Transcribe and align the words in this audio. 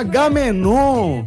H-Menon. 0.00 1.24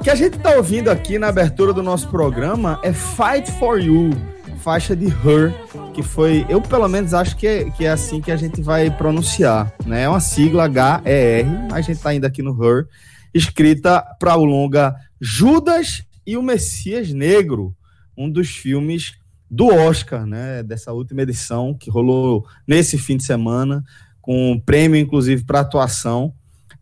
O 0.00 0.02
que 0.02 0.08
a 0.08 0.14
gente 0.14 0.38
tá 0.38 0.56
ouvindo 0.56 0.90
aqui 0.90 1.18
na 1.18 1.28
abertura 1.28 1.72
do 1.72 1.82
nosso 1.82 2.08
programa 2.08 2.80
é 2.82 2.92
Fight 2.92 3.50
For 3.58 3.78
You, 3.78 4.10
faixa 4.58 4.96
de 4.96 5.06
Her, 5.06 5.52
que 5.92 6.02
foi, 6.02 6.46
eu 6.48 6.60
pelo 6.60 6.88
menos 6.88 7.12
acho 7.12 7.36
que 7.36 7.46
é, 7.46 7.70
que 7.70 7.84
é 7.84 7.90
assim 7.90 8.20
que 8.20 8.30
a 8.30 8.36
gente 8.36 8.62
vai 8.62 8.90
pronunciar, 8.90 9.72
né? 9.84 10.04
É 10.04 10.08
uma 10.08 10.20
sigla 10.20 10.64
H-E-R, 10.64 11.46
a 11.70 11.80
gente 11.82 12.00
tá 12.00 12.08
ainda 12.10 12.28
aqui 12.28 12.42
no 12.42 12.56
Her, 12.64 12.86
escrita 13.34 14.02
para 14.18 14.36
o 14.36 14.44
longa 14.44 14.94
Judas 15.20 16.02
e 16.26 16.36
o 16.36 16.42
Messias 16.42 17.12
Negro, 17.12 17.76
um 18.16 18.30
dos 18.30 18.48
filmes 18.48 19.18
do 19.50 19.66
Oscar, 19.66 20.24
né? 20.24 20.62
Dessa 20.62 20.92
última 20.92 21.22
edição 21.22 21.74
que 21.74 21.90
rolou 21.90 22.46
nesse 22.66 22.96
fim 22.96 23.18
de 23.18 23.24
semana 23.24 23.84
com 24.22 24.52
um 24.52 24.60
prêmio, 24.60 24.98
inclusive, 24.98 25.44
para 25.44 25.60
atuação. 25.60 26.34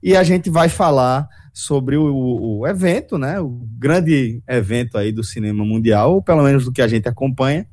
E 0.07 0.15
a 0.15 0.23
gente 0.23 0.49
vai 0.49 0.69
falar 0.69 1.29
sobre 1.53 1.97
o, 1.97 2.61
o 2.61 2.65
evento, 2.65 3.19
né? 3.19 3.41
O 3.41 3.49
grande 3.77 4.41
evento 4.47 4.97
aí 4.97 5.11
do 5.11 5.25
cinema 5.25 5.65
mundial, 5.65 6.15
ou 6.15 6.23
pelo 6.23 6.45
menos 6.45 6.65
do 6.65 6.71
que 6.71 6.81
a 6.81 6.87
gente 6.87 7.09
acompanha, 7.09 7.67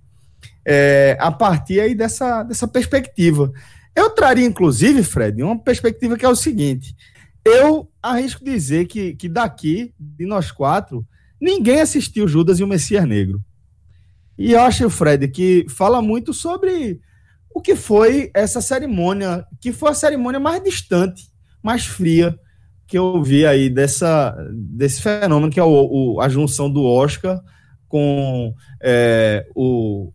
é, 0.66 1.16
a 1.20 1.32
partir 1.32 1.80
aí 1.80 1.94
dessa, 1.94 2.42
dessa 2.42 2.68
perspectiva. 2.68 3.54
Eu 3.96 4.10
traria, 4.10 4.48
inclusive, 4.48 5.04
Fred, 5.04 5.44
uma 5.44 5.60
perspectiva 5.60 6.18
que 6.18 6.26
é 6.26 6.28
o 6.28 6.36
seguinte: 6.36 6.96
eu 7.46 7.88
arrisco 8.02 8.44
dizer 8.44 8.88
que, 8.88 9.14
que 9.14 9.30
daqui, 9.30 9.94
de 10.00 10.26
nós 10.26 10.52
quatro, 10.52 11.06
ninguém 11.40 11.82
assistiu 11.82 12.28
Judas 12.28 12.60
e 12.60 12.64
o 12.64 12.68
Messias 12.68 13.08
Negro. 13.08 13.40
E 14.36 14.54
eu 14.54 14.62
acho, 14.62 14.90
Fred, 14.90 15.28
que 15.28 15.68
fala 15.70 16.02
muito 16.02 16.34
sobre 16.34 17.00
o 17.54 17.62
que 17.62 17.76
foi 17.76 18.32
essa 18.34 18.60
cerimônia, 18.60 19.46
que 19.62 19.72
foi 19.72 19.92
a 19.92 19.94
cerimônia 19.94 20.40
mais 20.40 20.64
distante, 20.64 21.32
mais 21.64 21.86
fria 21.86 22.38
que 22.86 22.98
eu 22.98 23.24
vi 23.24 23.46
aí 23.46 23.70
dessa, 23.70 24.36
desse 24.54 25.02
fenômeno 25.02 25.52
que 25.52 25.60
é 25.60 25.64
o, 25.64 26.16
o- 26.16 26.22
a 26.22 26.28
junção 26.30 26.70
do 26.70 26.84
Oscar 26.84 27.40
com 27.88 28.54
é, 28.82 29.48
o, 29.56 30.12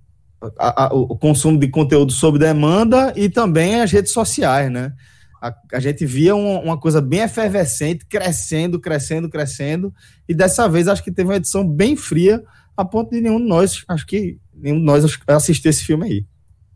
a- 0.59 0.85
a- 0.87 0.95
o 0.95 1.17
consumo 1.17 1.59
de 1.59 1.69
conteúdo 1.69 2.13
sob 2.13 2.39
demanda 2.39 3.13
e 3.17 3.29
também 3.29 3.81
as 3.81 3.91
redes 3.91 4.13
sociais, 4.13 4.71
né? 4.71 4.93
A, 5.41 5.55
a 5.73 5.81
gente 5.81 6.05
via 6.05 6.35
um- 6.37 6.61
uma 6.65 6.79
coisa 6.79 7.01
bem 7.01 7.21
efervescente, 7.21 8.05
crescendo, 8.07 8.79
crescendo, 8.81 9.29
crescendo, 9.31 9.93
e 10.29 10.35
dessa 10.35 10.69
vez 10.69 10.87
acho 10.89 11.03
que 11.03 11.13
teve 11.13 11.31
uma 11.31 11.37
edição 11.37 11.67
bem 11.67 11.97
fria, 11.97 12.43
a 12.77 12.85
ponto 12.85 13.11
de 13.11 13.21
nenhum 13.21 13.41
de 13.41 13.47
nós, 13.49 13.83
acho 13.89 14.07
que 14.07 14.39
nenhum 14.55 14.79
de 14.79 14.85
nós 14.85 15.05
assistiu 15.29 15.71
esse 15.71 15.85
filme 15.85 16.05
aí. 16.07 16.27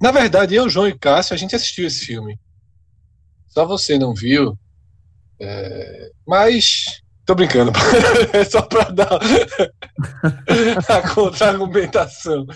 Na 0.00 0.10
verdade, 0.10 0.54
eu, 0.54 0.68
João 0.68 0.88
e 0.88 0.98
Cássio, 0.98 1.34
a 1.34 1.36
gente 1.36 1.54
assistiu 1.54 1.86
esse 1.86 2.04
filme. 2.04 2.38
Só 3.48 3.66
você 3.66 3.98
não 3.98 4.14
viu. 4.14 4.58
É, 5.44 6.10
Mas. 6.26 6.84
Tô 7.26 7.34
brincando. 7.34 7.72
É 8.32 8.44
só 8.44 8.62
pra 8.62 8.84
dar 8.84 9.18
a 10.88 11.08
contra-argumentação. 11.14 12.46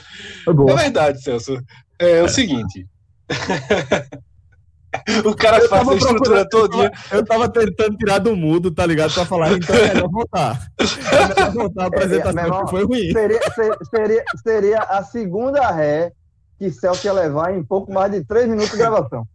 É 0.49 0.53
boa. 0.53 0.75
verdade, 0.77 1.21
Celso. 1.23 1.59
É, 1.99 2.23
o 2.23 2.29
seguinte. 2.29 2.87
o 5.25 5.35
cara 5.35 5.59
Eu 5.59 5.69
faz 5.69 5.89
a 5.89 5.95
estrutura 5.95 6.49
todinha. 6.49 6.91
Eu 7.11 7.25
tava 7.25 7.49
tentando 7.49 7.97
tirar 7.97 8.19
do 8.19 8.35
mudo, 8.37 8.71
tá 8.71 8.87
ligado? 8.87 9.13
Pra 9.15 9.25
falar, 9.25 9.53
então 9.53 9.75
é 9.77 9.95
melhor 9.95 10.09
voltar. 10.11 10.67
É 10.79 11.29
melhor 11.29 11.53
voltar 11.53 11.83
a 11.85 11.87
apresentação, 11.87 12.35
meu 12.35 12.45
irmão, 12.45 12.65
que 12.65 12.71
foi 12.71 12.85
ruim. 12.85 13.13
Seria, 13.13 13.41
ser- 13.53 13.79
seria, 13.91 14.25
seria 14.43 14.79
a 14.81 15.03
segunda 15.05 15.71
ré 15.71 16.13
que 16.59 16.71
Celso 16.71 17.07
ia 17.07 17.13
levar 17.13 17.55
em 17.55 17.63
pouco 17.63 17.93
mais 17.93 18.11
de 18.13 18.25
três 18.25 18.49
minutos 18.49 18.71
de 18.71 18.79
gravação. 18.79 19.27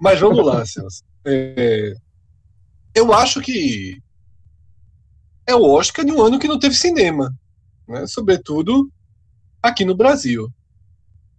Mas 0.00 0.18
vamos 0.20 0.44
lá, 0.44 0.64
Celso. 0.66 1.02
É, 1.24 1.94
eu 2.94 3.12
acho 3.12 3.40
que 3.40 4.00
é 5.46 5.54
o 5.54 5.62
Oscar 5.62 6.04
de 6.04 6.12
um 6.12 6.22
ano 6.22 6.38
que 6.38 6.48
não 6.48 6.58
teve 6.58 6.74
cinema, 6.74 7.34
né? 7.86 8.06
sobretudo 8.06 8.90
aqui 9.62 9.84
no 9.84 9.96
Brasil. 9.96 10.52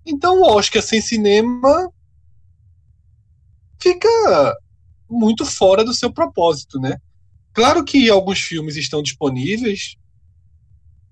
Então, 0.05 0.41
o 0.41 0.55
Oscar 0.55 0.81
sem 0.81 1.01
cinema 1.01 1.91
fica 3.79 4.09
muito 5.09 5.45
fora 5.45 5.83
do 5.83 5.93
seu 5.93 6.11
propósito, 6.11 6.79
né? 6.79 6.97
Claro 7.53 7.83
que 7.83 8.09
alguns 8.09 8.39
filmes 8.39 8.75
estão 8.75 9.01
disponíveis 9.01 9.95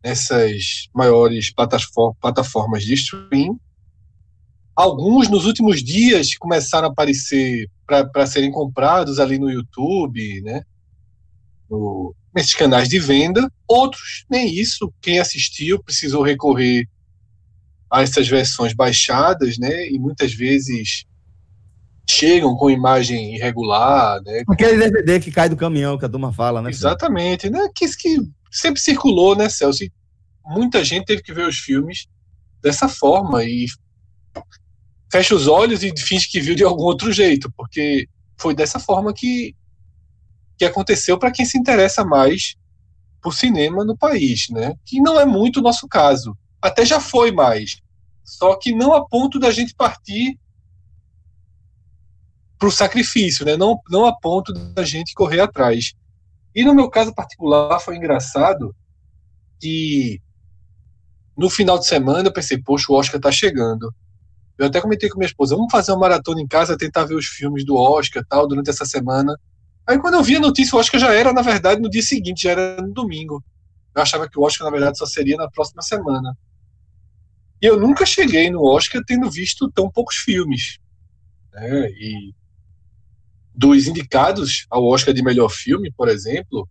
nessas 0.03 0.87
maiores 0.93 1.51
platafor- 1.51 2.15
plataformas 2.15 2.83
de 2.83 2.93
stream, 2.93 3.59
Alguns 4.77 5.27
nos 5.27 5.45
últimos 5.45 5.83
dias 5.83 6.35
começaram 6.37 6.87
a 6.87 6.91
aparecer 6.91 7.67
para 7.87 8.27
serem 8.27 8.51
comprados 8.51 9.19
ali 9.19 9.39
no 9.39 9.49
YouTube, 9.49 10.39
né? 10.41 10.61
No- 11.67 12.13
nesses 12.35 12.53
canais 12.53 12.87
de 12.87 12.99
venda. 12.99 13.51
Outros, 13.67 14.23
nem 14.29 14.53
isso. 14.53 14.93
Quem 15.01 15.17
assistiu 15.19 15.81
precisou 15.81 16.21
recorrer 16.21 16.87
a 17.91 18.03
essas 18.03 18.27
versões 18.27 18.73
baixadas, 18.73 19.57
né? 19.57 19.89
E 19.89 19.97
muitas 19.97 20.31
vezes 20.31 21.05
chegam 22.07 22.55
com 22.55 22.69
imagem 22.69 23.35
irregular, 23.35 24.21
né? 24.23 24.43
Aquele 24.47 24.77
DVD 24.77 25.19
que 25.19 25.31
cai 25.31 25.49
do 25.49 25.57
caminhão, 25.57 25.97
que 25.97 26.05
a 26.05 26.09
turma 26.09 26.31
fala, 26.31 26.61
né? 26.61 26.69
Exatamente, 26.69 27.49
né? 27.49 27.67
Que 27.73 27.85
isso 27.85 27.97
que 27.97 28.15
sempre 28.51 28.79
circulou, 28.79 29.35
né, 29.35 29.49
Celso? 29.49 29.83
E 29.83 29.91
muita 30.45 30.83
gente 30.85 31.05
teve 31.05 31.23
que 31.23 31.33
ver 31.33 31.47
os 31.47 31.57
filmes 31.57 32.05
dessa 32.61 32.87
forma 32.87 33.43
e 33.43 33.65
fecha 35.11 35.35
os 35.35 35.47
olhos 35.47 35.83
e 35.83 35.93
finge 35.97 36.27
que 36.29 36.41
viu 36.41 36.55
de 36.55 36.63
algum 36.63 36.83
outro 36.83 37.11
jeito, 37.11 37.51
porque 37.55 38.07
foi 38.37 38.53
dessa 38.53 38.79
forma 38.79 39.13
que, 39.13 39.55
que 40.57 40.65
aconteceu 40.65 41.17
para 41.17 41.31
quem 41.31 41.45
se 41.45 41.57
interessa 41.57 42.03
mais 42.05 42.55
por 43.21 43.33
cinema 43.33 43.83
no 43.83 43.97
país, 43.97 44.47
né? 44.49 44.75
Que 44.85 45.01
não 45.01 45.19
é 45.19 45.25
muito 45.25 45.59
o 45.59 45.63
nosso 45.63 45.87
caso. 45.87 46.37
Até 46.61 46.85
já 46.85 46.99
foi 46.99 47.31
mais. 47.31 47.81
Só 48.23 48.55
que 48.55 48.73
não 48.73 48.93
a 48.93 49.05
ponto 49.05 49.39
da 49.39 49.51
gente 49.51 49.73
partir 49.73 50.37
para 52.57 52.67
o 52.67 52.71
sacrifício, 52.71 53.45
né? 53.45 53.55
Não, 53.55 53.79
não 53.89 54.05
a 54.05 54.17
ponto 54.17 54.53
da 54.53 54.83
gente 54.83 55.13
correr 55.13 55.39
atrás. 55.39 55.93
E 56.53 56.63
no 56.63 56.73
meu 56.73 56.89
caso 56.89 57.13
particular 57.13 57.79
foi 57.79 57.97
engraçado 57.97 58.75
que 59.59 60.21
no 61.37 61.49
final 61.49 61.77
de 61.77 61.85
semana 61.85 62.27
eu 62.27 62.33
pensei, 62.33 62.57
poxa, 62.57 62.91
o 62.91 62.95
Oscar 62.95 63.21
tá 63.21 63.31
chegando. 63.31 63.93
Eu 64.57 64.67
até 64.67 64.81
comentei 64.81 65.09
com 65.09 65.19
minha 65.19 65.27
esposa, 65.27 65.55
vamos 65.55 65.71
fazer 65.71 65.91
uma 65.91 65.99
maratona 65.99 66.41
em 66.41 66.47
casa, 66.47 66.77
tentar 66.77 67.05
ver 67.05 67.15
os 67.15 67.27
filmes 67.27 67.63
do 67.63 67.75
Oscar 67.75 68.25
tal, 68.27 68.47
durante 68.47 68.69
essa 68.69 68.85
semana. 68.85 69.37
Aí 69.85 69.99
quando 69.99 70.15
eu 70.15 70.23
vi 70.23 70.35
a 70.35 70.39
notícia, 70.39 70.75
o 70.75 70.79
Oscar 70.79 70.99
já 70.99 71.13
era, 71.13 71.31
na 71.31 71.41
verdade, 71.41 71.79
no 71.79 71.89
dia 71.89 72.01
seguinte, 72.01 72.43
já 72.43 72.51
era 72.51 72.81
no 72.81 72.91
domingo. 72.93 73.43
Eu 73.95 74.01
achava 74.01 74.27
que 74.27 74.37
o 74.37 74.43
Oscar, 74.43 74.65
na 74.65 74.71
verdade, 74.71 74.97
só 74.97 75.05
seria 75.05 75.37
na 75.37 75.49
próxima 75.49 75.81
semana. 75.81 76.35
E 77.61 77.65
eu 77.65 77.79
nunca 77.79 78.05
cheguei 78.05 78.49
no 78.49 78.63
Oscar 78.63 79.01
tendo 79.05 79.29
visto 79.29 79.71
tão 79.71 79.89
poucos 79.89 80.17
filmes. 80.17 80.79
Né? 81.53 81.89
E 81.91 82.33
dos 83.55 83.87
indicados 83.87 84.67
ao 84.69 84.85
Oscar 84.85 85.13
de 85.13 85.23
melhor 85.23 85.49
filme, 85.49 85.91
por 85.91 86.07
exemplo, 86.07 86.69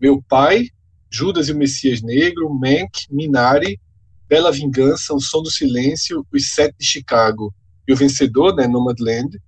Meu 0.00 0.22
Pai, 0.22 0.68
Judas 1.10 1.48
e 1.48 1.52
o 1.52 1.56
Messias 1.56 2.02
Negro, 2.02 2.52
Mank, 2.52 3.06
Minari, 3.10 3.80
Bela 4.28 4.50
Vingança, 4.52 5.14
O 5.14 5.20
Som 5.20 5.42
do 5.42 5.50
Silêncio, 5.50 6.26
Os 6.32 6.48
Sete 6.54 6.74
de 6.78 6.86
Chicago 6.86 7.52
e 7.86 7.92
o 7.92 7.96
vencedor, 7.96 8.54
né, 8.54 8.66
Nomadland. 8.66 9.38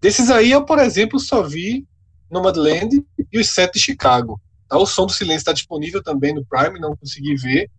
Desses 0.00 0.30
aí, 0.30 0.50
eu, 0.52 0.64
por 0.64 0.78
exemplo, 0.78 1.18
só 1.18 1.42
vi 1.42 1.86
Nomadland 2.30 3.04
e 3.32 3.38
Os 3.38 3.48
Sete 3.48 3.74
de 3.74 3.80
Chicago. 3.80 4.40
Tá? 4.68 4.78
O 4.78 4.86
Som 4.86 5.06
do 5.06 5.12
Silêncio 5.12 5.38
está 5.38 5.52
disponível 5.52 6.02
também 6.02 6.34
no 6.34 6.44
Prime, 6.44 6.78
não 6.78 6.96
consegui 6.96 7.34
ver. 7.36 7.70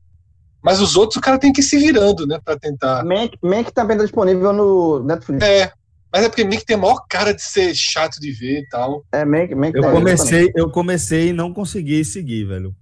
Mas 0.61 0.81
os 0.81 0.95
outros, 0.95 1.17
o 1.17 1.21
cara 1.21 1.37
tem 1.37 1.53
que 1.53 1.61
ir 1.61 1.63
se 1.63 1.77
virando, 1.77 2.25
né, 2.27 2.39
para 2.43 2.57
tentar. 2.59 3.03
Mank, 3.05 3.37
Mank 3.41 3.71
também 3.71 3.95
tá 3.97 4.03
disponível 4.03 4.51
no 4.51 5.03
Netflix. 5.03 5.43
É, 5.45 5.71
mas 6.11 6.23
é 6.25 6.29
porque 6.29 6.43
Mank 6.43 6.65
tem 6.65 6.75
a 6.75 6.79
maior 6.79 7.05
cara 7.07 7.33
de 7.33 7.41
ser 7.41 7.73
chato 7.75 8.19
de 8.19 8.31
ver 8.31 8.61
e 8.61 8.67
tal. 8.67 9.05
É, 9.11 9.23
Mank, 9.23 9.53
Mank 9.55 9.75
Eu 9.75 9.83
tá- 9.83 9.91
comecei, 9.91 10.51
eu 10.55 10.69
comecei 10.69 11.29
e 11.29 11.33
não 11.33 11.53
consegui 11.53 12.03
seguir, 12.03 12.45
velho. 12.45 12.75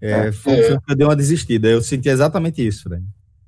É, 0.00 0.32
foi 0.32 0.52
um 0.54 0.56
É. 0.56 0.62
filme 0.62 0.80
que 0.86 0.92
eu 0.92 0.96
dei 0.96 1.06
uma 1.06 1.16
desistida. 1.16 1.68
Eu 1.68 1.82
senti 1.82 2.08
exatamente 2.08 2.66
isso, 2.66 2.88
velho. 2.88 3.04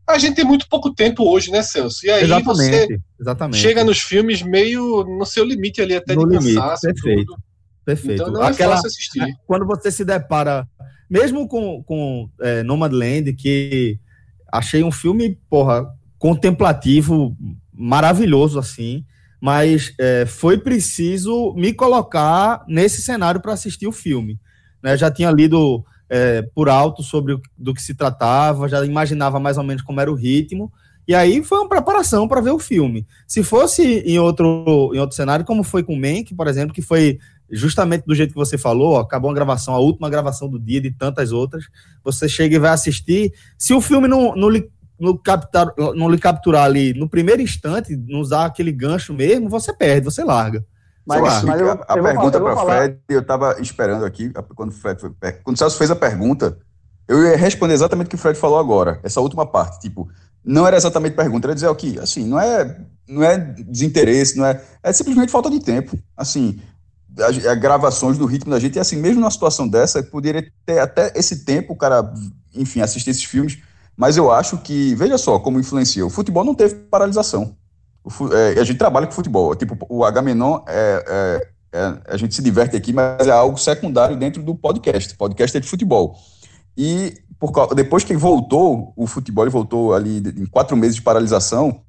A 0.08 0.19
gente 0.19 0.34
tem 0.37 0.44
muito 0.44 0.69
pouco 0.69 0.93
tempo 0.93 1.25
hoje, 1.25 1.50
né, 1.50 1.62
Celso? 1.62 2.04
E 2.04 2.10
aí 2.10 2.20
você 2.26 2.32
Exatamente, 2.34 3.00
exatamente. 3.20 3.60
chega 3.60 3.84
nos 3.84 4.00
filmes 4.00 4.43
meio 4.43 5.04
no 5.04 5.25
seu 5.25 5.44
limite 5.44 5.81
ali, 5.81 5.94
até 5.94 6.14
No 6.14 6.26
de 6.28 6.37
limite, 6.37 6.54
cansaço. 6.56 6.82
perfeito. 6.82 7.25
tudo. 7.26 7.43
Perfeito. 7.84 8.22
Então 8.22 8.43
é 8.43 8.49
Aquela, 8.49 8.75
assistir. 8.75 9.25
quando 9.46 9.64
você 9.66 9.90
se 9.90 10.04
depara, 10.04 10.69
mesmo 11.08 11.49
com, 11.49 11.82
com 11.84 12.28
é, 12.40 12.62
Nomadland, 12.62 13.32
que 13.32 13.99
achei 14.52 14.82
um 14.84 14.90
filme, 14.93 15.38
porra, 15.49 15.87
contemplativo, 16.19 17.37
maravilhoso, 17.72 18.58
assim, 18.58 19.04
mas 19.40 19.93
é, 19.99 20.26
foi 20.26 20.58
preciso 20.58 21.54
me 21.56 21.72
colocar 21.72 22.64
nesse 22.69 23.00
cenário 23.02 23.40
para 23.40 23.52
assistir 23.52 23.87
o 23.87 23.93
filme. 23.93 24.38
Né? 24.82 24.96
Já 24.96 25.10
tinha 25.10 25.31
lido 25.31 25.84
é, 26.14 26.43
por 26.55 26.69
alto 26.69 27.03
sobre 27.03 27.32
o, 27.32 27.41
do 27.56 27.73
que 27.73 27.81
se 27.81 27.94
tratava, 27.94 28.69
já 28.69 28.85
imaginava 28.85 29.41
mais 29.41 29.56
ou 29.56 29.64
menos 29.64 29.82
como 29.82 29.99
era 29.99 30.12
o 30.12 30.14
ritmo, 30.14 30.70
e 31.09 31.14
aí 31.14 31.43
foi 31.43 31.59
uma 31.59 31.69
preparação 31.70 32.29
para 32.29 32.43
ver 32.43 32.50
o 32.50 32.59
filme. 32.59 33.06
Se 33.26 33.43
fosse 33.43 34.00
em 34.00 34.19
outro, 34.19 34.93
em 34.93 34.99
outro 34.99 35.17
cenário, 35.17 35.43
como 35.43 35.64
foi 35.64 35.82
com 35.82 35.97
Mank, 35.97 36.35
por 36.35 36.47
exemplo, 36.47 36.75
que 36.75 36.82
foi 36.82 37.19
justamente 37.50 38.05
do 38.05 38.14
jeito 38.14 38.32
que 38.32 38.38
você 38.38 38.59
falou, 38.59 38.93
ó, 38.93 39.00
acabou 39.00 39.31
a 39.31 39.35
gravação, 39.35 39.73
a 39.73 39.79
última 39.79 40.11
gravação 40.11 40.50
do 40.50 40.61
dia, 40.61 40.82
de 40.82 40.91
tantas 40.91 41.32
outras, 41.32 41.64
você 42.05 42.29
chega 42.29 42.56
e 42.56 42.59
vai 42.59 42.73
assistir. 42.73 43.32
Se 43.56 43.73
o 43.73 43.81
filme 43.81 44.06
não, 44.06 44.37
não, 44.37 44.50
lhe, 44.50 44.70
não, 45.00 45.17
captar, 45.17 45.73
não 45.97 46.11
lhe 46.11 46.19
capturar 46.19 46.64
ali 46.64 46.93
no 46.93 47.09
primeiro 47.09 47.41
instante, 47.41 47.97
não 47.97 48.20
usar 48.20 48.44
aquele 48.44 48.70
gancho 48.70 49.14
mesmo, 49.14 49.49
você 49.49 49.73
perde, 49.73 50.05
você 50.05 50.23
larga. 50.23 50.62
Mas, 51.06 51.43
mas 51.43 51.60
eu, 51.60 51.70
a, 51.70 51.84
a 51.88 51.96
eu 51.96 52.02
pergunta 52.02 52.40
para 52.40 52.54
falar- 52.54 52.76
Fred, 52.76 52.99
eu 53.08 53.20
estava 53.20 53.60
esperando 53.60 54.04
aqui, 54.04 54.32
quando 54.54 54.70
o 54.70 54.72
Fred 54.72 55.00
foi, 55.00 55.10
quando 55.43 55.56
o 55.56 55.58
Celso 55.58 55.76
fez 55.76 55.90
a 55.90 55.96
pergunta, 55.96 56.56
eu 57.08 57.22
ia 57.25 57.37
responder 57.37 57.75
exatamente 57.75 58.06
o 58.06 58.10
que 58.10 58.14
o 58.14 58.19
Fred 58.19 58.38
falou 58.38 58.58
agora, 58.58 59.00
essa 59.02 59.20
última 59.20 59.44
parte, 59.44 59.81
tipo, 59.81 60.08
não 60.44 60.66
era 60.66 60.76
exatamente 60.76 61.14
pergunta, 61.14 61.46
era 61.46 61.54
dizer 61.54 61.69
o 61.69 61.75
que, 61.75 61.99
assim, 61.99 62.25
não 62.25 62.38
é, 62.38 62.81
não 63.08 63.22
é 63.22 63.37
desinteresse, 63.37 64.37
não 64.37 64.46
é, 64.46 64.60
é 64.82 64.93
simplesmente 64.93 65.32
falta 65.32 65.50
de 65.50 65.60
tempo, 65.60 65.99
assim, 66.16 66.60
as, 67.20 67.37
gravações 67.58 68.16
do 68.16 68.26
ritmo 68.26 68.50
da 68.50 68.58
gente, 68.58 68.76
e 68.76 68.81
assim, 68.81 68.96
mesmo 68.96 69.20
numa 69.20 69.31
situação 69.31 69.69
dessa, 69.69 70.02
poderia 70.02 70.50
ter 70.64 70.78
até 70.78 71.12
esse 71.16 71.44
tempo, 71.44 71.72
o 71.72 71.76
cara, 71.76 72.12
enfim, 72.54 72.81
assistir 72.81 73.10
esses 73.10 73.25
filmes, 73.25 73.58
mas 73.96 74.16
eu 74.16 74.31
acho 74.31 74.58
que, 74.58 74.94
veja 74.94 75.19
só 75.19 75.38
como 75.38 75.60
influencia, 75.60 76.06
o 76.06 76.10
futebol 76.10 76.44
não 76.44 76.54
teve 76.54 76.75
paralisação, 76.75 77.56
é, 78.32 78.60
a 78.60 78.64
gente 78.64 78.78
trabalha 78.78 79.06
com 79.06 79.12
futebol, 79.12 79.54
tipo, 79.54 79.76
o 79.88 80.04
Agamenon 80.04 80.60
é, 80.66 81.04
é, 81.06 81.78
é, 81.78 81.99
a 82.08 82.16
gente 82.16 82.34
se 82.34 82.43
diverte 82.43 82.76
aqui, 82.76 82.93
mas 82.93 83.26
é 83.26 83.31
algo 83.31 83.56
secundário 83.58 84.16
dentro 84.16 84.43
do 84.43 84.54
podcast. 84.54 85.14
Podcast 85.16 85.56
é 85.56 85.60
de 85.60 85.69
futebol. 85.69 86.16
E 86.76 87.14
por, 87.38 87.75
depois 87.75 88.04
que 88.04 88.16
voltou, 88.16 88.93
o 88.96 89.06
futebol 89.06 89.49
voltou 89.50 89.94
ali 89.94 90.19
em 90.19 90.46
quatro 90.46 90.76
meses 90.76 90.96
de 90.96 91.02
paralisação. 91.02 91.81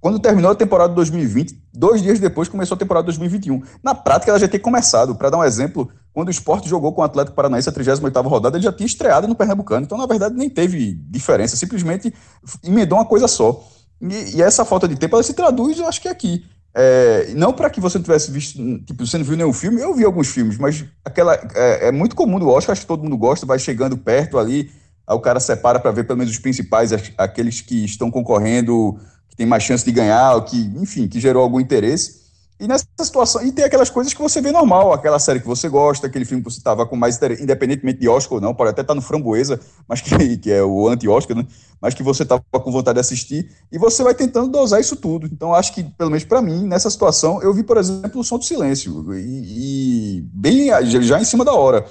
Quando 0.00 0.18
terminou 0.18 0.50
a 0.50 0.54
temporada 0.54 0.90
de 0.90 0.96
2020, 0.96 1.62
dois 1.74 2.02
dias 2.02 2.20
depois 2.20 2.48
começou 2.48 2.76
a 2.76 2.78
temporada 2.78 3.10
de 3.10 3.18
2021. 3.18 3.62
Na 3.82 3.94
prática, 3.94 4.30
ela 4.30 4.38
já 4.38 4.46
tinha 4.46 4.60
começado. 4.60 5.14
Para 5.14 5.30
dar 5.30 5.38
um 5.38 5.44
exemplo, 5.44 5.90
quando 6.12 6.28
o 6.28 6.30
esporte 6.30 6.68
jogou 6.68 6.92
com 6.92 7.00
o 7.00 7.04
Atlético 7.04 7.34
Paranaense 7.34 7.68
a 7.68 7.72
38 7.72 8.20
rodada, 8.28 8.56
ele 8.56 8.64
já 8.64 8.72
tinha 8.72 8.86
estreado 8.86 9.26
no 9.26 9.34
Pernambucano. 9.34 9.84
Então, 9.84 9.98
na 9.98 10.06
verdade, 10.06 10.36
nem 10.36 10.48
teve 10.48 10.94
diferença. 11.10 11.56
Simplesmente 11.56 12.14
emendou 12.62 12.98
uma 12.98 13.04
coisa 13.04 13.26
só. 13.26 13.62
E, 14.00 14.36
e 14.36 14.42
essa 14.42 14.64
falta 14.64 14.86
de 14.86 14.96
tempo, 14.96 15.16
ela 15.16 15.22
se 15.22 15.34
traduz, 15.34 15.78
eu 15.78 15.86
acho 15.86 16.00
que 16.00 16.08
aqui. 16.08 16.44
É, 16.78 17.32
não 17.34 17.54
para 17.54 17.70
que 17.70 17.80
você 17.80 17.96
não 17.96 18.02
tivesse 18.02 18.30
visto, 18.30 18.58
tipo, 18.84 19.06
você 19.06 19.16
não 19.16 19.24
viu 19.24 19.36
nenhum 19.36 19.52
filme, 19.52 19.80
eu 19.80 19.94
vi 19.94 20.04
alguns 20.04 20.28
filmes, 20.28 20.58
mas 20.58 20.84
aquela 21.02 21.34
é, 21.54 21.88
é 21.88 21.92
muito 21.92 22.14
comum 22.14 22.38
do 22.38 22.50
Oscar, 22.50 22.72
acho 22.72 22.82
que 22.82 22.86
todo 22.86 23.02
mundo 23.02 23.16
gosta, 23.16 23.46
vai 23.46 23.58
chegando 23.58 23.96
perto 23.96 24.38
ali, 24.38 24.70
aí 25.06 25.16
o 25.16 25.20
cara 25.20 25.40
separa 25.40 25.80
para 25.80 25.90
ver 25.90 26.04
pelo 26.04 26.18
menos 26.18 26.34
os 26.34 26.38
principais, 26.38 26.92
aqueles 27.16 27.62
que 27.62 27.86
estão 27.86 28.10
concorrendo, 28.10 29.00
que 29.30 29.36
tem 29.36 29.46
mais 29.46 29.62
chance 29.62 29.82
de 29.82 29.90
ganhar, 29.90 30.38
que, 30.44 30.70
enfim, 30.76 31.08
que 31.08 31.18
gerou 31.18 31.42
algum 31.42 31.58
interesse. 31.58 32.25
E 32.58 32.66
nessa 32.66 32.86
situação, 33.02 33.42
e 33.44 33.52
tem 33.52 33.66
aquelas 33.66 33.90
coisas 33.90 34.14
que 34.14 34.22
você 34.22 34.40
vê 34.40 34.50
normal, 34.50 34.90
aquela 34.90 35.18
série 35.18 35.40
que 35.40 35.46
você 35.46 35.68
gosta, 35.68 36.06
aquele 36.06 36.24
filme 36.24 36.42
que 36.42 36.50
você 36.50 36.56
estava 36.56 36.86
com 36.86 36.96
mais 36.96 37.16
interesse, 37.16 37.42
independentemente 37.42 38.00
de 38.00 38.08
Oscar 38.08 38.36
ou 38.36 38.40
não, 38.40 38.54
pode 38.54 38.70
até 38.70 38.80
estar 38.80 38.94
no 38.94 39.02
Framboesa, 39.02 39.60
mas 39.86 40.00
que, 40.00 40.10
que 40.38 40.50
é 40.50 40.62
o 40.62 40.88
anti-Oscar, 40.88 41.36
né? 41.36 41.46
Mas 41.78 41.92
que 41.92 42.02
você 42.02 42.22
estava 42.22 42.42
com 42.50 42.72
vontade 42.72 42.94
de 42.94 43.00
assistir, 43.00 43.50
e 43.70 43.76
você 43.76 44.02
vai 44.02 44.14
tentando 44.14 44.48
dosar 44.48 44.80
isso 44.80 44.96
tudo. 44.96 45.26
Então, 45.26 45.52
acho 45.52 45.74
que, 45.74 45.84
pelo 45.84 46.08
menos 46.08 46.24
para 46.24 46.40
mim, 46.40 46.66
nessa 46.66 46.88
situação, 46.88 47.42
eu 47.42 47.52
vi, 47.52 47.62
por 47.62 47.76
exemplo, 47.76 48.20
o 48.20 48.24
Som 48.24 48.38
do 48.38 48.44
Silêncio, 48.44 49.04
e, 49.14 50.18
e 50.18 50.20
bem 50.32 50.68
já, 51.02 51.20
em 51.20 51.24
cima 51.24 51.44
da 51.44 51.52
hora. 51.52 51.84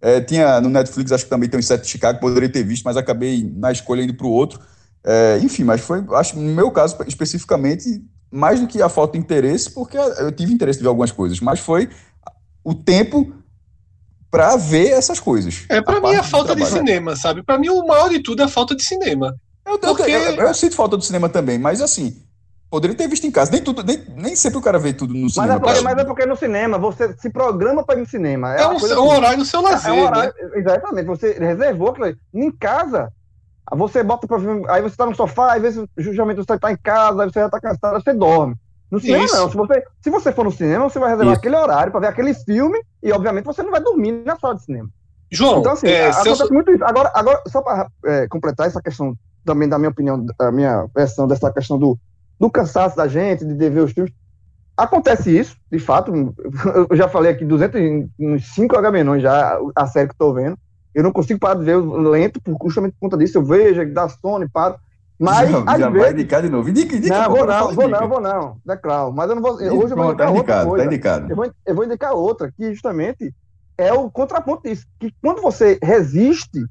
É, 0.00 0.20
tinha 0.20 0.60
no 0.60 0.68
Netflix, 0.68 1.10
acho 1.10 1.24
que 1.24 1.30
também 1.30 1.48
tem 1.48 1.58
o 1.58 1.62
Sete 1.62 1.82
de 1.82 1.88
Chicago, 1.88 2.20
poderia 2.20 2.48
ter 2.48 2.62
visto, 2.62 2.84
mas 2.84 2.96
acabei 2.96 3.52
na 3.56 3.72
escolha 3.72 4.02
indo 4.02 4.14
para 4.14 4.26
o 4.26 4.30
outro. 4.30 4.60
É, 5.04 5.40
enfim, 5.42 5.64
mas 5.64 5.80
foi, 5.80 6.04
acho, 6.12 6.38
no 6.38 6.54
meu 6.54 6.70
caso 6.70 6.96
especificamente, 7.08 8.04
mais 8.32 8.58
do 8.60 8.66
que 8.66 8.80
a 8.80 8.88
falta 8.88 9.12
de 9.12 9.18
interesse, 9.18 9.70
porque 9.70 9.96
eu 9.98 10.32
tive 10.32 10.52
interesse 10.52 10.78
de 10.78 10.82
ver 10.84 10.88
algumas 10.88 11.12
coisas, 11.12 11.38
mas 11.40 11.60
foi 11.60 11.88
o 12.64 12.74
tempo 12.74 13.32
para 14.30 14.56
ver 14.56 14.88
essas 14.92 15.20
coisas. 15.20 15.66
É, 15.68 15.82
pra 15.82 15.98
A 15.98 16.00
mim 16.00 16.14
é 16.14 16.22
do 16.22 16.24
falta 16.24 16.56
de 16.56 16.64
cinema, 16.64 17.14
sabe? 17.14 17.42
Pra 17.42 17.58
mim 17.58 17.68
o 17.68 17.86
maior 17.86 18.08
de 18.08 18.20
tudo 18.22 18.40
é 18.40 18.46
a 18.46 18.48
falta 18.48 18.74
de 18.74 18.82
cinema. 18.82 19.36
Eu, 19.66 19.74
eu- 19.74 19.78
Porque- 19.78 20.10
eu- 20.10 20.34
eu 20.34 20.54
sinto 20.54 20.74
falta 20.74 20.96
do 20.96 21.04
cinema 21.04 21.28
também, 21.28 21.58
mas 21.58 21.82
assim, 21.82 22.16
poderia 22.70 22.96
ter 22.96 23.06
visto 23.08 23.26
em 23.26 23.30
casa. 23.30 23.50
Nem, 23.52 23.62
tudo, 23.62 23.82
nem, 23.84 24.02
nem 24.16 24.34
sempre 24.34 24.58
o 24.58 24.62
cara 24.62 24.78
vê 24.78 24.92
tudo 24.94 25.12
no 25.12 25.24
Mas 25.24 25.34
cinema. 25.34 25.54
é, 25.54 25.58
porque, 25.60 25.80
mas 25.82 25.98
é 25.98 26.04
porque 26.04 26.26
no 26.26 26.36
cinema 26.36 26.78
você 26.78 27.14
se 27.18 27.28
programa 27.28 27.84
para 27.84 27.98
ir 27.98 28.00
no 28.00 28.08
cinema. 28.08 28.54
É, 28.54 28.64
uma 28.64 28.74
um, 28.74 28.80
coisa 28.80 28.94
é 28.94 28.98
um 28.98 29.06
assim. 29.06 29.16
horário 29.16 29.38
do 29.38 29.44
seu 29.44 29.60
lazer, 29.60 29.90
É 29.90 29.92
um 29.92 30.02
horário, 30.04 30.34
né? 30.40 30.50
exatamente. 30.56 31.06
Você 31.06 31.32
reservou 31.38 31.88
aquilo 31.90 32.06
ali. 32.06 32.16
Em 32.32 32.50
casa, 32.50 33.12
você 33.76 34.02
bota 34.02 34.26
pra 34.26 34.36
ver, 34.36 34.62
aí 34.70 34.82
você 34.82 34.96
tá 34.96 35.06
no 35.06 35.14
sofá, 35.14 35.54
às 35.54 35.62
vezes 35.62 35.84
justamente 35.96 36.36
você 36.36 36.58
tá 36.58 36.70
em 36.70 36.76
casa, 36.76 37.22
aí 37.22 37.30
você 37.30 37.40
já 37.40 37.48
tá 37.48 37.60
cansado, 37.60 38.02
você 38.02 38.12
dorme. 38.12 38.54
No 38.90 39.00
cinema 39.00 39.24
Isso. 39.24 39.36
não. 39.36 39.50
Se 39.50 39.56
você, 39.56 39.84
se 40.02 40.10
você 40.10 40.32
for 40.32 40.44
no 40.44 40.52
cinema, 40.52 40.88
você 40.88 40.98
vai 40.98 41.08
reservar 41.08 41.32
Isso. 41.32 41.40
aquele 41.40 41.56
horário 41.56 41.90
pra 41.90 42.00
ver 42.00 42.08
aquele 42.08 42.34
filme 42.34 42.78
e 43.02 43.10
obviamente 43.10 43.46
você 43.46 43.62
não 43.62 43.70
vai 43.70 43.80
dormir 43.80 44.22
na 44.24 44.36
sala 44.38 44.54
de 44.54 44.64
cinema. 44.64 44.88
João, 45.30 45.60
Então 45.60 45.72
assim, 45.72 45.88
é, 45.88 46.10
acontece 46.10 46.52
muito 46.52 46.70
isso. 46.72 46.84
Agora, 46.84 47.10
agora 47.14 47.42
só 47.48 47.62
para 47.62 47.88
completar 48.28 48.66
essa 48.66 48.82
questão 48.82 49.16
também 49.44 49.66
da 49.66 49.78
minha 49.78 49.88
opinião, 49.88 50.24
da 50.38 50.52
minha 50.52 50.86
versão 50.94 51.26
dessa 51.26 51.50
questão 51.50 51.78
do, 51.78 51.98
do 52.38 52.50
cansaço 52.50 52.94
da 52.94 53.08
gente, 53.08 53.46
de 53.46 53.70
ver 53.70 53.80
os 53.80 53.92
filmes. 53.92 54.12
Acontece 54.76 55.36
isso, 55.36 55.56
de 55.70 55.78
fato. 55.78 56.12
Eu 56.90 56.96
já 56.96 57.08
falei 57.08 57.32
aqui 57.32 57.46
205 57.46 58.76
Agamenões 58.76 59.22
já, 59.22 59.58
a 59.74 59.86
série 59.86 60.08
que 60.08 60.14
estou 60.14 60.34
vendo. 60.34 60.58
Eu 60.94 61.02
não 61.02 61.12
consigo 61.12 61.40
parar 61.40 61.58
de 61.58 61.64
ver 61.64 61.76
lento, 61.76 62.40
por, 62.40 62.56
justamente 62.64 62.92
por 62.92 63.00
conta 63.00 63.16
disso. 63.16 63.38
Eu 63.38 63.44
vejo, 63.44 63.92
dá 63.92 64.08
sono 64.08 64.44
e 64.44 64.48
paro. 64.48 64.76
Mas, 65.18 65.50
já, 65.50 65.58
às 65.66 65.78
já 65.78 65.88
vai 65.88 66.00
vezes. 66.00 66.12
indicar 66.14 66.42
de 66.42 66.48
novo. 66.48 66.68
Indica, 66.68 66.96
indica, 66.96 67.16
Não, 67.16 67.30
vou 67.30 67.46
não, 67.46 67.72
vou 67.74 67.88
não, 67.88 68.08
vou 68.08 68.20
não. 68.20 68.56
É 68.68 68.76
claro. 68.76 69.12
Mas 69.12 69.28
eu 69.28 69.36
não 69.36 69.42
vou. 69.42 69.54
Hoje 69.54 69.92
eu 69.92 69.96
vou 69.96 70.14
tá 70.16 70.28
indicar 70.28 70.30
outra 70.30 70.30
indicado, 70.30 70.68
coisa. 70.68 70.84
tá 70.84 70.92
indicado. 70.92 71.30
Eu 71.30 71.36
vou, 71.36 71.52
eu 71.66 71.74
vou 71.74 71.84
indicar 71.84 72.12
outra, 72.12 72.52
que 72.52 72.74
justamente 72.74 73.32
é 73.78 73.92
o 73.92 74.10
contraponto 74.10 74.64
disso. 74.64 74.84
Que 74.98 75.14
quando 75.22 75.40
você 75.40 75.78
resiste 75.82 76.66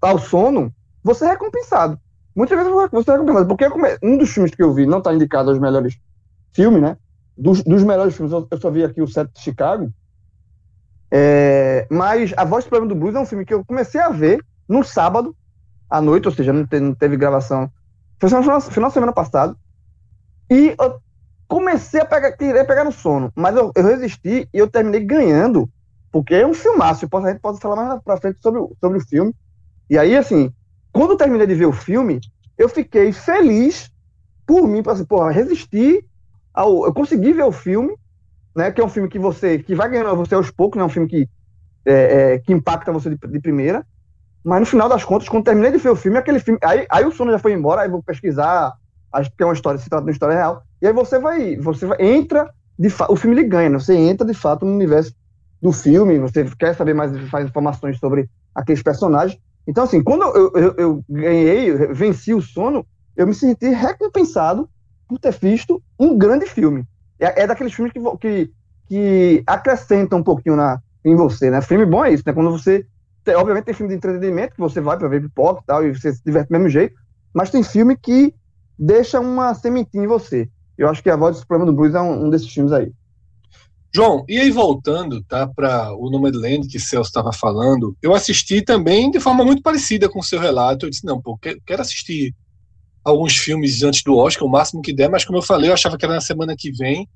ao 0.00 0.18
sono, 0.18 0.72
você 1.04 1.26
é 1.26 1.28
recompensado. 1.28 1.98
Muitas 2.34 2.56
vezes 2.56 2.72
você 2.90 3.10
é 3.10 3.14
recompensado. 3.14 3.46
Porque 3.46 3.66
um 4.02 4.16
dos 4.16 4.30
filmes 4.30 4.54
que 4.54 4.62
eu 4.62 4.72
vi, 4.72 4.86
não 4.86 4.98
está 4.98 5.12
indicado 5.12 5.50
aos 5.50 5.58
melhores 5.58 5.98
filmes, 6.52 6.80
né? 6.80 6.96
Dos, 7.36 7.62
dos 7.62 7.82
melhores 7.84 8.16
filmes, 8.16 8.32
eu, 8.32 8.48
eu 8.50 8.58
só 8.58 8.70
vi 8.70 8.82
aqui 8.84 9.02
o 9.02 9.06
Sete 9.06 9.34
de 9.34 9.40
Chicago. 9.40 9.92
É, 11.12 11.86
mas 11.90 12.32
A 12.36 12.44
Voz 12.44 12.64
do 12.64 12.68
Problema 12.70 12.94
do 12.94 12.98
Blues 12.98 13.14
é 13.14 13.20
um 13.20 13.26
filme 13.26 13.44
que 13.44 13.54
eu 13.54 13.64
comecei 13.64 14.00
a 14.00 14.10
ver 14.10 14.44
no 14.68 14.84
sábado 14.84 15.34
à 15.90 16.00
noite, 16.02 16.28
ou 16.28 16.34
seja, 16.34 16.52
não, 16.52 16.66
te- 16.66 16.80
não 16.80 16.94
teve 16.94 17.16
gravação. 17.16 17.70
Foi 18.20 18.30
no 18.30 18.42
final, 18.42 18.88
de 18.90 18.94
semana 18.94 19.12
passado. 19.12 19.58
E 20.50 20.74
eu 20.80 21.00
comecei 21.48 22.00
a 22.00 22.06
pegar, 22.06 22.32
querer 22.32 22.66
pegar 22.66 22.84
no 22.84 22.92
sono, 22.92 23.32
mas 23.36 23.56
eu, 23.56 23.72
eu 23.74 23.84
resisti 23.84 24.48
e 24.52 24.58
eu 24.58 24.68
terminei 24.70 25.00
ganhando, 25.04 25.68
porque 26.12 26.34
é 26.34 26.46
um 26.46 26.54
filmaço. 26.54 27.08
posso- 27.08 27.26
A 27.26 27.30
gente 27.32 27.40
pode 27.40 27.60
falar 27.60 27.76
mais 27.76 28.02
pra 28.02 28.16
frente 28.18 28.40
sobre, 28.40 28.60
sobre 28.80 28.98
o 28.98 29.06
filme. 29.06 29.34
E 29.90 29.98
aí, 29.98 30.16
assim, 30.16 30.52
quando 30.92 31.12
eu 31.12 31.16
terminei 31.16 31.46
de 31.46 31.54
ver 31.54 31.66
o 31.66 31.72
filme, 31.72 32.20
eu 32.58 32.68
fiquei 32.68 33.12
feliz 33.12 33.90
por 34.46 34.66
mim, 34.68 34.82
assim, 34.88 35.04
porra, 35.04 35.30
resistir 35.30 36.04
ao. 36.54 36.86
Eu 36.86 36.94
consegui 36.94 37.32
ver 37.32 37.44
o 37.44 37.52
filme, 37.52 37.96
né? 38.58 38.72
Que 38.72 38.80
é 38.80 38.84
um 38.84 38.88
filme 38.88 39.08
que 39.08 39.18
você. 39.18 39.58
que 39.60 39.74
vai 39.74 39.88
ganhando 39.88 40.16
você 40.16 40.34
aos 40.34 40.50
poucos, 40.50 40.76
né? 40.76 40.84
Um 40.84 40.88
filme 40.88 41.08
que, 41.08 41.28
é, 41.86 42.34
é, 42.34 42.38
que 42.38 42.52
impacta 42.52 42.92
você 42.92 43.08
de, 43.08 43.16
de 43.16 43.40
primeira. 43.40 43.86
Mas 44.44 44.60
no 44.60 44.66
final 44.66 44.88
das 44.88 45.04
contas, 45.04 45.28
quando 45.28 45.44
terminei 45.44 45.70
de 45.70 45.78
ver 45.78 45.90
o 45.90 45.96
filme, 45.96 46.18
aquele 46.18 46.40
filme. 46.40 46.58
Aí, 46.62 46.86
aí 46.90 47.04
o 47.06 47.12
sono 47.12 47.30
já 47.30 47.38
foi 47.38 47.52
embora, 47.52 47.82
aí 47.82 47.88
vou 47.88 48.02
pesquisar, 48.02 48.74
acho 49.12 49.30
que 49.30 49.42
é 49.42 49.46
uma 49.46 49.54
história, 49.54 49.78
se 49.78 49.88
trata 49.88 50.02
de 50.02 50.08
uma 50.08 50.12
história 50.12 50.34
real. 50.34 50.62
E 50.82 50.86
aí 50.86 50.92
você 50.92 51.18
vai. 51.18 51.56
Você 51.56 51.86
vai, 51.86 51.98
entra, 52.00 52.52
de 52.78 52.88
o 53.08 53.16
filme 53.16 53.36
ele 53.36 53.48
ganha, 53.48 53.70
né? 53.70 53.78
Você 53.78 53.94
entra 53.94 54.26
de 54.26 54.34
fato 54.34 54.66
no 54.66 54.72
universo 54.72 55.14
do 55.62 55.72
filme, 55.72 56.18
você 56.18 56.44
quer 56.58 56.74
saber 56.74 56.94
mais, 56.94 57.16
faz 57.30 57.46
informações 57.46 57.98
sobre 57.98 58.28
aqueles 58.54 58.82
personagens. 58.82 59.40
Então, 59.66 59.84
assim, 59.84 60.02
quando 60.02 60.22
eu, 60.22 60.52
eu, 60.54 60.74
eu 60.78 61.04
ganhei, 61.08 61.70
eu 61.70 61.94
venci 61.94 62.32
o 62.32 62.40
sono, 62.40 62.86
eu 63.16 63.26
me 63.26 63.34
senti 63.34 63.68
recompensado 63.68 64.68
por 65.08 65.18
ter 65.18 65.32
visto 65.32 65.82
um 65.98 66.16
grande 66.16 66.46
filme. 66.46 66.84
É, 67.20 67.42
é 67.42 67.46
daqueles 67.46 67.72
filmes 67.72 67.92
que, 67.92 68.00
que, 68.18 68.50
que 68.88 69.42
acrescentam 69.46 70.18
um 70.20 70.22
pouquinho 70.22 70.56
na, 70.56 70.80
em 71.04 71.14
você, 71.16 71.50
né? 71.50 71.60
Filme 71.62 71.84
bom 71.86 72.04
é 72.04 72.12
isso, 72.12 72.22
né? 72.26 72.32
Quando 72.32 72.50
você. 72.50 72.86
tem- 73.24 73.34
obviamente 73.34 73.64
tem 73.64 73.74
filme 73.74 73.90
de 73.90 73.96
entretenimento 73.96 74.54
que 74.54 74.60
você 74.60 74.80
vai 74.80 74.96
para 74.96 75.08
ver 75.08 75.22
pipoca 75.22 75.60
e 75.62 75.66
tal, 75.66 75.84
e 75.86 75.94
você 75.94 76.12
se 76.12 76.22
diverte 76.24 76.48
do 76.48 76.52
mesmo 76.52 76.68
jeito, 76.68 76.94
mas 77.34 77.50
tem 77.50 77.62
filme 77.62 77.96
que 77.96 78.34
deixa 78.78 79.20
uma 79.20 79.54
sementinha 79.54 80.04
em 80.04 80.06
você. 80.06 80.48
Eu 80.76 80.88
acho 80.88 81.02
que 81.02 81.10
A 81.10 81.16
Voz 81.16 81.36
do 81.36 81.40
Supremo 81.40 81.66
do 81.66 81.72
Blues 81.72 81.94
é 81.94 82.00
um, 82.00 82.26
um 82.26 82.30
desses 82.30 82.48
filmes 82.52 82.72
aí. 82.72 82.92
João, 83.92 84.24
e 84.28 84.38
aí 84.38 84.50
voltando, 84.50 85.22
tá, 85.24 85.46
para 85.46 85.92
o 85.94 86.10
Nomadland 86.10 86.68
que 86.68 86.78
Celso 86.78 87.08
estava 87.08 87.32
falando, 87.32 87.96
eu 88.02 88.14
assisti 88.14 88.62
também 88.62 89.10
de 89.10 89.18
forma 89.18 89.44
muito 89.44 89.62
parecida 89.62 90.08
com 90.08 90.20
o 90.20 90.22
seu 90.22 90.38
relato. 90.38 90.86
Eu 90.86 90.90
disse, 90.90 91.04
não, 91.06 91.20
pô, 91.20 91.36
que- 91.38 91.58
quero 91.66 91.80
assistir 91.82 92.34
alguns 93.10 93.36
filmes 93.36 93.82
antes 93.82 94.02
do 94.02 94.16
Oscar, 94.16 94.46
o 94.46 94.50
máximo 94.50 94.82
que 94.82 94.92
der, 94.92 95.08
mas 95.10 95.24
como 95.24 95.38
eu 95.38 95.42
falei, 95.42 95.70
eu 95.70 95.74
achava 95.74 95.96
que 95.96 96.04
era 96.04 96.14
na 96.14 96.20
semana 96.20 96.56
que 96.56 96.70
vem. 96.70 97.08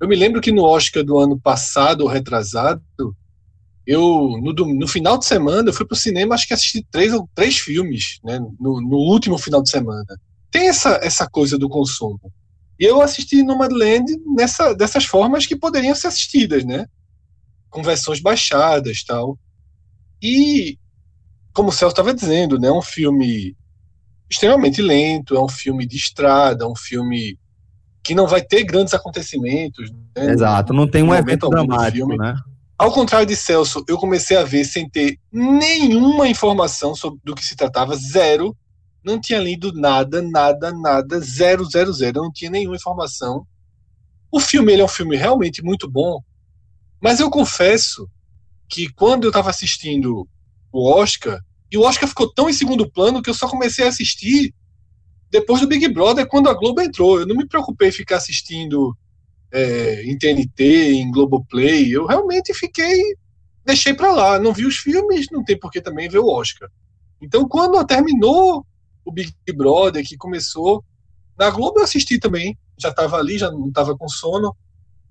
Eu 0.00 0.08
me 0.08 0.16
lembro 0.16 0.40
que 0.40 0.52
no 0.52 0.64
Oscar 0.64 1.02
do 1.04 1.18
ano 1.18 1.38
passado, 1.38 2.02
ou 2.02 2.08
retrasado, 2.08 2.82
eu, 3.86 4.38
no, 4.42 4.52
no 4.52 4.88
final 4.88 5.16
de 5.16 5.24
semana, 5.24 5.68
eu 5.68 5.72
fui 5.72 5.86
pro 5.86 5.96
cinema, 5.96 6.34
acho 6.34 6.46
que 6.46 6.54
assisti 6.54 6.84
três, 6.90 7.12
três 7.34 7.58
filmes, 7.58 8.18
né, 8.24 8.38
no, 8.58 8.80
no 8.80 8.96
último 8.96 9.38
final 9.38 9.62
de 9.62 9.70
semana. 9.70 10.06
Tem 10.50 10.68
essa, 10.68 10.98
essa 11.02 11.28
coisa 11.28 11.56
do 11.56 11.68
consumo. 11.68 12.20
E 12.78 12.84
eu 12.84 13.00
assisti 13.00 13.42
Nomadland 13.42 14.04
nessa, 14.34 14.74
dessas 14.74 15.04
formas 15.04 15.46
que 15.46 15.56
poderiam 15.56 15.94
ser 15.94 16.08
assistidas, 16.08 16.64
né? 16.64 16.86
Com 17.70 17.82
versões 17.82 18.20
baixadas 18.20 19.02
tal. 19.02 19.38
E, 20.22 20.78
como 21.54 21.70
o 21.70 21.72
Celso 21.72 21.92
estava 21.92 22.12
dizendo, 22.12 22.58
né? 22.58 22.70
Um 22.70 22.82
filme 22.82 23.56
extremamente 24.28 24.82
lento, 24.82 25.36
é 25.36 25.42
um 25.42 25.48
filme 25.48 25.86
de 25.86 25.96
estrada, 25.96 26.64
é 26.64 26.66
um 26.66 26.76
filme 26.76 27.38
que 28.02 28.14
não 28.14 28.26
vai 28.26 28.42
ter 28.42 28.64
grandes 28.64 28.94
acontecimentos. 28.94 29.90
Né? 29.90 30.32
Exato, 30.32 30.72
não 30.72 30.88
tem 30.88 31.02
um 31.02 31.14
evento 31.14 31.48
dramático, 31.48 32.08
filme. 32.08 32.16
né? 32.16 32.36
Ao 32.78 32.92
contrário 32.92 33.26
de 33.26 33.34
Celso, 33.34 33.84
eu 33.88 33.96
comecei 33.96 34.36
a 34.36 34.44
ver 34.44 34.64
sem 34.64 34.88
ter 34.88 35.18
nenhuma 35.32 36.28
informação 36.28 36.94
sobre 36.94 37.18
do 37.24 37.34
que 37.34 37.44
se 37.44 37.56
tratava, 37.56 37.96
zero. 37.96 38.54
Não 39.02 39.18
tinha 39.18 39.38
lido 39.38 39.72
nada, 39.72 40.20
nada, 40.20 40.72
nada, 40.72 41.18
zero, 41.20 41.64
zero, 41.64 41.92
zero. 41.92 42.18
Eu 42.18 42.24
não 42.24 42.32
tinha 42.32 42.50
nenhuma 42.50 42.76
informação. 42.76 43.46
O 44.30 44.38
filme 44.38 44.72
ele 44.72 44.82
é 44.82 44.84
um 44.84 44.88
filme 44.88 45.16
realmente 45.16 45.62
muito 45.62 45.90
bom, 45.90 46.20
mas 47.00 47.20
eu 47.20 47.30
confesso 47.30 48.08
que 48.68 48.92
quando 48.92 49.24
eu 49.24 49.30
estava 49.30 49.48
assistindo 49.48 50.28
o 50.70 50.92
Oscar, 50.92 51.40
e 51.70 51.76
o 51.76 51.82
Oscar 51.82 52.08
ficou 52.08 52.32
tão 52.32 52.48
em 52.48 52.52
segundo 52.52 52.90
plano 52.90 53.20
que 53.20 53.28
eu 53.28 53.34
só 53.34 53.48
comecei 53.48 53.84
a 53.84 53.88
assistir 53.88 54.54
depois 55.30 55.60
do 55.60 55.66
Big 55.66 55.88
Brother, 55.88 56.26
quando 56.26 56.48
a 56.48 56.54
Globo 56.54 56.80
entrou. 56.80 57.20
Eu 57.20 57.26
não 57.26 57.36
me 57.36 57.46
preocupei 57.46 57.88
em 57.88 57.92
ficar 57.92 58.16
assistindo 58.16 58.96
é, 59.52 60.04
em 60.04 60.16
TNT, 60.16 60.92
em 60.92 61.10
Globoplay. 61.10 61.90
Eu 61.94 62.06
realmente 62.06 62.54
fiquei. 62.54 63.16
Deixei 63.64 63.94
pra 63.94 64.12
lá. 64.12 64.38
Não 64.38 64.52
vi 64.52 64.64
os 64.64 64.76
filmes, 64.76 65.26
não 65.30 65.44
tem 65.44 65.58
por 65.58 65.70
que 65.70 65.80
também 65.80 66.08
ver 66.08 66.18
o 66.18 66.28
Oscar. 66.28 66.70
Então, 67.20 67.48
quando 67.48 67.84
terminou 67.84 68.64
o 69.04 69.12
Big 69.12 69.34
Brother, 69.54 70.06
que 70.06 70.16
começou, 70.16 70.84
na 71.38 71.50
Globo 71.50 71.80
eu 71.80 71.84
assisti 71.84 72.18
também. 72.18 72.56
Já 72.78 72.90
estava 72.90 73.16
ali, 73.16 73.38
já 73.38 73.50
não 73.50 73.68
estava 73.68 73.96
com 73.96 74.08
sono. 74.08 74.54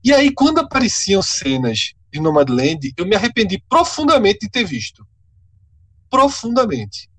E 0.04 0.14
aí, 0.14 0.32
quando 0.32 0.60
apareciam 0.60 1.22
cenas 1.22 1.94
de 2.14 2.20
Nomadland, 2.20 2.94
eu 2.96 3.06
me 3.06 3.16
arrependi 3.16 3.62
profundamente 3.68 4.40
de 4.42 4.50
ter 4.50 4.64
visto. 4.64 5.06
Profundamente. 6.10 7.10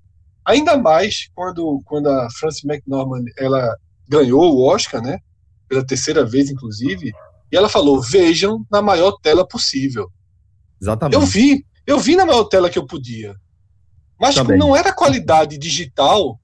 Ainda 0.44 0.76
mais 0.76 1.28
quando, 1.34 1.82
quando 1.84 2.08
a 2.08 2.28
Frances 2.30 2.64
McDormand 2.64 3.24
ela 3.36 3.76
ganhou 4.08 4.54
o 4.54 4.64
Oscar, 4.64 5.02
né? 5.02 5.18
Pela 5.68 5.84
terceira 5.84 6.24
vez, 6.24 6.50
inclusive. 6.50 7.12
E 7.50 7.56
ela 7.56 7.68
falou: 7.68 8.00
vejam 8.00 8.64
na 8.70 8.80
maior 8.80 9.12
tela 9.20 9.46
possível. 9.46 10.10
Exatamente. 10.80 11.14
Eu 11.14 11.26
vi, 11.26 11.66
eu 11.86 11.98
vi 11.98 12.14
na 12.16 12.24
maior 12.24 12.44
tela 12.44 12.70
que 12.70 12.78
eu 12.78 12.86
podia. 12.86 13.34
Mas 14.20 14.34
Também. 14.36 14.56
não 14.58 14.74
era 14.74 14.92
qualidade 14.94 15.58
digital 15.58 16.40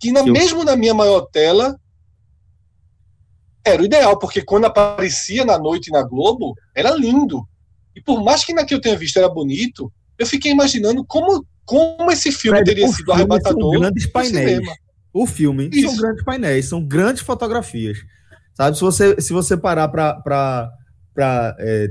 que 0.00 0.10
na, 0.10 0.20
Eu- 0.20 0.32
mesmo 0.32 0.64
na 0.64 0.74
minha 0.76 0.94
maior 0.94 1.22
tela 1.22 1.78
era 3.64 3.82
o 3.82 3.84
ideal, 3.84 4.18
porque 4.18 4.42
quando 4.42 4.64
aparecia 4.64 5.44
na 5.44 5.58
noite 5.58 5.90
na 5.90 6.02
Globo, 6.02 6.54
era 6.74 6.90
lindo. 6.90 7.46
E 7.94 8.00
por 8.00 8.22
mais 8.24 8.44
que 8.44 8.54
na 8.54 8.64
que 8.64 8.72
eu 8.72 8.80
tenha 8.80 8.96
visto 8.96 9.18
era 9.18 9.28
bonito, 9.28 9.92
eu 10.18 10.26
fiquei 10.26 10.50
imaginando 10.50 11.04
como, 11.04 11.44
como 11.68 12.10
esse 12.10 12.32
filme 12.32 12.56
Fred, 12.56 12.70
teria 12.70 12.86
o 12.86 12.88
sido 12.88 13.04
filme 13.04 13.20
arrebatador 13.20 13.72
São 13.72 13.80
grandes 13.80 14.06
painéis. 14.06 14.68
O 15.12 15.26
filme 15.26 15.70
são 15.70 15.92
Isso. 15.92 16.00
grandes 16.00 16.24
painéis, 16.24 16.64
são 16.64 16.82
grandes 16.82 17.22
fotografias. 17.22 17.98
Sabe, 18.54 18.74
se 18.76 18.82
você, 18.82 19.20
se 19.20 19.32
você 19.34 19.54
parar 19.54 19.88
para 19.88 20.72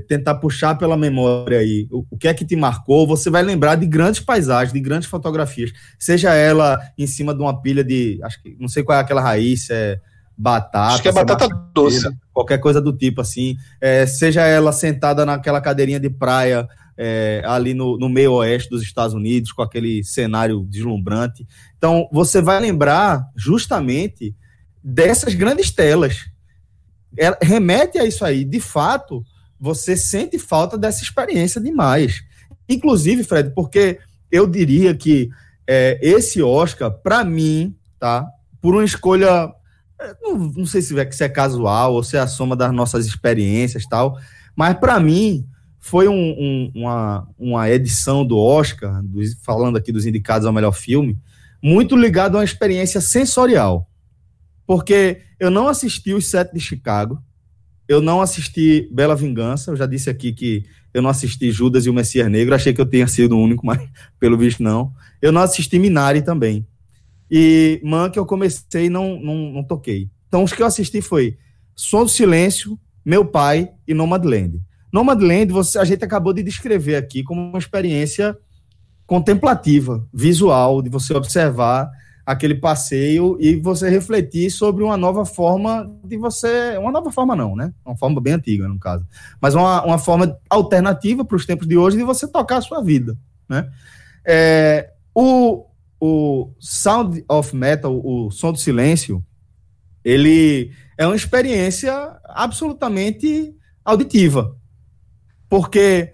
tentar 0.08 0.34
puxar 0.34 0.74
pela 0.76 0.96
memória 0.96 1.60
aí 1.60 1.86
o, 1.92 2.04
o 2.10 2.18
que 2.18 2.26
é 2.26 2.34
que 2.34 2.44
te 2.44 2.56
marcou, 2.56 3.06
você 3.06 3.30
vai 3.30 3.42
lembrar 3.42 3.76
de 3.76 3.86
grandes 3.86 4.20
paisagens, 4.20 4.72
de 4.72 4.80
grandes 4.80 5.08
fotografias. 5.08 5.72
Seja 5.96 6.34
ela 6.34 6.80
em 6.98 7.06
cima 7.06 7.32
de 7.32 7.40
uma 7.40 7.62
pilha 7.62 7.84
de. 7.84 8.18
Acho 8.24 8.42
que 8.42 8.56
não 8.58 8.68
sei 8.68 8.82
qual 8.82 8.98
é 8.98 9.00
aquela 9.00 9.20
raiz, 9.20 9.70
é 9.70 10.00
batata. 10.36 10.94
Acho 10.94 11.02
que 11.02 11.08
é 11.08 11.12
se 11.12 11.18
batata 11.18 11.48
doce. 11.72 12.08
qualquer 12.32 12.58
coisa 12.58 12.80
do 12.80 12.92
tipo 12.92 13.20
assim. 13.20 13.56
É, 13.80 14.06
seja 14.06 14.44
ela 14.44 14.72
sentada 14.72 15.24
naquela 15.24 15.60
cadeirinha 15.60 16.00
de 16.00 16.10
praia 16.10 16.68
é, 16.98 17.42
ali 17.46 17.72
no, 17.72 17.96
no 17.96 18.08
meio 18.08 18.32
oeste 18.32 18.68
dos 18.68 18.82
Estados 18.82 19.14
Unidos, 19.14 19.52
com 19.52 19.62
aquele 19.62 20.02
cenário 20.02 20.66
deslumbrante. 20.68 21.46
Então, 21.76 22.08
você 22.12 22.42
vai 22.42 22.58
lembrar 22.58 23.24
justamente 23.36 24.34
dessas 24.82 25.34
grandes 25.34 25.70
telas. 25.70 26.28
Ela 27.16 27.38
remete 27.40 27.98
a 27.98 28.04
isso 28.04 28.24
aí. 28.24 28.44
De 28.44 28.58
fato, 28.58 29.24
você 29.60 29.96
sente 29.96 30.38
falta 30.38 30.76
dessa 30.76 31.02
experiência 31.02 31.60
demais. 31.60 32.22
Inclusive, 32.68 33.22
Fred, 33.22 33.50
porque 33.54 34.00
eu 34.30 34.46
diria 34.46 34.94
que 34.94 35.30
é, 35.66 35.98
esse 36.02 36.42
Oscar, 36.42 36.90
para 36.90 37.24
mim, 37.24 37.76
tá? 37.98 38.26
Por 38.60 38.74
uma 38.74 38.84
escolha 38.84 39.54
é, 40.00 40.14
não, 40.22 40.38
não 40.38 40.66
sei 40.66 40.80
se 40.80 40.98
é, 40.98 41.10
se 41.10 41.24
é 41.24 41.28
casual 41.28 41.94
ou 41.94 42.04
se 42.04 42.16
é 42.16 42.20
a 42.20 42.26
soma 42.26 42.54
das 42.54 42.72
nossas 42.72 43.06
experiências 43.06 43.84
tal, 43.86 44.16
mas 44.54 44.78
para 44.78 44.98
mim 45.00 45.44
foi 45.80 46.08
um- 46.08 46.14
um- 46.14 46.72
uma, 46.74 47.28
uma 47.38 47.70
edição 47.70 48.24
do 48.24 48.36
Oscar, 48.38 49.02
dos- 49.02 49.34
falando 49.42 49.76
aqui 49.76 49.92
dos 49.92 50.06
indicados 50.06 50.46
ao 50.46 50.52
melhor 50.52 50.72
filme, 50.72 51.16
muito 51.62 51.96
ligado 51.96 52.36
a 52.36 52.38
uma 52.38 52.44
experiência 52.44 53.00
sensorial. 53.00 53.88
Porque 54.66 55.22
eu 55.40 55.50
não 55.50 55.66
assisti 55.68 56.12
os 56.12 56.26
Sete 56.26 56.52
de 56.54 56.60
Chicago, 56.60 57.22
eu 57.86 58.02
não 58.02 58.20
assisti 58.20 58.88
Bela 58.92 59.16
Vingança, 59.16 59.70
eu 59.70 59.76
já 59.76 59.86
disse 59.86 60.10
aqui 60.10 60.32
que 60.32 60.64
eu 60.92 61.00
não 61.00 61.08
assisti 61.10 61.50
Judas 61.50 61.86
e 61.86 61.90
o 61.90 61.94
Messias 61.94 62.30
Negro, 62.30 62.54
achei 62.54 62.72
que 62.74 62.80
eu 62.80 62.86
tinha 62.86 63.06
sido 63.06 63.36
o 63.36 63.42
único, 63.42 63.64
mas 63.66 63.80
pelo 64.20 64.36
visto 64.36 64.62
não. 64.62 64.92
Eu 65.22 65.32
não 65.32 65.40
assisti 65.40 65.78
Minari 65.78 66.22
também. 66.22 66.66
E 67.30 67.80
Man, 67.84 68.10
que 68.10 68.18
eu 68.18 68.24
comecei 68.26 68.86
e 68.86 68.90
não, 68.90 69.18
não, 69.20 69.52
não 69.52 69.62
toquei. 69.64 70.08
Então, 70.28 70.42
os 70.44 70.52
que 70.52 70.62
eu 70.62 70.66
assisti 70.66 71.00
foi 71.00 71.36
Som 71.74 72.04
do 72.04 72.08
Silêncio, 72.10 72.78
Meu 73.04 73.24
Pai 73.24 73.70
e 73.86 73.94
Nomadland. 73.94 74.60
Nomadland, 74.92 75.52
você, 75.52 75.78
a 75.78 75.84
gente 75.84 76.04
acabou 76.04 76.32
de 76.32 76.42
descrever 76.42 76.96
aqui 76.96 77.22
como 77.22 77.40
uma 77.40 77.58
experiência 77.58 78.36
contemplativa, 79.06 80.06
visual, 80.12 80.82
de 80.82 80.90
você 80.90 81.14
observar 81.14 81.90
aquele 82.28 82.54
passeio 82.54 83.38
e 83.40 83.56
você 83.56 83.88
refletir 83.88 84.50
sobre 84.50 84.84
uma 84.84 84.98
nova 84.98 85.24
forma 85.24 85.90
de 86.04 86.18
você. 86.18 86.76
Uma 86.76 86.92
nova 86.92 87.10
forma, 87.10 87.34
não, 87.34 87.56
né? 87.56 87.72
Uma 87.82 87.96
forma 87.96 88.20
bem 88.20 88.34
antiga, 88.34 88.68
no 88.68 88.78
caso. 88.78 89.06
Mas 89.40 89.54
uma, 89.54 89.82
uma 89.82 89.98
forma 89.98 90.38
alternativa 90.50 91.24
para 91.24 91.36
os 91.36 91.46
tempos 91.46 91.66
de 91.66 91.78
hoje 91.78 91.96
de 91.96 92.04
você 92.04 92.28
tocar 92.28 92.58
a 92.58 92.60
sua 92.60 92.82
vida, 92.82 93.16
né? 93.48 93.66
É, 94.26 94.90
o, 95.14 95.64
o 95.98 96.52
Sound 96.60 97.24
of 97.30 97.56
Metal, 97.56 97.98
o 97.98 98.30
som 98.30 98.52
do 98.52 98.58
silêncio, 98.58 99.24
ele 100.04 100.70
é 100.98 101.06
uma 101.06 101.16
experiência 101.16 102.14
absolutamente 102.26 103.54
auditiva, 103.82 104.54
porque 105.48 106.12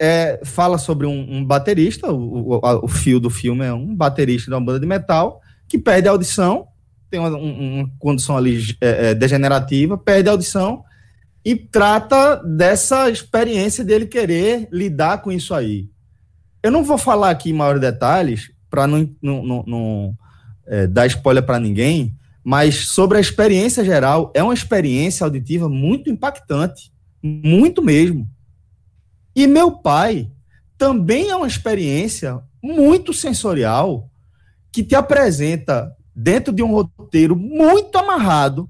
é, 0.00 0.40
fala 0.44 0.78
sobre 0.78 1.06
um, 1.06 1.36
um 1.38 1.44
baterista, 1.44 2.10
o, 2.12 2.54
o, 2.56 2.60
o 2.84 2.88
fio 2.88 3.18
do 3.18 3.30
filme 3.30 3.64
é 3.64 3.72
um 3.72 3.94
baterista 3.94 4.50
de 4.50 4.54
uma 4.54 4.64
banda 4.64 4.80
de 4.80 4.86
metal 4.86 5.40
que 5.68 5.78
perde 5.78 6.08
a 6.08 6.12
audição, 6.12 6.68
tem 7.10 7.18
uma, 7.20 7.30
um- 7.36 7.80
uma 7.80 7.90
condição 7.98 8.36
ali 8.36 8.62
é, 8.80 9.10
é, 9.10 9.14
degenerativa, 9.14 9.98
perde 9.98 10.28
a 10.28 10.32
audição 10.32 10.84
e 11.44 11.56
trata 11.56 12.36
dessa 12.44 13.10
experiência 13.10 13.84
dele 13.84 14.06
querer 14.06 14.68
lidar 14.72 15.22
com 15.22 15.32
isso 15.32 15.54
aí. 15.54 15.88
Eu 16.62 16.70
não 16.70 16.84
vou 16.84 16.98
falar 16.98 17.30
aqui 17.30 17.50
em 17.50 17.54
maiores 17.54 17.80
detalhes 17.80 18.50
para 18.70 18.86
não, 18.86 19.08
não, 19.22 19.42
não- 19.44 19.64
não, 19.66 20.14
é, 20.66 20.86
dar 20.86 21.06
spoiler 21.06 21.42
para 21.44 21.58
ninguém, 21.58 22.14
mas 22.44 22.88
sobre 22.88 23.18
a 23.18 23.20
experiência 23.20 23.84
geral, 23.84 24.30
é 24.34 24.42
uma 24.42 24.54
experiência 24.54 25.24
auditiva 25.24 25.68
muito 25.68 26.08
impactante, 26.10 26.92
muito 27.22 27.82
mesmo. 27.82 28.28
E 29.38 29.46
meu 29.46 29.70
pai 29.70 30.28
também 30.76 31.30
é 31.30 31.36
uma 31.36 31.46
experiência 31.46 32.42
muito 32.60 33.12
sensorial 33.12 34.10
que 34.72 34.82
te 34.82 34.96
apresenta 34.96 35.94
dentro 36.12 36.52
de 36.52 36.60
um 36.60 36.72
roteiro 36.72 37.36
muito 37.36 37.96
amarrado, 37.96 38.68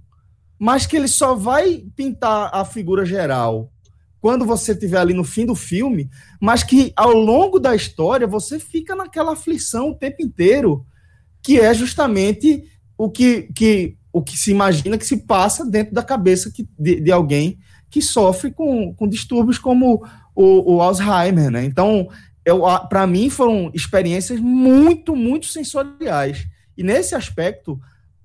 mas 0.59 0.85
que 0.85 0.95
ele 0.95 1.09
só 1.09 1.35
vai 1.35 1.85
pintar 1.97 2.51
a 2.53 2.67
figura 2.67 3.07
geral 3.07 3.73
quando 4.21 4.45
você 4.45 4.73
estiver 4.73 4.99
ali 4.99 5.15
no 5.15 5.25
fim 5.25 5.47
do 5.47 5.55
filme, 5.55 6.11
mas 6.39 6.63
que 6.63 6.93
ao 6.95 7.15
longo 7.15 7.59
da 7.59 7.75
história 7.75 8.27
você 8.27 8.61
fica 8.61 8.95
naquela 8.95 9.33
aflição 9.33 9.93
o 9.93 9.95
tempo 9.95 10.23
inteiro, 10.23 10.85
que 11.43 11.59
é 11.59 11.73
justamente 11.73 12.65
o 12.99 13.09
que, 13.09 13.45
que, 13.55 13.97
o 14.13 14.23
que 14.23 14.37
se 14.37 14.51
imagina 14.51 14.99
que 14.99 15.07
se 15.07 15.17
passa 15.17 15.65
dentro 15.65 15.95
da 15.95 16.03
cabeça 16.03 16.51
que, 16.51 16.69
de, 16.79 17.01
de 17.01 17.11
alguém 17.11 17.59
que 17.91 18.03
sofre 18.03 18.51
com, 18.51 18.95
com 18.95 19.09
distúrbios 19.09 19.59
como 19.59 20.07
o, 20.39 20.77
o 20.77 20.81
Alzheimer, 20.81 21.51
né? 21.51 21.65
Então, 21.65 22.09
para 22.89 23.09
mim 23.09 23.29
foram 23.29 23.73
experiências 23.75 24.39
muito, 24.39 25.17
muito 25.17 25.47
sensoriais. 25.47 26.47
E 26.77 26.85
nesse 26.85 27.17
aspecto, 27.17 27.79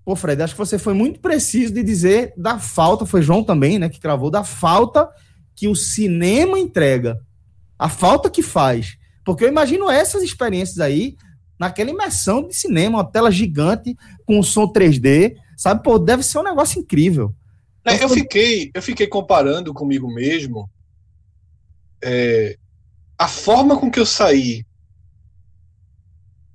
pô, 0.06 0.16
Fred, 0.16 0.44
acho 0.44 0.54
que 0.54 0.60
você 0.60 0.78
foi 0.78 0.94
muito 0.94 1.20
preciso 1.20 1.74
de 1.74 1.82
dizer 1.82 2.32
da 2.38 2.60
falta, 2.60 3.04
foi 3.04 3.24
João 3.24 3.44
também, 3.44 3.80
né, 3.80 3.90
que 3.90 4.00
cravou, 4.00 4.30
da 4.30 4.44
falta 4.44 5.10
que 5.56 5.68
o 5.68 5.76
cinema 5.76 6.60
entrega, 6.60 7.20
a 7.80 7.90
falta 7.90 8.30
que 8.30 8.44
faz. 8.44 8.96
Porque 9.26 9.44
eu 9.44 9.50
imagino 9.50 9.90
essas 9.90 10.22
experiências 10.22 10.80
aí, 10.80 11.18
naquela 11.58 11.90
imersão 11.90 12.48
de 12.48 12.56
cinema, 12.56 13.00
uma 13.00 13.12
tela 13.12 13.32
gigante, 13.32 13.98
com 14.24 14.38
um 14.38 14.44
som 14.44 14.72
3D, 14.72 15.36
sabe? 15.58 15.82
Pô, 15.82 15.98
deve 15.98 16.22
ser 16.22 16.38
um 16.38 16.44
negócio 16.44 16.80
incrível. 16.80 17.34
É, 17.84 18.04
eu 18.04 18.10
fiquei, 18.10 18.70
eu 18.72 18.82
fiquei 18.84 19.08
comparando 19.08 19.74
comigo 19.74 20.08
mesmo 20.14 20.70
é, 22.04 22.56
a 23.18 23.28
forma 23.28 23.80
com 23.80 23.90
que 23.90 24.00
eu 24.00 24.06
saí 24.06 24.66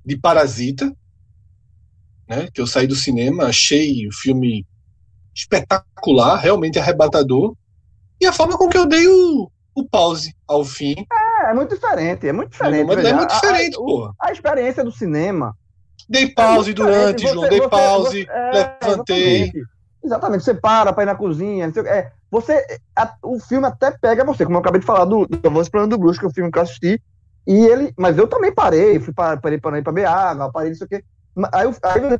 de 0.04 0.16
Parasita, 0.16 0.92
né? 2.28 2.48
Que 2.52 2.60
eu 2.60 2.66
saí 2.66 2.86
do 2.86 2.94
cinema, 2.94 3.44
achei 3.46 4.06
o 4.06 4.12
filme 4.12 4.66
espetacular, 5.34 6.36
realmente 6.36 6.78
arrebatador, 6.78 7.54
e 8.20 8.26
a 8.26 8.32
forma 8.32 8.56
com 8.58 8.68
que 8.68 8.76
eu 8.76 8.86
dei 8.86 9.06
o, 9.06 9.50
o 9.74 9.88
pause 9.88 10.34
ao 10.46 10.64
fim. 10.64 10.94
É, 11.12 11.50
é 11.50 11.54
muito 11.54 11.74
diferente, 11.74 12.26
é 12.26 12.32
muito 12.32 12.50
diferente. 12.50 12.86
Mas 12.86 13.04
é 13.04 13.12
muito 13.12 13.30
a- 13.30 13.36
a- 13.36 13.40
diferente, 13.40 13.76
o- 13.78 13.84
pô. 13.84 14.14
A 14.20 14.32
experiência 14.32 14.82
do 14.84 14.90
cinema. 14.90 15.56
Dei 16.08 16.28
pause 16.30 16.70
é 16.70 16.74
durante, 16.74 17.16
diferente. 17.18 17.34
João, 17.34 17.42
Você- 17.44 17.50
dei 17.50 17.58
você- 17.60 17.68
pause, 17.68 18.24
você- 18.24 18.30
é, 18.30 18.50
levantei. 18.86 19.42
Exatamente. 19.42 19.77
Exatamente, 20.02 20.44
você 20.44 20.54
para 20.54 20.92
para 20.92 21.02
ir 21.02 21.06
na 21.06 21.14
cozinha, 21.16 21.70
é, 21.86 22.12
você, 22.30 22.64
a- 22.96 23.14
o 23.22 23.40
filme 23.40 23.66
até 23.66 23.90
pega 23.90 24.24
você, 24.24 24.44
como 24.44 24.56
eu 24.56 24.60
acabei 24.60 24.80
de 24.80 24.86
falar 24.86 25.04
do, 25.04 25.26
do 25.26 25.50
Voz 25.50 25.68
Plano 25.68 25.88
do 25.88 25.98
Bruxo, 25.98 26.20
que 26.20 26.26
é 26.26 26.28
o 26.28 26.32
filme 26.32 26.50
que 26.52 26.58
eu 26.58 26.62
assisti, 26.62 27.02
e 27.46 27.52
ele, 27.66 27.92
mas 27.98 28.16
eu 28.16 28.28
também 28.28 28.54
parei, 28.54 29.00
fui 29.00 29.12
para, 29.12 29.36
parei 29.38 29.58
para 29.58 29.78
ir 29.78 29.82
para 29.82 29.92
beber 29.92 30.06
água, 30.06 30.52
parei 30.52 30.70
não 30.70 30.76
sei 30.76 30.84
o 30.86 30.88
quê, 30.88 31.04
Ma- 31.34 31.50
aí, 31.52 31.66
aí 31.82 32.18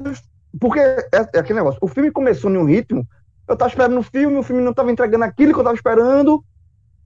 porque 0.61 0.81
é, 0.81 1.07
é 1.13 1.39
aquele 1.39 1.59
negócio, 1.59 1.79
o 1.81 1.89
filme 1.89 2.11
começou 2.11 2.51
em 2.51 2.57
um 2.59 2.65
ritmo, 2.65 3.07
eu 3.47 3.57
tava 3.57 3.69
esperando 3.71 3.99
o 3.99 4.03
filme, 4.03 4.37
o 4.39 4.43
filme 4.43 4.63
não 4.63 4.75
tava 4.75 4.91
entregando 4.91 5.25
aquilo 5.25 5.53
que 5.55 5.61
eu 5.61 5.65
tava 5.65 5.77
esperando, 5.77 6.45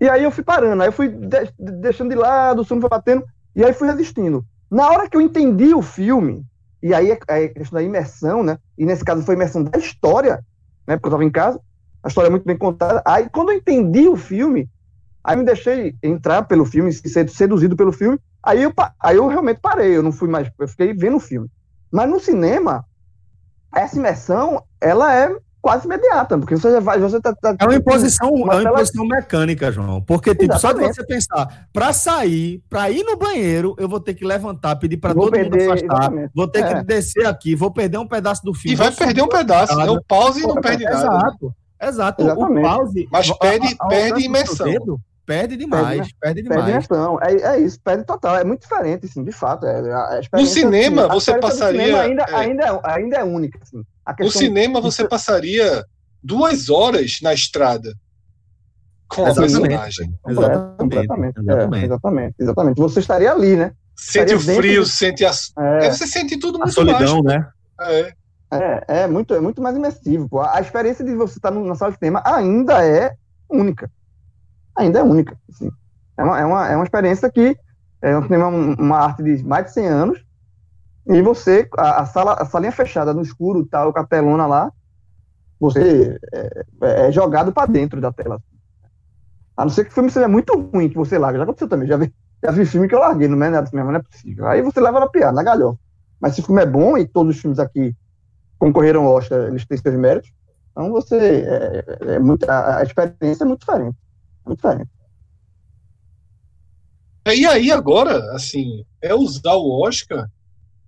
e 0.01 0.09
aí 0.09 0.25
eu 0.25 0.31
fui 0.31 0.43
parando, 0.43 0.83
aí 0.83 0.89
eu 0.89 0.93
fui 0.93 1.09
de- 1.09 1.53
deixando 1.59 2.11
de 2.11 2.17
lado, 2.17 2.63
o 2.63 2.65
filme 2.65 2.81
foi 2.81 2.91
batendo, 2.91 3.25
e 3.55 3.65
aí 3.65 3.73
fui 3.73 3.89
resistindo. 3.89 4.45
Na 4.71 4.89
hora 4.91 5.09
que 5.09 5.17
eu 5.17 5.21
entendi 5.21 5.75
o 5.75 5.83
filme, 5.83 6.45
e 6.83 6.93
aí 6.93 7.11
é 7.13 7.19
é 7.29 7.45
a 7.45 7.49
questão 7.55 7.77
da 7.79 7.83
imersão, 7.83 8.43
né? 8.43 8.59
E 8.77 8.85
nesse 8.85 9.05
caso 9.05 9.23
foi 9.23 9.35
a 9.35 9.37
imersão 9.37 9.63
da 9.63 9.79
história, 9.79 10.45
né? 10.87 10.97
Porque 10.97 11.07
eu 11.07 11.11
estava 11.11 11.25
em 11.25 11.31
casa, 11.31 11.61
a 12.03 12.09
história 12.09 12.29
é 12.29 12.31
muito 12.31 12.45
bem 12.45 12.57
contada. 12.57 13.03
Aí 13.05 13.29
quando 13.29 13.51
eu 13.51 13.57
entendi 13.57 14.09
o 14.09 14.17
filme, 14.17 14.69
aí 15.23 15.37
me 15.37 15.45
deixei 15.45 15.95
entrar 16.03 16.43
pelo 16.43 16.65
filme, 16.65 16.93
ser 16.93 17.29
seduzido 17.29 17.77
pelo 17.77 17.93
filme. 17.93 18.19
Aí 18.43 18.63
eu, 18.63 18.73
aí 19.01 19.17
eu 19.17 19.29
realmente 19.29 19.61
parei, 19.61 19.97
eu 19.97 20.03
não 20.03 20.13
fui 20.13 20.29
mais, 20.29 20.51
eu 20.59 20.69
fiquei 20.69 20.93
vendo 20.93 21.17
o 21.17 21.21
filme. 21.21 21.49
Mas 21.91 22.11
no 22.11 22.19
cinema, 22.19 22.85
essa 23.75 23.97
imersão, 23.97 24.63
ela 24.81 25.15
é 25.15 25.37
quase 25.63 25.87
imediata, 25.87 26.37
porque 26.37 26.57
você 26.57 26.73
já 26.73 26.81
vai, 26.81 26.99
você 26.99 27.21
tá, 27.21 27.33
tá- 27.41 27.55
É 27.61 27.65
uma 27.65 27.77
imposição, 27.77 28.29
é 28.29 28.33
Uma 28.33 28.43
uma 28.45 28.53
tela- 28.57 28.71
imposição 28.71 29.07
mecânica, 29.07 29.71
João. 29.71 30.03
Porque, 30.03 30.35
tipo, 30.35 30.59
só 30.59 30.73
de 30.73 30.81
você 30.83 31.07
pensar, 31.07 31.69
pra 31.73 31.93
sair, 31.93 32.61
pra 32.69 32.91
ir 32.91 33.05
no 33.05 33.17
banheiro, 33.17 33.75
eu 33.79 33.89
vou 33.89 34.01
ter 34.01 34.13
que 34.15 34.25
levantar, 34.27 34.75
pedir 34.77 34.97
pra 34.97 35.15
Vou 35.15 35.25
todo 35.27 35.33
perder, 35.35 35.61
mundo 35.61 35.71
afastar, 35.73 35.97
exatamente. 35.99 36.31
vou 36.35 36.49
ter 36.49 36.65
É. 36.65 36.75
que 36.75 36.85
descer 36.85 37.27
aqui, 37.27 37.55
vou 37.55 37.71
perder 37.71 37.99
um 37.99 38.07
pedaço 38.09 38.45
do 38.45 38.53
filme. 38.53 38.75
E 38.75 38.77
vai 38.77 38.91
perder 38.91 39.23
um 39.23 39.29
pedaço, 39.29 39.75
né? 39.77 39.83
escada. 39.85 39.93
O 39.99 40.05
pause 40.05 40.43
não 40.43 40.57
perde 40.61 40.85
nada. 40.85 40.97
Exato, 40.99 41.55
exato. 41.81 42.23
Exatamente. 42.23 42.59
O 42.59 42.63
pause. 42.63 43.09
Mas 43.13 43.31
a- 43.31 43.35
perde- 43.37 43.77
a- 43.79 43.85
ao 43.85 43.89
perde 43.89 44.05
alcance 44.11 44.23
do 44.23 44.27
imersão. 44.27 45.01
Perde 45.25 45.57
demais, 45.57 45.85
Perde, 45.99 46.15
perde, 46.21 46.43
Perde 46.43 46.43
demais. 46.43 46.69
imersão. 46.69 47.19
É, 47.23 47.33
é 47.57 47.61
isso, 47.61 47.81
perde 47.81 48.05
total. 48.05 48.37
É 48.37 48.45
muito 48.45 48.63
diferente, 48.63 49.07
assim, 49.07 49.23
de 49.23 49.31
fato. 49.33 49.65
É, 49.67 49.93
a- 49.93 50.21
a 50.33 50.37
No 50.41 50.47
cinema, 50.47 51.03
assim, 51.03 51.11
a 51.11 51.15
você 51.15 51.39
passaria, 51.39 51.81
cinema 51.85 52.01
ainda, 52.03 52.23
é. 52.23 52.35
ainda, 52.35 52.65
é, 52.65 52.81
ainda 52.85 53.17
é 53.19 53.25
única. 53.25 53.59
Assim. 53.63 53.83
A 54.05 54.15
No 54.19 54.31
cinema 54.31 54.81
você 54.81 55.07
passaria 55.07 55.85
duas 56.23 56.69
horas 56.69 57.19
na 57.23 57.33
estrada 57.33 57.95
com 59.09 59.25
a 59.25 59.29
Exatamente. 59.31 59.53
personagem. 59.61 60.15
completa, 60.23 60.53
Exatamente, 60.53 60.77
completamente. 60.79 61.39
É, 61.39 61.43
exatamente. 61.43 61.85
exatamente, 61.85 62.35
exatamente. 62.41 62.77
Você 62.81 63.01
estaria 63.01 63.31
ali, 63.33 63.57
né? 63.57 63.73
Sente 63.95 64.35
o 64.35 64.39
Estaria 64.39 64.61
frio, 64.61 64.83
do- 64.83 64.89
sente 64.89 65.25
a. 65.25 65.31
É, 65.59 65.87
É, 65.87 65.91
você 65.93 66.07
sente 66.07 66.37
tudo 66.39 66.57
A 66.57 66.61
muito 66.61 66.73
solidão, 66.75 67.23
né? 67.23 67.47
mais. 67.79 67.93
É. 67.93 68.13
é, 68.53 68.85
é, 69.03 69.07
muito, 69.07 69.35
é 69.35 69.41
muito 69.41 69.63
mais 69.63 69.77
imersivo. 69.77 70.29
pô. 70.29 70.41
A 70.41 70.61
experiência 70.61 71.05
de 71.05 71.15
você 71.15 71.39
estar 71.39 71.51
no- 71.53 71.65
na 71.65 71.75
sala 71.77 71.93
de 71.93 71.99
cinema 71.99 72.23
ainda 72.25 72.85
é 72.85 73.13
única. 73.49 73.89
Ainda 74.77 75.01
é 75.01 75.03
única. 75.03 75.39
assim. 75.51 75.71
É, 76.19 76.23
uma, 76.25 76.41
é, 76.41 76.45
uma, 76.45 76.69
é 76.69 76.77
uma 76.77 76.85
experiência 76.85 77.31
que 77.31 77.57
é 78.01 78.17
um 78.17 78.23
cinema, 78.23 78.49
um- 78.49 78.75
uma 78.75 78.99
arte 78.99 79.23
de 79.23 79.43
mais 79.45 79.67
de 79.67 79.73
100 79.73 79.87
anos. 79.87 80.25
E 81.07 81.23
você, 81.23 81.69
a, 81.79 82.03
a 82.03 82.07
sala, 82.07 82.35
a 82.35 82.47
salinha 82.47 82.73
fechada 82.73 83.15
no 83.15 83.23
escuro, 83.23 83.67
tal, 83.67 83.93
com 83.93 84.01
a 84.01 84.07
telona 84.07 84.47
lá, 84.47 84.73
você 85.61 86.19
é, 86.33 86.65
é- 86.83 87.09
é 87.09 87.13
jogado 87.13 87.53
para 87.53 87.67
dentro 87.71 88.01
da 88.01 88.13
tela. 88.13 88.41
A 89.57 89.65
não 89.65 89.71
ser 89.71 89.85
que 89.85 89.91
o 89.91 89.95
filme 89.95 90.11
seja 90.11 90.29
muito 90.29 90.55
ruim, 90.73 90.89
que 90.89 90.97
você 90.97 91.19
larga. 91.19 91.39
Já 91.39 91.45
aconteceu 91.45 91.69
também. 91.69 91.87
Já 91.89 91.97
vi, 91.97 92.13
já 92.45 92.51
vi 92.51 92.65
filme 92.67 92.89
que 92.89 92.95
eu 92.95 92.99
larguei 93.01 93.29
no 93.29 93.37
meio 93.37 93.61
do 93.63 93.69
cinema, 93.69 93.93
não 93.93 93.99
é 94.01 94.03
possível. 94.03 94.47
Aí 94.47 94.63
você 94.63 94.81
leva 94.81 95.01
na 95.01 95.09
piada, 95.09 95.33
na 95.33 95.43
galhofa. 95.43 95.79
Mas 96.21 96.35
se 96.35 96.41
o 96.41 96.45
filme 96.45 96.63
é 96.63 96.67
bom 96.67 96.97
e 96.97 97.07
todos 97.07 97.35
os 97.37 97.41
filmes 97.41 97.59
aqui 97.59 97.95
concorreram 98.59 99.07
ao 99.07 99.15
Oscar, 99.15 99.49
eles 99.49 99.67
têm 99.67 99.79
seus 99.79 99.97
méritos, 99.97 100.31
então 100.73 100.91
você. 100.93 101.17
É, 101.47 102.15
é 102.17 102.19
muito, 102.21 102.49
a, 102.51 102.79
a 102.79 102.83
experiência 102.83 103.45
é 103.45 103.47
muito 103.47 103.61
diferente. 103.61 103.97
É, 107.25 107.37
E 107.37 107.47
aí 107.47 107.71
agora, 107.71 108.35
assim, 108.35 108.85
é 109.01 109.15
usar 109.15 109.55
o 109.55 109.83
Oscar 109.83 110.29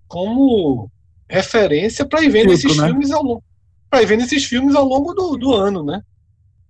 como 0.07 0.89
referência 1.29 2.05
para 2.05 2.23
ir 2.23 2.29
vendo 2.29 2.51
esses 2.53 2.77
né? 2.77 2.87
filmes 2.87 3.11
ao 3.11 3.23
longo. 3.23 3.43
Para 3.89 4.01
ir 4.01 4.05
vendo 4.05 4.23
esses 4.23 4.43
filmes 4.45 4.75
ao 4.75 4.85
longo 4.85 5.13
do, 5.13 5.37
do 5.37 5.53
ano, 5.53 5.83
né? 5.83 6.01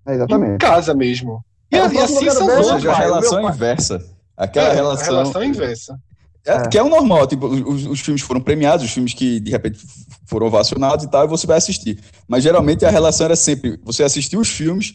É, 0.05 0.11
Em 0.11 0.15
exatamente. 0.15 0.59
casa 0.59 0.93
mesmo. 0.93 1.43
E, 1.71 1.75
É, 1.77 1.79
e 1.79 1.97
assim 1.97 2.29
são 2.29 2.45
os 2.75 2.85
a 2.85 2.93
relação 2.93 3.49
inversa. 3.49 4.05
Aquela 4.37 4.69
É, 4.69 4.73
relação. 4.73 5.05
a 5.05 5.17
relação 5.19 5.43
inversa. 5.43 5.99
É, 6.47 6.67
que 6.67 6.77
é 6.77 6.83
o 6.83 6.89
normal, 6.89 7.25
tipo, 7.25 7.47
os, 7.47 7.87
os 7.87 7.99
filmes 8.01 8.21
foram 8.21 8.39
premiados, 8.39 8.85
os 8.85 8.91
filmes 8.91 9.15
que 9.15 9.39
de 9.39 9.49
repente 9.49 9.79
foram 10.27 10.45
ovacionados 10.45 11.03
e 11.03 11.09
tal, 11.09 11.25
e 11.25 11.27
você 11.27 11.47
vai 11.47 11.57
assistir. 11.57 11.99
Mas 12.27 12.43
geralmente 12.43 12.85
a 12.85 12.91
relação 12.91 13.25
era 13.25 13.35
sempre, 13.35 13.79
você 13.83 14.03
assistiu 14.03 14.39
os 14.39 14.49
filmes 14.49 14.93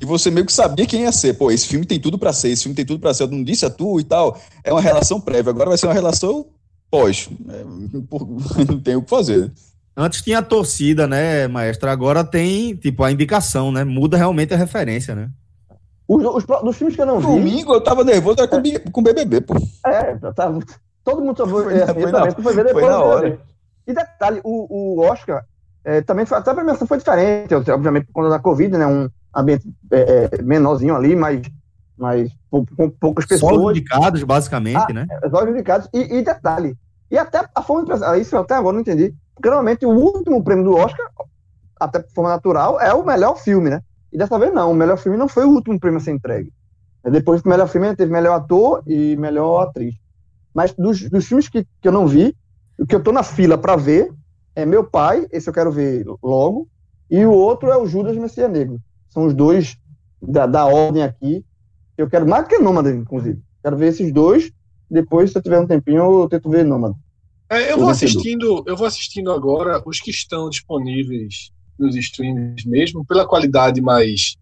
e 0.00 0.04
você 0.06 0.30
meio 0.30 0.46
que 0.46 0.52
sabia 0.52 0.86
quem 0.86 1.02
ia 1.02 1.12
ser. 1.12 1.34
Pô, 1.34 1.50
esse 1.50 1.66
filme 1.66 1.84
tem 1.86 2.00
tudo 2.00 2.18
pra 2.18 2.32
ser, 2.32 2.48
esse 2.50 2.62
filme 2.62 2.74
tem 2.74 2.84
tudo 2.86 3.00
pra 3.00 3.12
ser, 3.14 3.24
eu 3.24 3.28
não 3.28 3.42
disse 3.44 3.64
a 3.66 3.70
tu 3.70 4.00
e 4.00 4.04
tal. 4.04 4.38
É 4.64 4.72
uma 4.72 4.80
relação 4.80 5.20
prévia, 5.20 5.50
agora 5.50 5.68
vai 5.70 5.78
ser 5.78 5.86
uma 5.86 5.92
relação 5.94 6.46
pós. 6.90 7.28
É, 7.48 7.64
por- 8.08 8.26
não 8.68 8.80
tem 8.80 8.96
o 8.96 9.02
que 9.02 9.10
fazer. 9.10 9.52
Antes 9.96 10.22
tinha 10.22 10.38
a 10.38 10.42
torcida, 10.42 11.06
né, 11.06 11.46
maestro? 11.48 11.90
Agora 11.90 12.24
tem, 12.24 12.74
tipo, 12.76 13.02
a 13.04 13.12
indicação, 13.12 13.70
né? 13.70 13.84
Muda 13.84 14.16
realmente 14.16 14.54
a 14.54 14.56
referência, 14.56 15.14
né? 15.14 15.28
Os, 16.08 16.24
os, 16.24 16.44
dos 16.44 16.76
filmes 16.76 16.96
que 16.96 17.02
eu 17.02 17.06
não 17.06 17.20
vi. 17.20 17.26
Domingo 17.26 17.74
eu 17.74 17.80
tava 17.80 18.02
nervoso 18.02 18.38
era 18.38 18.48
com, 18.48 18.60
bi- 18.60 18.78
com 18.78 19.02
BBB, 19.02 19.42
pô. 19.42 19.54
É, 19.86 20.14
tá, 20.32 20.52
todo 21.04 21.20
mundo 21.22 21.36
só 21.36 21.46
foi, 21.46 21.64
Foi 21.64 21.74
é, 21.74 21.86
na- 21.86 21.94
foi 21.94 22.02
eu 22.04 22.12
na- 22.12 22.18
também, 22.20 22.42
foi 22.42 22.54
ver 22.54 22.64
depois 22.64 22.84
foi 22.84 22.92
na 22.94 23.00
hora. 23.02 23.38
E 23.86 23.92
detalhe, 23.92 24.40
o, 24.42 24.98
o 24.98 25.00
Oscar 25.04 25.44
é, 25.84 26.00
também 26.00 26.24
foi, 26.26 26.38
até 26.38 26.50
a 26.50 26.54
premiação 26.54 26.86
foi 26.86 26.98
diferente, 26.98 27.54
obviamente 27.54 28.06
por 28.06 28.12
conta 28.12 28.30
da 28.30 28.38
Covid, 28.38 28.76
né? 28.76 28.86
Um 28.86 29.08
ambiente 29.34 29.68
é, 29.90 30.30
é, 30.32 30.42
menorzinho 30.42 30.94
ali, 30.94 31.14
mas, 31.14 31.40
mas 31.96 32.30
com, 32.50 32.64
poucas 32.90 33.24
Só 33.26 33.34
os 33.34 33.40
pessoas, 33.40 33.76
indicados, 33.76 34.22
basicamente, 34.24 34.90
Ah, 34.90 34.92
né? 34.92 35.06
só 35.30 35.44
os 35.44 35.50
indicados. 35.50 35.88
E, 35.92 36.18
e 36.18 36.22
detalhe, 36.22 36.76
e 37.10 37.18
até 37.18 37.48
a 37.54 37.62
forma 37.62 37.84
de 37.84 37.90
pensar, 37.92 38.18
isso 38.18 38.34
eu 38.34 38.40
até 38.40 38.54
agora 38.54 38.74
não 38.74 38.80
entendi. 38.80 39.14
porque 39.34 39.48
normalmente 39.48 39.84
o 39.86 39.90
último 39.90 40.42
prêmio 40.42 40.64
do 40.64 40.76
Oscar, 40.76 41.06
até 41.78 41.98
por 41.98 42.10
forma 42.12 42.30
natural, 42.30 42.80
é 42.80 42.92
o 42.92 43.04
melhor 43.04 43.36
filme, 43.36 43.70
né? 43.70 43.82
E 44.12 44.18
dessa 44.18 44.38
vez 44.38 44.52
não, 44.52 44.70
o 44.70 44.74
melhor 44.74 44.98
filme 44.98 45.16
não 45.16 45.28
foi 45.28 45.44
o 45.44 45.50
último 45.50 45.78
prêmio 45.78 45.98
a 45.98 46.02
ser 46.02 46.12
entregue. 46.12 46.52
Depois 47.04 47.40
do 47.42 47.48
melhor 47.48 47.68
filme 47.68 47.94
teve 47.96 48.12
melhor 48.12 48.34
ator 48.34 48.82
e 48.86 49.16
melhor 49.16 49.62
atriz. 49.62 49.94
Mas 50.52 50.72
dos, 50.74 51.08
dos 51.08 51.24
filmes 51.24 51.48
que, 51.48 51.66
que 51.80 51.88
eu 51.88 51.92
não 51.92 52.06
vi, 52.06 52.36
o 52.78 52.86
que 52.86 52.94
eu 52.94 53.02
tô 53.02 53.12
na 53.12 53.22
fila 53.22 53.56
para 53.56 53.76
ver 53.76 54.12
é 54.54 54.66
Meu 54.66 54.84
Pai, 54.84 55.26
esse 55.30 55.48
eu 55.48 55.54
quero 55.54 55.70
ver 55.70 56.04
logo, 56.22 56.68
e 57.10 57.24
o 57.24 57.32
outro 57.32 57.70
é 57.70 57.76
o 57.76 57.86
Judas 57.86 58.16
Messias 58.16 58.50
Negro. 58.50 58.78
São 59.10 59.26
os 59.26 59.34
dois 59.34 59.76
da, 60.22 60.46
da 60.46 60.64
ordem 60.64 61.02
aqui, 61.02 61.44
eu 61.98 62.08
quero 62.08 62.26
mais 62.26 62.44
do 62.44 62.48
que 62.48 62.58
Nômade, 62.58 62.90
inclusive. 62.90 63.42
Quero 63.62 63.76
ver 63.76 63.88
esses 63.88 64.10
dois, 64.12 64.50
depois, 64.90 65.30
se 65.30 65.38
eu 65.38 65.42
tiver 65.42 65.60
um 65.60 65.66
tempinho, 65.66 66.22
eu 66.22 66.28
tento 66.28 66.48
ver 66.48 66.64
Nômade. 66.64 66.94
É, 67.48 67.72
eu 67.72 67.78
vou 67.78 67.90
assistindo, 67.90 68.64
eu 68.66 68.76
vou 68.76 68.86
assistindo 68.86 69.30
agora 69.32 69.82
os 69.84 70.00
que 70.00 70.10
estão 70.10 70.48
disponíveis 70.48 71.50
nos 71.78 71.96
streams 71.96 72.66
mesmo, 72.66 73.04
pela 73.04 73.26
qualidade 73.26 73.80
mais 73.80 74.36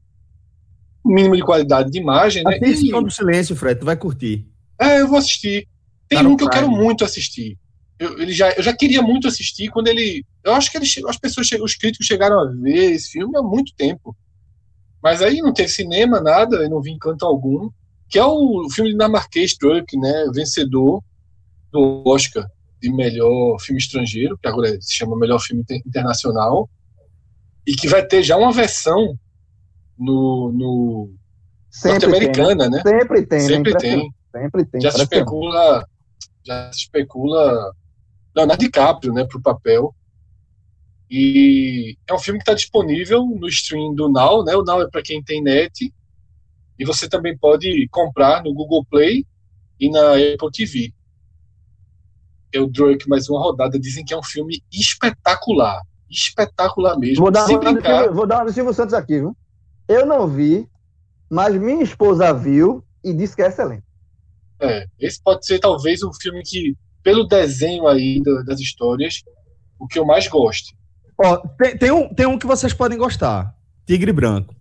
o 1.03 1.11
mínimo 1.11 1.37
de 1.37 1.43
qualidade 1.43 1.91
de 1.91 1.99
imagem, 1.99 2.45
né? 2.45 2.59
Assiste 2.63 2.89
E- 2.89 2.93
do 2.93 3.11
Silêncio, 3.11 3.57
Fred, 3.57 3.81
tu 3.81 3.87
vai 3.87 3.97
curtir. 3.97 4.47
É, 4.79 5.01
eu 5.01 5.09
vou 5.09 5.19
assistir. 5.19 5.67
Tem 6.09 6.23
Tá 6.23 6.29
um 6.29 6.37
que 6.37 6.45
eu 6.45 6.51
quero 6.51 6.71
muito 6.71 7.05
assistir. 7.05 7.57
Eu, 7.99 8.21
ele 8.21 8.33
já, 8.33 8.51
eu 8.53 8.63
já 8.63 8.73
queria 8.75 9.03
muito 9.03 9.27
assistir 9.27 9.71
quando 9.71 9.89
ele. 9.89 10.25
Eu 10.45 10.53
acho 10.55 10.71
que 10.71 10.77
ele, 10.77 10.87
as 11.09 11.17
pessoas, 11.17 11.49
os 11.61 11.75
críticos 11.75 12.07
chegaram 12.07 12.39
a 12.41 12.47
ver 12.47 12.93
esse 12.93 13.11
filme 13.11 13.37
há 13.37 13.43
muito 13.43 13.75
tempo. 13.75 14.17
Mas 15.03 15.23
aí 15.23 15.39
não 15.41 15.53
teve 15.53 15.69
cinema, 15.69 16.21
nada, 16.21 16.57
eu 16.57 16.71
não 16.71 16.81
vi 16.81 16.91
encanto 16.91 17.25
algum. 17.25 17.71
Que 18.09 18.19
é 18.19 18.25
o 18.25 18.69
filme 18.71 18.91
dinamarquês 18.91 19.55
Truck, 19.55 19.97
né? 19.99 20.27
Vencedor 20.35 21.03
do 21.71 22.03
Oscar 22.07 22.51
de 22.81 22.91
melhor 22.93 23.59
filme 23.61 23.79
estrangeiro, 23.81 24.39
que 24.39 24.49
agora 24.49 24.81
se 24.81 24.95
chama 24.95 25.17
melhor 25.19 25.39
filme 25.41 25.63
inter- 25.63 25.83
internacional. 25.87 26.69
E 27.67 27.75
que 27.75 27.87
vai 27.89 28.05
ter 28.05 28.23
já 28.23 28.37
uma 28.37 28.51
versão 28.53 29.19
no, 29.99 30.51
no 30.53 31.11
tem, 31.83 31.93
né? 31.93 31.99
norte-americana, 31.99 32.69
né? 32.71 32.83
Sempre 32.83 33.27
tem, 33.27 33.39
né? 33.41 33.47
Sempre 33.47 33.71
Impressionante. 33.73 34.13
tem. 34.33 34.43
Sempre 34.43 34.65
tem. 34.65 34.81
já 34.81 34.91
se 34.91 34.97
que- 34.97 35.03
especula 35.03 35.89
já 36.45 36.73
se 36.73 36.79
especula 36.81 37.73
Leonardo 38.35 38.61
DiCaprio 38.61 39.13
né 39.13 39.25
pro 39.25 39.41
papel 39.41 39.95
e 41.11 41.97
é 42.07 42.15
um 42.15 42.19
filme 42.19 42.39
que 42.39 42.43
está 42.43 42.55
disponível 42.55 43.25
no 43.25 43.49
stream 43.49 43.95
do 43.95 44.09
Now 44.09 44.45
né? 44.45 44.55
O 44.57 44.63
Now 44.63 44.83
é 44.83 44.89
para 44.91 45.03
quem 45.03 45.23
tem 45.23 45.43
net. 45.43 45.93
E 46.79 46.85
você 46.85 47.09
também 47.09 47.37
pode 47.37 47.89
comprar 47.89 48.43
no 48.45 48.55
Google 48.55 48.85
Play 48.85 49.27
e 49.81 49.91
na 49.91 50.13
Apple 50.13 50.51
TV 50.53 50.93
é 52.53 52.61
o 52.61 52.67
Drake 52.67 53.09
mais 53.09 53.29
uma 53.29 53.41
rodada. 53.41 53.79
Dizem 53.79 54.05
que 54.05 54.15
é 54.15 54.17
um 54.19 54.23
filme 54.23 54.63
espetacular. 54.73 55.83
Espetacular 56.11 56.99
mesmo. 56.99 57.23
Vou 57.23 57.31
dar, 57.31 57.47
se 57.47 57.53
uma 57.55 57.61
de 57.61 57.73
brincar. 57.75 58.11
vou 58.13 58.27
dar 58.27 58.43
uma 58.43 58.53
Silvio 58.53 58.73
Santos 58.73 58.95
aqui, 58.95 59.19
viu? 59.19 59.37
Eu 59.87 60.07
não 60.07 60.27
vi, 60.27 60.67
mas 61.31 61.55
minha 61.57 61.83
esposa 61.83 62.33
viu 62.33 62.83
e 63.05 63.13
disse 63.13 63.37
que 63.37 63.43
é 63.43 63.49
excelente. 63.49 63.85
É, 64.61 64.87
esse 64.99 65.23
pode 65.23 65.47
ser 65.47 65.59
talvez 65.59 66.03
um 66.03 66.13
filme 66.13 66.43
que, 66.43 66.75
pelo 67.03 67.25
desenho 67.27 67.87
aí 67.87 68.21
da- 68.23 68.43
das 68.43 68.61
histórias, 68.61 69.23
o 69.79 69.87
que 69.87 69.99
eu 69.99 70.05
mais 70.07 70.27
gosto. 70.27 70.75
Ó, 71.19 71.37
tem, 71.59 71.77
tem 71.77 71.91
um, 71.91 72.09
tem 72.15 72.27
um 72.27 72.39
que 72.39 72.47
vocês 72.47 72.73
podem 72.73 72.97
gostar. 72.97 73.55
Tigre 73.85 74.13
Branco. 74.13 74.55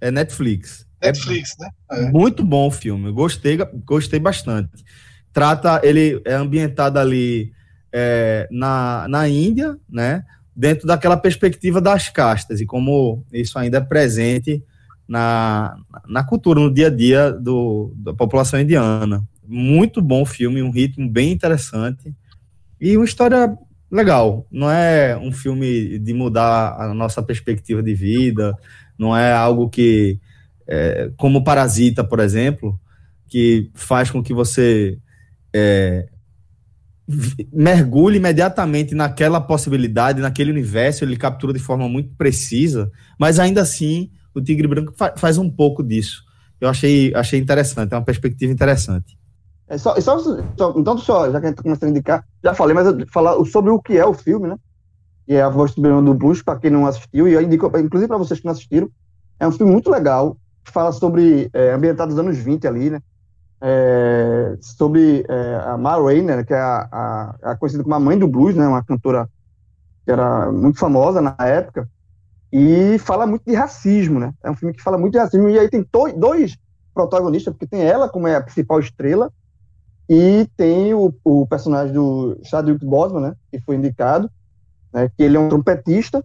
É 0.00 0.10
Netflix. 0.10 0.86
Netflix, 1.02 1.56
né? 1.58 1.68
É. 1.90 2.10
Muito 2.10 2.44
bom 2.44 2.68
o 2.68 2.70
filme. 2.70 3.10
Gostei, 3.10 3.58
gostei 3.84 4.20
bastante. 4.20 4.84
Trata, 5.32 5.80
ele 5.82 6.22
é 6.24 6.34
ambientado 6.34 6.98
ali 6.98 7.52
é, 7.92 8.46
na, 8.50 9.06
na 9.08 9.28
Índia, 9.28 9.76
né? 9.88 10.24
Dentro 10.54 10.86
daquela 10.86 11.16
perspectiva 11.16 11.80
das 11.80 12.08
castas 12.08 12.60
e 12.60 12.66
como 12.66 13.24
isso 13.32 13.58
ainda 13.58 13.78
é 13.78 13.80
presente 13.80 14.62
na, 15.08 15.76
na 16.06 16.22
cultura, 16.22 16.60
no 16.60 16.72
dia 16.72 16.86
a 16.86 16.90
dia 16.90 17.32
do, 17.32 17.92
da 17.96 18.14
população 18.14 18.60
indiana. 18.60 19.22
Muito 19.46 20.00
bom 20.00 20.24
filme, 20.24 20.62
um 20.62 20.70
ritmo 20.70 21.10
bem 21.10 21.32
interessante 21.32 22.14
e 22.80 22.96
uma 22.96 23.04
história 23.04 23.56
legal. 23.94 24.46
Não 24.50 24.70
é 24.70 25.16
um 25.16 25.32
filme 25.32 25.98
de 25.98 26.12
mudar 26.12 26.76
a 26.78 26.92
nossa 26.92 27.22
perspectiva 27.22 27.82
de 27.82 27.94
vida, 27.94 28.54
não 28.98 29.16
é 29.16 29.32
algo 29.32 29.68
que, 29.68 30.18
é, 30.66 31.10
como 31.16 31.44
Parasita, 31.44 32.02
por 32.02 32.20
exemplo, 32.20 32.78
que 33.28 33.70
faz 33.74 34.10
com 34.10 34.22
que 34.22 34.34
você 34.34 34.98
é, 35.54 36.08
mergulhe 37.52 38.16
imediatamente 38.16 38.94
naquela 38.94 39.40
possibilidade, 39.40 40.20
naquele 40.20 40.50
universo, 40.50 41.04
ele 41.04 41.16
captura 41.16 41.52
de 41.52 41.58
forma 41.58 41.88
muito 41.88 42.14
precisa, 42.16 42.90
mas 43.18 43.38
ainda 43.38 43.62
assim 43.62 44.10
o 44.34 44.40
Tigre 44.40 44.66
Branco 44.66 44.92
fa- 44.96 45.14
faz 45.16 45.38
um 45.38 45.48
pouco 45.48 45.82
disso. 45.82 46.24
Eu 46.60 46.68
achei, 46.68 47.12
achei 47.14 47.38
interessante, 47.38 47.92
é 47.92 47.96
uma 47.96 48.04
perspectiva 48.04 48.52
interessante. 48.52 49.16
É 49.68 49.78
só, 49.78 49.94
é 49.96 50.00
só, 50.00 50.18
só- 50.18 50.74
então, 50.76 50.98
só, 50.98 51.30
já 51.30 51.40
que 51.40 51.46
a 51.46 51.48
gente 51.48 51.56
tá 51.56 51.62
começando 51.62 51.88
a 51.88 51.90
indicar, 51.90 52.24
já 52.42 52.54
falei, 52.54 52.74
mas 52.74 52.86
eu 52.86 53.06
falar 53.12 53.42
sobre 53.46 53.70
o 53.70 53.80
que 53.80 53.96
é 53.96 54.04
o 54.04 54.12
filme, 54.12 54.48
né? 54.48 54.56
Que 55.26 55.34
é 55.34 55.42
a 55.42 55.48
voz 55.50 55.74
do 55.74 55.82
Bruno 55.82 56.02
do 56.02 56.14
Blues, 56.18 56.42
para 56.42 56.58
quem 56.60 56.70
não 56.70 56.86
assistiu, 56.86 57.28
e 57.28 57.34
eu 57.34 57.42
indico, 57.42 57.66
inclusive 57.78 58.08
para 58.08 58.18
vocês 58.18 58.40
que 58.40 58.46
não 58.46 58.52
assistiram, 58.52 58.90
é 59.40 59.48
um 59.48 59.52
filme 59.52 59.72
muito 59.72 59.90
legal, 59.90 60.36
que 60.64 60.72
fala 60.72 60.92
sobre, 60.92 61.50
é, 61.54 61.72
ambientado 61.72 62.10
nos 62.12 62.20
anos 62.20 62.38
20 62.38 62.66
ali, 62.68 62.90
né? 62.90 63.00
É, 63.62 64.56
sobre 64.60 65.24
é, 65.28 65.56
a 65.66 65.78
Ma 65.78 65.96
Rainey, 65.96 66.44
que 66.44 66.54
é 66.54 66.58
a, 66.60 66.88
a, 66.92 67.52
a 67.52 67.56
conhecida 67.56 67.82
como 67.84 67.94
a 67.94 68.00
mãe 68.00 68.18
do 68.18 68.28
blues, 68.28 68.54
né? 68.56 68.66
Uma 68.68 68.84
cantora 68.84 69.28
que 70.04 70.12
era 70.12 70.50
muito 70.52 70.78
famosa 70.78 71.20
na 71.20 71.36
época, 71.40 71.88
e 72.52 72.98
fala 73.00 73.26
muito 73.26 73.44
de 73.46 73.54
racismo, 73.54 74.20
né? 74.20 74.32
É 74.44 74.50
um 74.50 74.56
filme 74.56 74.74
que 74.74 74.82
fala 74.82 74.98
muito 74.98 75.14
de 75.14 75.18
racismo, 75.20 75.48
e 75.48 75.58
aí 75.58 75.68
tem 75.70 75.84
to- 75.84 76.12
dois 76.18 76.56
protagonistas, 76.94 77.52
porque 77.54 77.66
tem 77.66 77.82
ela 77.84 78.08
como 78.08 78.28
é 78.28 78.36
a 78.36 78.42
principal 78.42 78.80
estrela, 78.80 79.32
e 80.08 80.46
tem 80.56 80.92
o, 80.94 81.14
o 81.24 81.46
personagem 81.46 81.94
do 81.94 82.38
Chadwick 82.44 82.84
Boseman, 82.84 83.20
né, 83.20 83.36
que 83.50 83.60
foi 83.60 83.76
indicado, 83.76 84.30
né, 84.92 85.10
que 85.16 85.22
ele 85.22 85.36
é 85.36 85.40
um 85.40 85.48
trompetista, 85.48 86.24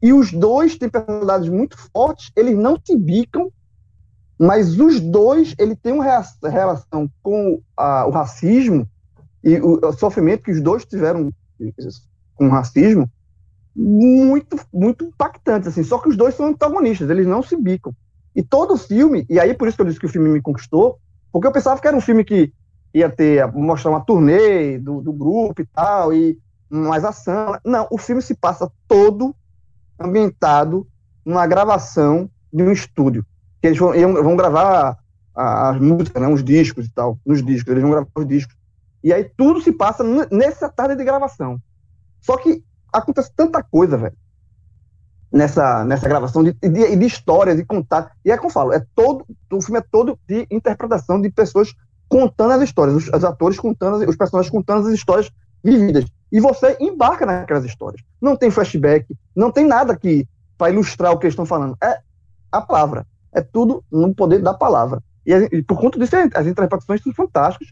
e 0.00 0.12
os 0.12 0.32
dois 0.32 0.76
têm 0.78 0.88
personalidades 0.88 1.48
muito 1.48 1.76
fortes, 1.92 2.30
eles 2.36 2.56
não 2.56 2.78
se 2.82 2.96
bicam, 2.96 3.50
mas 4.38 4.78
os 4.78 5.00
dois, 5.00 5.54
ele 5.58 5.74
tem 5.74 5.92
uma 5.92 6.04
relação 6.44 7.10
com 7.22 7.60
a- 7.76 8.06
o 8.06 8.10
racismo 8.10 8.88
e 9.42 9.58
o, 9.58 9.80
o 9.84 9.92
sofrimento 9.92 10.44
que 10.44 10.52
os 10.52 10.60
dois 10.60 10.84
tiveram 10.84 11.32
com 12.36 12.46
o 12.46 12.50
racismo 12.50 13.10
muito, 13.74 14.56
muito 14.72 15.04
impactante, 15.04 15.68
assim, 15.68 15.82
só 15.82 15.98
que 15.98 16.08
os 16.08 16.16
dois 16.16 16.34
são 16.34 16.46
antagonistas, 16.46 17.10
eles 17.10 17.26
não 17.26 17.42
se 17.42 17.56
bicam. 17.56 17.92
E 18.34 18.42
todo 18.42 18.74
o 18.74 18.78
filme, 18.78 19.26
e 19.28 19.40
aí 19.40 19.54
por 19.54 19.66
isso 19.66 19.76
que 19.76 19.82
eu 19.82 19.86
disse 19.86 19.98
que 19.98 20.06
o 20.06 20.08
filme 20.08 20.28
me 20.28 20.40
conquistou, 20.40 20.98
porque 21.32 21.46
eu 21.46 21.52
pensava 21.52 21.80
que 21.80 21.88
era 21.88 21.96
um 21.96 22.00
filme 22.00 22.24
que 22.24 22.52
ia 22.98 23.10
ter, 23.10 23.46
mostrar 23.52 23.90
uma 23.90 24.00
turnê 24.00 24.78
do, 24.78 25.00
do 25.00 25.12
grupo 25.12 25.62
e 25.62 25.66
tal, 25.66 26.12
e 26.12 26.38
mais 26.70 27.04
ação. 27.04 27.58
Não, 27.64 27.86
o 27.90 27.98
filme 27.98 28.22
se 28.22 28.34
passa 28.34 28.70
todo 28.86 29.34
ambientado 29.98 30.86
numa 31.24 31.46
gravação 31.46 32.30
de 32.52 32.62
um 32.62 32.72
estúdio. 32.72 33.24
Que 33.60 33.68
eles 33.68 33.78
vão, 33.78 33.92
vão 34.22 34.36
gravar 34.36 34.98
as 35.34 35.80
músicas, 35.80 36.20
né, 36.20 36.28
os 36.28 36.42
discos 36.42 36.86
e 36.86 36.92
tal, 36.92 37.18
nos 37.24 37.44
discos, 37.44 37.70
eles 37.70 37.82
vão 37.82 37.92
gravar 37.92 38.08
os 38.14 38.26
discos. 38.26 38.56
E 39.02 39.12
aí 39.12 39.24
tudo 39.36 39.60
se 39.60 39.70
passa 39.70 40.02
nessa 40.30 40.68
tarde 40.68 40.96
de 40.96 41.04
gravação. 41.04 41.60
Só 42.20 42.36
que 42.36 42.62
acontece 42.92 43.30
tanta 43.36 43.62
coisa, 43.62 43.96
velho, 43.96 44.16
nessa, 45.30 45.84
nessa 45.84 46.08
gravação 46.08 46.42
de, 46.42 46.52
de, 46.54 46.96
de 46.96 47.06
histórias, 47.06 47.56
de 47.56 47.64
contar. 47.64 48.12
E 48.24 48.32
é 48.32 48.36
como 48.36 48.48
eu 48.48 48.52
falo, 48.52 48.72
é 48.72 48.84
todo, 48.94 49.24
o 49.52 49.62
filme 49.62 49.78
é 49.78 49.84
todo 49.88 50.18
de 50.26 50.46
interpretação 50.50 51.20
de 51.20 51.30
pessoas 51.30 51.72
contando 52.08 52.52
as 52.52 52.62
histórias, 52.62 52.96
os, 52.96 53.08
os 53.08 53.24
atores 53.24 53.58
contando, 53.58 54.08
os 54.08 54.16
personagens 54.16 54.50
contando 54.50 54.88
as 54.88 54.94
histórias 54.94 55.30
vividas. 55.62 56.04
E 56.30 56.40
você 56.40 56.76
embarca 56.80 57.24
naquelas 57.26 57.64
histórias. 57.64 58.02
Não 58.20 58.36
tem 58.36 58.50
flashback, 58.50 59.06
não 59.34 59.50
tem 59.50 59.66
nada 59.66 59.96
que 59.96 60.26
para 60.56 60.72
ilustrar 60.72 61.12
o 61.12 61.18
que 61.18 61.26
eles 61.26 61.32
estão 61.32 61.46
falando. 61.46 61.76
É 61.82 62.00
a 62.50 62.60
palavra. 62.60 63.06
É 63.32 63.40
tudo 63.40 63.84
no 63.90 64.14
poder 64.14 64.40
da 64.40 64.54
palavra. 64.54 65.02
E, 65.24 65.32
e 65.32 65.62
por 65.62 65.78
conta 65.78 65.98
disso, 65.98 66.16
as 66.34 66.46
interpretações 66.46 67.02
são 67.02 67.12
fantásticas. 67.12 67.68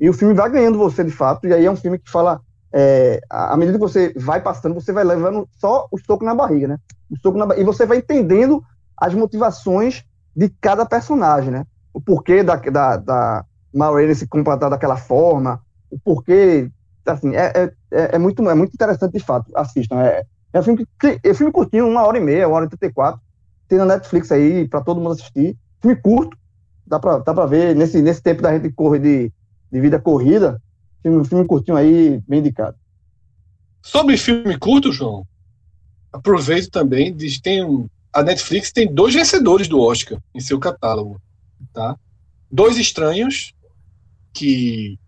E 0.00 0.08
o 0.08 0.12
filme 0.12 0.34
vai 0.34 0.50
ganhando 0.50 0.78
você 0.78 1.02
de 1.02 1.10
fato. 1.10 1.46
E 1.46 1.52
aí 1.52 1.64
é 1.64 1.70
um 1.70 1.76
filme 1.76 1.98
que 1.98 2.10
fala. 2.10 2.40
é, 2.72 3.20
à 3.30 3.56
medida 3.56 3.78
que 3.78 3.82
você 3.82 4.12
vai 4.16 4.40
passando, 4.40 4.74
você 4.74 4.92
vai 4.92 5.04
levando 5.04 5.48
só 5.58 5.88
o 5.90 5.98
soco 5.98 6.24
na 6.24 6.34
barriga, 6.34 6.68
né? 6.68 6.78
O 7.10 7.16
soco 7.18 7.38
na 7.38 7.56
E 7.56 7.64
você 7.64 7.86
vai 7.86 7.98
entendendo 7.98 8.62
as 8.96 9.14
motivações 9.14 10.04
de 10.36 10.48
cada 10.60 10.84
personagem, 10.84 11.50
né? 11.50 11.64
O 11.92 12.00
porquê 12.00 12.44
da, 12.44 12.56
da, 12.56 12.96
da 12.96 13.44
Maureen 13.72 14.14
se 14.14 14.26
comportar 14.26 14.70
daquela 14.70 14.96
forma, 14.96 15.60
o 15.90 15.98
porquê. 15.98 16.70
Assim, 17.06 17.34
é, 17.34 17.52
é, 17.54 17.72
é, 17.90 18.16
é 18.16 18.18
muito, 18.18 18.46
é 18.48 18.54
muito 18.54 18.74
interessante 18.74 19.12
de 19.12 19.20
fato. 19.20 19.50
Assistam. 19.56 20.00
É, 20.00 20.24
é 20.52 20.60
um 20.60 20.62
filme 20.62 20.86
que. 20.98 21.20
É 21.22 21.30
um 21.30 21.34
filme 21.34 21.52
curtinho, 21.52 21.88
uma 21.88 22.02
hora 22.06 22.18
e 22.18 22.20
meia, 22.20 22.48
uma 22.48 22.56
hora 22.56 22.66
e 22.66 22.68
34. 22.68 23.20
Tem 23.66 23.78
na 23.78 23.84
Netflix 23.84 24.30
aí 24.32 24.66
para 24.68 24.80
todo 24.80 25.00
mundo 25.00 25.12
assistir. 25.12 25.56
Filme 25.80 25.96
curto. 25.96 26.36
Dá 26.86 26.98
pra, 26.98 27.18
dá 27.18 27.34
pra 27.34 27.46
ver 27.46 27.76
nesse, 27.76 28.00
nesse 28.00 28.22
tempo 28.22 28.40
da 28.40 28.52
gente 28.52 28.72
correr 28.72 28.98
de, 28.98 29.32
de 29.70 29.80
vida 29.80 29.98
corrida. 29.98 30.60
Filme, 31.02 31.24
filme 31.24 31.44
curtinho 31.46 31.76
aí, 31.76 32.22
bem 32.26 32.40
indicado. 32.40 32.76
Sobre 33.82 34.16
filme 34.16 34.58
curto, 34.58 34.92
João, 34.92 35.26
aproveito 36.12 36.70
também, 36.70 37.14
diz, 37.14 37.40
tem 37.40 37.64
um, 37.64 37.88
a 38.12 38.22
Netflix 38.22 38.72
tem 38.72 38.92
dois 38.92 39.14
vencedores 39.14 39.68
do 39.68 39.80
Oscar 39.80 40.18
em 40.34 40.40
seu 40.40 40.58
catálogo, 40.58 41.20
tá? 41.72 41.96
Dois 42.50 42.76
estranhos 42.76 43.54
que 44.32 44.98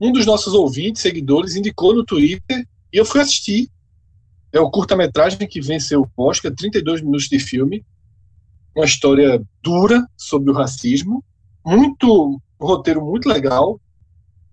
um 0.00 0.12
dos 0.12 0.26
nossos 0.26 0.54
ouvintes, 0.54 1.02
seguidores, 1.02 1.56
indicou 1.56 1.94
no 1.94 2.04
Twitter 2.04 2.66
e 2.92 2.96
eu 2.96 3.04
fui 3.04 3.20
assistir. 3.20 3.70
É 4.52 4.60
o 4.60 4.70
curta-metragem 4.70 5.48
que 5.48 5.60
venceu 5.60 6.08
o 6.16 6.22
Oscar, 6.22 6.54
32 6.54 7.00
minutos 7.00 7.28
de 7.28 7.38
filme, 7.40 7.84
uma 8.74 8.84
história 8.84 9.42
dura 9.62 10.06
sobre 10.16 10.50
o 10.50 10.54
racismo, 10.54 11.24
muito 11.64 12.40
um 12.60 12.66
roteiro 12.66 13.04
muito 13.04 13.28
legal, 13.28 13.80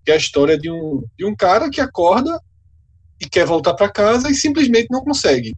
que 0.03 0.11
é 0.11 0.15
a 0.15 0.17
história 0.17 0.57
de 0.57 0.71
um, 0.71 1.03
de 1.17 1.25
um 1.25 1.35
cara 1.35 1.69
que 1.69 1.81
acorda 1.81 2.39
e 3.19 3.27
quer 3.27 3.45
voltar 3.45 3.73
para 3.73 3.91
casa 3.91 4.29
e 4.29 4.35
simplesmente 4.35 4.87
não 4.89 5.03
consegue. 5.03 5.55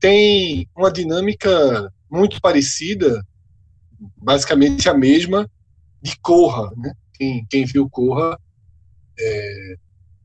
Tem 0.00 0.68
uma 0.76 0.90
dinâmica 0.90 1.92
muito 2.10 2.40
parecida, 2.40 3.24
basicamente 4.16 4.88
a 4.88 4.94
mesma, 4.94 5.48
de 6.00 6.18
Corra. 6.18 6.72
Né? 6.76 6.92
Quem, 7.22 7.46
quem 7.48 7.64
viu 7.64 7.88
Corra 7.88 8.36
é, 9.16 9.76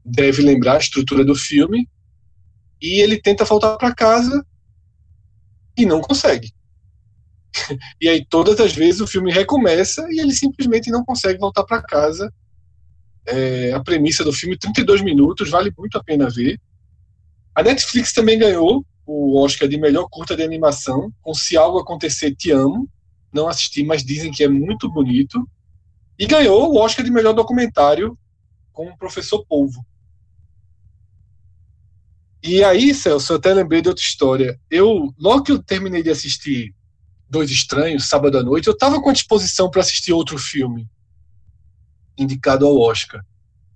deve 0.03 0.41
lembrar 0.41 0.75
a 0.75 0.79
estrutura 0.79 1.23
do 1.23 1.35
filme. 1.35 1.87
E 2.81 3.01
ele 3.01 3.21
tenta 3.21 3.45
voltar 3.45 3.77
para 3.77 3.93
casa 3.93 4.43
e 5.77 5.85
não 5.85 6.01
consegue. 6.01 6.51
e 8.01 8.09
aí 8.09 8.25
todas 8.25 8.59
as 8.59 8.73
vezes 8.73 8.99
o 8.99 9.07
filme 9.07 9.31
recomeça 9.31 10.07
e 10.09 10.19
ele 10.19 10.33
simplesmente 10.33 10.89
não 10.89 11.05
consegue 11.05 11.39
voltar 11.39 11.63
para 11.63 11.83
casa 11.83 12.33
é, 13.27 13.73
a 13.73 13.79
premissa 13.79 14.23
do 14.23 14.31
filme, 14.31 14.57
32 14.57 15.01
minutos, 15.01 15.49
vale 15.49 15.71
muito 15.77 15.97
a 15.97 16.03
pena 16.03 16.29
ver. 16.29 16.59
A 17.53 17.61
Netflix 17.61 18.13
também 18.13 18.39
ganhou 18.39 18.85
o 19.05 19.39
Oscar 19.39 19.67
de 19.67 19.77
melhor 19.77 20.07
curta 20.09 20.35
de 20.35 20.43
animação, 20.43 21.11
com 21.21 21.33
Se 21.33 21.57
Algo 21.57 21.79
Acontecer, 21.79 22.33
Te 22.35 22.51
Amo. 22.51 22.89
Não 23.33 23.47
assisti, 23.47 23.83
mas 23.83 24.03
dizem 24.03 24.31
que 24.31 24.43
é 24.43 24.47
muito 24.47 24.89
bonito. 24.89 25.47
E 26.17 26.25
ganhou 26.25 26.71
o 26.71 26.77
Oscar 26.77 27.05
de 27.05 27.11
melhor 27.11 27.33
documentário 27.33 28.17
com 28.71 28.87
o 28.87 28.97
Professor 28.97 29.45
Polvo. 29.45 29.85
E 32.43 32.63
aí, 32.63 32.93
Celso, 32.93 33.33
eu 33.33 33.37
até 33.37 33.53
lembrei 33.53 33.81
de 33.81 33.89
outra 33.89 34.03
história. 34.03 34.59
Eu, 34.69 35.13
logo 35.17 35.43
que 35.43 35.51
eu 35.51 35.61
terminei 35.61 36.01
de 36.01 36.09
assistir 36.09 36.73
Dois 37.29 37.51
Estranhos, 37.51 38.07
sábado 38.07 38.37
à 38.37 38.43
noite, 38.43 38.67
eu 38.67 38.73
estava 38.73 39.01
com 39.01 39.09
a 39.09 39.13
disposição 39.13 39.69
para 39.69 39.81
assistir 39.81 40.13
outro 40.13 40.37
filme 40.37 40.89
indicado 42.17 42.65
ao 42.65 42.79
Oscar. 42.79 43.21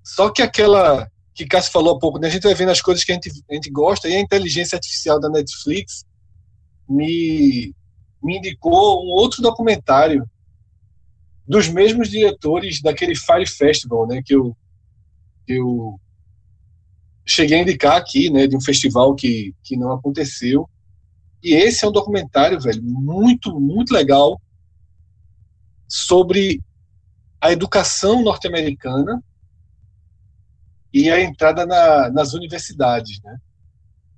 Só 0.03 0.29
que 0.29 0.41
aquela 0.41 1.09
que 1.33 1.45
Cássio 1.45 1.71
falou 1.71 1.95
há 1.95 1.99
pouco, 1.99 2.19
né, 2.19 2.27
a 2.27 2.29
gente 2.29 2.43
vai 2.43 2.53
vendo 2.53 2.71
as 2.71 2.81
coisas 2.81 3.03
que 3.03 3.11
a 3.11 3.15
gente, 3.15 3.31
a 3.49 3.53
gente 3.53 3.69
gosta, 3.69 4.07
e 4.07 4.15
a 4.15 4.19
inteligência 4.19 4.75
artificial 4.75 5.19
da 5.19 5.29
Netflix 5.29 6.05
me, 6.87 7.73
me 8.21 8.37
indicou 8.37 9.03
um 9.03 9.09
outro 9.09 9.41
documentário 9.41 10.29
dos 11.47 11.67
mesmos 11.67 12.09
diretores 12.09 12.81
daquele 12.81 13.15
Fire 13.15 13.47
Festival, 13.47 14.07
né, 14.07 14.21
que 14.23 14.35
eu, 14.35 14.55
eu 15.47 15.99
cheguei 17.25 17.59
a 17.59 17.61
indicar 17.61 17.97
aqui, 17.97 18.29
né, 18.29 18.47
de 18.47 18.55
um 18.55 18.61
festival 18.61 19.15
que, 19.15 19.53
que 19.63 19.75
não 19.75 19.91
aconteceu. 19.91 20.69
E 21.43 21.53
esse 21.53 21.83
é 21.83 21.87
um 21.87 21.91
documentário, 21.91 22.59
velho, 22.59 22.81
muito, 22.83 23.59
muito 23.59 23.93
legal 23.93 24.39
sobre 25.87 26.61
a 27.41 27.51
educação 27.51 28.21
norte-americana 28.21 29.21
e 30.93 31.09
a 31.09 31.19
entrada 31.19 31.65
na, 31.65 32.09
nas 32.11 32.33
universidades, 32.33 33.21
né? 33.23 33.37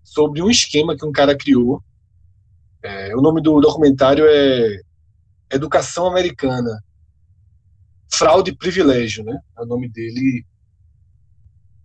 Sobre 0.04 0.42
um 0.42 0.50
esquema 0.50 0.98
que 0.98 1.06
um 1.06 1.12
cara 1.12 1.38
criou. 1.38 1.82
É, 2.82 3.16
o 3.16 3.22
nome 3.22 3.42
do 3.42 3.62
documentário 3.62 4.26
é 4.28 4.82
Educação 5.50 6.06
Americana. 6.06 6.84
Fraude 8.14 8.52
e 8.52 8.56
Privilégio, 8.56 9.24
né? 9.24 9.40
É 9.58 9.62
o 9.62 9.66
nome 9.66 9.90
dele 9.90 10.46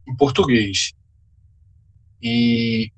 em 0.07 0.17
português. 0.17 0.93
E 2.23 2.91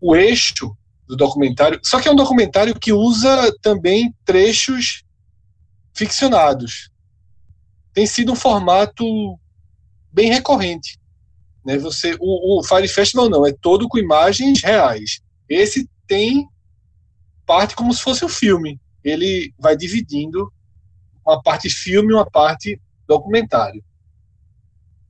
o 0.00 0.14
eixo 0.14 0.76
do 1.06 1.16
documentário. 1.16 1.80
Só 1.82 2.00
que 2.00 2.08
é 2.08 2.12
um 2.12 2.16
documentário 2.16 2.78
que 2.78 2.92
usa 2.92 3.52
também 3.62 4.14
trechos 4.24 5.04
ficcionados 5.94 6.90
tem 7.98 8.06
sido 8.06 8.30
um 8.30 8.36
formato 8.36 9.04
bem 10.12 10.30
recorrente. 10.30 11.00
Né? 11.66 11.76
Você, 11.78 12.16
o, 12.20 12.60
o 12.60 12.62
Fire 12.62 12.86
Festival 12.86 13.28
não, 13.28 13.44
é 13.44 13.52
todo 13.52 13.88
com 13.88 13.98
imagens 13.98 14.62
reais. 14.62 15.20
Esse 15.48 15.90
tem 16.06 16.46
parte 17.44 17.74
como 17.74 17.92
se 17.92 18.00
fosse 18.00 18.24
um 18.24 18.28
filme. 18.28 18.80
Ele 19.02 19.52
vai 19.58 19.76
dividindo 19.76 20.52
uma 21.28 21.42
parte 21.42 21.68
filme 21.68 22.12
uma 22.12 22.28
parte 22.28 22.80
documentário. 23.06 23.84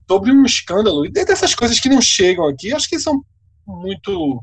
Sobre 0.09 0.33
um 0.33 0.45
escândalo, 0.45 1.07
e 1.07 1.11
dessas 1.11 1.55
coisas 1.55 1.79
que 1.79 1.89
não 1.89 2.01
chegam 2.01 2.47
aqui, 2.47 2.73
acho 2.73 2.89
que 2.89 2.99
são 2.99 3.25
muito. 3.67 4.43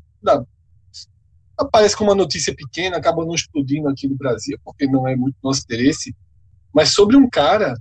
Aparece 1.57 1.95
como 1.95 2.11
uma 2.11 2.15
notícia 2.15 2.53
pequena, 2.55 2.97
acaba 2.97 3.25
não 3.25 3.33
explodindo 3.33 3.87
aqui 3.89 4.07
no 4.07 4.15
Brasil, 4.15 4.59
porque 4.63 4.85
não 4.85 5.07
é 5.07 5.15
muito 5.15 5.35
nosso 5.43 5.61
interesse. 5.61 6.15
Mas 6.73 6.93
sobre 6.93 7.15
um 7.15 7.29
cara 7.29 7.75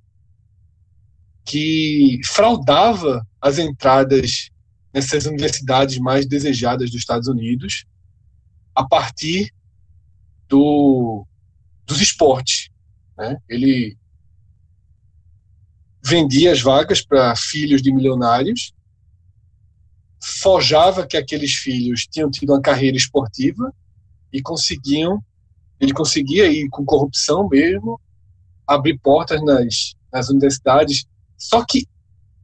que 1.44 2.20
fraudava 2.24 3.26
as 3.40 3.58
entradas 3.58 4.50
nessas 4.92 5.26
universidades 5.26 5.98
mais 5.98 6.24
desejadas 6.24 6.90
dos 6.90 7.00
Estados 7.00 7.28
Unidos 7.28 7.84
a 8.74 8.86
partir 8.86 9.52
do, 10.48 11.26
dos 11.84 12.00
esportes. 12.00 12.70
Né? 13.16 13.36
Ele 13.48 13.96
vendia 16.02 16.52
as 16.52 16.60
vagas 16.60 17.04
para 17.04 17.34
filhos 17.34 17.80
de 17.80 17.92
milionários, 17.92 18.72
forjava 20.22 21.06
que 21.06 21.16
aqueles 21.16 21.54
filhos 21.54 22.06
tinham 22.06 22.30
tido 22.30 22.52
uma 22.52 22.60
carreira 22.60 22.96
esportiva 22.96 23.74
e 24.32 24.42
conseguiam, 24.42 25.22
ele 25.80 25.92
conseguia 25.92 26.46
ir 26.46 26.68
com 26.68 26.84
corrupção 26.84 27.48
mesmo, 27.48 28.00
abrir 28.66 28.98
portas 28.98 29.42
nas, 29.42 29.94
nas 30.12 30.28
universidades 30.28 31.06
só 31.36 31.64
que 31.64 31.86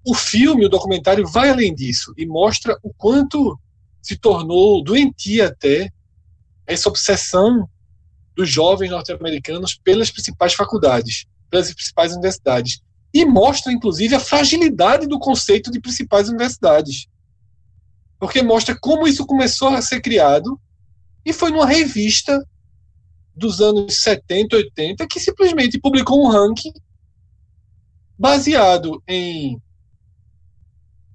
o 0.06 0.14
filme, 0.14 0.64
o 0.64 0.68
documentário, 0.68 1.26
vai 1.26 1.50
além 1.50 1.74
disso 1.74 2.12
e 2.16 2.26
mostra 2.26 2.78
o 2.83 2.92
quanto 2.92 3.59
se 4.02 4.16
tornou 4.16 4.83
doentia 4.83 5.48
até 5.48 5.90
essa 6.66 6.88
obsessão 6.88 7.68
dos 8.40 8.48
jovens 8.48 8.90
norte-americanos 8.90 9.79
pelas 9.85 10.11
principais 10.11 10.55
faculdades, 10.55 11.26
pelas 11.50 11.72
principais 11.74 12.12
universidades. 12.12 12.81
E 13.12 13.24
mostra, 13.26 13.70
inclusive, 13.70 14.14
a 14.14 14.20
fragilidade 14.20 15.07
do 15.07 15.18
conceito 15.18 15.70
de 15.70 15.79
principais 15.79 16.29
universidades. 16.29 17.07
Porque 18.18 18.42
mostra 18.42 18.74
como 18.81 19.07
isso 19.07 19.26
começou 19.26 19.68
a 19.68 19.83
ser 19.83 20.00
criado 20.00 20.59
e 21.24 21.35
foi 21.35 21.50
numa 21.50 21.66
revista 21.66 22.42
dos 23.37 23.61
anos 23.61 24.03
70, 24.03 24.57
80 24.57 25.07
que 25.07 25.20
simplesmente 25.20 25.79
publicou 25.79 26.24
um 26.24 26.29
ranking 26.29 26.72
baseado 28.18 29.03
em 29.07 29.61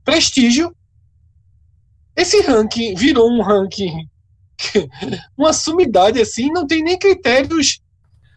prestígio. 0.04 0.76
Esse 2.16 2.42
ranking 2.42 2.94
virou 2.94 3.30
um 3.32 3.42
ranking, 3.42 4.08
uma 5.38 5.54
sumidade 5.54 6.22
assim, 6.22 6.52
não 6.52 6.66
tem 6.66 6.84
nem 6.84 6.98
critérios, 6.98 7.82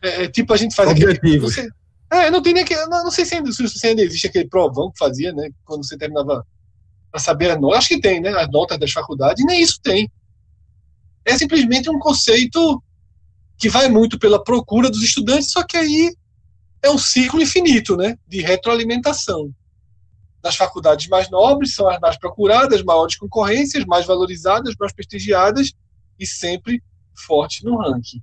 é, 0.02 0.24
é 0.24 0.28
tipo 0.28 0.52
a 0.52 0.56
gente 0.56 0.74
faz 0.74 0.90
Objetivos. 0.90 1.52
aquele. 1.52 1.72
É, 2.10 2.30
não 2.30 2.40
tem 2.40 2.54
nem 2.54 2.64
não, 2.88 3.04
não 3.04 3.10
sei 3.10 3.24
se 3.24 3.34
ainda, 3.34 3.52
se 3.52 3.86
ainda 3.86 4.02
existe 4.02 4.26
aquele 4.26 4.48
provão 4.48 4.90
que 4.90 4.98
fazia, 4.98 5.32
né? 5.32 5.50
Quando 5.64 5.86
você 5.86 5.96
terminava 5.96 6.46
para 7.10 7.20
saber 7.20 7.50
as 7.50 7.60
notas. 7.60 7.78
Acho 7.78 7.88
que 7.88 8.00
tem, 8.00 8.20
né? 8.20 8.30
As 8.30 8.50
notas 8.50 8.78
das 8.78 8.90
faculdades, 8.90 9.44
nem 9.44 9.60
isso 9.60 9.78
tem. 9.82 10.10
É 11.24 11.36
simplesmente 11.36 11.90
um 11.90 11.98
conceito 11.98 12.82
que 13.58 13.68
vai 13.68 13.88
muito 13.88 14.18
pela 14.18 14.42
procura 14.42 14.88
dos 14.88 15.02
estudantes, 15.02 15.50
só 15.50 15.62
que 15.62 15.76
aí 15.76 16.14
é 16.82 16.90
um 16.90 16.96
ciclo 16.96 17.42
infinito 17.42 17.96
né, 17.96 18.16
de 18.26 18.40
retroalimentação. 18.40 19.52
Nas 20.42 20.56
faculdades 20.56 21.08
mais 21.08 21.28
nobres 21.28 21.74
são 21.74 21.88
as 21.88 21.98
mais 21.98 22.16
procuradas, 22.16 22.82
maiores 22.84 23.16
concorrências, 23.16 23.84
mais 23.84 24.06
valorizadas, 24.06 24.74
mais 24.78 24.92
prestigiadas 24.92 25.72
e 26.18 26.26
sempre 26.26 26.82
fortes 27.26 27.62
no 27.62 27.76
ranking. 27.76 28.22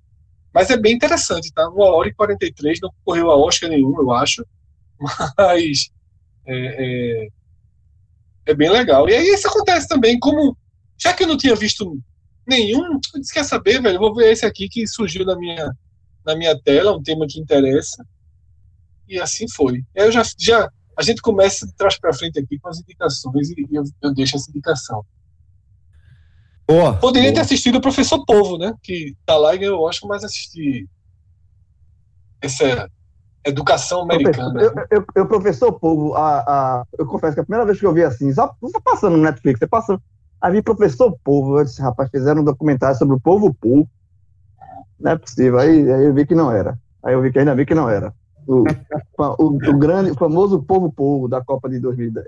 Mas 0.54 0.70
é 0.70 0.78
bem 0.78 0.96
interessante, 0.96 1.52
tá? 1.54 1.68
Uma 1.70 1.88
hora 1.88 2.08
e 2.08 2.14
43, 2.14 2.80
não 2.82 2.90
correu 3.04 3.30
a 3.30 3.38
Oscar 3.38 3.70
nenhum, 3.70 4.00
eu 4.00 4.12
acho. 4.12 4.46
Mas 5.38 5.92
é, 6.48 6.56
é, 6.56 7.28
é, 8.46 8.54
bem 8.54 8.70
legal. 8.70 9.10
E 9.10 9.14
aí 9.14 9.28
isso 9.28 9.48
acontece 9.48 9.88
também, 9.88 10.18
como. 10.20 10.58
Já 10.98 11.14
que 11.14 11.24
eu 11.24 11.28
não 11.28 11.36
tinha 11.36 11.56
visto 11.56 12.00
nenhum, 12.48 12.86
eu 12.86 13.20
disse, 13.20 13.34
quer 13.34 13.44
saber, 13.44 13.82
velho? 13.82 14.00
Vou 14.00 14.16
ver 14.16 14.32
esse 14.32 14.46
aqui 14.46 14.70
que 14.70 14.88
surgiu 14.88 15.26
na 15.26 15.36
minha, 15.36 15.76
na 16.26 16.36
minha 16.38 16.58
tela, 16.58 16.96
um 16.96 17.04
tema 17.04 17.28
que 17.28 17.40
interessa. 17.40 18.06
E 19.10 19.20
assim 19.20 19.50
foi. 19.50 19.84
Eu 19.94 20.10
já, 20.10 20.24
já 20.40 20.72
a 20.98 21.04
gente 21.04 21.22
começa 21.22 21.68
de 21.68 21.74
trás 21.74 22.00
para 22.00 22.14
frente 22.14 22.40
aqui 22.40 22.58
com 22.60 22.70
as 22.70 22.80
indicações 22.80 23.50
e 23.50 23.68
eu, 23.72 23.84
eu 24.02 24.14
deixo 24.14 24.38
essa 24.38 24.50
indicação. 24.50 25.06
Boa. 26.68 26.94
Poderia 26.96 27.30
ter 27.30 27.36
boa. 27.36 27.44
assistido 27.44 27.78
o 27.78 27.82
Professor 27.82 28.26
Povo, 28.26 28.58
né? 28.58 28.74
Que 28.82 29.16
tá 29.26 29.38
lá 29.38 29.54
e 29.54 29.60
ganhou 29.60 29.80
o 29.80 29.88
Oscar, 29.88 30.10
mas 30.10 30.24
assisti 30.24 30.88
essa 32.42 32.90
educação 33.46 34.02
americana. 34.02 34.62
Eu, 34.62 34.74
eu, 34.92 35.06
eu, 35.16 35.28
professor 35.28 35.72
Povo, 35.74 36.16
a, 36.16 36.40
a, 36.40 36.86
eu 36.98 37.06
confesso 37.06 37.36
que 37.36 37.40
a 37.40 37.44
primeira 37.44 37.66
vez 37.66 37.80
que 37.80 37.86
eu 37.86 37.94
vi 37.94 38.04
assim, 38.04 38.34
só, 38.34 38.56
só 38.60 38.80
passando 38.84 39.18
no 39.18 39.24
Netflix, 39.24 39.60
você 39.60 39.68
passando, 39.68 40.02
aí 40.42 40.52
vi 40.52 40.62
Professor 40.62 41.16
Povo, 41.24 41.60
eu 41.60 41.64
disse, 41.64 41.82
rapaz, 41.82 42.10
fizeram 42.10 42.42
um 42.42 42.46
documentário 42.46 42.98
sobre 42.98 43.16
o 43.16 43.20
povo 43.20 43.54
Povo. 43.54 43.88
Não 45.00 45.12
é 45.12 45.18
possível, 45.18 45.60
aí, 45.60 45.92
aí 45.92 46.06
eu 46.06 46.14
vi 46.14 46.26
que 46.26 46.34
não 46.34 46.52
era. 46.52 46.80
Aí 47.04 47.14
eu 47.14 47.22
vi 47.22 47.32
que 47.32 47.38
ainda 47.38 47.54
vi 47.54 47.66
que 47.66 47.76
não 47.76 47.90
era. 47.90 48.14
O, 48.48 48.64
o, 49.18 49.46
o 49.46 49.78
grande, 49.78 50.12
o 50.12 50.16
famoso 50.16 50.62
Povo 50.64 50.92
Povo 50.92 51.28
da 51.28 51.44
Copa 51.44 51.70
de 51.70 51.80
2010. 51.80 52.28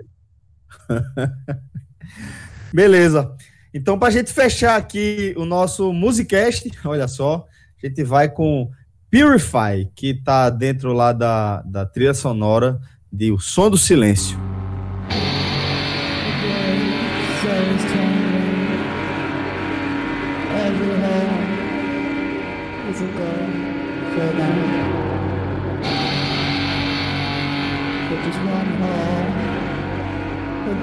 Beleza. 2.72 3.34
Então, 3.78 3.96
pra 3.96 4.10
gente 4.10 4.32
fechar 4.32 4.76
aqui 4.76 5.32
o 5.36 5.44
nosso 5.44 5.92
Musicast, 5.92 6.68
olha 6.84 7.06
só, 7.06 7.46
a 7.80 7.86
gente 7.86 8.02
vai 8.02 8.28
com 8.28 8.68
Purify, 9.08 9.88
que 9.94 10.14
tá 10.14 10.50
dentro 10.50 10.92
lá 10.92 11.12
da, 11.12 11.62
da 11.62 11.86
trilha 11.86 12.12
sonora 12.12 12.80
de 13.12 13.30
O 13.30 13.38
Som 13.38 13.70
do 13.70 13.78
Silêncio. 13.78 14.36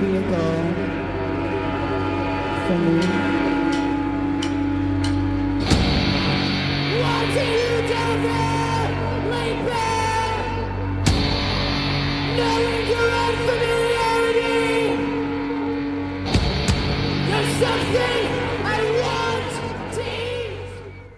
Watching 0.05 0.15
you 0.15 0.21
down 0.31 0.73
there, 0.75 1.04
eat. 2.69 3.45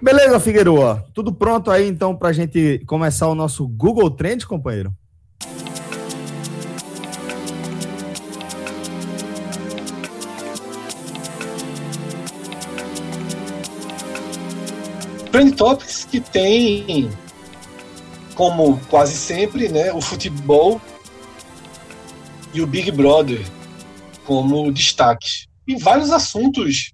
Beleza, 0.07 0.39
Figueroa. 0.39 1.03
Tudo 1.13 1.33
pronto 1.33 1.69
aí, 1.69 1.85
então, 1.85 2.15
pra 2.15 2.31
gente 2.31 2.81
começar 2.85 3.27
o 3.27 3.35
nosso 3.35 3.67
Google 3.67 4.09
Trend, 4.09 4.45
companheiro? 4.45 4.93
Trend 15.27 15.55
Topics 15.55 16.05
que 16.05 16.19
tem, 16.19 17.09
como 18.35 18.79
quase 18.89 19.15
sempre, 19.15 19.69
né, 19.69 19.91
o 19.93 20.01
futebol 20.01 20.81
e 22.53 22.61
o 22.61 22.67
Big 22.67 22.91
Brother 22.91 23.45
como 24.25 24.71
destaques. 24.71 25.47
E 25.67 25.75
vários 25.75 26.11
assuntos 26.11 26.91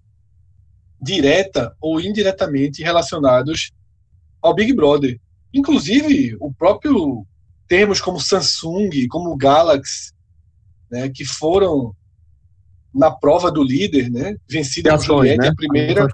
direta 1.01 1.75
ou 1.81 1.99
indiretamente 1.99 2.81
relacionados 2.81 3.71
ao 4.41 4.55
Big 4.55 4.73
Brother. 4.73 5.19
Inclusive, 5.53 6.35
o 6.39 6.51
próprio 6.53 7.25
termos 7.67 7.99
como 7.99 8.19
Samsung, 8.19 9.07
como 9.09 9.35
Galaxy, 9.35 10.13
né, 10.89 11.09
que 11.09 11.25
foram 11.25 11.95
na 12.93 13.11
prova 13.11 13.51
do 13.51 13.63
líder, 13.63 14.09
né, 14.09 14.35
vencida 14.47 14.95
por 14.95 15.03
Juliette, 15.03 15.47
a 15.47 15.55
primeira 15.55 16.07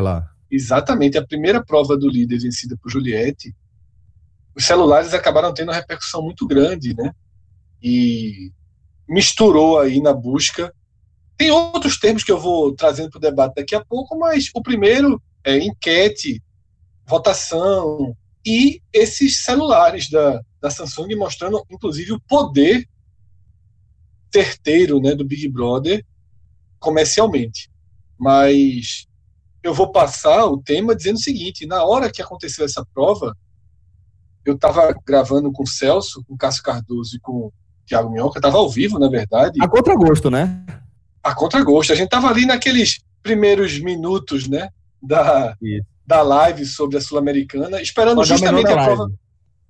lá. 0.00 0.33
Exatamente, 0.54 1.18
a 1.18 1.26
primeira 1.26 1.60
prova 1.64 1.96
do 1.96 2.08
líder 2.08 2.38
vencida 2.38 2.78
por 2.80 2.88
Juliette, 2.88 3.52
os 4.54 4.64
celulares 4.64 5.12
acabaram 5.12 5.52
tendo 5.52 5.70
uma 5.70 5.74
repercussão 5.74 6.22
muito 6.22 6.46
grande, 6.46 6.94
né? 6.94 7.12
E 7.82 8.52
misturou 9.08 9.80
aí 9.80 10.00
na 10.00 10.12
busca. 10.12 10.72
Tem 11.36 11.50
outros 11.50 11.98
termos 11.98 12.22
que 12.22 12.30
eu 12.30 12.38
vou 12.38 12.72
trazendo 12.72 13.10
para 13.10 13.18
o 13.18 13.20
debate 13.20 13.56
daqui 13.56 13.74
a 13.74 13.84
pouco, 13.84 14.16
mas 14.16 14.48
o 14.54 14.62
primeiro 14.62 15.20
é 15.42 15.58
enquete, 15.58 16.40
votação 17.04 18.16
e 18.46 18.80
esses 18.92 19.42
celulares 19.42 20.08
da, 20.08 20.40
da 20.60 20.70
Samsung 20.70 21.16
mostrando, 21.16 21.66
inclusive, 21.68 22.12
o 22.12 22.20
poder 22.20 22.88
certeiro 24.32 25.00
né, 25.00 25.16
do 25.16 25.24
Big 25.24 25.48
Brother 25.48 26.06
comercialmente. 26.78 27.68
Mas 28.16 29.08
eu 29.64 29.74
vou 29.74 29.90
passar 29.90 30.44
o 30.46 30.58
tema 30.58 30.94
dizendo 30.94 31.16
o 31.16 31.20
seguinte: 31.20 31.66
na 31.66 31.82
hora 31.84 32.10
que 32.12 32.22
aconteceu 32.22 32.64
essa 32.64 32.84
prova, 32.94 33.36
eu 34.44 34.54
estava 34.54 34.94
gravando 35.06 35.50
com 35.50 35.62
o 35.62 35.66
Celso, 35.66 36.22
com 36.28 36.34
o 36.34 36.38
Cássio 36.38 36.62
Cardoso 36.62 37.16
e 37.16 37.20
com 37.20 37.32
o 37.32 37.52
Thiago 37.86 38.10
Minhoca, 38.10 38.38
estava 38.38 38.58
ao 38.58 38.68
vivo, 38.68 38.98
na 38.98 39.08
verdade, 39.08 39.58
A 39.62 39.66
contragosto, 39.68 40.30
né? 40.30 40.64
a 41.22 41.34
contragosto. 41.34 41.92
A 41.92 41.96
gente 41.96 42.06
estava 42.06 42.28
ali 42.28 42.44
naqueles 42.46 43.00
primeiros 43.22 43.78
minutos 43.80 44.46
né, 44.46 44.68
da, 45.02 45.56
Isso. 45.62 45.86
da 46.06 46.20
live 46.20 46.66
sobre 46.66 46.98
a 46.98 47.00
Sul-Americana, 47.00 47.80
esperando 47.80 48.18
Mas 48.18 48.28
justamente 48.28 48.66
a 48.70 48.74
da 48.76 48.84
prova. 48.84 49.10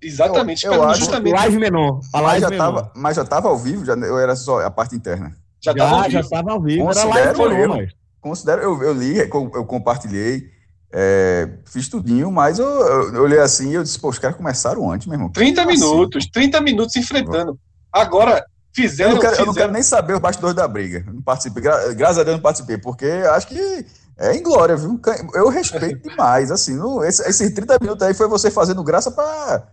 Exatamente, 0.02 0.64
Eu- 0.66 0.72
eu 0.72 0.74
esperando 0.74 0.90
acho- 0.90 1.00
justamente. 1.00 1.32
Live 1.34 1.58
menor. 1.58 2.00
A 2.12 2.16
Mas 2.20 2.22
live 2.22 2.40
já, 2.42 2.50
menor. 2.50 2.64
tava, 2.64 2.92
mas 2.96 3.16
já 3.16 3.24
tava 3.24 3.48
ao 3.48 3.56
vivo, 3.56 3.84
já, 3.84 3.94
eu 3.94 4.18
era 4.18 4.34
só 4.36 4.60
a 4.60 4.70
parte 4.70 4.94
interna. 4.96 5.34
Já 5.60 5.70
estava 5.72 5.90
ao 5.90 5.96
Já, 5.96 6.02
já 6.02 6.08
vivo. 6.08 6.20
estava 6.20 6.52
ao 6.52 6.60
vivo. 6.60 6.90
Era 6.90 7.04
live 7.04 7.38
menor, 7.38 7.68
mas. 7.76 7.92
Considero, 8.24 8.62
eu, 8.62 8.82
eu 8.82 8.94
li, 8.94 9.18
eu 9.18 9.28
eu 9.54 9.64
compartilhei, 9.66 10.48
é, 10.90 11.58
fiz 11.66 11.90
tudinho, 11.90 12.32
mas 12.32 12.58
eu, 12.58 12.64
eu, 12.66 13.14
eu 13.16 13.22
olhei 13.22 13.38
assim 13.38 13.68
e 13.70 13.74
eu 13.74 13.82
disse, 13.82 13.98
pô, 13.98 14.08
os 14.08 14.18
caras 14.18 14.34
começaram 14.36 14.90
antes, 14.90 15.06
meu 15.06 15.16
irmão. 15.16 15.28
30 15.30 15.60
Como 15.62 15.74
assim? 15.74 15.84
minutos, 15.84 16.26
30 16.32 16.60
minutos 16.62 16.96
enfrentando. 16.96 17.58
Agora, 17.92 18.38
Eu 18.38 18.44
fizeram. 18.72 19.12
não, 19.12 19.20
quero, 19.20 19.34
eu 19.34 19.38
não 19.40 19.52
fizeram- 19.52 19.54
quero 19.54 19.72
nem 19.74 19.82
saber 19.82 20.14
os 20.14 20.20
bastidores 20.20 20.56
da 20.56 20.66
briga. 20.66 21.04
Eu 21.06 21.12
Não 21.12 21.20
participei, 21.20 21.62
gra- 21.62 21.92
graças 21.92 22.16
a 22.18 22.22
Deus 22.22 22.36
não 22.36 22.42
participei, 22.42 22.78
porque 22.78 23.04
acho 23.06 23.46
que 23.46 23.86
é 24.16 24.34
inglória, 24.34 24.74
viu? 24.74 24.98
Eu 25.34 25.50
respeito 25.50 26.00
demais, 26.08 26.50
assim, 26.50 26.74
não, 26.76 27.04
esse- 27.04 27.22
esses 27.28 27.52
30 27.52 27.76
minutos 27.78 28.06
aí 28.06 28.14
foi 28.14 28.26
você 28.26 28.50
fazendo 28.50 28.82
graça 28.82 29.10
pra. 29.10 29.68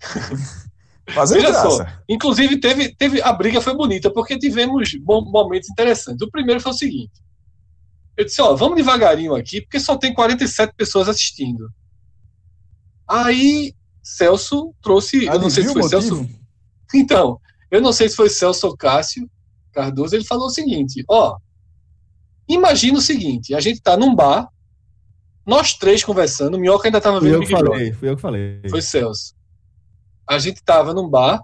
fazendo 1.14 1.40
Veja 1.40 1.50
graça. 1.52 1.70
só, 1.70 1.86
inclusive 2.08 2.60
teve, 2.60 2.94
teve 2.94 3.22
a 3.22 3.32
briga 3.32 3.60
foi 3.62 3.74
bonita 3.74 4.10
porque 4.10 4.38
tivemos 4.38 4.90
momentos 5.06 5.70
interessantes. 5.70 6.20
O 6.20 6.30
primeiro 6.30 6.60
foi 6.60 6.72
o 6.72 6.74
seguinte: 6.74 7.12
eu 8.16 8.24
disse, 8.24 8.40
ó, 8.40 8.54
vamos 8.54 8.76
devagarinho 8.76 9.34
aqui 9.34 9.60
porque 9.60 9.80
só 9.80 9.96
tem 9.96 10.14
47 10.14 10.74
pessoas 10.76 11.08
assistindo. 11.08 11.70
Aí 13.08 13.74
Celso 14.02 14.74
trouxe, 14.82 15.24
eu 15.26 15.38
não 15.38 15.50
sei 15.50 15.64
se 15.64 15.72
foi 15.72 15.82
Celso. 15.84 16.28
Então, 16.94 17.40
eu 17.70 17.80
não 17.80 17.92
sei 17.92 18.08
se 18.08 18.16
foi 18.16 18.28
Celso 18.30 18.66
ou 18.66 18.76
Cássio 18.76 19.28
Cardoso, 19.72 20.14
ele 20.14 20.24
falou 20.24 20.46
o 20.46 20.50
seguinte: 20.50 21.04
ó, 21.08 21.36
imagina 22.48 22.98
o 22.98 23.02
seguinte, 23.02 23.54
a 23.54 23.60
gente 23.60 23.80
tá 23.80 23.96
num 23.96 24.14
bar, 24.14 24.48
nós 25.44 25.74
três 25.74 26.04
conversando, 26.04 26.54
o 26.54 26.60
Minhoca 26.60 26.86
ainda 26.88 27.00
tava 27.00 27.18
Fui 27.18 27.28
vendo 27.28 27.34
eu 27.36 27.40
Big 27.40 27.52
que 27.52 27.58
Brother. 27.58 27.78
falei. 27.78 27.92
Fui 27.92 28.08
eu 28.08 28.16
que 28.16 28.22
falei. 28.22 28.62
Foi 28.70 28.80
Celso. 28.80 29.34
A 30.26 30.38
gente 30.38 30.62
tava 30.62 30.94
num 30.94 31.08
bar, 31.08 31.42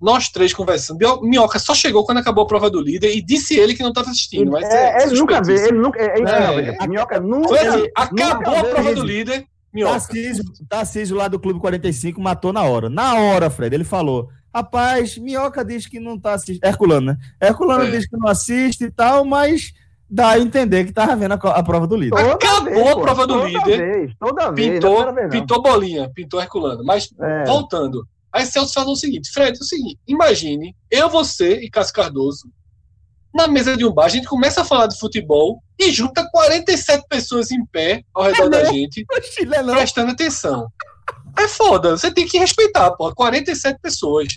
nós 0.00 0.28
três 0.28 0.52
conversando. 0.54 0.98
Minhoca 1.22 1.58
só 1.58 1.74
chegou 1.74 2.04
quando 2.04 2.18
acabou 2.18 2.44
a 2.44 2.46
prova 2.46 2.70
do 2.70 2.80
líder 2.80 3.14
e 3.14 3.20
disse 3.20 3.54
ele 3.58 3.74
que 3.74 3.82
não 3.82 3.90
estava 3.90 4.10
assistindo. 4.10 4.50
Mas 4.50 4.64
É, 4.68 5.02
ele 5.04 5.18
nunca 5.18 5.42
vê, 5.42 5.68
ele 5.68 5.78
nunca. 5.78 6.00
É, 6.00 6.06
é, 6.18 6.22
É. 6.22 6.76
é, 6.80 6.86
Minhoca 6.86 7.20
nunca. 7.20 7.48
Foi 7.48 7.58
assim, 7.58 7.78
nunca 7.78 7.92
acabou 7.96 8.54
a 8.56 8.62
vê, 8.62 8.68
prova 8.70 8.94
do 8.94 9.02
líder, 9.04 9.44
Minhoca. 9.72 9.92
Tarcísio, 9.92 10.44
Tarcísio 10.68 11.16
lá 11.16 11.28
do 11.28 11.38
Clube 11.38 11.60
45 11.60 12.20
matou 12.20 12.52
na 12.52 12.62
hora. 12.62 12.88
Na 12.88 13.14
hora, 13.14 13.50
Fred, 13.50 13.74
ele 13.74 13.84
falou: 13.84 14.28
Rapaz, 14.54 15.16
Minhoca 15.18 15.64
diz 15.64 15.86
que 15.86 16.00
não 16.00 16.18
tá 16.18 16.34
assistindo. 16.34 16.64
Herculano, 16.64 17.06
né? 17.08 17.16
Herculano 17.40 17.84
É. 17.84 17.90
diz 17.90 18.08
que 18.08 18.16
não 18.16 18.28
assiste 18.28 18.84
e 18.84 18.90
tal, 18.90 19.24
mas 19.24 19.72
dá 20.10 20.30
a 20.30 20.38
entender 20.40 20.84
que 20.86 20.92
tava 20.92 21.14
vendo 21.14 21.34
a, 21.34 21.36
a 21.36 21.62
prova 21.62 21.86
do 21.86 21.94
líder. 21.94 22.16
Toda 22.16 22.32
Acabou 22.32 22.64
vez, 22.64 22.88
a 22.88 22.94
pô, 22.94 23.00
prova 23.00 23.26
do 23.28 23.34
toda 23.34 23.46
líder. 23.48 23.78
Vez, 23.78 24.12
toda 24.18 24.50
vez, 24.50 24.66
é 24.68 24.70
a 24.70 24.74
Pintou, 24.80 25.14
vez, 25.14 25.28
pintou 25.30 25.62
bolinha, 25.62 26.10
pintou 26.12 26.40
Herculano. 26.40 26.82
Mas, 26.84 27.08
É. 27.20 27.44
voltando. 27.44 28.04
Aí 28.32 28.46
Celso 28.46 28.72
falou 28.72 28.92
o 28.92 28.96
seguinte: 28.96 29.30
Fred, 29.32 29.56
é 29.58 29.60
o 29.60 29.64
seguinte, 29.64 29.98
imagine 30.06 30.74
eu, 30.90 31.08
você 31.08 31.60
e 31.60 31.70
Cássio 31.70 31.94
Cardoso 31.94 32.50
na 33.32 33.46
mesa 33.46 33.76
de 33.76 33.84
um 33.86 33.92
bar, 33.92 34.06
a 34.06 34.08
gente 34.08 34.26
começa 34.26 34.62
a 34.62 34.64
falar 34.64 34.88
de 34.88 34.98
futebol 34.98 35.62
e 35.78 35.90
junta 35.92 36.28
47 36.32 37.06
pessoas 37.08 37.50
em 37.52 37.64
pé 37.64 38.02
ao 38.12 38.24
redor 38.24 38.48
da 38.48 38.64
gente. 38.64 39.04
Chile 39.32 39.56
não. 39.62 39.74
prestando 39.76 40.10
atenção. 40.10 40.66
É 41.38 41.46
foda, 41.46 41.96
você 41.96 42.10
tem 42.10 42.26
que 42.26 42.38
respeitar, 42.38 42.90
porra. 42.92 43.14
47 43.14 43.78
pessoas. 43.80 44.36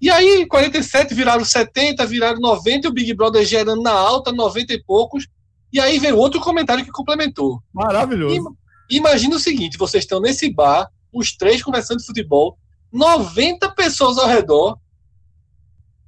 E 0.00 0.10
aí, 0.10 0.46
47 0.46 1.14
viraram 1.14 1.44
70, 1.44 2.04
viraram 2.06 2.38
90, 2.40 2.86
e 2.86 2.90
o 2.90 2.92
Big 2.92 3.12
Brother 3.14 3.44
gerando 3.44 3.82
na 3.82 3.92
alta, 3.92 4.32
90 4.32 4.72
e 4.74 4.82
poucos. 4.82 5.26
E 5.72 5.80
aí 5.80 5.98
veio 5.98 6.16
outro 6.18 6.40
comentário 6.40 6.84
que 6.84 6.90
complementou. 6.90 7.62
Maravilhoso. 7.72 8.34
Ima- 8.36 8.52
Imagina 8.90 9.36
o 9.36 9.40
seguinte: 9.40 9.76
vocês 9.78 10.04
estão 10.04 10.20
nesse 10.20 10.50
bar, 10.52 10.88
os 11.12 11.34
três 11.36 11.62
conversando 11.62 11.98
de 12.00 12.06
futebol, 12.06 12.58
90 12.92 13.70
pessoas 13.70 14.18
ao 14.18 14.26
redor 14.28 14.78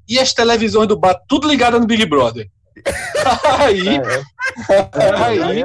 e 0.09 0.19
as 0.19 0.33
televisões 0.33 0.89
do 0.89 0.99
bar 0.99 1.21
tudo 1.29 1.47
ligadas 1.49 1.81
no 1.81 1.87
Big 1.87 2.05
Brother. 2.07 2.49
Aí, 3.61 3.89
Aí, 3.89 5.43
Aí, 5.43 5.61
é. 5.61 5.65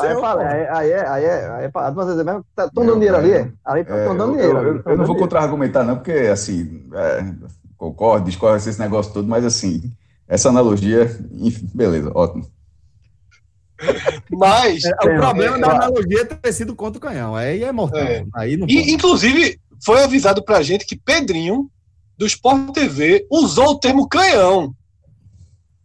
Aí 0.00 0.14
aí, 0.38 0.66
aí 0.68 0.90
é, 0.90 1.06
aí 1.08 1.24
é, 1.24 1.50
aí 1.50 1.64
é, 1.64 1.70
mesmo, 2.24 2.44
estão 2.50 2.70
Não, 2.74 2.86
dando 2.86 2.94
dinheiro 2.94 3.16
ali, 3.16 3.32
é. 3.32 3.36
é? 3.40 3.52
Aí 3.64 3.80
É, 3.80 3.98
estão 4.00 4.16
dando 4.16 4.38
eu, 4.38 4.48
dinheiro. 4.52 4.76
eu- 4.78 4.82
tão 4.82 4.96
não 4.96 5.04
vou 5.04 5.16
contra-argumentar, 5.16 5.84
não, 5.84 5.96
porque, 5.96 6.12
assim, 6.12 6.88
é, 6.94 7.24
concordo, 7.76 8.26
discordo 8.26 8.56
esse 8.56 8.78
negócio 8.80 9.12
todo, 9.12 9.28
mas, 9.28 9.44
assim, 9.44 9.92
essa 10.26 10.48
analogia, 10.48 11.04
enfim, 11.32 11.68
beleza, 11.74 12.10
ótimo. 12.14 12.46
mas. 14.30 14.84
É, 14.84 14.90
o 15.04 15.10
É, 15.10 15.16
problema 15.18 15.56
é, 15.56 15.60
da 15.60 15.66
é. 15.66 15.70
analogia 15.70 16.20
é 16.22 16.24
ter 16.24 16.52
sido 16.52 16.74
contra 16.74 16.98
o 16.98 17.00
canhão. 17.00 17.34
Aí 17.34 17.62
é 17.64 17.72
mortal. 17.72 18.00
É. 18.00 18.24
Aí 18.34 18.56
não 18.56 18.66
pode. 18.66 18.78
E, 18.78 18.92
inclusive, 18.92 19.60
foi 19.84 20.02
avisado 20.02 20.42
pra 20.44 20.62
gente 20.62 20.86
que 20.86 20.96
Pedrinho, 20.96 21.70
do 22.16 22.26
Sport 22.26 22.72
TV, 22.72 23.26
usou 23.30 23.70
o 23.70 23.78
termo 23.78 24.08
canhão 24.08 24.74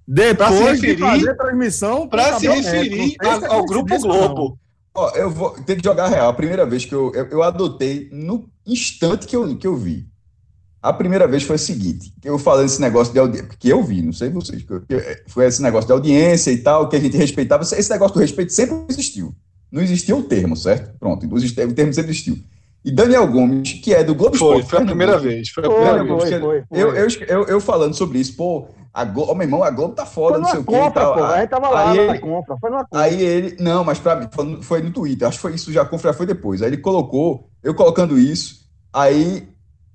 pra 0.06 0.50
se 0.50 0.58
Depois 0.58 0.80
de 0.82 0.88
referir- 0.88 1.00
fazer 1.02 1.36
transmissão 1.38 2.08
para 2.08 2.39
se 2.39 2.48
referir 2.48 3.10
se 3.12 3.18
a- 3.22 3.39
é 3.43 3.48
ao 3.48 3.66
Grupo. 3.66 4.00
Globo. 4.00 4.60
Ó, 4.95 5.10
eu 5.12 5.30
vou 5.30 5.52
ter 5.52 5.76
que 5.76 5.84
jogar 5.84 6.08
real. 6.08 6.30
A 6.30 6.34
primeira 6.34 6.66
vez 6.66 6.86
que 6.86 6.93
eu, 6.95 7.14
eu, 7.14 7.26
eu 7.28 7.43
adotei, 7.43 8.10
no 8.12 8.50
instante 8.66 9.28
que 9.28 9.36
eu, 9.36 9.56
que 9.58 9.68
eu 9.68 9.76
vi. 9.76 10.08
A 10.82 10.93
primeira 10.93 11.28
vez 11.28 11.43
foi 11.43 11.56
a 11.56 11.60
seguinte, 11.60 12.14
que 12.22 12.30
eu 12.30 12.39
falando 12.39 12.66
esse 12.66 12.80
negócio 12.80 13.12
de 13.12 13.20
audiência, 13.20 13.50
que 13.60 13.68
eu 13.68 13.84
vi, 13.84 14.02
não 14.02 14.14
sei 14.14 14.30
vocês, 14.30 14.64
foi 15.28 15.45
esse 15.45 15.62
negócio 15.62 15.88
de 15.88 15.91
audiência 15.91 16.52
e 16.52 16.58
tal, 16.60 16.88
que 16.88 16.95
a 16.95 17.00
gente 17.00 17.18
respeitava. 17.18 17.64
Esse 17.64 17.89
negócio 17.89 18.14
do 18.14 18.20
respeito 18.20 18.54
sempre 18.54 18.86
existiu. 18.89 19.36
Não 19.72 19.82
existia 19.82 20.16
o 20.16 20.24
termo, 20.24 20.56
certo? 20.56 20.98
Pronto, 20.98 21.26
o 21.26 21.39
termo 21.76 21.93
sempre 21.93 22.12
existiu. 22.12 22.39
E 22.86 22.91
Daniel 22.91 23.28
Gomes, 23.28 23.73
que 23.84 23.93
é 23.93 24.03
do 24.03 24.15
Globo 24.15 24.38
Foi, 24.38 24.59
Esporte 24.59 24.69
foi 24.69 24.80
a 24.80 24.86
primeira 24.86 25.11
Pernambuco, 25.13 25.36
vez. 25.36 25.49
Foi 25.49 25.63
a 25.63 25.67
Foi, 25.67 25.75
primeira 25.75 25.97
Daniel 25.99 26.17
vez. 26.17 26.30
Foi, 26.30 26.39
que- 26.39 26.67
foi, 26.69 26.82
Eu, 26.82 26.89
foi. 26.91 26.99
eu, 26.99 27.28
eu, 27.41 27.47
eu 27.47 27.61
falando 27.61 27.93
sobre 27.95 28.19
isso, 28.19 28.36
pô, 28.38 28.67
a 28.93 29.03
Globo, 29.03 29.36
meu 29.36 29.43
irmão, 29.45 29.63
a 29.63 29.69
Globo 29.69 29.93
tá 29.93 30.05
foda, 30.05 30.36
Foi 30.36 30.41
não 30.41 30.49
sei 30.49 30.59
numa 30.59 30.63
o 30.63 30.65
que 30.65 30.80
compra, 30.88 31.01
tal. 31.03 31.13
pô. 31.15 31.23
A 31.23 31.39
gente 31.41 31.49
tava 31.49 31.69
lá 31.69 31.91
Aí 31.91 31.97
na 31.97 32.03
ele- 32.13 32.19
compra. 32.19 32.57
Foi 32.57 32.69
numa 32.69 32.84
compra. 32.86 32.99
Aí 33.01 33.21
ele, 33.21 33.57
não, 33.59 33.84
mas 33.84 33.99
pra 33.99 34.15
mim, 34.15 34.28
foi, 34.32 34.61
foi 34.61 34.82
no 34.82 34.91
Twitter, 34.91 35.28
acho 35.28 35.38
que 35.38 35.41
foi 35.41 35.53
isso, 35.55 35.71
já 35.71 35.84
confra 35.86 36.13
foi 36.13 36.25
depois. 36.25 36.61
Aí 36.61 36.69
ele 36.69 36.78
colocou, 36.78 37.49
eu 37.63 37.73
colocando 37.75 38.17
isso, 38.17 38.61
aí. 38.93 39.47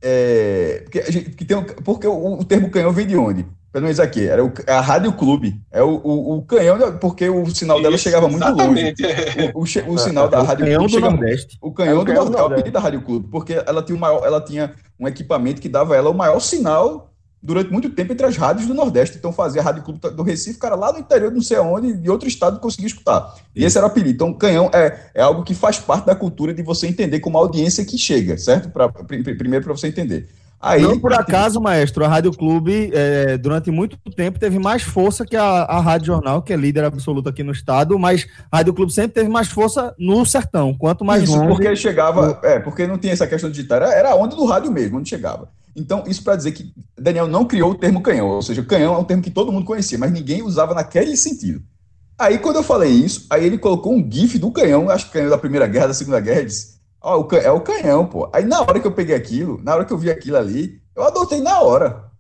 É, 0.05 0.81
porque, 0.83 0.99
a 0.99 1.11
gente, 1.11 1.31
porque, 1.31 1.45
tem 1.45 1.57
um- 1.57 1.63
porque 1.65 2.07
o, 2.07 2.41
o 2.41 2.45
termo 2.45 2.69
canhão 2.71 2.93
vem 2.93 3.07
de 3.07 3.17
onde? 3.17 3.47
Pelo 3.73 3.85
menos 3.85 3.99
aqui, 3.99 4.27
era 4.29 4.45
o, 4.45 4.53
a 4.69 4.81
Rádio 4.83 5.13
Clube. 5.15 5.59
É 5.73 5.83
o, 5.83 5.99
o, 6.05 6.37
o 6.39 6.43
canhão, 6.43 6.99
porque 6.99 7.29
o 7.31 7.47
sinal 7.55 7.81
dela 7.81 7.95
Isso, 7.95 8.05
chegava 8.05 8.29
muito 8.29 8.45
longe. 8.47 8.95
Exatamente. 8.99 9.05
é. 9.05 9.51
O, 9.55 9.61
o, 9.61 9.95
o 9.95 9.99
sinal 9.99 10.29
da 10.29 10.43
Rádio 10.43 10.67
Canhão 10.67 10.81
Clube 10.81 10.93
chegava 10.95 11.17
Nordeste. 11.17 11.59
o 11.63 11.73
canhão, 11.73 11.93
É 11.93 11.97
o 11.97 11.99
do 12.01 12.05
canhão 12.05 12.25
do 12.27 12.31
Nordeste, 12.31 12.37
é 12.37 12.45
o 12.45 12.49
Nordeste. 12.49 12.61
apelido 12.61 12.75
da 12.75 12.81
Rádio 12.81 13.03
Clube, 13.03 13.29
porque 13.31 13.55
ela 13.67 13.83
tinha, 13.83 13.97
o 13.97 13.99
maior, 14.01 14.27
ela 14.27 14.41
tinha 14.43 14.75
um 15.01 15.09
equipamento 15.09 15.61
que 15.61 15.69
dava 15.71 15.95
a 15.95 15.97
ela 15.97 16.11
o 16.11 16.15
maior 16.15 16.39
sinal 16.41 17.09
durante 17.45 17.73
muito 17.73 17.91
tempo 17.91 18.13
entre 18.13 18.25
as 18.27 18.37
rádios 18.37 18.69
do 18.69 18.75
Nordeste. 18.75 19.17
Então 19.17 19.33
fazia 19.33 19.63
a 19.63 19.65
Rádio 19.65 19.83
Clube 19.83 19.99
do 20.01 20.23
Recife, 20.23 20.59
cara, 20.59 20.75
lá 20.77 20.93
no 20.93 20.99
interior, 20.99 21.33
não 21.33 21.41
sei 21.43 21.57
aonde, 21.57 21.95
de 21.95 22.11
outro 22.11 22.29
estado 22.29 22.61
conseguia 22.61 22.87
escutar. 22.87 23.35
E 23.57 23.65
esse 23.65 23.77
era 23.79 23.87
o 23.87 23.91
apelido. 23.91 24.11
Então, 24.15 24.35
canhão 24.35 24.71
é, 24.73 24.97
é 25.15 25.23
algo 25.23 25.43
que 25.43 25.55
faz 25.55 25.79
parte 25.79 26.05
da 26.07 26.15
cultura 26.15 26.53
de 26.55 26.63
você 26.63 26.87
entender 26.87 27.21
como 27.21 27.39
a 27.39 27.41
audiência 27.41 27.85
que 27.87 27.97
chega, 27.99 28.37
certo? 28.37 28.69
Pra, 28.69 28.89
pri- 28.89 29.23
pri- 29.25 29.35
primeiro 29.35 29.65
para 29.65 29.75
você 29.75 29.89
entender. 29.89 30.29
Aí, 30.63 30.81
Não 30.81 30.97
por 30.97 31.13
acaso, 31.13 31.61
maestro, 31.61 32.05
a 32.05 32.09
Rádio 32.09 32.31
Clube, 32.31 32.93
é, 32.95 33.37
durante 33.37 33.69
muito 33.73 33.99
tempo, 34.15 34.39
teve 34.39 34.61
mais 34.61 34.83
força 34.83 35.27
que 35.27 35.37
a, 35.37 35.43
a 35.43 35.81
Rádio 35.81 36.07
Jornal, 36.07 36.41
que 36.41 36.53
é 36.53 36.57
líder 36.57 36.85
absoluto 36.85 37.29
aqui 37.29 37.43
no 37.43 37.51
estado, 37.51 37.99
mas 37.99 38.29
a 38.49 38.59
Rádio 38.59 38.73
Clube 38.73 38.93
sempre 38.93 39.11
teve 39.11 39.29
mais 39.29 39.49
força 39.49 39.93
no 39.99 40.25
sertão. 40.25 40.73
Quanto 40.73 41.05
mais 41.05 41.25
isso, 41.25 41.37
longe. 41.37 41.49
porque 41.49 41.75
chegava, 41.75 42.39
é, 42.45 42.61
porque 42.61 42.87
não 42.87 42.97
tinha 42.97 43.13
essa 43.13 43.27
questão 43.27 43.51
digital, 43.51 43.79
era, 43.79 43.93
era 43.93 44.11
a 44.13 44.15
onda 44.15 44.37
do 44.37 44.45
rádio 44.45 44.71
mesmo, 44.71 44.99
onde 44.99 45.09
chegava. 45.09 45.49
Então, 45.75 46.05
isso 46.07 46.23
para 46.23 46.37
dizer 46.37 46.53
que 46.53 46.73
Daniel 46.97 47.27
não 47.27 47.45
criou 47.45 47.73
o 47.73 47.75
termo 47.75 48.01
canhão, 48.01 48.29
ou 48.29 48.43
seja, 48.43 48.63
canhão 48.63 48.95
é 48.95 48.99
um 48.99 49.05
termo 49.05 49.23
que 49.23 49.31
todo 49.33 49.51
mundo 49.51 49.67
conhecia, 49.67 49.99
mas 49.99 50.13
ninguém 50.13 50.43
usava 50.43 50.75
naquele 50.75 51.17
sentido. 51.17 51.61
Aí, 52.17 52.39
quando 52.39 52.57
eu 52.57 52.63
falei 52.63 52.93
isso, 52.93 53.27
aí 53.29 53.45
ele 53.45 53.59
colocou 53.59 53.93
um 53.93 54.09
gif 54.09 54.39
do 54.39 54.53
canhão, 54.53 54.89
acho 54.89 55.07
que 55.07 55.13
canhão 55.13 55.31
da 55.31 55.39
Primeira 55.39 55.67
Guerra, 55.67 55.89
da 55.89 55.95
Segunda 55.95 56.21
Guerra, 56.21 56.45
disse, 56.45 56.77
ó, 57.03 57.21
o 57.21 57.35
é 57.37 57.51
o 57.51 57.61
canhão, 57.61 58.07
pô. 58.07 58.29
Aí, 58.33 58.45
na 58.45 58.61
hora 58.61 58.81
que 58.81 58.87
eu 58.87 58.93
peguei 58.93 59.15
aquilo, 59.15 59.61
na 59.63 59.75
hora 59.75 59.85
que 59.85 59.93
eu 59.93 59.99
vi 59.99 60.11
aquilo 60.11 60.37
ali, 60.37 60.81
eu 60.95 61.03
adotei 61.05 61.41
na 61.41 61.61
hora. 61.61 62.11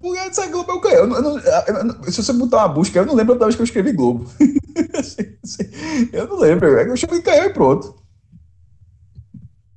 Porque 0.00 0.18
essa 0.18 0.46
Globo 0.46 0.70
é 0.70 0.74
o 0.74 0.80
canhão. 0.80 1.00
Eu 1.00 1.06
não- 1.06 1.20
eu 1.20 1.42
não- 1.42 1.78
eu 1.78 1.84
não- 1.84 2.02
se 2.04 2.22
você 2.22 2.32
botar 2.32 2.58
uma 2.58 2.68
busca, 2.68 2.98
eu 2.98 3.04
não 3.06 3.14
lembro 3.14 3.38
da 3.38 3.44
vez 3.44 3.54
que 3.54 3.60
eu 3.60 3.64
escrevi 3.64 3.92
Globo. 3.92 4.26
eu 6.12 6.26
não 6.26 6.38
lembro, 6.38 6.66
eu 6.68 6.96
chamei 6.96 7.20
canhão 7.20 7.46
e 7.46 7.52
pronto. 7.52 7.94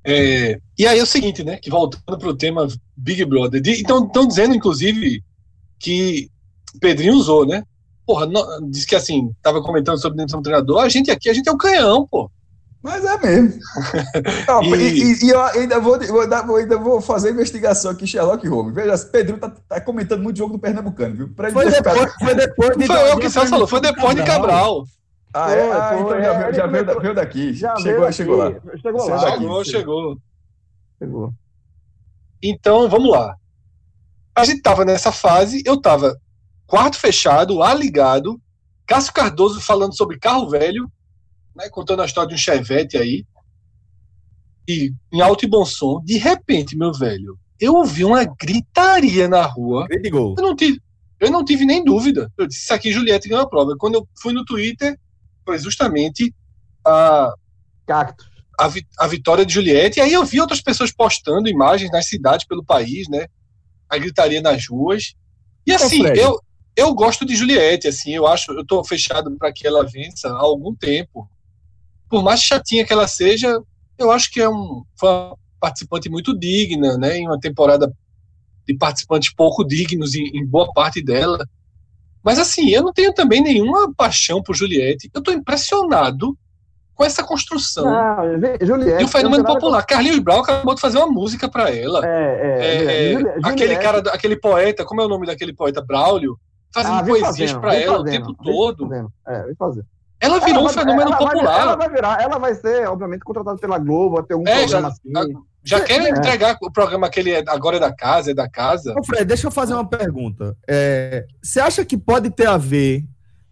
É, 0.06 0.60
e 0.78 0.86
aí 0.86 1.00
é 1.00 1.04
o 1.04 1.08
seguinte, 1.08 1.44
né? 1.44 1.58
Que 1.58 1.70
voltando 1.70 2.18
para 2.18 2.30
o 2.30 2.36
tema 2.36 2.68
Big 2.96 3.24
Brother. 3.26 3.62
de- 3.62 3.82
então, 3.82 4.06
estão 4.06 4.28
dizendo, 4.28 4.54
inclusive, 4.56 5.24
que 5.80 6.30
Pedrinho 6.80 7.16
usou, 7.16 7.46
né? 7.46 7.64
Porra, 8.06 8.26
não, 8.26 8.70
diz 8.70 8.84
que 8.86 8.96
assim, 8.96 9.32
tava 9.42 9.62
comentando 9.62 9.98
sobre 10.00 10.18
dentro 10.18 10.38
do 10.38 10.44
treinador, 10.44 10.80
a 10.82 10.90
gente 10.90 11.10
aqui, 11.10 11.30
a 11.30 11.34
gente 11.34 11.48
é 11.48 11.52
o 11.52 11.58
canhão, 11.58 12.06
pô. 12.06 12.30
Mas 12.84 13.06
é 13.06 13.18
mesmo. 13.18 13.60
Não, 14.48 14.62
E- 14.64 14.76
e, 14.76 15.04
e- 15.14 15.26
e 15.26 15.30
eu 15.30 15.42
ainda 15.42 15.80
vou, 15.80 15.98
vou 16.06 16.28
dar- 16.28 16.46
vou- 16.46 16.58
ainda 16.58 16.78
vou 16.78 17.00
fazer 17.00 17.32
investigação 17.32 17.92
aqui, 17.92 18.06
Sherlock 18.06 18.46
Holmes. 18.48 18.76
Veja, 18.76 18.98
Pedrinho 19.06 19.40
tá, 19.40 19.50
tá 19.50 19.80
comentando 19.80 20.22
muito 20.22 20.38
jogo 20.38 20.54
do 20.54 20.60
Pernambucano, 20.60 21.16
viu? 21.16 21.30
Pra 21.34 21.48
ele 21.48 21.54
Foi 21.54 21.72
depois, 21.72 22.14
foi 22.20 22.36
depois 22.36 22.78
de. 22.78 22.86
Foi 22.86 23.12
eu 23.12 23.18
que 23.18 23.30
você 23.30 23.48
falou, 23.48 23.68
foi 23.68 23.80
depois 23.80 24.16
de 24.16 24.24
Cabral. 24.24 24.86
Ah, 25.34 25.52
é? 25.52 25.62
Foi, 25.68 25.72
Ah, 25.78 25.88
foi, 25.88 26.00
então 26.02 26.22
já, 26.22 26.34
veio, 26.40 26.54
já 26.54 26.68
veio, 26.68 26.86
da- 26.86 26.94
veio 27.00 27.16
daqui. 27.16 27.54
Já 27.54 27.76
chegou, 27.78 28.02
veio 28.02 28.14
chegou 28.14 28.36
lá. 28.36 28.48
aqui, 28.50 28.60
Chegou 28.82 29.00
Chegou 29.02 29.10
lá. 29.10 29.32
Chegou, 29.32 29.66
chegou. 29.66 30.18
Chegou. 31.00 31.34
Então, 32.44 32.90
vamos 32.90 33.10
lá. 33.10 33.36
A 34.36 34.44
gente 34.44 34.62
tava 34.62 34.84
nessa 34.84 35.12
fase, 35.12 35.64
eu 35.66 35.80
tava 35.80 36.18
quarto 36.68 36.98
fechado, 37.00 37.56
lá 37.56 37.74
ligado, 37.74 38.40
Cássio 38.86 39.14
Cardoso 39.14 39.62
falando 39.62 39.96
sobre 39.96 40.20
carro 40.20 40.50
velho, 40.50 40.92
né, 41.56 41.70
contando 41.70 42.02
a 42.02 42.06
história 42.06 42.30
de 42.30 42.36
um 42.36 42.38
Chevette 42.38 42.98
aí, 42.98 43.26
e 44.68 44.94
em 45.12 45.22
alto 45.22 45.46
e 45.46 45.48
bom 45.48 45.66
som. 45.66 46.02
De 46.04 46.18
repente, 46.18 46.76
meu 46.78 46.94
velho, 46.94 47.38
eu 47.60 47.76
ouvi 47.76 48.04
uma 48.06 48.24
gritaria 48.24 49.28
na 49.28 49.46
rua. 49.46 49.86
Eu 50.38 50.44
não 50.44 50.56
tive, 50.56 50.82
eu 51.20 51.32
não 51.32 51.44
tive 51.44 51.66
nem 51.66 51.84
dúvida. 51.84 52.32
Eu 52.38 52.48
disse, 52.48 52.62
isso 52.64 52.74
aqui 52.74 52.92
Juliette 52.92 53.28
ganhou 53.28 53.44
a 53.44 53.50
prova. 53.50 53.76
Quando 53.78 53.96
eu 53.96 54.08
fui 54.22 54.34
no 54.34 54.46
Twitter, 54.46 54.98
foi 55.46 55.58
justamente 55.60 56.34
a, 56.86 57.34
Cacto. 57.86 58.26
a, 58.58 58.68
vi- 58.68 58.88
a 58.98 59.08
vitória 59.08 59.46
de 59.46 59.54
Juliette. 59.54 60.00
E 60.00 60.02
aí 60.02 60.14
eu 60.14 60.26
vi 60.26 60.40
outras 60.40 60.62
pessoas 60.62 60.92
postando 60.92 61.50
imagens 61.50 61.92
nas 61.92 62.08
cidades 62.08 62.46
pelo 62.48 62.64
país, 62.64 63.08
né? 63.10 63.28
A 63.90 63.98
gritaria 63.98 64.42
nas 64.42 64.68
ruas. 64.68 65.14
E 65.68 65.74
assim, 65.74 66.02
Fred. 66.02 66.20
eu, 66.20 66.40
eu 66.76 66.94
gosto 66.94 67.26
de 67.26 67.36
Juliette, 67.36 67.88
assim, 67.88 68.16
eu 68.16 68.26
acho, 68.28 68.52
eu 68.54 68.66
tô 68.66 68.84
fechado 68.84 69.30
para 69.38 69.52
que 69.52 69.68
ela 69.68 69.86
vença 69.86 70.30
há 70.30 70.40
algum 70.40 70.74
tempo. 70.74 71.30
Por 72.14 72.22
mais 72.24 72.42
chatinha 72.44 72.86
que 72.86 72.94
ela 72.94 73.08
seja, 73.08 73.60
eu 73.98 74.12
acho 74.12 74.32
que 74.32 74.40
é 74.40 74.48
um, 74.48 74.84
foi 74.96 75.10
uma 75.10 75.36
participante 75.60 76.08
muito 76.12 76.38
digna, 76.38 76.96
né? 76.96 77.18
Em 77.18 77.26
uma 77.28 77.40
temporada 77.40 77.92
de 78.68 78.78
participantes 78.78 79.34
pouco 79.34 79.64
dignos 79.64 80.14
em, 80.14 80.26
em 80.28 80.46
boa 80.46 80.72
parte 80.74 81.04
dela. 81.04 81.44
Mas 82.24 82.38
assim, 82.38 82.70
eu 82.70 82.84
não 82.84 82.94
tenho 82.94 83.12
também 83.16 83.42
nenhuma 83.42 83.92
paixão 83.96 84.44
por 84.44 84.56
Juliette. 84.56 85.10
Eu 85.12 85.24
tô 85.24 85.32
impressionado 85.32 86.38
com 86.94 87.04
essa 87.04 87.24
construção. 87.24 87.86
Não, 87.86 88.40
Juliette. 88.62 89.02
E 89.02 89.06
o 89.06 89.08
fenômeno 89.08 89.44
popular. 89.44 89.84
Carlinhos 89.84 90.20
Brown 90.20 90.42
acabou 90.42 90.76
de 90.76 90.82
fazer 90.82 91.00
uma 91.00 91.08
música 91.08 91.50
pra 91.50 91.72
ela. 91.76 92.06
É, 92.06 92.10
é. 92.10 92.86
É, 92.86 93.10
é, 93.10 93.14
Juliette- 93.14 93.40
aquele 93.44 93.76
cara, 93.78 93.98
aquele 94.14 94.36
poeta, 94.40 94.86
como 94.86 95.02
é 95.02 95.06
o 95.06 95.10
nome 95.10 95.26
daquele 95.26 95.52
poeta? 95.52 95.82
Braulio, 95.82 96.40
fazendo 96.72 97.00
Ah, 97.00 97.04
poesias 97.04 97.36
vem 97.54 97.82
ela 97.82 97.94
o 97.96 97.98
fazendo, 97.98 98.06
tempo 98.06 98.44
vem 98.44 98.54
todo. 98.54 98.88
fazendo. 98.88 99.14
É, 99.28 99.44
vem 99.46 99.56
fazer. 99.56 99.84
Ela 100.24 100.40
virou 100.40 100.62
um 100.62 100.66
vai- 100.66 100.74
fenômeno 100.74 101.02
ela 101.02 101.18
vai- 101.18 101.28
popular. 101.34 101.62
ela 101.62 101.76
vai 101.76 101.90
virar, 101.90 102.22
ela 102.22 102.38
vai 102.38 102.56
ser, 102.56 102.88
obviamente, 102.88 103.22
contratada 103.22 103.58
pela 103.58 103.78
Globo, 103.78 104.16
vai 104.16 104.24
ter 104.24 104.36
um 104.36 104.44
É, 104.48 104.60
programa 104.62 104.90
já- 105.06 105.20
assim. 105.22 105.34
Já 105.66 105.78
É, 105.78 105.82
querem 105.82 106.08
é. 106.08 106.10
entregar 106.10 106.58
o 106.62 106.72
programa 106.72 107.08
aquele 107.08 107.32
é- 107.32 107.44
agora 107.48 107.78
é 107.78 107.80
da 107.80 107.94
casa, 107.94 108.32
é 108.32 108.34
da 108.34 108.50
casa. 108.50 108.94
Ô, 108.98 109.04
Fred, 109.04 109.24
deixa 109.26 109.48
eu 109.48 109.52
fazer 109.52 109.74
uma 109.74 109.88
pergunta. 109.88 110.58
É, 110.68 111.26
você 111.42 111.60
acha 111.60 111.86
que 111.86 111.98
pode 111.98 112.30
ter 112.30 112.48
a 112.48 112.58
ver, 112.58 113.06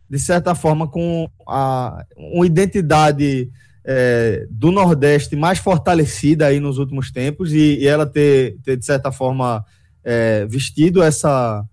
de 0.10 0.20
certa 0.20 0.54
forma, 0.54 0.88
com 0.90 1.30
a, 1.48 2.04
uma 2.18 2.46
identidade 2.46 3.50
é, 3.84 4.46
do 4.52 4.72
Nordeste 4.72 5.36
mais 5.36 5.58
fortalecida 5.58 6.46
aí 6.46 6.60
nos 6.60 6.78
últimos 6.78 7.12
tempos 7.12 7.52
e, 7.52 7.80
e 7.80 7.88
ela 7.88 8.06
ter, 8.06 8.58
ter, 8.64 8.78
de 8.78 8.86
certa 8.86 9.12
forma, 9.12 9.66
é, 10.04 10.46
vestido 10.46 11.02
essa. 11.02 11.64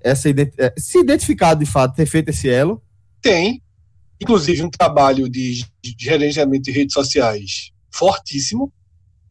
essa 0.00 0.28
se 0.78 0.98
identificado 1.00 1.58
de 1.64 1.66
fato, 1.70 1.96
ter 1.96 2.06
feito 2.06 2.28
esse 2.28 2.48
elo? 2.48 2.80
Tem, 3.22 3.60
inclusive, 4.24 4.62
um 4.62 4.70
trabalho 4.70 5.28
de, 5.28 5.64
de 5.82 5.94
gerenciamento 5.98 6.62
de 6.64 6.70
redes 6.72 6.92
sociais 6.94 7.70
fortíssimo, 7.90 8.72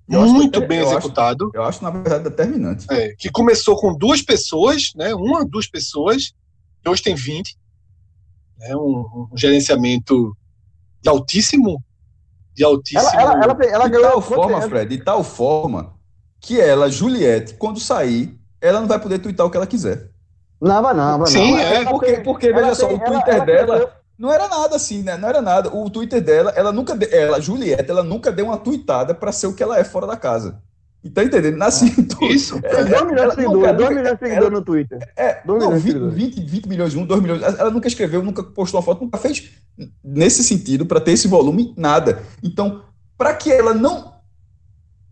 Eu 0.08 0.22
acho 0.24 0.34
muito 0.34 0.66
bem 0.68 0.80
eu 0.80 0.88
acho- 0.88 0.98
executado. 1.00 1.52
Eu 1.54 1.64
acho, 1.64 1.84
na 1.84 1.89
verdade, 1.89 2.24
determinante. 2.24 2.86
É, 2.89 3.14
que 3.18 3.30
começou 3.30 3.76
com 3.78 3.94
duas 3.96 4.22
pessoas, 4.22 4.91
né, 4.96 5.14
uma, 5.14 5.46
duas 5.46 5.68
pessoas, 5.68 6.32
e 6.86 6.89
hoje 6.89 7.02
tem 7.04 7.16
20. 7.16 7.58
Né, 8.60 8.76
um, 8.76 9.28
um 9.32 9.38
gerenciamento 9.38 10.36
de 11.02 11.10
altíssimo. 11.10 11.84
De 12.54 12.64
altíssimo. 12.64 13.02
Ela, 13.20 13.34
ela, 13.34 13.44
ela, 13.44 13.66
ela 13.66 13.86
de 13.86 13.91
ganhou. 13.91 14.12
tal 14.12 14.22
forma, 14.22 14.62
Fred, 14.62 14.98
de 14.98 15.04
tal 15.04 15.24
forma 15.24 15.94
que 16.39 16.60
ela, 16.60 16.89
Juliette, 16.91 17.56
quando 17.56 17.80
sair, 17.80 18.38
ela 18.62 18.80
não 18.80 18.88
vai 18.88 19.00
poder 19.00 19.20
twittar 19.20 19.46
o 19.46 19.50
que 19.50 19.58
ela 19.58 19.66
quiser. 19.68 20.10
Não, 20.62 20.82
não, 20.94 21.20
vai 21.20 21.28
Sim, 21.28 21.52
não. 21.52 21.60
é, 21.60 21.84
porque- 21.86 22.18
porque, 22.22 22.54
veja 22.54 22.76
só, 22.76 22.86
o 22.94 23.00
Twitter 23.00 23.34
ela 23.36 23.46
dela- 23.46 24.03
Não 24.18 24.32
era 24.32 24.47
nada 24.47 24.76
assim, 24.76 25.01
né? 25.01 25.18
Não 25.18 25.28
era 25.28 25.41
nada. 25.41 25.76
O 25.76 25.89
Twitter 25.89 26.22
dela, 26.22 26.51
ela 26.55 26.72
nunca, 26.72 26.95
de- 26.95 27.14
ela, 27.14 27.41
Juliette, 27.41 27.89
ela 27.89 28.03
nunca 28.03 28.32
deu 28.32 28.45
uma 28.45 28.57
tweetada 28.57 29.14
pra 29.14 29.32
ser 29.32 29.47
o 29.47 29.53
que 29.53 29.64
ela 29.64 29.78
é 29.80 29.84
fora 29.84 30.05
da 30.07 30.16
casa. 30.16 30.61
E 31.03 31.09
tá 31.09 31.22
entendendo? 31.24 31.61
Assim, 31.64 31.89
tu- 32.05 32.24
Isso. 32.26 32.61
Tem 32.61 32.86
2 32.86 33.05
milhões 33.05 33.30
de 33.30 33.36
seguidores, 33.36 33.43
nunca- 33.45 33.74
2 33.74 33.89
milhões 33.89 34.03
de 34.03 34.07
ela- 34.09 34.18
seguidores 34.20 34.51
no 34.53 34.61
Twitter. 34.64 34.99
É, 35.18 35.41
Dois 35.45 35.59
não, 35.61 35.72
milhões 35.72 35.84
de 35.84 35.91
20, 35.91 35.93
seguidores. 35.93 36.16
20, 36.36 36.49
20 36.49 36.70
milhões 36.70 36.91
de 36.91 36.97
um, 36.99 37.05
2 37.05 37.22
milhões. 37.22 37.41
Ela 37.41 37.70
nunca 37.72 37.88
escreveu, 37.88 38.24
nunca 38.24 38.41
postou 38.43 38.80
uma 38.80 38.86
foto, 38.86 39.03
nunca 39.03 39.18
fez 39.18 39.49
nesse 40.03 40.43
sentido 40.43 40.86
para 40.86 41.01
ter 41.01 41.11
esse 41.11 41.28
volume, 41.28 41.74
nada. 41.76 42.22
Então, 42.41 42.84
para 43.18 43.34
que 43.34 43.51
ela 43.51 43.74
não 43.74 44.14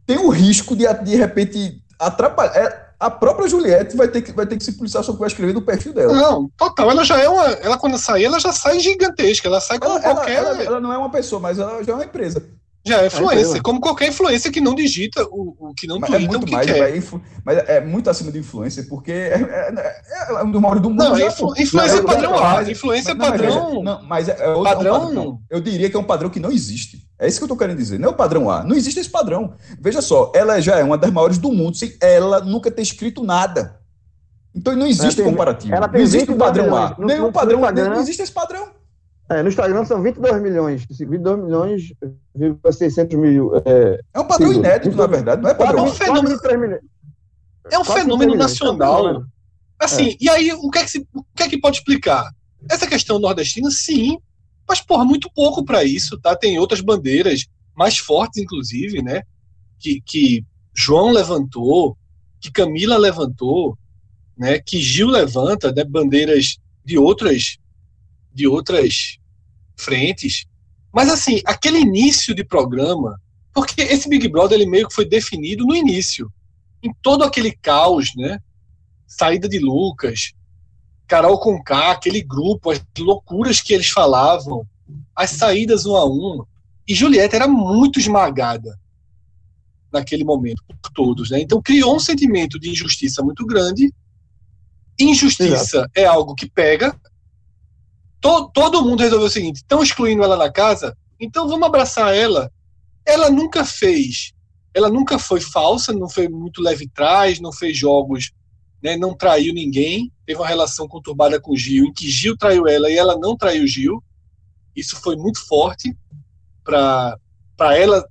tenha 0.06 0.22
o 0.22 0.30
risco 0.30 0.76
de, 0.76 0.86
de 1.04 1.16
repente, 1.18 1.84
atrapalhar. 2.00 2.91
A 3.02 3.10
própria 3.10 3.48
Juliette 3.48 3.98
vai 3.98 4.08
ter 4.08 4.22
que, 4.22 4.32
vai 4.32 4.46
ter 4.46 4.56
que 4.58 4.64
se 4.64 4.74
policiar 4.74 5.04
sobre 5.04 5.14
o 5.14 5.18
que 5.18 5.22
vai 5.22 5.28
escrever 5.30 5.54
no 5.56 5.62
perfil 5.64 5.92
dela. 5.92 6.14
Não, 6.14 6.48
total. 6.56 6.92
Ela 6.92 7.04
já 7.04 7.18
é 7.20 7.28
uma. 7.28 7.46
Ela, 7.46 7.76
quando 7.76 7.98
sai, 7.98 8.24
ela 8.24 8.40
já 8.40 8.54
sai 8.54 8.80
gigantesca. 8.80 9.48
Ela 9.48 9.60
sai 9.60 9.80
como 9.80 9.96
Ela, 9.96 10.04
ela- 10.06 10.16
qualquer. 10.16 10.36
ela- 10.36 10.64
ela 10.64 10.80
não 10.80 10.94
é 10.94 10.98
uma 11.00 11.10
pessoa, 11.10 11.42
mas 11.42 11.58
ela 11.58 11.84
já 11.84 11.94
é 11.94 11.96
uma 11.96 12.04
empresa. 12.06 12.48
Já 12.86 13.02
é 13.02 13.08
influencer. 13.08 13.40
empresa. 13.40 13.62
como 13.62 13.80
qualquer 13.80 14.08
influencer 14.10 14.52
que 14.52 14.60
não 14.62 14.74
digita 14.74 15.24
o, 15.30 15.56
o 15.60 15.74
que 15.76 15.86
não 15.88 16.00
Mas 16.00 16.10
é 16.12 16.18
twitta 16.18 16.28
o 16.30 16.32
muito 16.32 16.46
que 16.48 16.52
mais, 16.52 16.66
quer. 16.66 16.80
é 16.92 16.98
influ- 16.98 17.22
mas 17.46 17.58
é 17.70 17.80
muito 17.82 18.10
acima 18.10 18.32
do 18.32 18.38
influencer, 18.38 18.88
porque 18.90 19.12
é, 19.12 19.36
é, 19.36 20.02
é, 20.30 20.34
é 20.40 20.44
um 20.44 20.52
dos 20.52 20.62
maiores 20.62 20.82
do 20.82 20.90
mundo. 20.90 21.00
Não, 21.04 21.16
já, 21.16 21.26
é 21.26 21.28
influ- 21.28 21.54
Não, 21.74 22.04
padrão 22.06 22.44
A. 22.44 22.64
Influencer 22.72 23.16
Mas, 23.16 23.30
não, 23.30 23.38
mas 23.38 23.42
padrão. 23.56 23.84
não, 23.84 24.04
mas 24.04 24.30
é, 24.30 24.32
é 24.32 24.34
outro- 24.34 24.50
é 24.50 24.58
um 24.58 24.64
Padrão- 24.64 25.00
padrão. 25.06 25.40
Eu 25.50 25.60
diria 25.62 25.90
que 25.90 25.96
é 25.96 26.00
um 26.00 26.04
padrão 26.04 26.30
que 26.30 26.40
não 26.40 26.52
existe. 26.52 27.08
É 27.20 27.28
isso 27.28 27.38
que 27.38 27.44
eu 27.44 27.48
tô 27.48 27.56
querendo 27.56 27.78
dizer. 27.78 28.00
Não 28.00 28.10
é 28.10 28.12
o 28.12 28.16
padrão 28.16 28.50
A. 28.50 28.64
Não 28.64 28.76
existe 28.76 29.00
esse 29.00 29.10
padrão. 29.10 29.54
Veja 29.80 30.02
só, 30.02 30.32
ela 30.34 30.60
já 30.60 30.78
é 30.80 30.84
uma 30.84 30.98
das 30.98 31.12
maiores 31.12 31.38
do 31.38 31.52
mundo 31.52 31.78
sem 31.78 31.94
ela 32.02 32.40
nunca 32.42 32.72
ter 32.72 32.82
escrito 32.82 33.24
nada. 33.24 33.80
Então 34.56 34.76
não 34.76 34.86
existe 34.88 35.06
Ela 35.06 35.16
tem- 35.16 35.26
comparativo. 35.26 35.74
ela 35.76 35.86
não 35.88 35.94
tem 35.94 36.02
existe 36.02 36.30
o 36.32 36.34
22 36.34 36.52
padrão. 36.68 36.76
A. 36.76 36.96
Nenhum 36.98 37.28
no- 37.28 37.32
padrão 37.32 37.64
A. 37.64 37.72
Não 37.72 38.00
existe 38.02 38.22
esse 38.24 38.32
padrão. 38.32 38.70
É, 39.32 39.42
no 39.42 39.50
Instagram 39.50 39.86
são 39.86 40.02
22 40.04 40.42
milhões, 40.42 40.86
22 40.90 41.40
milhões, 41.44 41.94
vírgula 42.36 42.72
600 42.74 43.18
mil. 43.18 43.56
É, 43.66 44.00
É 44.14 44.20
um 44.20 44.28
padrão 44.28 44.52
Sim, 44.52 44.58
inédito, 44.60 44.96
na 44.98 45.08
verdade. 45.08 45.42
Não 45.42 45.50
é 45.50 45.54
padrão 45.54 45.86
quase, 45.86 45.96
A. 45.96 46.06
fenômeno. 46.06 46.22
quase 46.28 46.34
23 46.36 46.60
milhões. 46.60 46.82
É 47.72 47.80
um 47.80 47.84
fenômeno 47.86 48.32
23 48.34 48.34
milhões. 48.34 48.40
nacional. 48.52 49.08
É 49.10 49.18
um 49.20 49.26
Assim, 49.80 50.16
e 50.20 50.30
aí, 50.30 50.52
o 50.54 50.70
que, 50.70 50.80
é 50.80 50.84
que 50.84 50.92
se- 50.92 51.08
o 51.16 51.24
que 51.36 51.44
é 51.44 51.50
que 51.50 51.60
pode 51.60 51.78
explicar? 51.78 52.30
Essa 52.70 52.86
questão 52.86 53.18
nordestina, 53.20 53.72
sim, 53.72 54.18
mas, 54.68 54.82
porra, 54.82 55.04
muito 55.06 55.30
pouco 55.34 55.64
para 55.66 55.84
isso, 55.84 56.20
tá? 56.20 56.36
Tem 56.36 56.60
outras 56.60 56.82
bandeiras, 56.82 57.46
mais 57.76 57.98
fortes, 57.98 58.42
inclusive, 58.42 59.02
né? 59.02 59.22
Que, 59.80 60.00
que 60.02 60.46
João 60.76 61.10
levantou, 61.12 61.98
que 62.40 62.52
Camila 62.52 62.98
levantou, 62.98 63.78
né? 64.38 64.60
Que 64.60 64.80
Gil 64.80 65.08
levanta, 65.08 65.72
né? 65.72 65.84
Bandeiras 65.84 66.58
de 66.86 66.98
outras, 66.98 67.58
de 68.34 68.46
outras 68.48 69.18
frentes. 69.82 70.46
Mas, 70.94 71.10
assim, 71.10 71.42
aquele 71.46 71.80
início 71.80 72.34
de 72.36 72.44
programa, 72.44 73.20
porque 73.54 73.82
esse 73.82 74.08
Big 74.08 74.28
Brother, 74.28 74.60
ele 74.60 74.70
meio 74.70 74.88
que 74.88 74.96
foi 74.96 75.06
definido 75.06 75.66
no 75.66 75.76
início, 75.76 76.32
em 76.84 76.94
todo 77.02 77.24
aquele 77.24 77.52
caos, 77.52 78.10
né? 78.16 78.40
saída 79.08 79.48
de 79.48 79.60
Lucas, 79.60 80.32
Carol 81.06 81.38
Conká, 81.38 81.92
aquele 81.92 82.22
grupo, 82.22 82.72
as 82.72 82.82
loucuras 82.98 83.60
que 83.60 83.74
eles 83.74 83.90
falavam, 83.90 84.66
as 85.14 85.32
saídas 85.32 85.86
um 85.86 85.96
a 85.96 86.06
um. 86.06 86.46
E 86.88 86.96
Julieta 86.96 87.36
era 87.36 87.48
muito 87.48 88.00
esmagada 88.00 88.80
naquele 89.92 90.24
momento, 90.24 90.64
por 90.66 90.92
todos. 90.94 91.30
Né? 91.30 91.42
Então 91.42 91.62
criou 91.62 91.96
um 91.96 92.00
sentimento 92.00 92.58
de 92.58 92.70
injustiça 92.70 93.22
muito 93.22 93.46
grande. 93.46 93.94
Injustiça 94.98 95.86
é 95.94 96.06
algo 96.06 96.34
que 96.34 96.50
pega. 96.50 96.98
To- 98.22 98.50
todo 98.54 98.84
mundo 98.84 99.02
resolveu 99.02 99.28
o 99.28 99.32
seguinte: 99.32 99.58
estão 99.58 99.84
excluindo 99.84 100.24
ela 100.24 100.38
na 100.38 100.52
casa, 100.52 100.96
então 101.20 101.48
vamos 101.48 101.68
abraçar 101.68 102.16
ela. 102.16 102.52
Ela 103.06 103.30
nunca 103.30 103.66
fez, 103.66 104.32
ela 104.74 104.90
nunca 104.90 105.18
foi 105.18 105.42
falsa, 105.42 105.92
não 105.92 106.08
foi 106.08 106.30
muito 106.30 106.62
leve 106.62 106.88
trás, 106.88 107.40
não 107.40 107.52
fez 107.52 107.76
jogos 107.78 108.32
né, 108.82 108.98
não 108.98 109.16
traiu 109.16 109.54
ninguém, 109.54 110.12
teve 110.26 110.40
uma 110.40 110.48
relação 110.48 110.88
conturbada 110.88 111.40
com 111.40 111.56
Gil, 111.56 111.86
em 111.86 111.94
que 111.94 112.10
Gil 112.10 112.36
traiu 112.36 112.68
ela 112.68 112.90
e 112.90 112.98
ela 112.98 113.16
não 113.18 113.38
traiu 113.38 113.68
Gil. 113.68 114.04
Isso 114.76 114.96
foi 114.96 115.16
muito 115.16 115.46
forte 115.46 115.96
para 116.64 117.78
ela, 117.78 118.08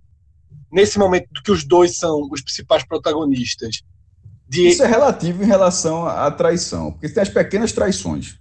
nesse 0.71 0.99
momento 0.99 1.43
que 1.43 1.51
os 1.51 1.65
dois 1.65 1.97
são 1.97 2.29
os 2.31 2.41
principais 2.41 2.85
protagonistas. 2.85 3.83
De, 4.49 4.69
Isso 4.69 4.83
é 4.83 4.87
relativo 4.87 5.43
em 5.43 5.47
relação 5.47 6.07
à 6.07 6.31
traição, 6.31 6.93
porque 6.93 7.09
tem 7.09 7.23
as 7.23 7.29
pequenas 7.29 7.73
traições. 7.73 8.39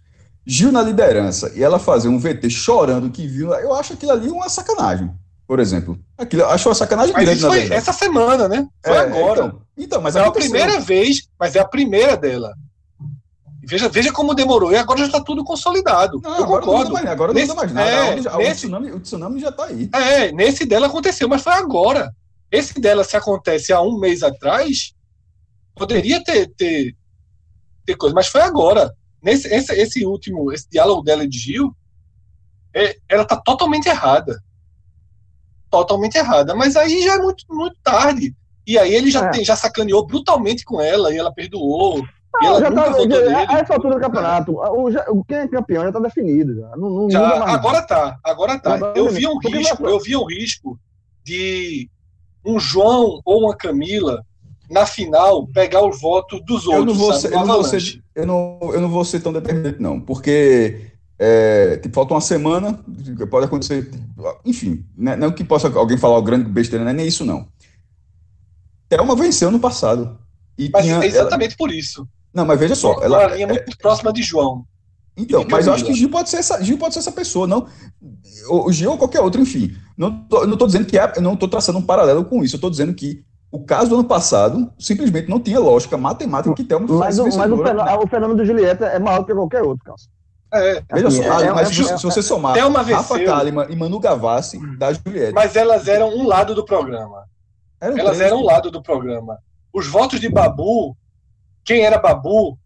Gil 0.49 0.71
na 0.71 0.81
liderança 0.81 1.51
e 1.55 1.61
ela 1.63 1.77
fazer 1.77 2.07
um 2.07 2.17
VT 2.17 2.49
chorando 2.49 3.09
que 3.11 3.27
viu, 3.27 3.53
eu 3.53 3.73
acho 3.75 3.93
aquilo 3.93 4.11
ali 4.11 4.29
uma 4.29 4.49
sacanagem, 4.49 5.11
por 5.47 5.59
exemplo. 5.59 5.99
Aquilo, 6.17 6.45
acho 6.45 6.67
uma 6.69 6.75
sacanagem 6.75 7.13
mas 7.13 7.23
grande, 7.23 7.37
isso 7.39 7.47
foi 7.47 7.71
essa 7.71 7.93
semana, 7.93 8.47
né? 8.47 8.67
Foi 8.83 8.95
É, 8.95 8.99
agora. 8.99 9.45
Então, 9.45 9.61
então, 9.77 10.01
mas 10.01 10.15
é 10.15 10.21
a 10.21 10.31
primeira 10.31 10.79
vez, 10.79 11.27
mas 11.39 11.55
é 11.55 11.59
a 11.59 11.65
primeira 11.67 12.17
dela. 12.17 12.53
Veja, 13.63 13.87
veja 13.89 14.11
como 14.11 14.33
demorou. 14.33 14.71
E 14.71 14.77
agora 14.77 14.99
já 15.01 15.05
está 15.05 15.21
tudo 15.21 15.43
consolidado. 15.43 16.19
Não, 16.23 16.31
eu 16.37 16.43
agora 16.43 16.61
não 16.61 16.67
concordo. 16.67 16.89
muda 16.89 16.93
mais, 16.93 17.05
agora 17.11 17.33
Nesse- 17.33 17.47
não 17.49 17.55
mais 17.55 17.71
nada. 17.71 17.89
é, 17.91 18.21
já- 18.21 18.35
o, 18.35 18.37
nesse- 18.39 18.55
tsunami, 18.55 18.91
o 18.91 18.99
tsunami 18.99 19.39
já 19.39 19.49
está 19.49 19.65
aí. 19.65 19.89
É, 19.93 20.31
nesse 20.31 20.65
dela 20.65 20.87
aconteceu, 20.87 21.29
mas 21.29 21.43
foi 21.43 21.53
agora. 21.53 22.11
Esse 22.51 22.79
dela, 22.79 23.03
se 23.03 23.15
acontece 23.15 23.71
há 23.71 23.79
um 23.81 23.99
mês 23.99 24.23
atrás, 24.23 24.93
poderia 25.75 26.23
ter, 26.23 26.47
ter, 26.57 26.95
ter 27.85 27.95
coisa, 27.95 28.15
mas 28.15 28.27
foi 28.27 28.41
agora. 28.41 28.91
Nesse, 29.21 29.47
esse, 29.53 29.73
esse 29.73 30.05
último, 30.05 30.51
esse 30.51 30.69
diálogo 30.69 31.01
dela 31.01 31.23
e 31.23 31.27
de 31.27 31.37
Gil, 31.37 31.75
é, 32.73 32.97
ela 33.09 33.25
tá 33.25 33.35
totalmente 33.35 33.87
errada. 33.89 34.41
Totalmente 35.69 36.15
errada. 36.17 36.55
Mas 36.55 36.75
aí 36.75 37.03
já 37.03 37.15
é 37.15 37.17
muito, 37.17 37.43
muito 37.49 37.75
tarde. 37.83 38.35
E 38.65 38.77
aí 38.77 38.93
ele 38.93 39.11
já, 39.11 39.25
É. 39.27 39.29
tem, 39.31 39.43
já 39.45 39.55
sacaneou 39.55 40.05
brutalmente 40.05 40.63
com 40.63 40.79
ela, 40.81 41.13
e 41.13 41.17
ela 41.17 41.31
perdoou. 41.33 41.99
e 41.99 42.45
Não, 42.45 42.47
ela 42.49 42.59
já 42.59 42.69
nunca 42.69 42.83
tá, 42.83 43.07
já, 43.29 43.39
a 43.55 43.59
essa 43.59 43.73
altura 43.73 43.95
do 43.95 44.01
campeonato, 44.01 44.51
o, 44.57 44.91
já- 44.91 45.05
o- 45.09 45.23
quem 45.23 45.37
é 45.37 45.47
campeão 45.47 45.83
já 45.83 45.91
tá 45.91 45.99
definido. 45.99 46.55
Já. 46.55 46.69
Não, 46.77 46.89
não 46.89 47.09
Já, 47.09 47.43
agora 47.51 47.81
tá, 47.81 48.19
agora 48.23 48.59
tá. 48.59 48.77
Eu 48.95 49.05
tá. 49.07 49.11
via 49.11 49.29
um 49.29 49.39
risco, 49.39 49.87
eu 49.87 49.99
via 49.99 50.19
um 50.19 50.25
risco 50.25 50.79
de 51.23 51.89
um 52.45 52.59
João 52.59 53.19
ou 53.25 53.45
uma 53.45 53.55
Camila 53.57 54.23
na 54.69 54.85
final 54.85 55.47
pegar 55.47 55.83
os 55.83 55.99
votos 55.99 56.39
dos 56.45 56.65
Eu 56.65 56.71
não 56.71 56.77
outros, 56.79 56.97
vou 56.97 57.07
sabe? 57.13 57.21
ser, 57.21 57.27
Uma 57.33 57.41
eu 57.43 57.47
não 57.47 57.55
vou 57.55 57.63
ser, 57.63 58.03
eu 58.19 58.25
não, 58.27 58.59
eu 58.73 58.81
não 58.81 58.89
vou 58.89 59.03
ser 59.05 59.19
tão 59.19 59.33
determinante, 59.33 59.81
não, 59.81 59.99
porque 59.99 60.91
é, 61.17 61.77
tipo, 61.77 61.93
falta 61.95 62.13
uma 62.13 62.21
semana, 62.21 62.79
pode 63.29 63.45
acontecer, 63.45 63.89
enfim, 64.45 64.85
né, 64.97 65.15
não 65.15 65.31
que 65.31 65.43
possa 65.43 65.67
alguém 65.67 65.97
falar 65.97 66.17
o 66.17 66.21
grande 66.23 66.49
besteira, 66.49 66.83
não 66.83 66.91
é 66.91 66.93
nem 66.93 67.07
isso, 67.07 67.25
não. 67.25 67.47
Thelma 68.87 69.15
venceu 69.15 69.51
no 69.51 69.59
passado. 69.59 70.17
E 70.57 70.69
Mas 70.71 70.83
tinha- 70.85 71.03
é 71.03 71.05
exatamente 71.05 71.55
por 71.55 71.71
isso. 71.71 72.01
ela- 72.01 72.09
não, 72.33 72.45
mas 72.45 72.59
veja 72.59 72.75
só, 72.75 72.93
Uma 72.95 73.03
ela, 73.03 73.35
linha 73.35 73.47
muito 73.47 73.77
próxima 73.77 74.11
de 74.11 74.21
João. 74.23 74.65
Então, 75.15 75.45
mas 75.51 75.67
eu 75.67 75.73
acho 75.73 75.83
que 75.83 75.93
Gil 75.93 76.09
pode 76.09 76.29
ser 76.29 76.37
essa, 76.37 76.63
Gil 76.63 76.77
pode 76.77 76.93
ser 76.93 76.99
essa 77.01 77.11
pessoa, 77.11 77.45
não. 77.45 77.67
O, 78.49 78.71
Gil 78.71 78.91
ou 78.91 78.97
qualquer 78.97 79.19
outro, 79.19 79.41
enfim. 79.41 79.75
Não 79.97 80.23
tô, 80.27 80.41
eu 80.43 80.47
não 80.47 80.53
estou 80.53 80.65
dizendo 80.67 80.85
que 80.85 80.97
é, 80.97 81.11
eu 81.17 81.21
não 81.21 81.33
estou 81.33 81.49
traçando 81.49 81.77
um 81.77 81.81
paralelo 81.81 82.23
com 82.23 82.41
isso. 82.43 82.55
Eu 82.55 82.57
estou 82.57 82.69
dizendo 82.69 82.93
que 82.93 83.21
o 83.51 83.63
caso 83.63 83.89
do 83.89 83.95
ano 83.95 84.03
passado 84.07 84.71
simplesmente 84.77 85.29
não 85.29 85.39
tinha 85.39 85.59
lógica 85.59 85.97
matemática 85.97 86.53
que 86.55 86.63
Thelma 86.63 86.85
Mas, 86.87 87.17
fosse 87.17 87.35
o, 87.35 87.39
mas 87.39 87.51
o, 87.51 87.57
fenômeno, 87.63 88.03
o 88.03 88.07
fenômeno 88.07 88.37
do 88.37 88.45
Julieta 88.45 88.85
é 88.85 88.99
maior 88.99 89.19
do 89.19 89.25
que 89.25 89.33
qualquer 89.33 89.63
outro, 89.63 89.83
Cássio. 89.85 90.09
É, 90.51 90.81
Veja 90.93 91.07
Assim, 91.07 91.23
só, 91.23 91.41
é- 91.41 91.47
ah, 91.47 91.53
mas 91.53 91.69
é- 91.69 91.73
se, 91.73 91.83
você- 91.83 91.93
é- 91.93 91.97
se 91.97 92.03
você 92.03 92.21
somar 92.23 92.53
Thelma 92.53 92.81
Rafa 92.81 93.15
venceu. 93.15 93.31
Kalimann 93.31 93.67
e 93.69 93.75
Manu 93.75 93.99
Gavassi 93.99 94.59
da 94.77 94.91
Juliette. 94.93 95.33
mas 95.33 95.55
elas 95.55 95.87
eram 95.87 96.09
um 96.09 96.25
lado 96.27 96.53
do 96.55 96.65
programa. 96.65 97.25
eram 97.81 97.97
Elas 97.97 98.17
três. 98.17 98.31
eram 98.31 98.41
um 98.41 98.45
lado 98.45 98.69
do 98.71 98.81
programa. 98.81 99.37
Os 99.73 99.87
votos 99.87 100.19
de 100.19 100.27
Babu, 100.27 100.95
quem 101.63 101.81
era 101.85 101.97
Babu, 101.99 102.57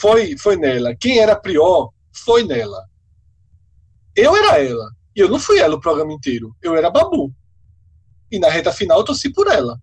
foi, 0.00 0.36
foi 0.36 0.56
nela. 0.56 0.94
Quem 0.98 1.18
era 1.18 1.36
Prior, 1.36 1.90
foi 2.12 2.44
nela. 2.44 2.84
Eu 4.16 4.36
era 4.36 4.60
ela. 4.62 4.90
E 5.14 5.20
eu 5.20 5.28
não 5.28 5.38
fui 5.38 5.58
ela 5.58 5.74
o 5.76 5.80
programa 5.80 6.12
inteiro. 6.12 6.54
Eu 6.60 6.74
era 6.76 6.90
Babu. 6.90 7.32
E 8.32 8.38
na 8.38 8.48
reta 8.48 8.72
final 8.72 8.98
eu 8.98 9.04
torci 9.04 9.30
por 9.30 9.46
ela. 9.46 9.78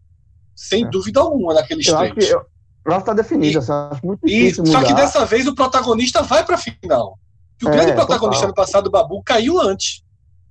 Sem 0.55 0.83
É. 0.85 0.89
dúvida 0.89 1.19
alguma 1.21 1.53
naqueles 1.53 1.87
Eu 1.87 1.97
três. 1.97 2.29
eu, 2.29 2.41
eu 2.85 2.91
acho 2.93 3.05
que 3.05 3.15
tá. 3.15 3.15
E- 3.15 3.19
assim, 3.21 3.53
eu 3.53 3.61
acho 3.91 4.05
muito 4.05 4.27
E, 4.27 4.29
difícil 4.31 4.65
só 4.65 4.73
mudar. 4.79 4.87
que 4.87 4.93
dessa 4.95 5.25
vez 5.25 5.47
o 5.47 5.55
protagonista 5.55 6.21
vai 6.23 6.43
pra 6.43 6.57
final. 6.57 7.17
E 7.61 7.65
o 7.65 7.69
É, 7.69 7.71
grande 7.71 7.93
protagonista 7.93 8.47
total. 8.47 8.49
no 8.49 8.53
passado, 8.55 8.87
o 8.87 8.89
Babu, 8.91 9.21
caiu 9.23 9.59
antes. 9.61 10.03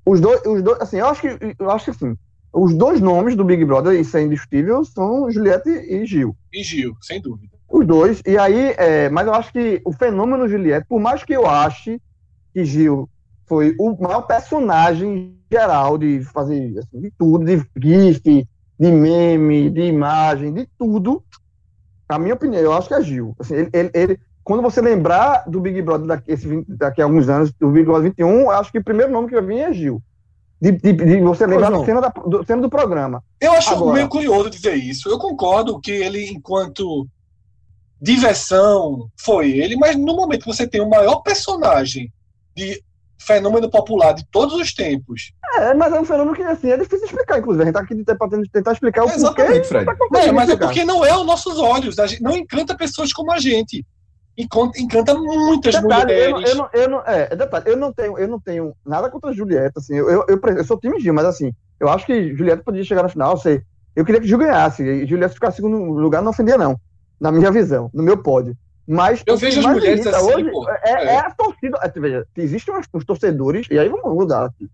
Os 0.06 0.20
dois, 0.20 0.40
os 0.46 0.62
dois, 0.62 0.80
assim, 0.80 0.98
eu 0.98 1.06
acho 1.08 1.20
que, 1.20 1.54
eu 1.58 1.70
acho 1.70 1.84
que 1.86 1.90
assim, 1.90 2.16
os 2.52 2.74
dois 2.74 3.00
nomes 3.00 3.34
do 3.36 3.44
Big 3.44 3.62
Brother, 3.64 3.98
isso 3.98 4.16
é 4.16 4.22
indiscutível, 4.22 4.82
são 4.84 5.30
Juliette 5.30 5.68
e 5.68 6.06
Gil. 6.06 6.34
E 6.52 6.62
Gil, 6.62 6.96
sem 7.02 7.20
dúvida. 7.20 7.52
Os 7.68 7.86
dois. 7.86 8.22
E 8.26 8.38
aí, 8.38 8.74
é, 8.78 9.10
mas 9.10 9.26
eu 9.26 9.34
acho 9.34 9.52
que 9.52 9.82
o 9.84 9.92
fenômeno 9.92 10.48
Juliette, 10.48 10.86
por 10.88 10.98
mais 11.00 11.22
que 11.24 11.32
eu 11.34 11.46
ache 11.46 12.00
que 12.54 12.64
Gil 12.64 13.08
foi 13.46 13.74
o 13.78 13.94
maior 14.00 14.22
personagem 14.22 15.37
geral 15.50 15.96
de 15.98 16.22
fazer 16.24 16.78
assim, 16.78 17.00
de 17.00 17.10
tudo, 17.18 17.44
de 17.44 17.62
GIF, 17.76 18.20
de 18.78 18.92
meme, 18.92 19.70
de 19.70 19.82
imagem, 19.82 20.52
de 20.52 20.68
tudo, 20.78 21.22
na 22.08 22.18
minha 22.18 22.34
opinião, 22.34 22.60
eu 22.62 22.72
acho 22.72 22.88
que 22.88 22.94
é 22.94 23.02
Gil. 23.02 23.34
Assim, 23.38 23.54
ele, 23.54 23.70
ele, 23.72 23.90
ele 23.94 24.20
quando 24.44 24.62
você 24.62 24.80
lembrar 24.80 25.44
do 25.46 25.60
Big 25.60 25.82
Brother 25.82 26.06
daqui, 26.06 26.32
esse 26.32 26.46
20 26.48 26.66
daqui 26.68 27.02
a 27.02 27.04
alguns 27.04 27.28
anos, 27.28 27.52
do 27.52 27.68
Big 27.70 27.84
Brother 27.84 28.04
21, 28.04 28.28
eu 28.40 28.50
acho 28.50 28.72
que 28.72 28.78
o 28.78 28.84
primeiro 28.84 29.12
nome 29.12 29.28
que 29.28 29.34
vai 29.34 29.44
vir 29.44 29.58
é 29.60 29.72
Gil. 29.72 30.02
De, 30.60 30.72
de- 30.72 30.92
de 30.92 31.20
você 31.20 31.46
lembrar 31.46 31.70
da 31.70 31.84
cena, 31.84 32.00
da, 32.00 32.08
do, 32.08 32.44
cena 32.44 32.62
do 32.62 32.68
programa. 32.70 33.22
Eu 33.40 33.52
acho 33.52 33.74
Agora- 33.74 33.94
meio 33.94 34.08
curioso 34.08 34.50
dizer 34.50 34.74
isso. 34.74 35.08
Eu 35.08 35.18
concordo 35.18 35.78
que 35.80 35.90
ele, 35.90 36.30
enquanto 36.30 37.06
diversão, 38.00 39.08
foi 39.16 39.50
ele, 39.52 39.76
mas 39.76 39.96
no 39.96 40.16
momento 40.16 40.40
que 40.42 40.46
você 40.46 40.66
tem 40.66 40.80
o 40.80 40.88
maior 40.88 41.16
personagem 41.16 42.12
de 42.56 42.82
fenômeno 43.18 43.68
popular 43.70 44.12
de 44.14 44.24
todos 44.30 44.54
os 44.54 44.72
tempos. 44.72 45.32
É, 45.58 45.74
mas 45.74 45.92
é 45.92 46.00
um 46.00 46.04
fenômeno 46.04 46.36
que 46.36 46.42
assim, 46.42 46.70
é 46.70 46.76
difícil 46.76 47.06
explicar, 47.06 47.38
inclusive. 47.38 47.62
A 47.62 47.66
gente 47.66 47.74
tá 47.74 47.80
aqui 47.80 47.94
tentando 48.04 48.42
tentar 48.52 48.72
explicar 48.72 49.04
o 49.04 49.08
É, 49.08 49.12
porquê. 49.18 49.42
exatamente, 49.42 49.68
Fred. 49.68 49.84
Tá 49.86 49.96
É, 50.20 50.32
mas 50.32 50.48
é 50.50 50.56
porque 50.56 50.84
não 50.84 51.04
é 51.04 51.10
aos 51.10 51.26
nossos 51.26 51.58
olhos. 51.58 51.98
A 51.98 52.06
gente 52.06 52.22
não 52.22 52.36
encanta 52.36 52.76
pessoas 52.76 53.12
como 53.12 53.32
a 53.32 53.38
gente. 53.38 53.84
Encanta, 54.36 54.80
encanta 54.80 55.14
muitas 55.14 55.74
Detalhe, 55.74 56.12
eu, 56.12 56.30
não- 56.30 56.36
mulheres. 56.38 56.50
eu, 56.50 56.56
não, 56.56 56.68
eu 56.72 56.88
não, 56.88 56.98
é, 57.04 57.28
é 57.32 57.34
detalhe, 57.36 57.64
eu 57.66 57.76
não 57.76 57.92
tenho, 57.92 58.16
eu 58.16 58.28
não 58.28 58.38
tenho 58.38 58.72
nada 58.86 59.10
contra 59.10 59.30
a 59.30 59.32
Julieta, 59.32 59.80
assim, 59.80 59.96
eu, 59.96 60.08
eu, 60.08 60.24
eu, 60.28 60.40
eu 60.56 60.64
sou 60.64 60.78
time 60.78 61.00
Gil, 61.00 61.12
mas 61.12 61.24
assim, 61.26 61.52
eu 61.80 61.88
acho 61.88 62.06
que 62.06 62.36
Julieta 62.36 62.62
podia 62.62 62.84
chegar 62.84 63.02
na 63.02 63.08
final, 63.08 63.36
sei, 63.36 63.62
eu 63.96 64.04
queria 64.04 64.20
que 64.20 64.28
Gil 64.28 64.38
ganhasse, 64.38 64.84
e 64.84 65.04
Julieta 65.08 65.34
ficar 65.34 65.48
em 65.48 65.52
segundo 65.52 65.76
lugar 65.90 66.22
não 66.22 66.30
ofendia 66.30 66.56
não, 66.56 66.78
na 67.20 67.32
minha 67.32 67.50
visão, 67.50 67.90
no 67.92 68.00
meu 68.00 68.16
pódio. 68.16 68.56
Mas 68.88 69.22
Eu 69.26 69.36
vejo 69.36 69.60
as 69.60 69.66
mulheres 69.66 70.06
assim, 70.06 70.32
hoje 70.32 70.50
pô. 70.50 70.66
é, 70.70 70.80
É. 70.84 71.04
é 71.14 71.18
a 71.18 71.30
torcida, 71.30 71.78
é, 71.82 72.00
veja, 72.00 72.26
existem 72.36 72.74
uns, 72.74 72.86
uns 72.94 73.04
torcedores, 73.04 73.66
e 73.70 73.78
aí 73.78 73.88
vamos 73.88 74.14
mudar 74.14 74.46
aqui, 74.46 74.66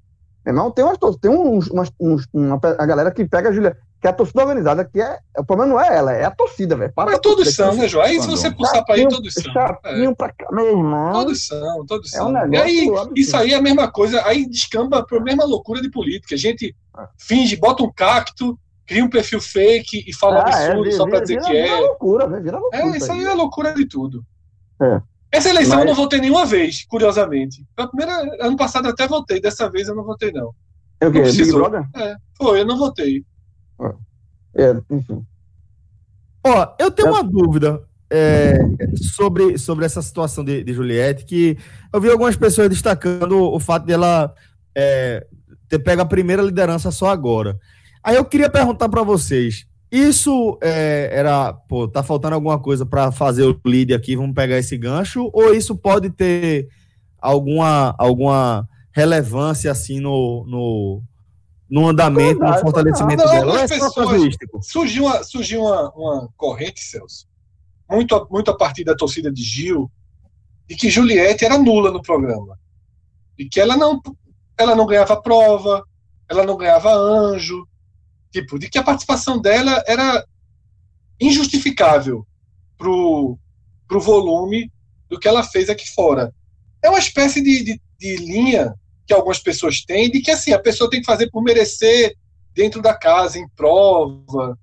meu 0.47 0.55
irmão, 0.55 0.71
tem, 0.71 0.85
umas, 0.85 0.99
tem 1.21 1.31
uns, 1.31 1.69
umas, 1.69 1.91
uns- 1.99 2.29
uma, 2.33 2.61
a 2.79 2.87
galera 2.87 3.11
que 3.11 3.25
pega 3.25 3.49
a 3.49 3.53
Julieta, 3.53 3.77
que 4.01 4.07
é 4.07 4.11
a 4.11 4.13
torcida 4.13 4.43
organizada, 4.43 4.85
que 4.85 5.01
é, 5.01 5.19
o 5.39 5.45
problema 5.45 5.73
não 5.73 5.81
é 5.81 5.97
ela, 5.97 6.13
é 6.13 6.25
a 6.25 6.31
torcida, 6.31 6.77
velho, 6.77 6.93
Para 6.95 7.13
Mas 7.13 7.21
todos 7.21 7.45
torcida, 7.45 7.71
são, 7.71 7.75
né, 7.75 7.89
João? 7.89 8.05
Aí 8.05 8.21
se 8.21 8.29
você 8.29 8.51
puxar 8.51 8.85
pra 8.85 8.95
aí, 8.95 9.09
todos 9.09 9.35
são. 9.35 9.51
É. 9.51 9.55
Chatinho 9.55 10.15
pra 10.15 10.31
cá, 10.31 10.47
meu 10.53 10.69
irmão. 10.69 11.13
Todos 11.13 11.47
são, 11.47 11.87
todos 11.87 12.13
É 12.13 12.23
um 12.23 12.27
são. 12.27 12.47
e 12.47 12.49
negócio 12.51 12.63
aí, 13.01 13.09
isso 13.17 13.37
aí 13.37 13.53
é 13.53 13.57
a 13.57 13.63
mesma 13.63 13.91
coisa, 13.91 14.23
aí 14.27 14.47
descamba 14.49 15.03
para 15.05 15.19
a 15.19 15.23
mesma 15.23 15.45
loucura 15.45 15.81
de 15.83 15.91
política. 15.91 16.35
A 16.35 16.39
gente 16.39 16.77
finge, 17.19 17.57
bota 17.57 17.83
um 17.83 17.91
cacto, 17.91 18.57
cria 18.87 19.05
um 19.05 19.09
perfil 19.11 19.41
fake 19.41 20.05
e 20.07 20.13
fala 20.13 20.45
Ah, 20.47 20.51
é, 20.51 20.67
absurdo 20.67 20.83
vira- 20.85 20.97
só 20.97 21.05
para 21.05 21.13
vira- 21.21 21.23
dizer 21.25 21.35
vira- 21.41 21.47
que 21.47 21.53
vira 21.63 21.77
é. 21.77 21.81
loucura, 21.81 22.27
velho, 22.29 22.43
vira 22.43 22.59
loucura. 22.59 22.83
É, 22.83 22.97
isso 22.97 23.13
aí 23.13 23.25
é 23.25 23.29
a 23.29 23.35
loucura 23.35 23.75
de 23.75 23.87
tudo. 23.87 24.25
É. 24.83 25.01
Essa 25.33 25.49
eleição 25.51 25.75
eu 25.81 25.87
Mas- 25.87 25.97
não 25.97 26.03
votei 26.05 26.21
nenhuma 26.21 26.47
vez, 26.47 26.85
curiosamente. 26.87 27.67
A 27.77 27.87
primeira, 27.87 28.13
ano 28.47 28.57
passado 28.57 28.89
até 28.89 29.07
votei, 29.09 29.41
dessa 29.41 29.69
vez 29.71 29.89
eu 29.89 29.95
não 29.97 30.05
votei, 30.05 30.31
não. 30.31 30.55
É 31.01 31.09
o 31.09 31.13
quê? 31.13 31.23
Big. 31.23 31.51
Brother? 31.53 31.85
É, 31.97 32.15
foi, 32.37 32.61
eu 32.61 32.67
não 32.67 32.79
votei. 32.79 33.25
É, 34.55 34.75
enfim. 34.91 35.25
Ó, 36.47 36.75
eu 36.79 36.91
tenho 36.91 37.09
Eu- 37.09 37.13
uma 37.15 37.23
dúvida 37.25 37.83
é, 38.11 38.59
sobre, 39.17 39.59
sobre 39.59 39.85
essa 39.85 40.01
situação 40.03 40.45
de, 40.45 40.63
de 40.63 40.73
Juliette, 40.73 41.25
que 41.25 41.59
eu 41.93 42.01
vi 42.01 42.09
algumas 42.11 42.37
pessoas 42.37 42.69
destacando 42.69 43.37
o 43.41 43.59
fato 43.59 43.85
dela 43.87 44.33
é, 44.75 45.27
ter 45.69 45.79
pego 45.81 46.03
a 46.03 46.07
primeira 46.07 46.43
liderança 46.43 46.91
só 46.93 47.09
agora. 47.09 47.59
Aí 48.05 48.17
eu 48.17 48.25
queria 48.25 48.51
perguntar 48.51 48.89
para 48.89 49.03
vocês, 49.03 49.67
isso 49.91 50.59
é, 50.63 51.09
era, 51.13 51.53
pô, 51.53 51.89
tá 51.89 52.03
faltando 52.03 52.35
alguma 52.35 52.59
coisa 52.59 52.85
para 52.85 53.11
fazer 53.11 53.45
o 53.45 53.59
lead 53.65 53.95
aqui, 53.95 54.15
vamos 54.15 54.35
pegar 54.35 54.59
esse 54.59 54.77
gancho, 54.77 55.31
ou 55.33 55.55
isso 55.55 55.75
pode 55.75 56.11
ter 56.11 56.69
alguma, 57.19 57.95
alguma 57.99 58.69
relevância 58.93 59.71
assim 59.73 60.01
no, 60.01 60.45
no, 60.47 61.03
no 61.71 61.89
andamento, 61.89 62.41
no 62.41 62.51
Não, 62.51 62.59
fortalecimento 62.59 63.25
não, 63.25 63.31
dela? 63.31 63.61
É 63.61 63.69
pessoas-? 63.69 64.37
Surgiu 64.63 65.05
uma, 65.05 65.25
surgiu 65.25 65.63
uma, 65.63 65.91
uma 65.93 66.29
corrente, 66.37 66.81
Celso, 66.85 67.27
muito, 67.91 68.15
a- 68.15 68.27
muito 68.31 68.51
a 68.51 68.57
partir 68.57 68.85
da 68.85 68.95
torcida 68.95 69.33
de 69.33 69.43
Gil, 69.43 69.91
de 70.69 70.77
que 70.77 70.91
Juliette 70.91 71.45
era 71.45 71.57
nula 71.57 71.91
no 71.91 72.03
programa. 72.03 72.59
E 73.39 73.49
que 73.49 73.59
ela 73.61 73.77
não, 73.77 74.01
ela 74.59 74.75
não 74.75 74.87
ganhava 74.87 75.21
prova, 75.21 75.85
ela 76.29 76.45
não 76.45 76.57
ganhava 76.57 76.93
anjo, 76.93 77.67
tipo, 78.35 78.59
de 78.59 78.69
que 78.69 78.79
a 78.79 78.83
participação 78.83 79.41
dela 79.41 79.81
era 79.87 80.27
injustificável 81.21 82.27
pro, 82.77 83.39
pro 83.87 84.01
volume 84.01 84.73
do 85.09 85.21
que 85.21 85.29
ela 85.29 85.45
fez 85.45 85.71
aqui 85.71 85.89
fora. 85.95 86.35
É 86.83 86.91
uma 86.91 86.99
espécie 86.99 87.41
de, 87.41 87.63
de, 87.63 87.81
de 87.97 88.17
linha 88.17 88.75
que 89.07 89.15
algumas 89.15 89.39
pessoas 89.39 89.85
têm, 89.85 90.11
de 90.11 90.21
que 90.21 90.33
assim, 90.33 90.53
a 90.53 90.59
pessoa 90.59 90.91
tem 90.91 91.01
que 91.01 91.07
fazer 91.07 91.31
por 91.31 91.43
merecer 91.43 92.17
dentro 92.53 92.83
da 92.83 92.93
casa, 92.93 93.39
em 93.39 93.49
prova, 93.51 94.59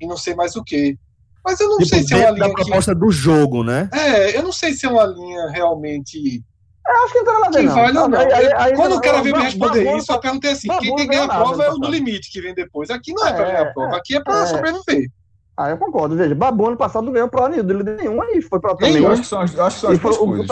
e 0.00 0.06
não 0.06 0.16
sei 0.16 0.36
mais 0.36 0.54
o 0.54 0.62
que. 0.62 0.96
Mas 1.44 1.58
eu 1.58 1.68
não 1.68 1.78
Tipo, 1.78 1.88
sei 1.88 2.02
se 2.04 2.14
é 2.14 2.16
uma 2.18 2.26
dentro 2.26 2.38
da 2.38 2.46
linha 2.46 2.56
que. 2.56 2.64
proposta 2.64 2.94
do 2.94 3.10
jogo, 3.10 3.64
né? 3.64 3.90
É, 3.92 4.36
eu 4.36 4.44
não 4.44 4.52
sei 4.52 4.74
se 4.74 4.86
é 4.86 4.88
uma 4.88 5.06
linha 5.06 5.50
realmente 5.50 6.40
Eu 6.88 7.04
acho 7.04 7.12
que 7.12 7.18
não 7.18 7.24
tem 7.24 7.34
nada 7.34 7.46
a 7.46 7.50
ver, 7.50 7.58
que 7.58 7.64
não. 7.66 7.74
vale 7.74 7.98
ou 7.98 8.08
não. 8.08 8.18
Aí- 8.18 8.32
aí- 8.32 8.52
aí- 8.56 8.74
Quando 8.76 8.96
o 8.96 9.00
cara 9.00 9.22
veio 9.22 9.36
me 9.36 9.42
responder 9.42 9.84
Babu- 9.84 9.98
isso, 9.98 10.12
eu 10.12 10.18
perguntei 10.20 10.50
assim: 10.52 10.68
quem 10.68 10.78
tem 10.80 10.94
que 10.94 11.02
não 11.02 11.06
ganhar 11.06 11.24
a 11.24 11.28
prova 11.36 11.64
é 11.64 11.70
o 11.70 11.74
do 11.78 11.88
limite 11.90 12.30
que 12.32 12.40
vem 12.40 12.54
depois. 12.54 12.88
Aqui 12.90 13.12
não 13.12 13.26
é, 13.26 13.30
É, 13.30 13.32
pra 13.34 13.44
ganhar 13.44 13.62
a 13.62 13.66
prova, 13.72 13.96
aqui 13.96 14.16
é 14.16 14.20
pra 14.22 14.42
é. 14.42 14.46
sobreviver. 14.46 15.10
Ah, 15.56 15.70
eu 15.70 15.76
concordo, 15.76 16.16
veja, 16.16 16.34
Babu 16.36 16.68
ano 16.68 16.76
passado 16.76 17.04
não 17.04 17.12
ganhou 17.12 17.28
prova 17.28 17.48
nenhuma, 17.48 18.24
e 18.30 18.40
foi 18.40 18.60
pra 18.60 18.76
também. 18.76 18.96
Eu 18.96 19.10
acho 19.10 19.22
que 19.22 19.26
são 19.28 19.40
as, 19.40 19.58
acho 19.58 19.74
que 19.76 19.80
são 19.80 19.90
as 19.90 19.98
duas 19.98 20.16
o, 20.16 20.22
o 20.22 20.26
coisas. 20.28 20.48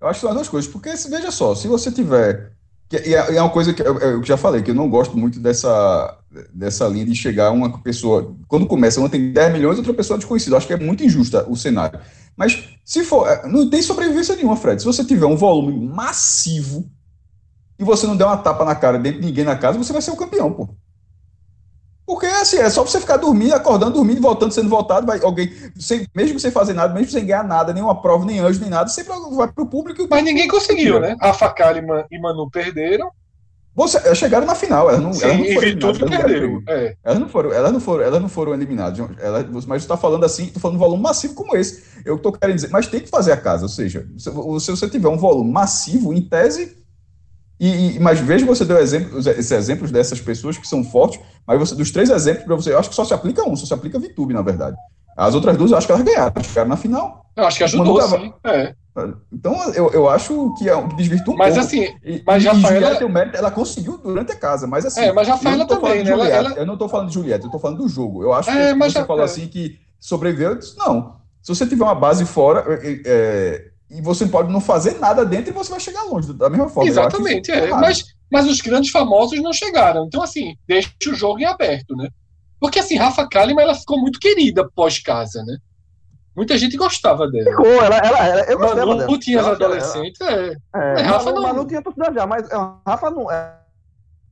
Eu 0.00 0.08
acho 0.08 0.14
que 0.14 0.20
são 0.20 0.28
as 0.30 0.34
duas 0.34 0.48
coisas, 0.48 0.70
porque 0.70 0.88
veja 1.10 1.30
só, 1.30 1.54
se 1.54 1.68
você 1.68 1.92
tiver. 1.92 2.52
E 2.90 2.96
é, 3.14 3.32
e 3.32 3.36
é 3.36 3.42
uma 3.42 3.50
coisa 3.50 3.74
que 3.74 3.82
eu, 3.82 3.98
eu 3.98 4.22
já 4.24 4.36
falei, 4.36 4.62
que 4.62 4.70
eu 4.70 4.74
não 4.74 4.88
gosto 4.88 5.18
muito 5.18 5.38
dessa, 5.40 6.16
dessa 6.54 6.86
linha 6.88 7.04
de 7.04 7.14
chegar 7.14 7.50
uma 7.50 7.78
pessoa. 7.82 8.34
Quando 8.48 8.66
começa, 8.66 8.98
uma 9.00 9.10
tem 9.10 9.32
10 9.32 9.52
milhões, 9.52 9.76
outra 9.76 9.92
pessoa 9.92 10.16
desconhecida. 10.16 10.54
Eu 10.54 10.58
acho 10.58 10.66
que 10.68 10.72
é 10.72 10.76
muito 10.78 11.02
injusta 11.04 11.44
o 11.48 11.56
cenário. 11.56 11.98
Mas 12.36 12.64
se 12.84 13.02
for. 13.04 13.26
é, 13.28 13.46
Não 13.48 13.68
tem 13.70 13.80
sobrevivência 13.82 14.36
nenhuma, 14.36 14.56
Fred. 14.56 14.80
Se 14.80 14.86
você 14.86 15.04
tiver 15.04 15.26
um 15.26 15.36
volume 15.36 15.72
massivo 15.88 16.88
e 17.78 17.84
você 17.84 18.06
não 18.06 18.16
der 18.16 18.24
uma 18.24 18.36
tapa 18.36 18.64
na 18.64 18.74
cara 18.74 18.98
de 18.98 19.12
ninguém 19.12 19.44
na 19.44 19.56
casa, 19.56 19.78
você 19.78 19.92
vai 19.92 20.02
ser 20.02 20.10
o 20.10 20.16
campeão, 20.16 20.52
pô. 20.52 20.68
Porque 22.06 22.26
assim, 22.26 22.58
é 22.58 22.70
só 22.70 22.84
você 22.84 23.00
ficar 23.00 23.16
dormindo, 23.16 23.52
acordando, 23.54 23.94
dormindo, 23.94 24.20
voltando, 24.20 24.52
sendo 24.52 24.68
voltado, 24.68 25.04
vai 25.04 25.20
alguém, 25.24 25.50
sem, 25.76 26.06
mesmo 26.14 26.38
sem 26.38 26.52
fazer 26.52 26.72
nada, 26.72 26.94
mesmo 26.94 27.10
sem 27.10 27.26
ganhar 27.26 27.42
nada, 27.42 27.72
nenhuma 27.72 28.00
prova, 28.00 28.24
nem 28.24 28.38
anjo, 28.38 28.60
nem 28.60 28.70
nada, 28.70 28.88
sempre 28.88 29.12
vai 29.34 29.48
pro 29.50 29.66
público. 29.66 30.02
e- 30.02 30.06
Mas 30.08 30.22
ninguém 30.22 30.46
conseguiu, 30.46 31.00
né? 31.00 31.16
Rafa 31.20 31.48
Kalimann 31.52 32.04
e 32.08 32.18
Manu 32.20 32.48
perderam. 32.48 33.10
Você, 33.76 33.98
elas 33.98 34.16
chegaram 34.16 34.46
na 34.46 34.54
final, 34.54 34.88
elas 34.88 35.02
não, 35.02 35.12
Sim, 35.12 35.24
elas 35.24 35.36
não 35.36 35.44
foram 35.52 35.68
eliminadas, 35.68 36.30
elas 36.32 36.50
não. 36.50 36.62
É. 36.66 36.96
Elas 37.04 37.18
não 37.20 37.28
foram, 37.28 37.52
elas 37.52 37.72
não 37.72 37.80
foram, 37.80 38.02
elas 38.04 38.22
não 38.22 38.28
foram 38.30 38.54
eliminadas. 38.54 39.06
Elas, 39.20 39.46
mas 39.66 39.82
você 39.82 39.84
está 39.84 39.96
falando 39.98 40.24
assim, 40.24 40.44
estou 40.44 40.60
falando 40.62 40.78
de 40.78 40.82
um 40.82 40.86
volume 40.86 41.02
massivo 41.02 41.34
como 41.34 41.54
esse. 41.54 41.84
Eu 42.04 42.16
estou 42.16 42.32
querendo 42.32 42.56
dizer, 42.56 42.70
mas 42.70 42.86
tem 42.86 43.00
que 43.00 43.08
fazer 43.10 43.32
a 43.32 43.36
casa, 43.36 43.64
ou 43.64 43.68
seja, 43.68 44.08
se, 44.16 44.30
se 44.30 44.70
você 44.70 44.88
tiver 44.88 45.08
um 45.08 45.18
volume 45.18 45.52
massivo, 45.52 46.14
em 46.14 46.22
tese, 46.22 46.74
e, 47.60 47.96
e- 47.96 48.00
mas 48.00 48.18
veja 48.18 48.44
você 48.46 48.64
deu 48.64 48.78
exemplo, 48.78 49.18
esses 49.18 49.50
exemplos 49.50 49.90
dessas 49.90 50.20
pessoas 50.20 50.56
que 50.56 50.66
são 50.66 50.82
fortes, 50.82 51.20
mas 51.46 51.58
você, 51.58 51.74
dos 51.74 51.90
três 51.90 52.08
exemplos 52.08 52.44
para 52.44 52.56
você, 52.56 52.72
eu 52.72 52.78
acho 52.78 52.88
que 52.88 52.94
só 52.96 53.04
se 53.04 53.12
aplica 53.12 53.46
um, 53.46 53.54
só 53.56 53.66
se 53.66 53.74
aplica 53.74 53.98
Vitube, 53.98 54.32
na 54.32 54.42
verdade. 54.42 54.76
As 55.16 55.34
outras 55.34 55.56
duas, 55.56 55.70
eu 55.70 55.76
acho 55.78 55.86
que 55.86 55.92
elas 55.92 56.04
ganharam, 56.04 56.42
chegaram 56.42 56.68
na 56.70 56.76
final. 56.76 57.26
Eu 57.36 57.44
acho 57.46 57.58
que 57.58 57.64
ajudou, 57.64 57.98
tava- 57.98 58.18
sim. 58.18 58.32
É. 58.44 58.74
Então, 59.32 59.72
eu, 59.74 59.90
eu 59.90 60.08
acho 60.08 60.54
que, 60.58 60.68
é, 60.68 60.88
que 60.88 60.94
desvirtua 60.96 61.34
um 61.34 61.36
Mas 61.36 61.54
pouco. 61.54 61.66
assim, 61.66 61.82
E, 62.04 62.22
Mas 62.26 62.44
Rafaela- 62.44 62.68
Juliette 62.74 62.98
tem 62.98 63.06
o 63.06 63.10
mérito, 63.10 63.36
ela 63.36 63.50
conseguiu 63.50 63.98
durante 63.98 64.32
a 64.32 64.36
casa, 64.36 64.66
mas 64.66 64.86
assim. 64.86 65.00
É, 65.00 65.12
mas 65.12 65.28
Rafaela 65.28 65.66
também, 65.66 66.02
né? 66.04 66.10
Ela- 66.10 66.24
Juliette, 66.24 66.46
ela- 66.46 66.54
Eu 66.58 66.66
não 66.66 66.74
estou 66.74 66.88
falando 66.88 67.08
de 67.08 67.14
Juliette, 67.14 67.42
eu 67.42 67.46
estou 67.48 67.60
falando 67.60 67.78
do 67.78 67.88
jogo. 67.88 68.22
Eu 68.22 68.32
acho 68.32 68.50
É, 68.50 68.72
que 68.72 68.78
você 68.78 68.90
já- 68.90 69.04
falou 69.04 69.22
é. 69.22 69.24
assim 69.26 69.48
que 69.48 69.78
sobreviveu, 70.00 70.50
eu 70.50 70.58
disse, 70.58 70.76
não. 70.78 71.16
Se 71.42 71.54
você 71.54 71.66
tiver 71.66 71.84
uma 71.84 71.94
base 71.94 72.24
fora 72.24 72.64
é, 72.82 73.00
é, 73.06 73.64
e 73.90 74.00
você 74.02 74.26
pode 74.26 74.52
não 74.52 74.60
fazer 74.60 74.98
nada 74.98 75.24
dentro 75.24 75.50
e 75.50 75.52
você 75.54 75.70
vai 75.70 75.78
chegar 75.80 76.02
longe, 76.04 76.32
da 76.32 76.48
mesma 76.50 76.68
forma. 76.68 76.88
Exatamente. 76.88 77.50
É. 77.52 77.68
Mas, 77.70 78.04
mas 78.32 78.46
os 78.48 78.60
grandes 78.60 78.90
famosos 78.90 79.40
não 79.42 79.52
chegaram. 79.52 80.06
Então, 80.06 80.22
assim, 80.22 80.56
deixa 80.66 80.90
o 81.08 81.14
jogo 81.14 81.38
em 81.38 81.44
aberto, 81.44 81.94
né? 81.94 82.08
Porque, 82.58 82.78
assim, 82.78 82.96
Rafa 82.96 83.28
Kalimann, 83.28 83.64
ela 83.64 83.74
ficou 83.74 84.00
muito 84.00 84.18
querida 84.18 84.68
pós-casa, 84.74 85.44
né? 85.44 85.58
Muita 86.36 86.58
gente 86.58 86.76
gostava 86.76 87.26
dela. 87.30 87.50
Ficou, 87.50 87.66
ela, 87.66 87.96
ela, 87.96 88.26
ela, 88.26 88.40
eu 88.42 88.58
gostava 88.58 88.86
Manu 88.86 88.98
dela. 89.06 89.18
tinha 89.18 89.40
as 89.40 89.46
Ela- 89.46 89.54
adolescentes, 89.56 90.20
é. 90.20 90.50
É, 90.74 91.00
É, 91.00 91.02
Rafa 91.02 91.24
Manu, 91.26 91.36
não- 91.40 91.42
Manu 91.48 91.66
tinha 91.66 91.80
torcida 91.82 92.12
já, 92.12 92.26
mas 92.26 92.48
é, 92.50 92.54
Rafa 92.86 93.10
não. 93.10 93.30
É, 93.30 93.56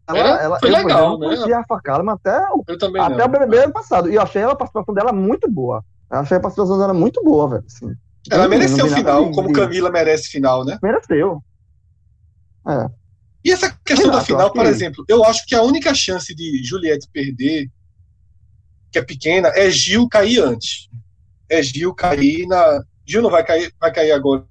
ela, 0.07 0.19
Era- 0.19 0.43
ela, 0.43 0.61
foi 0.61 0.69
eu, 0.69 0.73
legal, 0.75 0.99
exemplo, 0.99 1.19
né? 1.19 1.27
não 1.27 1.35
conhecia 1.37 1.57
a 1.57 1.61
Rafa 1.61 1.81
Kalimann 1.83 2.15
até, 2.15 2.39
o- 2.51 2.65
Eu 2.69 2.77
também 2.79 3.01
até 3.03 3.17
não. 3.17 3.25
o 3.25 3.29
BBB 3.29 3.59
ano 3.65 3.73
passado. 3.73 4.11
E 4.11 4.15
eu 4.17 4.21
achei 4.23 4.43
a 4.43 4.55
participação 4.55 4.95
dela 4.95 5.13
muito 5.15 5.51
boa. 5.51 5.83
Eu 6.11 6.19
achei 6.19 6.37
a 6.37 6.41
participação 6.41 6.79
dela 6.79 6.93
muito 6.93 7.25
boa, 7.25 7.49
velho. 7.49 7.65
Assim. 7.67 7.95
Ela 8.31 8.43
Não- 8.43 8.51
mereceu 8.51 8.85
o 8.85 8.91
final, 8.91 9.31
como 9.33 9.53
Camila 9.53 9.91
merece 9.91 10.29
final, 10.29 10.63
né? 10.65 10.79
Mereceu. 10.83 11.43
E 13.45 13.51
essa 13.53 13.71
questão 13.85 14.07
da 14.09 14.15
Exato, 14.15 14.27
final, 14.27 14.47
eu 14.49 14.53
por 14.53 14.63
que- 14.63 14.69
exemplo, 14.69 15.05
eu 15.09 15.25
acho 15.25 15.45
que 15.47 15.55
a 15.55 15.63
única 15.63 15.95
chance 15.95 16.35
de 16.35 16.63
Juliette 16.65 17.09
perder, 17.13 17.71
que 18.91 18.99
é 18.99 19.03
pequena, 19.03 19.49
é 19.49 19.71
Gil 19.71 20.09
cair 20.09 20.41
antes. 20.41 20.89
É 21.55 21.63
Gil 21.63 21.95
cair 21.95 22.47
na. 22.47 22.83
Gil 23.07 23.23
não 23.23 23.31
vai 23.31 23.45
cair, 23.45 23.73
vai 23.81 23.93
cair 23.93 24.13
agora 24.13 24.45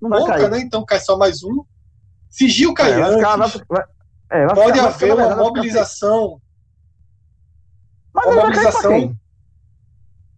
Não 0.00 0.10
vai 0.10 0.18
pouca, 0.20 0.34
cair. 0.38 0.50
né? 0.50 0.60
Então 0.60 0.84
cai 0.84 1.00
só 1.00 1.16
mais 1.16 1.42
um. 1.42 1.64
Se 2.28 2.48
Gil 2.48 2.74
cair 2.74 2.94
É, 2.94 3.00
vai 3.00 3.14
ficar- 3.16 3.40
antes, 3.40 3.52
vai- 3.68 3.78
vai- 3.78 3.84
é, 4.42 4.46
vai 4.46 4.54
pode 4.54 4.72
ficar- 4.78 4.88
haver 4.88 5.14
uma 5.14 5.36
mobilização. 5.36 6.40
Mas 8.12 8.26
uma 8.26 8.34
mobilização-? 8.42 9.16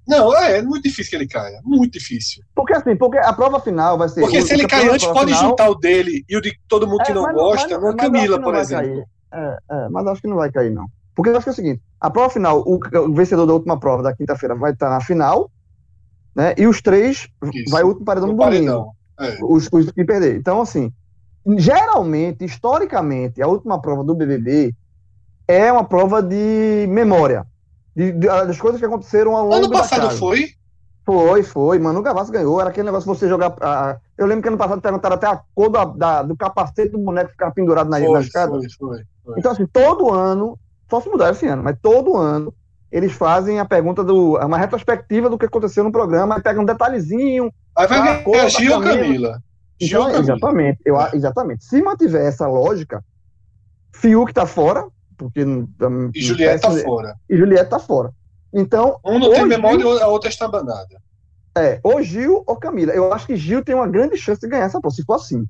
Não, 0.09 0.37
é, 0.37 0.59
é 0.59 0.63
muito 0.63 0.85
difícil 0.85 1.11
que 1.11 1.17
ele 1.17 1.27
caia. 1.27 1.61
Muito 1.65 1.95
difícil. 1.95 2.43
Porque 2.55 2.73
assim, 2.73 2.95
porque 2.97 3.19
a 3.19 3.33
prova 3.33 3.59
final 3.61 3.99
vai 3.99 4.09
ser. 4.09 4.21
Porque 4.21 4.41
se 4.41 4.55
ele 4.55 4.67
cair 4.67 4.89
antes, 4.91 5.07
pode 5.07 5.33
final- 5.35 5.51
juntar 5.51 5.69
o 5.69 5.75
dele 5.75 6.25
e 6.29 6.37
o 6.37 6.41
de 6.41 6.57
todo 6.69 6.87
mundo 6.87 7.03
que 7.03 7.11
É, 7.11 7.15
não 7.15 7.33
gosta, 7.33 7.77
numa 7.77 7.89
acho 7.89 7.97
Camila, 7.97 8.41
por 8.41 8.55
exemplo. 8.55 9.05
É, 9.33 9.59
é, 9.71 9.89
mas 9.91 10.07
acho 10.07 10.23
que 10.23 10.29
não 10.29 10.37
vai 10.37 10.51
cair, 10.53 10.71
não. 10.71 10.87
Porque 11.15 11.31
eu 11.31 11.37
acho 11.37 11.45
que 11.45 11.51
é 11.51 11.53
o 11.53 11.57
seguinte: 11.57 11.83
a 12.01 12.09
prova 12.09 12.31
final, 12.31 12.61
o, 12.65 12.77
o 12.77 13.15
vencedor 13.15 13.47
da 13.47 13.53
última 13.55 13.81
prova 13.81 14.03
da 14.05 14.15
quinta-feira 14.15 14.55
vai 14.55 14.73
estar 14.73 14.89
na 14.89 15.01
final, 15.01 15.51
né? 16.37 16.55
E 16.59 16.67
os 16.67 16.83
três 16.83 17.27
Isso. 17.55 17.71
vai 17.71 17.83
o 17.83 17.87
último 17.89 18.05
paredão 18.05 18.29
no 18.29 18.35
No 18.37 18.45
domingo. 18.45 18.95
É. 19.19 19.39
Os, 19.43 19.67
os 19.73 19.91
que 19.91 20.05
perder. 20.05 20.37
Então, 20.37 20.61
assim, 20.61 20.93
geralmente, 21.57 22.45
historicamente, 22.45 23.43
a 23.43 23.47
última 23.49 23.81
prova 23.81 24.05
do 24.05 24.15
BBB 24.15 24.75
é 25.49 25.73
uma 25.73 25.85
prova 25.85 26.23
de 26.23 26.87
memória. 26.89 27.47
De, 27.95 28.13
de- 28.13 28.27
das 28.27 28.61
coisas 28.61 28.79
que 28.79 28.85
aconteceram 28.87 29.35
ao 29.35 29.45
longo 29.45 29.55
Ano 29.57 29.71
passado 29.71 30.11
foi? 30.19 30.51
Foi, 31.05 31.43
foi. 31.43 31.79
Manu 31.79 32.03
Gavassi 32.03 32.33
ganhou. 32.33 32.61
Era 32.61 32.69
aquele 32.69 32.87
negócio 32.87 33.11
de 33.11 33.19
você 33.19 33.29
jogar. 33.29 33.55
ah, 33.63 33.97
eu 34.19 34.27
lembro 34.27 34.43
que 34.43 34.49
ano 34.49 34.59
passado 34.59 34.83
perguntaram 34.83 35.15
até 35.15 35.27
a 35.27 35.41
cor 35.55 35.71
da- 35.71 35.85
da- 35.85 36.23
do 36.23 36.37
capacete 36.37 36.91
do 36.91 36.99
boneco 36.99 37.31
ficar 37.31 37.53
pendurado 37.53 37.89
na, 37.89 37.99
na 38.01 38.07
Foi, 38.07 38.21
escada. 38.21 38.51
foi, 38.51 38.69
foi, 38.79 39.03
foi. 39.25 39.39
Então, 39.39 39.53
assim, 39.53 39.67
todo 39.67 40.13
ano, 40.13 40.59
só 40.91 41.01
se 41.01 41.09
mudar 41.09 41.31
esse 41.31 41.47
ano, 41.47 41.63
mas 41.63 41.79
todo 41.81 42.17
ano 42.17 42.53
eles 42.97 43.13
fazem 43.13 43.61
a 43.61 43.65
pergunta 43.65 44.03
do. 44.03 44.37
uma 44.39 44.57
retrospectiva 44.59 45.29
do 45.29 45.37
que 45.39 45.47
aconteceu 45.47 45.85
no 45.85 45.93
programa, 45.93 46.41
pegam 46.41 46.63
um 46.63 46.67
detalhezinho. 46.67 47.53
Aí 47.77 47.87
vai 47.87 47.99
Ah, 47.99 48.03
ganhar 48.03 48.23
cor, 48.25 48.49
Gil 48.49 48.75
ou 48.75 48.81
Camila. 48.81 49.03
Camila? 49.05 49.41
Gil 49.81 49.89
Então, 50.01 50.05
Camila? 50.13 50.21
exatamente, 50.23 50.79
eu, 50.85 50.97
a- 50.99 51.11
exatamente. 51.13 51.65
Se 51.65 51.83
mantiver 51.83 52.25
essa 52.25 52.47
lógica, 52.49 53.05
Fiuk 53.95 54.33
tá 54.33 54.47
fora, 54.47 54.87
porque. 55.17 55.41
E 56.15 56.23
Juliette 56.23 56.63
tá 56.63 56.71
fora. 56.71 57.17
E 57.29 57.37
Juliette 57.37 57.71
tá 57.71 57.79
fora. 57.79 58.13
Então, 58.53 58.99
Um 59.05 59.19
não 59.19 59.31
tem 59.31 59.43
Ou 59.43 59.47
memória 59.47 59.79
Gil- 59.81 59.99
e 59.99 60.03
a 60.03 60.09
outra 60.09 60.31
está 60.31 60.49
banada. 60.49 60.99
É, 61.59 61.79
ou 61.83 62.03
Gil 62.03 62.43
ou 62.47 62.57
Camila. 62.57 62.93
Eu 62.93 63.13
acho 63.13 63.27
que 63.27 63.37
Gil 63.37 63.63
tem 63.65 63.75
uma 63.75 63.87
grande 63.89 64.17
chance 64.17 64.41
de 64.41 64.49
ganhar 64.49 64.65
essa 64.65 64.81
prova, 64.81 64.95
se 64.95 65.05
for 65.05 65.15
assim. 65.15 65.47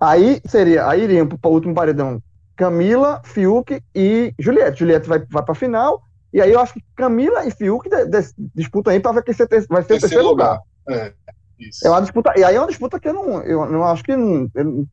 Aí 0.00 0.40
seria, 0.46 0.86
aí 0.88 1.02
iriam 1.02 1.26
para 1.26 1.48
o 1.48 1.52
último 1.52 1.74
paredão 1.74 2.20
Camila, 2.56 3.20
Fiuk 3.24 3.82
e 3.94 4.32
Juliette. 4.38 4.78
Juliette 4.80 5.08
vai, 5.08 5.18
vai 5.30 5.42
para 5.42 5.52
a 5.52 5.56
final, 5.56 6.02
e 6.32 6.40
aí 6.40 6.52
eu 6.52 6.60
acho 6.60 6.74
que 6.74 6.84
Camila 6.96 7.44
e 7.46 7.50
Fiuk 7.50 7.88
de- 7.88 8.06
de- 8.06 8.34
disputam 8.54 8.92
aí 8.92 9.00
para 9.00 9.12
ver 9.12 9.24
quem 9.24 9.34
ser 9.34 9.46
ter- 9.46 9.66
vai 9.68 9.82
ser 9.82 9.94
o 9.94 10.00
terceiro 10.00 10.26
lugar. 10.26 10.60
É, 10.88 11.12
isso. 11.58 11.86
É 11.86 11.90
uma 11.90 12.00
disputa, 12.02 12.32
e 12.36 12.44
aí 12.44 12.54
é 12.54 12.58
uma 12.60 12.68
disputa 12.68 12.98
que 13.00 13.08
eu 13.08 13.14
não, 13.14 13.42
eu 13.42 13.66
não 13.70 13.84
acho 13.84 14.02
que. 14.04 14.14
não- 14.16 14.48
eu- 14.54 14.86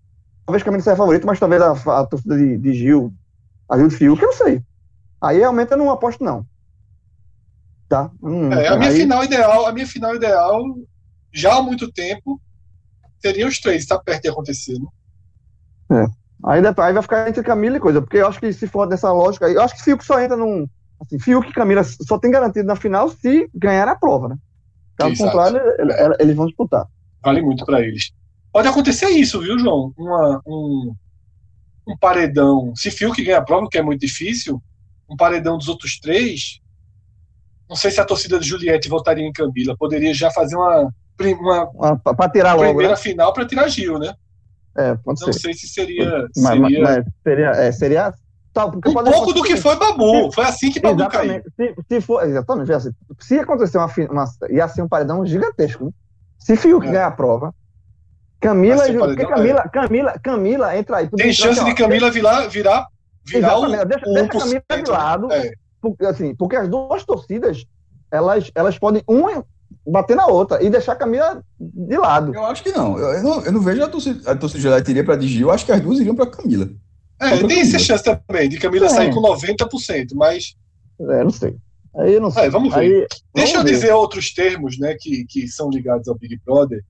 talvez 0.45 0.63
Camila 0.63 0.81
seja 0.83 0.95
favorito, 0.95 1.25
mas 1.27 1.39
talvez 1.39 1.61
a, 1.61 1.71
a 1.71 2.05
torcida 2.05 2.37
de, 2.37 2.57
de 2.57 2.73
Gil 2.73 3.13
ajude 3.69 3.95
Fiuk, 3.95 4.21
eu 4.21 4.27
não 4.29 4.35
sei. 4.35 4.61
Aí 5.21 5.37
realmente 5.37 5.71
eu 5.71 5.77
não 5.77 5.91
aposto, 5.91 6.23
não. 6.23 6.45
Tá? 7.87 8.09
Hum, 8.23 8.51
É, 8.53 8.69
a 8.69 8.77
minha 8.77 8.89
aí- 8.89 8.97
final 8.97 9.23
ideal, 9.23 9.65
a 9.67 9.71
minha 9.71 9.85
final 9.85 10.15
ideal, 10.15 10.63
já 11.33 11.55
há 11.57 11.61
muito 11.61 11.91
tempo, 11.91 12.41
seria 13.21 13.45
os 13.47 13.59
três, 13.59 13.85
tá 13.85 13.99
perto 13.99 14.23
de 14.23 14.29
acontecer. 14.29 14.77
Né? 14.79 14.87
Aí, 15.99 16.07
depois, 16.61 16.87
aí 16.87 16.93
vai 16.93 17.01
ficar 17.01 17.29
entre 17.29 17.43
Camila 17.43 17.77
e 17.77 17.79
coisa, 17.79 18.01
porque 18.01 18.17
eu 18.17 18.27
acho 18.27 18.39
que 18.39 18.51
se 18.51 18.67
for 18.67 18.87
dessa 18.87 19.11
lógica, 19.11 19.45
aí, 19.45 19.53
eu 19.53 19.61
acho 19.61 19.75
que 19.75 19.83
Fiuk 19.83 20.03
só 20.03 20.19
entra 20.19 20.35
num. 20.37 20.67
Assim, 20.99 21.19
Fiuk 21.19 21.49
e 21.49 21.53
Camila 21.53 21.83
só 21.83 22.17
tem 22.17 22.31
garantido 22.31 22.67
na 22.67 22.75
final 22.75 23.09
se 23.09 23.49
ganhar 23.53 23.87
a 23.87 23.95
prova, 23.95 24.29
né? 24.29 24.37
Caso 24.97 25.11
Exato. 25.13 25.31
contrário, 25.31 25.61
ele- 25.79 25.93
ele- 25.93 26.15
eles 26.19 26.35
vão 26.35 26.45
disputar. 26.47 26.85
Vale 27.23 27.41
muito 27.41 27.65
para 27.65 27.81
eles. 27.81 28.11
Pode 28.51 28.67
acontecer 28.67 29.09
isso, 29.09 29.39
viu, 29.39 29.57
João? 29.57 29.93
Uma- 29.97 30.41
um, 30.45 30.93
um 31.87 31.97
paredão. 31.97 32.73
Se 32.75 32.91
Fiuk 32.91 33.23
ganha 33.23 33.37
a 33.37 33.41
prova, 33.43 33.67
que 33.69 33.77
é 33.77 33.81
muito 33.81 34.01
difícil, 34.01 34.61
um 35.09 35.15
paredão 35.15 35.57
dos 35.57 35.67
outros 35.67 35.99
três. 35.99 36.59
Não 37.69 37.75
sei 37.75 37.89
se 37.91 38.01
a 38.01 38.05
torcida 38.05 38.37
de 38.39 38.47
Juliette 38.47 38.89
votaria 38.89 39.25
em 39.25 39.31
Camila. 39.31 39.75
Poderia 39.77 40.13
já 40.13 40.29
fazer 40.29 40.55
uma, 40.55 40.89
uma 41.19 41.63
Uma- 41.73 41.97
pra- 41.99 42.13
Pra 42.13 42.29
tirar 42.29 42.53
logo, 42.53 42.65
primeira 42.67 42.91
né? 42.93 42.97
final 42.97 43.31
para 43.33 43.45
tirar 43.45 43.67
Gil, 43.69 43.97
né? 43.97 44.13
É, 44.77 44.95
pode 44.95 45.21
Não 45.21 45.33
ser. 45.33 45.39
sei 45.39 45.53
se 45.53 45.67
seria. 45.67 46.27
Mas, 46.37 46.59
mas- 46.59 46.71
seria 46.71 46.81
mas 46.83 47.05
seria, 47.23 47.49
é, 47.51 47.71
seria 47.71 48.13
tal, 48.53 48.69
um 48.69 48.79
pouco 48.81 49.33
do 49.33 49.43
que 49.43 49.57
foi 49.57 49.75
Babu. 49.75 50.31
Foi 50.31 50.45
assim 50.45 50.71
que 50.71 50.79
Babu 50.79 51.07
caiu. 51.09 51.41
Se, 51.55 51.75
se 51.89 52.01
for, 52.01 52.23
exatamente. 52.25 52.71
assim, 52.71 52.91
se 53.19 53.39
acontecer 53.39 53.77
uma, 53.77 53.91
uma. 54.09 54.25
ia 54.49 54.67
ser 54.67 54.81
um 54.81 54.87
paredão 54.87 55.25
gigantesco. 55.25 55.85
Né? 55.85 55.91
Se 56.39 56.55
Fiuk 56.55 56.87
É. 56.87 56.91
ganhar 56.91 57.07
a 57.07 57.11
prova, 57.11 57.53
Camila. 58.39 58.83
Um 58.89 58.99
paredão, 58.99 59.27
Camila, 59.27 59.69
Camila, 59.69 60.19
Camila 60.23 60.77
entra 60.77 60.97
aí. 60.97 61.09
Tem 61.09 61.31
chance 61.33 61.63
de 61.63 61.73
Camila 61.73 62.09
virar, 62.09 62.47
virar, 62.47 62.87
virar 63.25 63.57
o. 63.57 63.67
Deixa, 63.67 63.85
deixa 63.85 64.39
Camila 64.39 64.61
1%. 64.69 64.83
de 64.83 64.91
lado. 64.91 65.31
É. 65.31 65.51
Porque, 65.81 66.05
assim, 66.05 66.35
porque 66.35 66.55
as 66.55 66.67
duas 66.69 67.03
torcidas, 67.03 67.65
elas, 68.11 68.51
elas 68.55 68.77
podem 68.79 69.03
uma 69.07 69.43
bater 69.85 70.15
na 70.15 70.27
outra 70.27 70.63
e 70.63 70.69
deixar 70.69 70.93
a 70.93 70.95
Camila 70.95 71.43
de 71.59 71.97
lado. 71.97 72.33
Eu 72.33 72.45
acho 72.45 72.63
que 72.63 72.71
não. 72.71 72.97
Eu, 72.97 73.13
eu 73.13 73.23
não, 73.23 73.45
eu 73.45 73.51
não 73.51 73.61
vejo 73.61 73.83
a 73.83 73.87
torcida, 73.87 74.31
a 74.31 74.35
torcida 74.35 74.81
de 74.81 74.91
iria 74.91 75.03
pra 75.03 75.15
de 75.15 75.27
Gil. 75.27 75.47
Eu 75.47 75.51
acho 75.53 75.65
que 75.65 75.71
as 75.71 75.81
duas 75.81 75.99
iriam 75.99 76.15
pra 76.15 76.27
Camila. 76.27 76.69
É, 77.19 77.37
tem 77.37 77.59
essa 77.61 77.71
Camila. 77.71 77.79
chance 77.79 78.03
também 78.03 78.49
de 78.49 78.57
Camila 78.57 78.85
É. 78.87 78.89
sair 78.89 79.13
com 79.13 79.21
90%, 79.21 80.09
mas 80.15 80.55
É, 80.99 81.23
não 81.23 81.31
sei. 81.31 81.55
Aí 81.97 82.13
eu 82.13 82.21
não 82.21 82.31
sei. 82.31 82.43
É, 82.45 82.49
vamos 82.49 82.73
ver. 82.73 82.79
Aí, 82.79 83.07
deixa 83.33 83.57
eu 83.57 83.63
ver. 83.63 83.71
dizer 83.71 83.91
outros 83.93 84.33
termos, 84.33 84.77
né, 84.79 84.95
que, 84.99 85.25
que 85.25 85.47
são 85.47 85.69
ligados 85.69 86.07
ao 86.07 86.15
Big 86.17 86.39
Brother, 86.45 86.83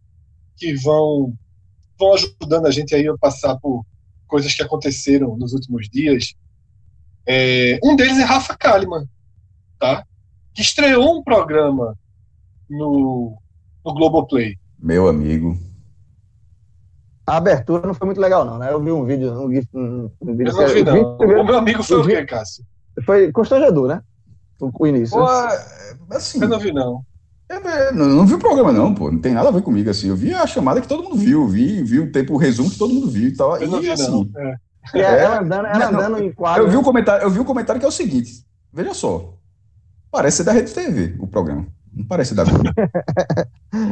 que 0.57 0.73
vão 0.75 1.33
vão 1.97 2.13
ajudando 2.15 2.65
a 2.65 2.71
gente 2.71 2.95
aí 2.95 3.07
a 3.07 3.15
passar 3.17 3.55
por 3.57 3.85
coisas 4.27 4.53
que 4.55 4.63
aconteceram 4.63 5.37
nos 5.37 5.53
últimos 5.53 5.87
dias. 5.89 6.33
É, 7.27 7.79
um 7.83 7.95
deles 7.95 8.17
é 8.17 8.23
Rafa 8.23 8.55
Kalimann, 8.57 9.05
tá? 9.79 10.03
Que 10.53 10.61
estreou 10.61 11.17
um 11.19 11.23
programa 11.23 11.95
no, 12.71 13.37
no 13.85 13.93
Globoplay. 13.93 14.55
Meu 14.79 15.07
amigo. 15.07 15.57
A 17.27 17.37
abertura 17.37 17.85
não 17.85 17.93
foi 17.93 18.05
muito 18.07 18.19
legal, 18.19 18.43
não, 18.43 18.57
né? 18.57 18.71
Eu 18.73 18.81
vi 18.81 18.91
um 18.91 19.05
vídeo. 19.05 19.31
Um, 19.31 19.51
gif- 19.51 19.67
um, 19.73 20.09
um 20.21 20.35
vídeo 20.35 20.51
Eu 20.51 20.55
não 20.57 20.67
vi, 20.73 20.81
o 20.81 20.85
não. 20.85 20.93
vídeo 20.93 21.41
O 21.41 21.45
meu 21.45 21.57
amigo 21.57 21.83
foi 21.83 21.97
o 21.97 22.03
vi- 22.03 22.15
quê, 22.15 22.25
Cássio? 22.25 22.65
Foi 23.05 23.31
constrangedor, 23.31 23.87
né? 23.87 24.01
O, 24.59 24.71
o 24.83 24.87
início. 24.87 25.17
Pô, 25.17 25.29
é, 25.29 25.65
assim, 26.11 26.41
Eu 26.41 26.49
não 26.49 26.59
vi, 26.59 26.71
não. 26.73 27.03
é, 27.49 27.91
não, 27.91 28.07
não 28.07 28.25
vi 28.25 28.33
o 28.33 28.39
programa, 28.39 28.71
não, 28.71 28.93
pô. 28.93 29.11
Não 29.11 29.19
tem 29.19 29.33
nada 29.33 29.49
a 29.49 29.51
ver 29.51 29.61
comigo, 29.61 29.89
assim. 29.89 30.07
Eu 30.09 30.15
vi 30.15 30.33
a 30.33 30.45
chamada 30.47 30.81
que 30.81 30.87
todo 30.87 31.03
mundo 31.03 31.15
viu. 31.15 31.47
Vi, 31.47 31.83
vi 31.83 31.99
o 31.99 32.11
tempo, 32.11 32.33
o 32.33 32.37
resumo 32.37 32.69
que 32.69 32.77
todo 32.77 32.93
mundo 32.93 33.09
viu 33.09 33.27
e 33.29 33.35
tal. 33.35 33.57
Eu 33.57 33.67
não 33.69 33.77
e, 33.79 33.81
vi, 33.83 33.91
assim, 33.91 34.09
não. 34.11 34.41
É. 34.41 34.55
É. 34.95 34.99
ela 35.23 35.39
andando, 35.41 35.67
ela 35.67 35.91
Não, 35.91 35.99
andando 35.99 36.23
em 36.23 36.31
quadro. 36.33 36.63
Eu 36.63 36.69
vi, 36.71 36.75
o 36.77 36.81
comentário, 36.83 37.23
eu 37.23 37.29
vi 37.29 37.39
o 37.39 37.45
comentário 37.45 37.79
que 37.79 37.85
é 37.85 37.89
o 37.89 37.91
seguinte: 37.91 38.43
veja 38.73 38.93
só. 38.93 39.35
Parece 40.09 40.37
ser 40.37 40.43
da 40.43 40.51
Rede 40.51 40.73
TV 40.73 41.15
o 41.19 41.27
programa. 41.27 41.65
Não 41.93 42.05
parece 42.05 42.29
ser 42.29 42.35
da 42.35 42.43
Globo. 42.45 42.63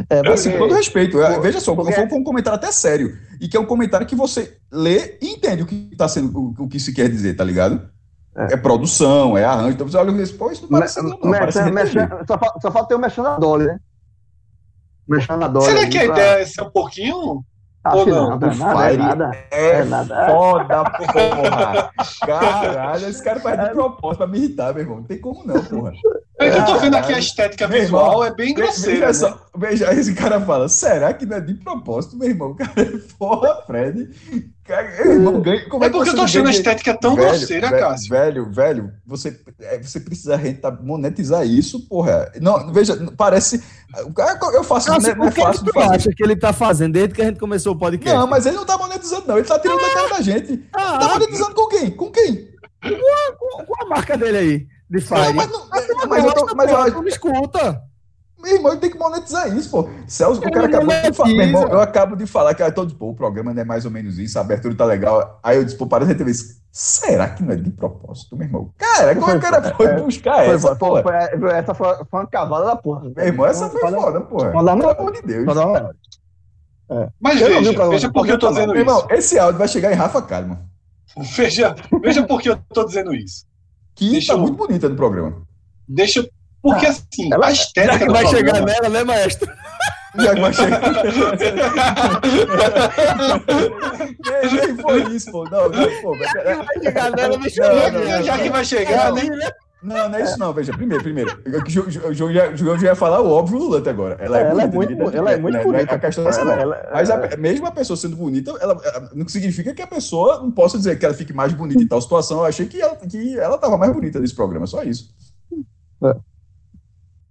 É, 0.09 0.27
Assim, 0.31 0.51
com 0.51 0.57
todo 0.57 0.67
porque, 0.69 0.75
respeito. 0.75 1.21
é, 1.21 1.39
veja 1.39 1.59
só, 1.59 1.75
porque- 1.75 1.93
foi 2.07 2.17
um 2.17 2.23
comentário 2.23 2.57
até 2.57 2.71
sério. 2.71 3.17
E 3.41 3.47
que 3.47 3.57
é 3.57 3.59
um 3.59 3.65
comentário 3.65 4.07
que 4.07 4.15
você 4.15 4.57
lê 4.71 5.17
e 5.21 5.27
entende 5.33 5.63
o 5.63 5.65
que 5.65 5.93
tá 5.97 6.07
sendo, 6.07 6.37
o, 6.37 6.63
o 6.63 6.67
que 6.67 6.79
se 6.79 6.93
quer 6.93 7.09
dizer, 7.09 7.35
tá 7.35 7.43
ligado? 7.43 7.89
É. 8.35 8.53
É, 8.53 8.57
produção, 8.57 9.37
é 9.37 9.43
arranjo. 9.43 9.73
Então 9.73 9.87
você 9.87 9.97
olha 9.97 10.11
e 10.11 10.15
diz, 10.17 10.31
pô, 10.31 10.49
isso 10.51 10.61
não 10.63 10.69
parece 10.69 11.01
Globo, 11.01 11.19
não. 11.25 11.31
Parece 11.31 11.59
só, 12.27 12.39
só 12.61 12.71
falta 12.71 12.87
ter 12.89 12.95
o 12.95 12.99
mexendo 12.99 13.27
a 13.27 13.37
Dolly, 13.37 13.65
né? 13.65 13.79
Mexendo 15.07 15.43
a 15.43 15.47
Dolly. 15.47 15.65
Será 15.65 15.87
que 15.89 15.97
a 15.97 16.05
pra- 16.05 16.13
ideia 16.13 16.41
é 16.41 16.45
ser 16.45 16.61
um 16.61 16.69
pouquinho? 16.69 17.43
Acho 17.83 17.97
ou 17.97 18.03
que 18.05 18.11
não? 18.11 18.29
não, 18.31 18.37
não, 18.39 18.49
é 18.49 18.55
nada, 18.57 18.91
é 18.91 18.97
nada. 18.97 19.37
É, 19.51 19.69
É 19.79 19.83
nada. 19.85 20.27
foda, 20.27 20.83
porra. 20.83 21.91
Caralho, 22.25 23.07
esse 23.07 23.23
cara 23.23 23.39
faz 23.39 23.59
de 23.59 23.69
propósito 23.71 24.17
pra 24.17 24.27
me 24.27 24.37
irritar, 24.37 24.73
meu 24.73 24.83
irmão. 24.83 24.97
Não 24.97 25.03
tem 25.03 25.19
como 25.19 25.45
não, 25.45 25.63
porra. 25.63 25.93
É 26.39 26.49
que 26.51 26.57
eu 26.57 26.65
tô 26.65 26.77
vendo 26.77 26.95
aqui 26.95 27.13
a 27.13 27.19
estética 27.19 27.67
Meu 27.67 27.79
visual, 27.81 28.05
irmão, 28.11 28.23
é 28.25 28.31
bem 28.33 28.53
Veja 28.53 28.67
grosseira. 28.67 29.07
né? 29.07 29.13
só, 29.13 29.45
veja, 29.57 29.93
esse 29.93 30.13
cara 30.13 30.39
fala, 30.41 30.67
será 30.69 31.13
que 31.13 31.25
não 31.25 31.37
é 31.37 31.41
de 31.41 31.53
propósito, 31.55 32.17
meu 32.17 32.29
irmão? 32.29 32.55
Cara, 32.55 32.73
porra, 33.17 33.61
Fred. 33.65 34.09
Ganha, 34.69 35.67
como 35.67 35.83
É 35.83 35.87
que 35.89 35.93
porque 35.95 36.09
eu 36.11 36.15
tô 36.15 36.21
achando 36.21 36.47
a 36.47 36.51
estética 36.51 36.93
tão 36.95 37.15
Velho, 37.15 37.29
grosseira, 37.29 37.69
velho, 37.69 37.81
Cássio. 37.81 38.09
Velho, 38.09 38.51
velho, 38.51 38.91
você, 39.05 39.39
é, 39.61 39.79
você 39.81 39.99
precisa 39.99 40.35
renta, 40.35 40.69
monetizar 40.71 41.45
isso, 41.45 41.87
porra. 41.87 42.31
Não, 42.39 42.71
veja, 42.71 42.95
parece. 43.17 43.63
Eu 44.53 44.63
faço, 44.63 44.87
Cássio, 44.87 45.15
não 45.15 45.25
é 45.25 45.29
o 45.29 45.31
que, 45.31 45.41
fácil 45.41 45.59
que 45.61 45.65
de 45.65 45.71
tu 45.71 45.79
fazer. 45.79 45.95
acha 45.95 46.09
que 46.15 46.23
ele 46.23 46.35
tá 46.35 46.53
fazendo 46.53 46.93
desde 46.93 47.15
que 47.15 47.21
a 47.21 47.25
gente 47.25 47.39
começou 47.39 47.73
o 47.73 47.79
podcast? 47.79 48.15
Não, 48.17 48.27
mas 48.27 48.45
ele 48.45 48.57
não 48.57 48.65
tá 48.65 48.77
monetizando, 48.77 49.27
não. 49.27 49.37
Ele 49.37 49.47
tá 49.47 49.57
tirando 49.57 49.81
da 49.81 49.89
cara 49.93 50.09
da 50.09 50.21
gente. 50.21 50.57
Tá 50.57 50.99
Ah, 51.01 51.09
monetizando 51.13 51.55
com 51.55 51.67
quem? 51.67 51.89
Com 51.91 52.11
quem? 52.11 52.49
qual, 52.81 53.65
qual 53.65 53.85
a 53.87 53.89
marca 53.89 54.15
dele 54.17 54.37
aí? 54.37 54.67
De 54.89 55.01
Fire. 55.01 55.19
Não, 55.19 55.33
mas, 55.33 55.51
não, 55.51 55.67
Mas, 55.69 55.87
mas 56.07 56.25
eu 56.25 56.33
tô, 56.33 56.55
mas 56.55 56.71
eu, 56.71 56.91
não 56.93 57.01
me 57.03 57.09
escuta. 57.09 57.81
Meu 58.41 58.55
irmão, 58.55 58.77
tem 58.77 58.89
que 58.89 58.97
monetizar 58.97 59.53
isso, 59.55 59.69
pô. 59.69 59.89
Celso, 60.07 60.39
o 60.39 60.43
Ele 60.45 60.51
cara 60.51 60.67
acabou 60.67 60.87
de 61.01 61.13
falar. 61.13 61.29
Meu 61.29 61.41
irmão, 61.41 61.67
eu 61.67 61.81
acabo 61.81 62.15
de 62.15 62.25
falar 62.25 62.53
que 62.55 62.63
ah, 62.63 62.71
todo, 62.71 62.95
pô, 62.95 63.09
o 63.09 63.13
programa 63.15 63.53
não 63.53 63.61
é 63.61 63.65
mais 63.65 63.83
ou 63.85 63.91
menos 63.91 64.17
isso, 64.17 64.37
a 64.37 64.41
abertura 64.41 64.73
tá 64.75 64.85
legal. 64.85 65.39
Aí 65.43 65.57
eu 65.57 65.65
disse, 65.65 65.77
pô, 65.77 65.85
para 65.85 66.05
de 66.05 66.15
TV. 66.15 66.31
Será 66.71 67.27
que 67.29 67.43
não 67.43 67.51
é 67.51 67.55
de 67.57 67.69
propósito, 67.71 68.37
meu 68.37 68.47
irmão? 68.47 68.71
Cara, 68.77 69.13
como 69.15 69.27
é 69.29 69.31
que 69.31 69.37
o 69.37 69.41
cara 69.41 69.75
foi 69.75 69.93
buscar 70.01 70.45
Foi- 70.45 70.55
essa, 70.55 70.75
foi- 70.75 71.51
essa 71.51 71.73
foi, 71.73 71.87
foi 72.05 72.19
uma 72.21 72.27
cavada 72.27 72.65
da 72.67 72.75
porra. 72.75 73.11
Meu 73.15 73.25
irmão, 73.25 73.45
essa 73.45 73.67
foi 73.69 73.81
foda, 73.81 74.21
porra. 74.21 74.51
pode 74.51 74.65
dar 74.65 74.75
uma- 74.75 74.93
Pelo 74.93 74.99
amor 75.01 75.11
de 75.13 75.21
Deus. 75.23 75.45
pode 75.45 75.59
dar 75.59 75.67
uma- 75.67 75.95
Mas 77.19 77.41
Eu 77.41 77.47
o 77.47 77.49
veja, 77.63 77.89
veja 77.89 78.11
por 78.11 78.25
que 78.25 78.31
eu 78.31 78.39
tô 78.39 78.49
dizendo 78.49 78.71
Meu 78.73 78.81
irmão, 78.81 78.99
isso. 78.99 79.07
esse 79.11 79.37
áudio 79.39 79.59
vai 79.59 79.67
chegar 79.67 79.91
em 79.91 79.95
Rafa 79.95 80.21
Kalimann, 80.21 80.59
Veja, 81.35 81.75
veja 82.01 82.25
por 82.25 82.41
que 82.41 82.49
eu 82.49 82.57
tô 82.73 82.83
dizendo 82.85 83.13
isso. 83.13 83.45
que 83.95 84.11
Deixa 84.11 84.27
tá 84.27 84.33
eu- 84.33 84.41
muito 84.41 84.55
bonita 84.57 84.87
no 84.87 84.95
programa. 84.95 85.41
Deixa, 85.87 86.19
eu- 86.21 86.29
Porque 86.61 86.85
assim, 86.85 87.31
Ela- 87.33 87.47
a 87.47 87.51
Já 87.53 87.61
estética 87.61 87.99
que 87.99 88.05
do 88.05 88.13
vai 88.13 88.27
chegar 88.27 88.53
programa- 88.55 88.65
nela, 88.81 88.89
né, 88.89 89.03
maestro? 89.03 89.49
Já 90.19 90.33
que 90.35 90.41
vai 90.41 90.53
chegar. 90.53 90.81
nem, 94.25 94.67
nem 94.67 94.77
foi 94.77 95.03
isso, 95.15 95.31
pô. 95.31 95.43
Não, 95.45 95.69
não, 95.69 96.01
pô. 96.01 96.17
Vai 96.17 96.27
chegar 96.83 97.11
nela, 97.11 98.23
Já 98.23 98.37
que 98.37 98.49
vai 98.49 98.65
chegar, 98.65 99.13
né? 99.13 99.21
Não, 99.81 100.09
não 100.09 100.19
é 100.19 100.23
isso 100.23 100.37
não, 100.37 100.51
veja. 100.51 100.73
Primeiro, 100.73 101.01
primeiro. 101.01 101.41
O 101.45 102.13
João 102.13 102.33
já, 102.33 102.53
já- 102.53 102.75
já 102.77 102.87
ia 102.87 102.95
falar 102.95 103.21
o 103.21 103.29
óbvio 103.31 103.59
Lula 103.59 103.79
até 103.79 103.91
agora. 103.91 104.17
Ela 104.19 104.37
é, 104.39 104.49
Ela 104.49 104.63
é 104.63 104.67
bonita, 104.67 104.75
muito- 104.75 104.89
ninguém 104.89 105.11
tá 105.11 105.17
ela 105.17 105.29
é 105.29 105.37
dizendo, 105.37 105.41
muito 105.43 105.57
né? 105.57 105.63
Bonita. 105.63 105.95
A 105.95 105.99
questão 105.99 106.23
dessa 106.25 106.41
Ela- 106.41 106.89
Mas 106.91 107.09
a- 107.09 107.37
mesmo 107.37 107.65
a 107.65 107.71
pessoa 107.71 107.95
sendo 107.95 108.17
bonita, 108.17 108.51
ela, 108.59 108.73
ela- 108.83 109.09
não 109.15 109.25
significa 109.29 109.73
que 109.73 109.81
a 109.81 109.87
pessoa 109.87 110.39
não 110.39 110.51
possa 110.51 110.77
dizer 110.77 110.99
que 110.99 111.05
ela 111.05 111.13
fique 111.13 111.31
mais 111.31 111.53
bonita 111.53 111.81
em 111.81 111.87
tal 111.87 112.01
situação. 112.01 112.39
Eu 112.39 112.45
achei 112.45 112.65
que 112.65 112.81
ela, 112.81 112.95
que 112.97 113.39
ela 113.39 113.57
tava 113.57 113.77
mais 113.77 113.93
bonita 113.93 114.19
nesse 114.19 114.35
programa, 114.35 114.67
só 114.67 114.83
isso. 114.83 115.13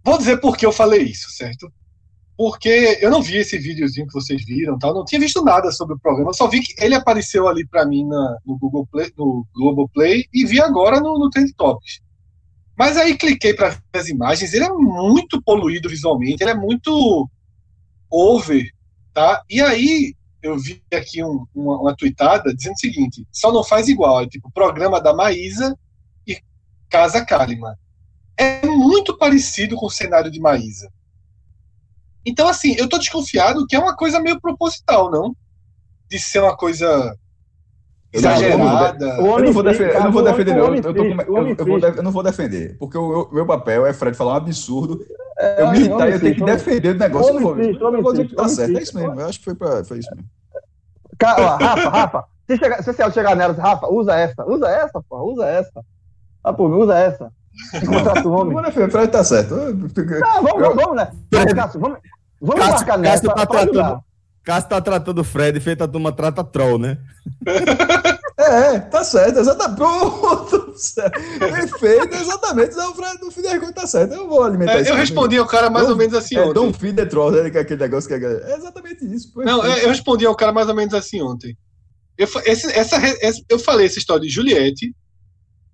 Vou 0.08 0.18
dizer 0.18 0.38
por 0.40 0.56
que 0.56 0.64
eu 0.64 0.72
falei 0.72 1.02
isso, 1.02 1.30
certo? 1.30 1.70
Porque 2.36 2.98
eu 3.00 3.10
não 3.10 3.20
vi 3.20 3.36
esse 3.36 3.58
videozinho 3.58 4.06
que 4.06 4.12
vocês 4.14 4.42
viram, 4.44 4.78
tal, 4.78 4.94
não 4.94 5.04
tinha 5.04 5.20
visto 5.20 5.42
nada 5.44 5.70
sobre 5.72 5.96
o 5.96 5.98
programa, 5.98 6.32
só 6.32 6.46
vi 6.48 6.60
que 6.62 6.72
ele 6.82 6.94
apareceu 6.94 7.46
ali 7.48 7.66
pra 7.66 7.84
mim 7.84 8.06
na- 8.06 8.38
no 8.46 8.56
Google 8.56 8.86
Play, 8.86 9.12
no 9.18 9.44
Globoplay 9.54 10.24
e 10.32 10.46
vi 10.46 10.60
agora 10.62 11.00
no, 11.00 11.18
no 11.18 11.28
Trend 11.28 11.52
Topics. 11.54 12.00
Mas 12.76 12.96
aí 12.96 13.18
cliquei 13.18 13.52
para 13.52 13.70
ver 13.70 13.80
as 13.92 14.08
imagens, 14.08 14.54
ele 14.54 14.64
é 14.64 14.72
muito 14.72 15.42
poluído 15.42 15.88
visualmente, 15.88 16.42
ele 16.42 16.52
é 16.52 16.54
muito 16.54 17.28
over, 18.10 18.64
tá? 19.12 19.42
E 19.50 19.60
aí 19.60 20.14
eu 20.42 20.56
vi 20.58 20.80
aqui 20.94 21.22
um- 21.24 21.44
uma, 21.54 21.80
uma 21.80 21.96
tweetada 21.96 22.54
dizendo 22.54 22.74
o 22.74 22.78
seguinte: 22.78 23.26
só 23.32 23.52
não 23.52 23.64
faz 23.64 23.88
igual, 23.88 24.22
é 24.22 24.26
tipo 24.28 24.50
programa 24.52 25.00
da 25.00 25.12
Maísa 25.12 25.76
e 26.26 26.38
Casa 26.88 27.24
Kalimann. 27.26 27.74
É 28.38 28.64
muito 28.66 29.16
parecido 29.18 29.74
com 29.76 29.86
o 29.86 29.90
cenário 29.90 30.30
de 30.30 30.38
Maísa. 30.40 30.88
Então, 32.24 32.46
assim, 32.46 32.74
eu 32.78 32.88
tô 32.88 32.98
desconfiado 32.98 33.66
que 33.66 33.74
é 33.74 33.78
uma 33.78 33.96
coisa 33.96 34.20
meio 34.20 34.40
proposital, 34.40 35.10
não? 35.10 35.34
De 36.10 36.18
ser 36.18 36.40
uma 36.40 36.56
coisa 36.56 37.16
exagerada. 38.12 39.06
Eu 39.06 39.44
não 39.44 39.52
vou 39.52 39.62
defender, 39.62 39.94
eu 39.96 40.04
não 40.04 40.12
vou 40.12 40.22
defender, 40.22 40.54
não. 40.54 40.74
Eu, 40.74 42.02
não 42.02 42.12
vou 42.12 42.22
defender, 42.22 42.76
porque 42.78 42.96
o 42.96 43.08
meu, 43.08 43.30
meu 43.32 43.46
papel 43.46 43.86
é 43.86 43.92
Fred 43.92 44.16
falar 44.16 44.34
um 44.34 44.36
absurdo, 44.36 45.04
É, 45.38 45.62
eu 45.62 45.66
homem- 45.66 45.80
militar 45.80 45.94
e 45.94 46.02
homem 46.02 46.12
eu 46.14 46.20
tenho 46.20 46.34
que 46.36 46.44
defender 46.44 46.96
o 46.96 46.98
negócio. 46.98 47.30
Eu 47.30 47.34
não 47.92 48.02
vou, 48.02 48.12
dizer 48.12 48.28
que 48.28 48.34
tá 48.34 48.48
certo, 48.48 48.76
é 48.76 48.82
isso 48.82 48.96
mesmo. 48.96 49.20
Eu 49.20 49.26
acho 49.26 49.38
que 49.38 49.44
foi, 49.44 49.54
pra, 49.54 49.84
foi 49.84 49.98
isso 49.98 50.10
mesmo. 50.14 50.28
Cara, 51.18 51.42
ó, 51.42 51.56
Rafa, 51.56 51.88
Rafa, 51.90 52.24
se, 52.48 52.56
chegar, 52.56 52.82
se 52.82 53.10
chegar 53.12 53.36
nela, 53.36 53.52
Rafa, 53.54 53.88
usa 53.88 54.14
essa, 54.14 54.44
usa 54.46 54.68
essa, 54.68 55.02
pô, 55.08 55.32
usa 55.32 55.46
essa. 55.46 55.84
Ah, 56.44 56.52
pô, 56.52 56.68
usa 56.68 56.96
essa. 56.98 57.32
Contrata 57.86 58.28
o 58.28 58.32
homem. 58.32 58.56
defender, 58.62 58.88
o 58.88 58.90
Fred 58.90 59.12
tá 59.12 59.24
certo. 59.24 59.54
Ah, 59.54 60.40
vamos, 60.40 60.60
vamos, 60.60 60.76
vamos, 60.76 60.96
né? 60.96 61.10
Vamos, 61.32 61.52
Cássio, 61.54 61.80
vamos, 61.80 61.98
vamos 62.40 62.56
Cássio- 62.64 62.72
marcar 62.86 62.86
Cássio 62.86 63.00
nessa 63.02 63.34
tá 63.34 63.46
tratando- 63.46 64.00
Cássio 64.44 64.68
tá 64.70 64.80
tratando 64.80 65.18
o 65.20 65.24
Fred, 65.24 65.60
feito 65.60 65.82
a 65.84 65.88
turma 65.88 66.10
trata 66.12 66.42
troll, 66.44 66.78
né? 66.78 66.98
É, 68.40 68.78
tá 68.78 69.02
certo, 69.02 69.40
exatamente. 69.40 69.76
Pronto, 69.76 70.72
perfeito, 71.40 72.14
exatamente. 72.14 72.76
Não, 72.76 72.92
o 72.92 72.94
Fred, 72.94 73.18
no 73.20 73.30
fim 73.32 73.42
das 73.42 73.58
contas, 73.58 73.74
tá 73.74 73.86
certo. 73.86 74.14
Eu 74.14 74.28
vou 74.28 74.44
alimentar 74.44 74.74
É, 74.78 74.82
isso. 74.82 74.90
eu 74.92 74.96
respondi 74.96 75.36
ao 75.36 75.44
cara 75.46 75.68
mais 75.68 75.86
Não, 75.86 75.92
ou 75.92 75.98
menos 75.98 76.14
assim 76.14 76.36
É, 76.36 76.42
ontem. 76.42 76.54
don't 76.54 76.78
feed 76.78 76.94
the 76.94 77.04
troll, 77.04 77.32
né? 77.32 77.50
que 77.50 77.58
é 77.58 77.62
Aquele 77.62 77.80
negócio 77.82 78.08
que 78.08 78.14
é. 78.14 78.50
É 78.52 78.56
exatamente 78.56 79.04
isso. 79.12 79.32
Não, 79.36 79.60
perfeito. 79.60 79.78
eu, 79.78 79.82
eu 79.82 79.88
respondi 79.88 80.24
ao 80.24 80.36
cara 80.36 80.52
mais 80.52 80.68
ou 80.68 80.74
menos 80.74 80.94
assim 80.94 81.20
ontem. 81.20 81.58
Eu, 82.16 82.28
esse- 82.46 82.72
essa- 82.72 82.96
eu 83.48 83.58
falei 83.58 83.86
essa 83.86 83.98
história 83.98 84.22
de 84.22 84.28
Juliette. 84.28 84.94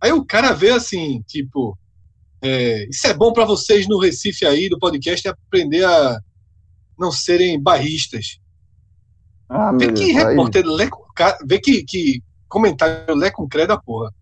Aí 0.05 0.13
o 0.13 0.23
cara 0.23 0.53
veio 0.53 0.75
assim, 0.75 1.23
tipo, 1.27 1.79
é, 2.43 2.87
isso 2.91 3.07
é 3.07 3.15
bom 3.15 3.33
pra 3.33 3.47
vocês 3.47 3.89
no 3.89 3.99
Recife 3.99 4.45
aí 4.45 4.69
do 4.69 4.79
podcast 4.79 5.27
é 5.27 5.31
aprender 5.31 5.83
a 5.83 6.21
não 6.99 7.11
serem 7.11 7.59
barristas. 7.59 8.39
Ah, 9.49 9.73
Vê 9.73 9.87
que 9.93 10.13
Deus, 10.13 10.27
repórter, 10.29 10.65
vê 11.47 11.59
que, 11.59 11.83
que 11.85 12.23
comentário 12.47 13.15
lé 13.15 13.31
com 13.31 13.49
credo 13.49 13.69
da 13.69 13.79
porra. 13.79 14.13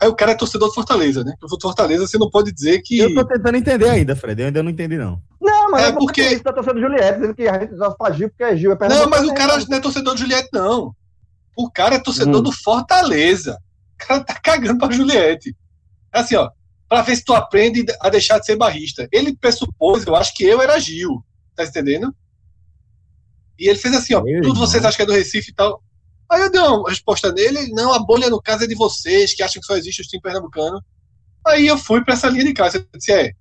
Aí 0.00 0.08
o 0.08 0.14
cara 0.14 0.32
é 0.32 0.34
torcedor 0.34 0.70
do 0.70 0.74
Fortaleza, 0.74 1.22
né? 1.22 1.34
Porque 1.38 1.54
o 1.54 1.60
Fortaleza 1.60 2.04
você 2.08 2.18
não 2.18 2.28
pode 2.28 2.50
dizer 2.52 2.82
que. 2.82 2.98
Eu 2.98 3.14
tô 3.14 3.24
tentando 3.24 3.56
entender 3.56 3.88
ainda, 3.88 4.16
Fred. 4.16 4.40
Eu 4.42 4.46
ainda 4.48 4.62
não 4.62 4.70
entendi, 4.72 4.96
não. 4.98 5.22
Não, 5.40 5.70
mas 5.70 5.84
É 5.84 5.88
é 5.88 5.92
porque 5.92 6.22
isso 6.22 6.42
tá 6.42 6.52
torcendo 6.52 6.80
Juliette, 6.80 7.14
dizendo 7.20 7.34
que 7.34 7.46
a 7.46 7.60
gente 7.60 7.74
faz 7.96 8.16
Gil 8.16 8.28
porque 8.28 8.42
é 8.42 8.56
Gil. 8.56 8.72
É 8.72 8.88
Não, 8.88 9.08
mas 9.08 9.22
o 9.22 9.28
né? 9.28 9.34
cara 9.34 9.56
não 9.68 9.76
é 9.76 9.80
torcedor 9.80 10.14
de 10.14 10.20
Juliette, 10.22 10.48
não. 10.52 10.92
O 11.56 11.70
cara 11.70 11.94
é 11.94 11.98
torcedor 12.00 12.40
Hum. 12.40 12.42
do 12.42 12.50
Fortaleza. 12.52 13.56
O 14.00 14.06
cara 14.06 14.24
tá 14.24 14.34
cagando 14.34 14.78
pra 14.78 14.92
Juliette. 14.92 15.56
Assim, 16.12 16.36
ó, 16.36 16.50
pra 16.88 17.02
ver 17.02 17.16
se 17.16 17.24
tu 17.24 17.34
aprende 17.34 17.84
a 18.00 18.08
deixar 18.08 18.38
de 18.38 18.46
ser 18.46 18.56
barrista. 18.56 19.08
Ele 19.12 19.36
pressupôs, 19.36 20.06
eu 20.06 20.14
acho 20.14 20.32
que 20.34 20.44
eu 20.44 20.62
era 20.62 20.78
Gil. 20.78 21.24
Tá 21.56 21.64
entendendo? 21.64 22.14
E 23.58 23.68
ele 23.68 23.78
fez 23.78 23.94
assim, 23.94 24.14
ó, 24.14 24.22
Meu 24.22 24.40
tudo 24.40 24.60
vocês 24.60 24.84
acham 24.84 24.96
que 24.96 25.02
é 25.02 25.06
do 25.06 25.12
Recife 25.12 25.50
e 25.50 25.54
tal. 25.54 25.82
Aí 26.30 26.42
eu 26.42 26.50
dei 26.50 26.60
uma 26.60 26.88
resposta 26.88 27.32
nele, 27.32 27.58
ele, 27.58 27.72
não, 27.72 27.92
a 27.92 27.98
bolha 27.98 28.30
no 28.30 28.40
caso 28.40 28.64
é 28.64 28.66
de 28.66 28.74
vocês, 28.74 29.34
que 29.34 29.42
acham 29.42 29.60
que 29.60 29.66
só 29.66 29.76
existe 29.76 30.02
o 30.02 30.04
time 30.04 30.22
pernambucano. 30.22 30.80
Aí 31.46 31.66
eu 31.66 31.76
fui 31.76 32.04
pra 32.04 32.14
essa 32.14 32.28
linha 32.28 32.44
de 32.44 32.52
casa. 32.52 32.78
Eu 32.78 32.98
disse, 32.98 33.12
é, 33.12 33.32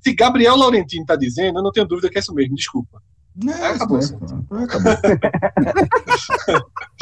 se 0.00 0.14
Gabriel 0.14 0.56
Laurentino 0.56 1.04
tá 1.04 1.16
dizendo, 1.16 1.58
eu 1.58 1.62
não 1.62 1.72
tenho 1.72 1.86
dúvida 1.86 2.08
que 2.08 2.18
é 2.18 2.20
isso 2.20 2.34
mesmo, 2.34 2.54
desculpa. 2.54 3.02
É, 3.48 3.66
acabou. 3.68 3.98
isso 3.98 4.18
mesmo. 4.20 4.46
Acabou. 4.50 4.92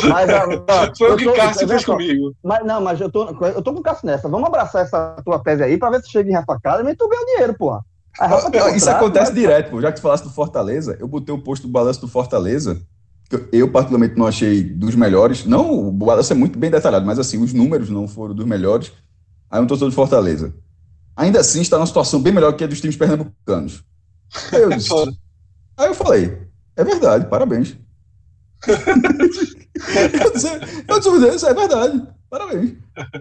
Mas, 0.09 0.31
ó, 0.31 0.95
Foi 0.97 1.13
o 1.13 1.17
que 1.17 1.25
tô- 1.25 1.33
Cássio 1.35 1.69
fez 1.69 1.83
só, 1.83 1.93
comigo. 1.93 2.35
Mas, 2.43 2.65
não, 2.65 2.81
mas 2.81 3.01
eu 3.01 3.11
tô, 3.11 3.29
eu 3.47 3.63
tô 3.63 3.73
com 3.73 3.81
o 3.81 3.83
Cássio 3.83 4.07
nessa. 4.07 4.29
Vamos 4.29 4.47
abraçar 4.47 4.85
essa 4.85 5.17
tua 5.25 5.39
tese 5.41 5.63
aí 5.63 5.77
pra 5.77 5.91
ver 5.91 6.03
se 6.03 6.11
chega 6.11 6.31
em 6.31 6.35
Rafa 6.35 6.59
Kalimann 6.63 6.93
e 6.93 6.97
tu 6.97 7.09
ganha 7.09 7.23
o 7.23 7.27
dinheiro, 7.27 7.55
porra. 7.55 7.85
Isso 8.21 8.51
contrato, 8.87 8.89
acontece 8.97 9.33
mas- 9.33 9.41
direto, 9.41 9.71
pô. 9.71 9.81
Já 9.81 9.91
que 9.91 9.99
tu 9.99 10.03
falasse 10.03 10.23
do 10.25 10.31
Fortaleza, 10.31 10.97
eu 11.01 11.09
botei 11.09 11.35
o 11.35 11.39
posto 11.43 11.67
do 11.67 11.73
balanço 11.73 12.01
do 12.01 12.09
Fortaleza, 12.09 12.81
que 13.29 13.37
eu, 13.37 13.49
eu 13.53 13.71
particularmente 13.71 14.17
não 14.17 14.27
achei 14.27 14.63
dos 14.63 14.95
melhores. 14.95 15.45
Não, 15.45 15.89
o 15.89 15.93
balanço 15.93 16.33
é 16.33 16.37
muito 16.37 16.59
bem 16.59 16.71
detalhado, 16.71 17.05
mas 17.07 17.19
assim, 17.19 17.43
os 17.43 17.53
números 17.53 17.91
não 17.91 18.07
foram 18.07 18.35
dos 18.35 18.47
melhores. 18.47 18.93
Aí 19.51 19.61
um 19.61 19.67
torcedor 19.67 19.91
de 19.91 19.97
Fortaleza. 19.97 20.55
Ainda 21.17 21.41
assim, 21.41 21.61
está 21.61 21.77
numa 21.77 21.87
situação 21.87 22.21
bem 22.23 22.33
melhor 22.33 22.53
que 22.53 22.63
a 22.63 22.67
dos 22.69 22.81
times 22.81 22.97
pernambucanos. 22.97 23.83
Eu 24.53 24.71
disse. 24.71 24.91
Aí 25.79 25.87
eu 25.87 25.95
falei, 25.95 26.49
é 26.77 26.85
verdade, 26.85 27.27
parabéns. 27.29 27.77
eu 28.67 30.33
disse, 30.33 30.51
eu 30.89 31.01
disse, 31.01 31.37
isso 31.37 31.47
é 31.47 31.55
verdade, 31.55 32.07
parabéns. 32.29 32.75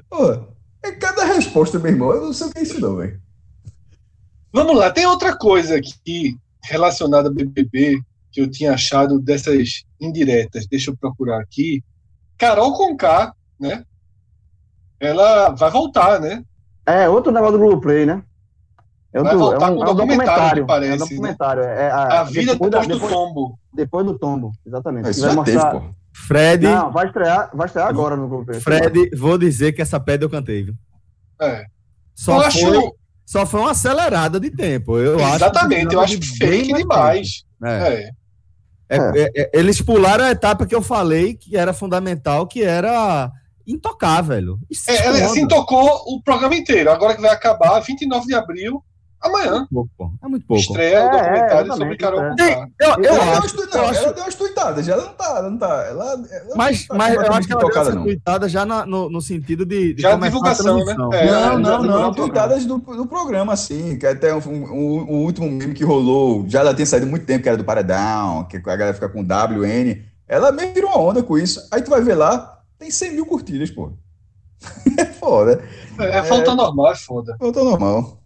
Porra, 0.09 0.47
é 0.83 0.91
cada 0.91 1.23
resposta, 1.25 1.79
meu 1.79 1.91
irmão, 1.91 2.11
eu 2.11 2.25
não 2.25 2.33
sei 2.33 2.47
o 2.47 2.51
que 2.51 2.59
é 2.59 2.63
isso 2.63 2.81
não, 2.81 2.97
velho. 2.97 3.21
Vamos 4.51 4.75
lá, 4.75 4.91
tem 4.91 5.05
outra 5.05 5.37
coisa 5.37 5.77
aqui 5.77 6.37
relacionada 6.63 7.29
ao 7.29 7.33
BBB 7.33 8.01
que 8.31 8.41
eu 8.41 8.49
tinha 8.49 8.73
achado 8.73 9.19
dessas 9.19 9.83
indiretas. 9.99 10.67
Deixa 10.67 10.91
eu 10.91 10.97
procurar 10.97 11.41
aqui. 11.41 11.83
Carol 12.37 12.73
Conká, 12.73 13.33
né? 13.59 13.83
Ela 14.99 15.49
vai 15.49 15.71
voltar, 15.71 16.19
né? 16.19 16.43
É, 16.85 17.09
outro 17.09 17.31
negócio 17.31 17.57
do 17.57 17.59
Globoplay, 17.59 18.05
né? 18.05 18.23
É, 19.19 19.23
Vai 19.23 19.35
outro, 19.35 19.49
voltar 19.51 19.67
é 19.67 19.69
um, 19.71 19.75
com 19.77 19.81
é 19.85 19.89
um 19.91 19.95
documentário, 19.95 20.65
documentário. 20.65 20.65
parece, 20.65 20.91
é 20.91 20.95
um 20.95 20.97
né? 20.99 21.05
documentário. 21.09 21.63
É, 21.63 21.91
A 21.91 22.23
vida 22.23 22.51
depois, 22.53 22.71
da- 22.71 22.79
depois 22.79 22.87
do 22.87 22.93
depois, 23.07 23.13
tombo. 23.13 23.59
depois 23.73 24.05
do 24.05 24.17
tombo, 24.19 24.51
exatamente. 24.65 25.09
Isso 25.11 25.21
vai 25.21 25.29
já 25.35 25.43
teve, 25.43 25.57
mostrar- 25.57 25.79
pô. 25.79 25.83
Fred, 26.27 26.65
Não, 26.67 26.91
vai 26.91 27.05
estrear, 27.05 27.49
vai 27.53 27.67
estrear 27.67 27.87
agora 27.87 28.15
no 28.15 28.27
Globoplay. 28.27 28.59
Fred, 28.59 29.15
vou 29.15 29.37
dizer 29.37 29.71
que 29.73 29.81
essa 29.83 29.99
pedra 29.99 30.25
eu 30.25 30.29
cantei, 30.29 30.63
viu? 30.63 30.73
É. 31.39 31.65
Só, 32.15 32.37
eu 32.41 32.47
acho. 32.47 32.59
foi, 32.59 32.91
só 33.23 33.45
foi 33.45 33.59
uma 33.59 33.71
acelerada 33.71 34.39
de 34.39 34.49
tempo. 34.49 34.97
Eu 34.97 35.23
acho 35.23 35.35
exatamente, 35.35 35.87
que 35.89 35.95
eu 35.95 35.99
acho 36.01 36.19
fake 36.37 36.73
demais. 36.73 37.43
É. 37.63 37.69
É. 37.69 38.09
É, 38.89 38.97
é, 38.97 39.31
é, 39.35 39.49
eles 39.53 39.81
pularam 39.81 40.23
a 40.25 40.31
etapa 40.31 40.65
que 40.65 40.73
eu 40.73 40.81
falei 40.81 41.35
que 41.35 41.55
era 41.57 41.73
fundamental, 41.73 42.47
que 42.47 42.63
era 42.63 43.29
intocar, 43.67 44.23
velho. 44.23 44.57
Isso 44.69 44.89
É, 44.89 45.05
ela 45.05 45.17
onda. 45.17 45.25
assim 45.25 45.45
tocou 45.47 45.85
o 46.07 46.21
programa 46.23 46.55
inteiro. 46.55 46.89
Agora 46.89 47.13
que 47.13 47.21
vai 47.21 47.31
acabar, 47.31 47.79
29 47.81 48.25
de 48.25 48.33
abril, 48.33 48.81
amanhã. 49.21 49.63
É 49.69 49.73
pouco, 49.73 49.89
pô. 49.97 50.11
É 50.23 50.27
muito 50.27 50.45
pouco. 50.45 50.61
Estreia 50.61 50.97
É, 50.97 51.05
o 51.07 51.11
documentário 51.11 51.71
é, 51.71 51.75
sobre 51.75 51.97
Carol 51.97 52.21
é. 52.23 52.29
Conká. 52.29 52.69
Eu, 52.79 52.89
eu 52.89 52.95
deu 53.01 53.13
acho, 53.13 53.59
eu 53.59 53.67
não, 53.67 53.89
acho- 53.89 54.03
ela 54.03 54.13
deu 54.13 54.23
umas 54.23 54.35
tuitadas, 54.35 54.87
ela 54.87 55.03
não 55.05 55.13
tá, 55.13 55.25
ela 55.37 55.49
não 55.49 55.57
tá. 55.57 55.85
Ela, 55.89 56.11
ela 56.13 56.55
mas, 56.55 56.79
não 56.81 56.87
tá 56.87 56.95
mas 56.97 57.13
eu 57.15 57.33
acho 57.33 57.47
que 57.47 57.53
ela 57.53 57.59
deu 57.61 57.69
tocada, 57.69 57.95
não. 57.95 58.03
tweetada 58.03 58.49
já 58.49 58.65
na- 58.65 58.85
no, 58.85 59.09
no 59.09 59.21
sentido 59.21 59.65
de, 59.65 59.93
de 59.93 60.01
Já 60.01 60.13
a 60.13 60.17
divulgação, 60.17 60.83
né? 60.85 60.95
É. 61.13 61.25
Não, 61.31 61.59
não, 61.59 61.59
não, 61.59 61.79
o 61.79 61.83
programa. 61.83 62.13
tuitadas 62.15 62.65
do, 62.65 62.77
do 62.77 63.05
programa, 63.05 63.53
assim, 63.53 63.97
que 63.97 64.05
até 64.05 64.33
um, 64.33 64.39
um, 64.39 65.01
um 65.11 65.23
último 65.23 65.49
meme 65.49 65.73
que 65.73 65.83
rolou, 65.83 66.45
já 66.47 66.59
ela 66.61 66.73
tem 66.73 66.85
saído 66.85 67.07
muito 67.07 67.25
tempo, 67.25 67.43
que 67.43 67.49
era 67.49 67.57
do 67.57 67.63
Paredão, 67.63 68.43
que 68.45 68.57
a 68.57 68.59
galera 68.61 68.93
fica 68.93 69.09
com 69.09 69.21
WN, 69.21 70.01
ela 70.27 70.51
meio 70.51 70.73
virou 70.73 70.89
uma 70.91 70.99
onda 70.99 71.23
com 71.23 71.37
isso, 71.37 71.67
aí 71.71 71.81
tu 71.81 71.89
vai 71.89 72.01
ver 72.01 72.15
lá, 72.15 72.59
tem 72.77 72.91
100 72.91 73.13
mil 73.13 73.25
curtidas, 73.25 73.71
pô. 73.71 73.91
É 74.97 75.05
foda, 75.05 75.63
É, 75.99 76.21
volta 76.23 76.49
ao 76.51 76.55
normal, 76.55 76.91
é 76.91 76.95
foda. 76.95 77.37
ao 77.39 77.51
normal. 77.51 78.19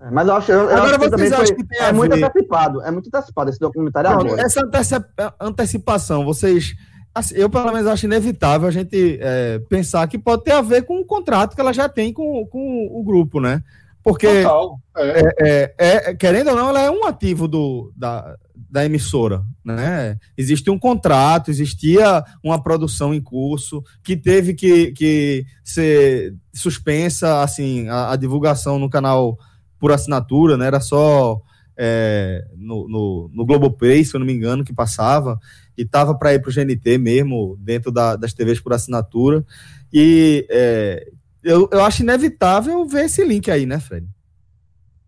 É, 0.00 0.10
Mas 0.10 0.28
eu 0.28 0.34
acho, 0.34 0.50
eu, 0.52 0.60
Agora 0.62 0.82
acho 0.96 0.98
que 1.00 1.08
vocês 1.10 1.32
acham 1.32 1.46
foi- 1.46 1.56
que 1.56 1.64
tem 1.66 1.80
a 1.80 1.88
é 1.88 1.92
muito 1.92 2.16
ver- 2.16 2.24
antecipado. 2.24 2.82
É 2.82 2.90
muito 2.90 3.08
antecipado 3.14 3.50
esse 3.50 3.58
documentário 3.60 4.10
Não, 4.10 4.20
agora. 4.20 4.42
essa 4.42 4.60
anteci- 4.64 4.94
antecipação, 5.40 6.24
vocês. 6.24 6.74
assim, 7.14 7.34
eu, 7.34 7.50
pelo 7.50 7.72
menos, 7.72 7.86
acho 7.86 8.06
inevitável 8.06 8.66
a 8.68 8.70
gente 8.70 9.18
é, 9.20 9.58
pensar 9.68 10.06
que 10.08 10.18
pode 10.18 10.44
ter 10.44 10.52
a 10.52 10.62
ver 10.62 10.82
com 10.84 11.00
o 11.00 11.04
contrato 11.04 11.54
que 11.54 11.60
ela 11.60 11.72
já 11.72 11.88
tem 11.88 12.12
com, 12.12 12.46
com 12.46 12.88
o 12.90 13.02
grupo, 13.02 13.40
né? 13.40 13.62
Porque, 14.02 14.42
Total. 14.42 14.78
É. 14.96 15.34
é, 15.38 15.74
é, 15.78 16.14
querendo 16.14 16.48
ou 16.50 16.56
não, 16.56 16.70
ela 16.70 16.80
é 16.80 16.90
um 16.90 17.04
ativo 17.04 17.46
do, 17.46 17.92
da, 17.94 18.34
da 18.70 18.86
emissora, 18.86 19.42
né? 19.62 20.16
Existe 20.38 20.70
um 20.70 20.78
contrato, 20.78 21.50
existia 21.50 22.24
uma 22.42 22.62
produção 22.62 23.12
em 23.12 23.20
curso 23.20 23.84
que 24.02 24.16
teve 24.16 24.54
que, 24.54 24.92
que 24.92 25.44
ser 25.62 26.34
suspensa, 26.54 27.42
assim, 27.42 27.86
a, 27.90 28.12
a 28.12 28.16
divulgação 28.16 28.78
no 28.78 28.88
canal 28.88 29.36
por 29.80 29.90
assinatura, 29.90 30.56
né? 30.56 30.66
Era 30.66 30.80
só 30.80 31.40
é, 31.76 32.46
no, 32.54 32.86
no, 32.86 33.30
no 33.32 33.46
Globoplay, 33.46 34.04
se 34.04 34.14
eu 34.14 34.20
não 34.20 34.26
me 34.26 34.34
engano, 34.34 34.62
que 34.62 34.72
passava, 34.72 35.40
e 35.76 35.84
tava 35.84 36.14
para 36.14 36.34
ir 36.34 36.40
para 36.42 36.50
o 36.50 36.52
GNT 36.52 36.98
mesmo, 36.98 37.56
dentro 37.58 37.90
da- 37.90 38.16
das 38.16 38.34
TVs 38.34 38.60
por 38.60 38.74
assinatura. 38.74 39.44
E 39.90 40.46
é, 40.50 41.08
eu, 41.42 41.68
eu 41.72 41.82
acho 41.82 42.02
inevitável 42.02 42.84
ver 42.86 43.06
esse 43.06 43.24
link 43.24 43.50
aí, 43.50 43.64
né, 43.64 43.80
Fred? 43.80 44.06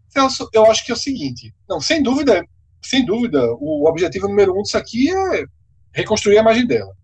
Celso, 0.09 0.49
eu 0.53 0.65
acho 0.71 0.85
que 0.85 0.91
é 0.91 0.95
o 0.95 0.99
seguinte. 0.99 1.55
Não, 1.69 1.81
sem 1.81 2.03
dúvida, 2.03 2.43
sem 2.83 3.05
dúvida, 3.05 3.41
o 3.61 3.87
objetivo 3.87 4.29
número 4.29 4.59
um 4.59 4.63
disso 4.63 4.79
aqui 4.79 5.11
é 5.15 5.45
reconstruir 5.93 6.39
a 6.39 6.41
imagem 6.41 6.67
dela. 6.67 6.95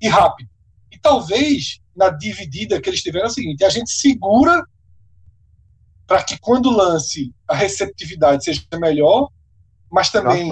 E 0.00 0.08
rápido. 0.08 0.48
E 0.90 0.98
talvez, 0.98 1.80
na 1.94 2.08
dividida 2.08 2.80
que 2.80 2.88
eles 2.88 3.02
tiveram, 3.02 3.26
é 3.26 3.30
o 3.30 3.32
seguinte: 3.32 3.64
a 3.64 3.68
gente 3.68 3.90
segura 3.90 4.64
para 6.08 6.22
que 6.22 6.40
quando 6.40 6.70
lance 6.70 7.34
a 7.46 7.54
receptividade 7.54 8.42
seja 8.42 8.62
melhor, 8.80 9.28
mas 9.92 10.10
também, 10.10 10.48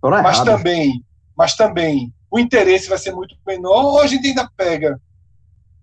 foram 0.00 0.22
mas 0.22 0.40
também, 0.40 1.04
mas 1.36 1.56
também 1.56 2.14
o 2.30 2.38
interesse 2.38 2.88
vai 2.88 2.96
ser 2.96 3.12
muito 3.12 3.36
menor, 3.44 3.84
ou 3.84 4.00
a 4.00 4.06
gente 4.06 4.28
ainda 4.28 4.48
pega 4.56 5.00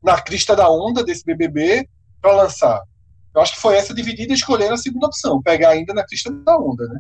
na 0.02 0.20
crista 0.20 0.56
da 0.56 0.70
onda 0.70 1.04
desse 1.04 1.26
BBB 1.26 1.88
para 2.22 2.36
lançar. 2.36 2.82
Eu 3.36 3.42
acho 3.42 3.54
que 3.54 3.62
foi 3.62 3.76
essa 3.76 3.94
dividida 3.94 4.34
escolhendo 4.34 4.74
a 4.74 4.78
segunda 4.78 5.08
opção, 5.08 5.42
pegar 5.42 5.70
ainda 5.70 5.94
na 5.94 6.06
crista 6.06 6.32
da 6.32 6.58
onda, 6.58 6.88
né? 6.88 7.00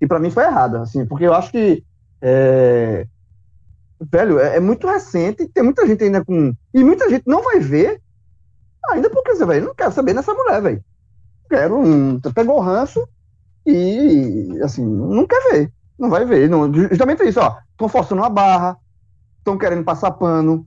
E 0.00 0.06
pra 0.06 0.18
mim 0.18 0.30
foi 0.30 0.44
errada, 0.44 0.82
assim, 0.82 1.06
porque 1.06 1.24
eu 1.24 1.32
acho 1.32 1.52
que. 1.52 1.84
é, 2.20 3.06
Velho, 3.98 4.38
é, 4.38 4.56
é 4.56 4.60
muito 4.60 4.86
recente, 4.86 5.48
tem 5.48 5.62
muita 5.62 5.86
gente 5.86 6.02
ainda 6.02 6.24
com. 6.24 6.52
E 6.74 6.84
muita 6.84 7.08
gente 7.08 7.24
não 7.26 7.42
vai 7.42 7.60
ver, 7.60 8.00
ainda 8.90 9.08
porque, 9.08 9.34
você, 9.34 9.46
velho, 9.46 9.66
não 9.66 9.74
quero 9.74 9.92
saber 9.92 10.12
dessa 10.12 10.34
mulher, 10.34 10.60
velho. 10.60 10.84
Quero. 11.48 11.82
Pegou 12.34 12.56
o 12.56 12.60
ranço 12.60 13.06
e, 13.66 14.48
assim, 14.62 14.84
não 14.84 15.26
quer 15.26 15.40
ver. 15.52 15.72
Não 15.98 16.10
vai 16.10 16.24
ver. 16.24 16.48
Não, 16.48 16.72
justamente 16.72 17.22
isso, 17.24 17.40
ó. 17.40 17.56
Estão 17.72 17.88
forçando 17.88 18.20
uma 18.22 18.30
barra, 18.30 18.76
estão 19.38 19.56
querendo 19.58 19.84
passar 19.84 20.10
pano. 20.12 20.66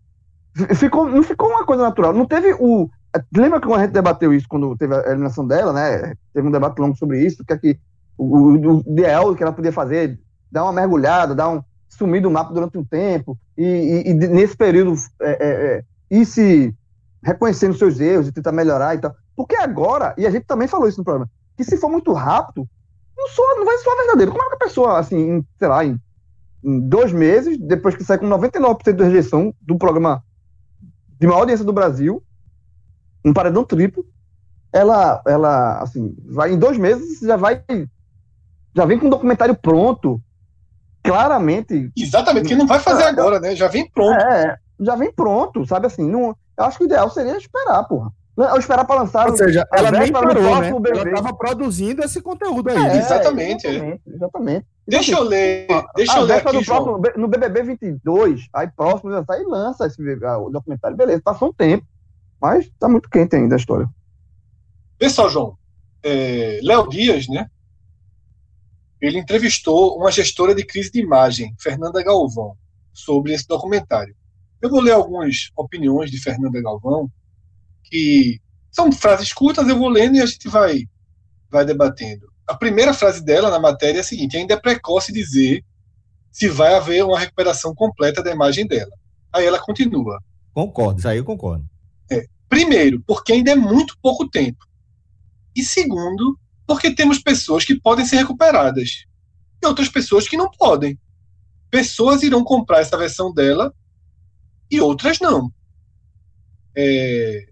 Ficou, 0.75 1.07
não 1.07 1.23
ficou 1.23 1.49
uma 1.49 1.65
coisa 1.65 1.83
natural. 1.83 2.13
Não 2.13 2.25
teve 2.25 2.53
o. 2.59 2.89
Lembra 3.35 3.59
que 3.59 3.71
a 3.71 3.79
gente 3.79 3.91
debateu 3.91 4.33
isso 4.33 4.45
quando 4.47 4.75
teve 4.77 4.93
a 4.95 5.07
eliminação 5.09 5.45
dela, 5.47 5.73
né? 5.73 6.13
Teve 6.33 6.47
um 6.47 6.51
debate 6.51 6.77
longo 6.79 6.95
sobre 6.95 7.23
isso, 7.25 7.43
que 7.45 7.53
é 7.53 7.57
que 7.57 7.79
o, 8.17 8.25
o, 8.37 8.77
o 8.77 8.83
ideal 8.91 9.33
que 9.35 9.41
ela 9.41 9.51
podia 9.53 9.71
fazer, 9.71 10.19
dar 10.51 10.63
uma 10.63 10.73
mergulhada, 10.73 11.33
dar 11.33 11.49
um 11.49 11.63
sumir 11.87 12.21
do 12.21 12.29
mapa 12.29 12.53
durante 12.53 12.77
um 12.77 12.83
tempo, 12.83 13.37
e, 13.57 13.63
e- 13.65 14.09
e 14.09 14.13
nesse 14.13 14.55
período 14.55 14.93
é, 15.21 15.31
é, 15.31 15.49
é, 15.49 15.83
ir 16.11 16.25
se 16.25 16.75
reconhecendo 17.23 17.73
seus 17.77 17.99
erros 17.99 18.27
e 18.27 18.31
tentar 18.31 18.51
melhorar 18.51 18.95
e 18.95 18.99
tal. 18.99 19.15
Porque 19.39 19.55
agora, 19.55 20.13
e 20.17 20.27
a 20.27 20.29
gente 20.29 20.43
também 20.43 20.67
falou 20.67 20.85
isso 20.85 20.97
no 20.97 21.05
programa, 21.05 21.31
que 21.55 21.63
se 21.63 21.77
for 21.77 21.89
muito 21.89 22.11
rápido, 22.11 22.67
não, 23.17 23.25
soa, 23.29 23.55
não 23.55 23.63
vai 23.63 23.77
soar 23.77 23.95
verdadeiro. 23.95 24.33
Como 24.33 24.43
é 24.43 24.49
que 24.49 24.55
a 24.55 24.67
pessoa, 24.67 24.99
assim, 24.99 25.15
em, 25.15 25.47
sei 25.57 25.67
lá, 25.69 25.85
em, 25.85 25.97
em 26.61 26.79
dois 26.81 27.13
meses, 27.13 27.57
depois 27.57 27.95
que 27.95 28.03
sai 28.03 28.17
com 28.17 28.27
99% 28.27 28.93
de 28.97 29.01
rejeição 29.01 29.55
do 29.61 29.77
programa 29.77 30.21
de 31.17 31.25
maior 31.25 31.39
audiência 31.39 31.63
do 31.63 31.71
Brasil, 31.71 32.21
um 33.23 33.31
paredão 33.31 33.63
triplo, 33.63 34.05
ela, 34.73 35.21
ela, 35.25 35.83
assim, 35.83 36.13
vai 36.25 36.51
em 36.51 36.59
dois 36.59 36.77
meses, 36.77 37.21
já 37.21 37.37
vai, 37.37 37.63
já 38.75 38.83
vem 38.83 38.99
com 38.99 39.07
um 39.07 39.09
documentário 39.09 39.55
pronto, 39.55 40.21
claramente, 41.01 41.89
Exatamente, 41.95 42.49
que 42.49 42.55
não 42.57 42.67
vai 42.67 42.79
fazer 42.81 43.05
agora, 43.05 43.39
né? 43.39 43.55
Já 43.55 43.69
vem 43.69 43.89
pronto. 43.89 44.19
é, 44.19 44.57
já 44.81 44.97
vem 44.97 45.13
pronto, 45.13 45.65
sabe 45.65 45.87
assim, 45.87 46.05
não, 46.05 46.35
eu 46.57 46.65
acho 46.65 46.77
que 46.77 46.83
o 46.83 46.87
ideal 46.87 47.09
seria 47.09 47.37
esperar, 47.37 47.85
porra. 47.85 48.11
Ou 48.47 48.57
esperar 48.57 48.85
pra 48.85 48.95
lançar 48.95 49.29
Ou 49.29 49.35
seja, 49.35 49.67
a 49.69 49.77
ela 49.79 49.91
nem 49.91 50.11
parou, 50.13 50.33
né? 50.33 50.69
Ela 50.69 50.79
BBB. 50.79 51.09
estava 51.09 51.35
produzindo 51.35 52.01
esse 52.01 52.21
conteúdo 52.21 52.69
aí. 52.69 52.77
É, 52.77 52.97
Exatamente, 52.97 53.67
exatamente, 53.67 54.01
exatamente. 54.07 54.65
Deixa 54.87 55.11
eu 55.11 55.23
ler, 55.23 55.67
deixa 55.93 56.13
a 56.13 56.19
eu 56.19 56.23
ler 56.23 56.33
aqui, 56.35 56.51
do 56.57 56.63
João. 56.63 57.01
próximo, 57.01 57.21
no 57.21 57.27
BBB 57.27 57.63
22, 57.63 58.47
aí 58.53 58.67
próximo 58.69 59.11
já 59.11 59.25
sai 59.25 59.41
e 59.41 59.45
lança 59.45 59.85
esse, 59.85 60.01
ah, 60.23 60.37
o 60.37 60.49
documentário. 60.49 60.95
Beleza, 60.95 61.21
passou 61.21 61.49
um 61.49 61.53
tempo, 61.53 61.85
mas 62.41 62.71
tá 62.79 62.87
muito 62.87 63.09
quente 63.09 63.35
ainda 63.35 63.55
a 63.55 63.57
história. 63.57 63.89
Vê 64.97 65.09
só, 65.09 65.27
João. 65.27 65.57
É, 66.01 66.61
Léo 66.63 66.87
Dias, 66.87 67.27
né? 67.27 67.49
Ele 69.01 69.19
entrevistou 69.19 69.97
uma 69.97 70.11
gestora 70.11 70.55
de 70.55 70.63
crise 70.63 70.89
de 70.91 71.01
imagem, 71.01 71.53
Fernanda 71.59 72.01
Galvão, 72.01 72.55
sobre 72.93 73.33
esse 73.33 73.45
documentário. 73.45 74.15
Eu 74.61 74.69
vou 74.69 74.79
ler 74.79 74.93
algumas 74.93 75.51
opiniões 75.57 76.09
de 76.09 76.21
Fernanda 76.21 76.61
Galvão, 76.61 77.09
que 77.89 78.39
são 78.71 78.91
frases 78.91 79.33
curtas, 79.33 79.67
eu 79.67 79.77
vou 79.77 79.89
lendo 79.89 80.15
e 80.15 80.21
a 80.21 80.25
gente 80.25 80.47
vai, 80.47 80.87
vai 81.49 81.65
debatendo. 81.65 82.27
A 82.47 82.55
primeira 82.55 82.93
frase 82.93 83.23
dela 83.23 83.49
na 83.49 83.59
matéria 83.59 83.99
é 83.99 84.01
a 84.01 84.03
seguinte: 84.03 84.37
ainda 84.37 84.53
é 84.53 84.59
precoce 84.59 85.11
dizer 85.11 85.63
se 86.31 86.47
vai 86.47 86.75
haver 86.75 87.03
uma 87.03 87.19
recuperação 87.19 87.73
completa 87.73 88.23
da 88.23 88.31
imagem 88.31 88.67
dela. 88.67 88.91
Aí 89.33 89.45
ela 89.45 89.59
continua. 89.59 90.19
Concordo, 90.53 90.99
isso 90.99 91.07
aí 91.07 91.17
eu 91.17 91.25
concordo. 91.25 91.65
Primeiro, 92.49 93.01
porque 93.05 93.31
ainda 93.31 93.51
é 93.51 93.55
muito 93.55 93.95
pouco 94.01 94.27
tempo. 94.27 94.65
E 95.55 95.63
segundo, 95.63 96.37
porque 96.65 96.93
temos 96.93 97.19
pessoas 97.19 97.63
que 97.63 97.79
podem 97.79 98.05
ser 98.05 98.17
recuperadas 98.17 99.05
e 99.61 99.67
outras 99.67 99.87
pessoas 99.87 100.27
que 100.27 100.35
não 100.35 100.49
podem. 100.49 100.97
Pessoas 101.69 102.23
irão 102.23 102.43
comprar 102.43 102.79
essa 102.79 102.97
versão 102.97 103.31
dela 103.31 103.71
e 104.69 104.81
outras 104.81 105.19
não. 105.19 105.53
É, 106.75 107.47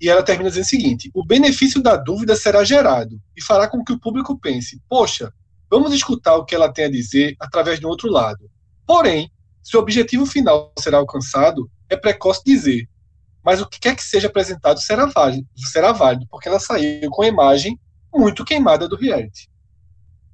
E 0.00 0.08
ela 0.08 0.22
termina 0.22 0.48
dizendo 0.48 0.64
o 0.64 0.68
seguinte: 0.68 1.10
o 1.14 1.24
benefício 1.24 1.82
da 1.82 1.96
dúvida 1.96 2.34
será 2.34 2.64
gerado 2.64 3.20
e 3.36 3.42
fará 3.42 3.68
com 3.68 3.84
que 3.84 3.92
o 3.92 4.00
público 4.00 4.38
pense: 4.38 4.80
poxa, 4.88 5.32
vamos 5.70 5.92
escutar 5.92 6.36
o 6.36 6.44
que 6.44 6.54
ela 6.54 6.72
tem 6.72 6.86
a 6.86 6.90
dizer 6.90 7.36
através 7.38 7.78
de 7.78 7.86
um 7.86 7.88
outro 7.88 8.10
lado. 8.10 8.50
Porém, 8.86 9.30
se 9.62 9.76
o 9.76 9.80
objetivo 9.80 10.24
final 10.26 10.72
será 10.78 10.98
alcançado, 10.98 11.70
é 11.88 11.96
precoce 11.96 12.42
dizer 12.44 12.88
mas 13.42 13.60
o 13.60 13.66
que 13.66 13.80
quer 13.80 13.96
que 13.96 14.02
seja 14.02 14.28
apresentado 14.28 14.80
será 14.80 15.06
válido, 15.06 15.46
será 15.56 15.92
válido, 15.92 16.26
porque 16.30 16.48
ela 16.48 16.60
saiu 16.60 17.10
com 17.10 17.22
a 17.22 17.26
imagem 17.26 17.78
muito 18.12 18.44
queimada 18.44 18.88
do 18.88 18.96
reality. 18.96 19.48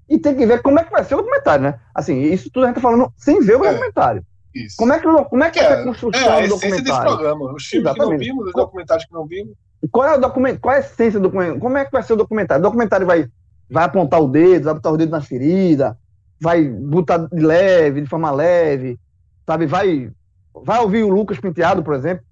E 0.09 0.19
tem 0.19 0.37
que 0.37 0.47
ver 0.47 0.63
como 0.63 0.79
é 0.79 0.85
que 0.85 0.91
vai 0.91 1.05
ser 1.05 1.15
o 1.15 1.19
documentário, 1.19 1.65
né? 1.65 1.81
Assim, 1.95 2.21
isso 2.23 2.51
tudo 2.51 2.65
a 2.65 2.67
gente 2.69 2.77
tá 2.77 2.81
falando 2.81 3.13
sem 3.17 3.41
ver 3.41 3.57
o 3.57 3.65
É. 3.65 3.73
documentário. 3.73 4.25
Isso. 4.65 4.77
Como 4.77 4.93
é 4.93 4.99
que, 4.99 5.25
como 5.25 5.45
é 5.45 5.51
que 5.51 5.59
é- 5.59 5.63
ser 5.63 5.69
a 5.75 5.81
É 5.81 5.85
construção 5.85 6.33
a 6.33 6.37
do 6.41 6.45
essência 6.45 6.69
desse 6.71 6.83
documentário? 6.83 7.13
programa. 7.17 7.53
Os 7.55 7.65
filmes 7.67 7.93
que 7.93 7.99
não 7.99 8.05
Exatamente. 8.07 8.25
vimos, 8.29 8.47
os 8.47 8.53
documentários 8.53 9.05
que 9.07 9.13
não 9.13 9.27
vimos. 9.27 9.55
Qual 9.91 10.07
é 10.09 10.17
o 10.17 10.21
documento, 10.21 10.61
qual 10.61 10.75
é 10.75 10.79
a 10.79 10.81
essência 10.81 11.21
do 11.21 11.25
documentário? 11.25 11.61
Como 11.61 11.77
é 11.77 11.85
que 11.85 11.93
vai 11.93 12.03
ser 12.03 12.13
o 12.15 12.17
documentário? 12.17 12.61
O 12.61 12.63
documentário 12.63 13.07
vai, 13.07 13.29
vai 13.71 13.85
apontar 13.85 14.21
o 14.23 14.29
dedo, 14.29 14.65
vai 14.65 14.75
botar 14.75 14.91
o 14.91 14.97
dedo 14.97 15.11
nas 15.11 15.27
feridas, 15.27 15.95
vai 16.41 16.65
botar 16.65 17.19
de 17.19 17.41
leve, 17.45 18.01
de 18.01 18.09
forma 18.09 18.31
leve, 18.31 18.99
sabe? 19.47 19.67
Vai, 19.67 20.11
vai 20.55 20.81
ouvir 20.81 21.03
o 21.05 21.09
Lucas 21.11 21.39
Penteado, 21.39 21.83
por 21.83 21.95
exemplo, 21.95 22.25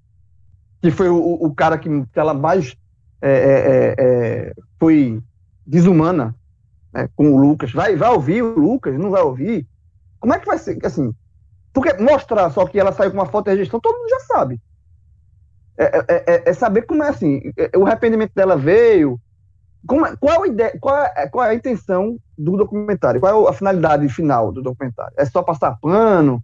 que 0.83 0.91
foi 0.91 1.09
o, 1.09 1.17
o- 1.17 1.47
o 1.47 1.55
cara 1.55 1.79
que, 1.79 1.89
que 2.13 2.19
ela 2.19 2.35
mais 2.35 2.75
é, 3.23 3.31
é, 3.31 3.35
é, 3.35 3.95
é, 3.99 4.53
foi 4.79 5.23
desumana 5.67 6.35
né, 6.93 7.09
com 7.17 7.33
o 7.33 7.39
Lucas. 7.39 7.73
Vai, 7.73 7.97
vai 7.97 8.11
ouvir 8.11 8.43
o 8.43 8.59
Lucas? 8.59 8.99
Não 8.99 9.11
vai 9.11 9.23
ouvir? 9.23 9.67
Como 10.21 10.35
é 10.35 10.39
que 10.39 10.47
vai 10.47 10.59
ser? 10.59 10.79
Assim, 10.85 11.15
porque 11.75 11.93
mostrar 11.95 12.49
só 12.51 12.65
que 12.67 12.79
ela 12.79 12.93
saiu 12.93 13.11
com 13.11 13.19
uma 13.19 13.27
foto 13.27 13.47
de 13.47 13.51
rejeição, 13.51 13.81
todo 13.81 13.99
mundo 13.99 14.09
já 14.09 14.21
sabe. 14.21 14.61
É, 15.77 15.85
é- 15.85 16.25
é- 16.27 16.43
é 16.47 16.53
saber 16.53 16.83
como 16.83 17.03
é 17.03 17.09
assim, 17.09 17.53
é- 17.57 17.77
o 17.77 17.85
arrependimento 17.85 18.33
dela 18.33 18.57
veio. 18.57 19.21
Como 19.85 20.07
é- 20.07 20.17
qual, 20.17 20.45
a 20.45 20.47
ideia, 20.47 20.79
qual, 20.81 20.97
é, 20.97 21.29
qual 21.29 21.45
é 21.45 21.51
a 21.51 21.55
intenção 21.55 22.17
do 22.39 22.57
documentário? 22.57 23.21
Qual 23.21 23.47
é 23.47 23.51
a 23.51 23.53
finalidade 23.53 24.09
final 24.09 24.53
do 24.53 24.63
documentário? 24.63 25.13
É 25.17 25.25
só 25.25 25.43
passar 25.43 25.77
pano? 25.83 26.41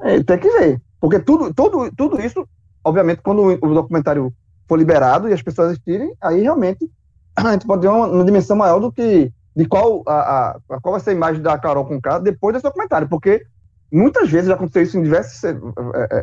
É, 0.00 0.22
tem 0.22 0.38
que 0.38 0.48
ver. 0.50 0.80
Porque 0.98 1.20
tudo, 1.20 1.52
tudo, 1.52 1.92
tudo 1.94 2.20
isso, 2.20 2.48
obviamente, 2.82 3.20
quando 3.20 3.42
o, 3.42 3.52
o 3.52 3.74
documentário 3.74 4.32
for 4.66 4.78
liberado 4.78 5.28
e 5.28 5.34
as 5.34 5.42
pessoas 5.42 5.72
assistirem, 5.72 6.14
aí 6.22 6.40
realmente 6.40 6.90
a 7.36 7.52
gente 7.52 7.66
pode 7.66 7.82
ter 7.82 7.88
uma, 7.88 8.06
uma 8.06 8.24
dimensão 8.24 8.56
maior 8.56 8.80
do 8.80 8.90
que 8.90 9.30
de 9.54 9.66
qual, 9.66 10.02
a, 10.06 10.58
a, 10.70 10.80
qual 10.80 10.92
vai 10.92 11.00
ser 11.00 11.10
a 11.10 11.14
imagem 11.14 11.42
da 11.42 11.58
Carol 11.58 11.84
com 11.84 12.00
K 12.00 12.18
depois 12.18 12.54
desse 12.54 12.64
documentário. 12.64 13.08
Porque 13.08 13.44
muitas 13.92 14.30
vezes 14.30 14.50
aconteceu 14.50 14.82
isso 14.82 14.98
em 14.98 15.02
diversos 15.02 15.42
é, 15.44 15.56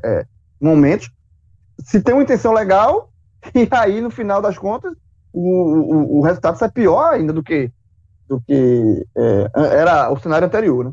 é, 0.03 0.26
momentos 0.59 1.11
se 1.80 2.01
tem 2.01 2.14
uma 2.14 2.24
intenção 2.24 2.53
legal, 2.53 3.11
e 3.55 3.68
aí 3.72 4.01
no 4.01 4.09
final 4.09 4.41
das 4.41 4.57
contas 4.57 4.93
o, 5.32 5.39
o, 5.39 6.20
o 6.20 6.22
resultado 6.22 6.57
sai 6.57 6.72
pior 6.72 7.14
ainda 7.14 7.34
do 7.34 7.43
que, 7.43 7.72
do 8.28 8.39
que 8.41 9.05
era 9.55 10.11
o 10.11 10.20
cenário 10.20 10.47
anterior, 10.47 10.86
né? 10.86 10.91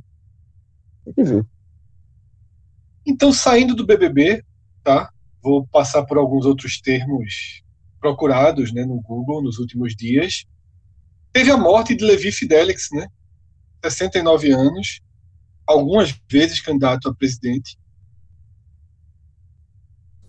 Tem 1.05 1.15
que 1.15 1.23
ver. 1.25 1.47
Então, 3.07 3.33
saindo 3.33 3.75
do 3.75 3.85
BBB, 3.87 4.43
tá? 4.83 5.11
Vou 5.43 5.67
passar 5.67 6.05
por 6.05 6.17
alguns 6.17 6.47
outros 6.47 6.81
termos 6.81 7.63
procurados 8.01 8.73
né, 8.73 8.85
no 8.85 9.01
Google 9.01 9.43
nos 9.43 9.59
últimos 9.59 9.95
dias. 9.95 10.47
Teve 11.33 11.51
a 11.51 11.57
morte 11.57 11.95
de 11.95 12.05
Levi 12.05 12.33
Fidelix, 12.33 12.89
né? 12.93 13.07
69 13.85 14.53
anos, 14.53 15.01
algumas 15.71 16.19
vezes 16.31 16.61
candidato 16.61 17.09
a 17.09 17.15
presidente. 17.15 17.79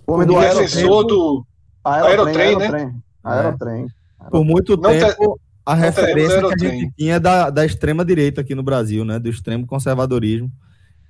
O 0.07 0.13
homem 0.13 0.27
do 0.27 0.39
defensor 0.39 1.03
do. 1.05 1.45
Aerotrem, 1.83 2.57
né? 2.57 2.65
Aerotrem. 2.65 3.01
Aerotrem. 3.23 3.87
Por 4.29 4.43
muito 4.43 4.77
Não 4.77 4.91
te- 4.91 4.99
tempo, 4.99 5.39
a 5.65 5.75
teremos 5.75 5.95
referência 5.97 6.39
que 6.39 6.53
a 6.53 6.69
gente 6.69 6.93
tinha 6.95 7.19
da, 7.19 7.49
da 7.49 7.65
extrema 7.65 8.05
direita 8.05 8.41
aqui 8.41 8.53
no 8.53 8.63
Brasil, 8.63 9.03
né? 9.03 9.17
Do 9.19 9.29
extremo 9.29 9.65
conservadorismo. 9.65 10.51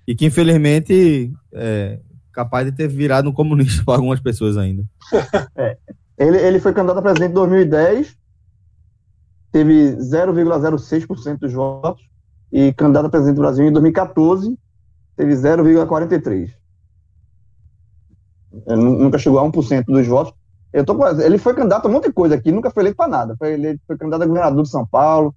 E 0.08 0.16
que, 0.16 0.26
infelizmente, 0.26 1.32
é 1.54 2.00
capaz 2.32 2.66
de 2.66 2.72
ter 2.72 2.88
virado 2.88 3.30
um 3.30 3.34
comunista 3.34 3.84
para 3.86 3.96
algumas 3.96 4.20
pessoas 4.20 4.58
ainda. 4.58 4.84
Ele, 6.18 6.38
ele 6.38 6.60
foi 6.60 6.74
candidato 6.74 7.00
a 7.00 7.02
presidente 7.02 7.32
em 7.32 7.36
2010, 7.36 8.16
teve 9.52 9.96
0,06% 9.98 11.40
dos 11.40 11.54
votos, 11.54 12.04
e 12.52 12.74
candidato 12.74 13.06
a 13.08 13.10
presidente 13.10 13.36
do 13.36 13.41
Brasil 13.41 13.66
em 13.68 13.72
2014, 13.72 14.58
teve 15.16 15.36
0,43%. 15.36 16.62
Ele 18.68 18.82
nu- 18.82 18.99
nunca 18.99 19.18
chegou 19.18 19.39
a 19.39 19.43
1% 19.43 19.86
dos 19.91 20.08
votos. 20.08 20.34
Eu 20.74 20.86
tô, 20.86 20.95
ele 21.20 21.38
foi 21.38 21.54
candidato 21.54 21.86
a 21.86 21.89
um 21.89 21.91
monte 21.93 22.08
de 22.08 22.14
coisa 22.14 22.36
aqui, 22.36 22.52
nunca 22.52 22.72
foi 22.72 22.84
eleito 22.84 22.97
para 22.97 23.08
nada. 23.10 23.36
Foi, 23.38 23.54
ele 23.54 23.80
foi 23.88 23.97
candidato 23.97 24.24
a 24.24 24.26
governador 24.26 24.64
de 24.64 24.70
São 24.70 24.86
Paulo, 24.86 25.36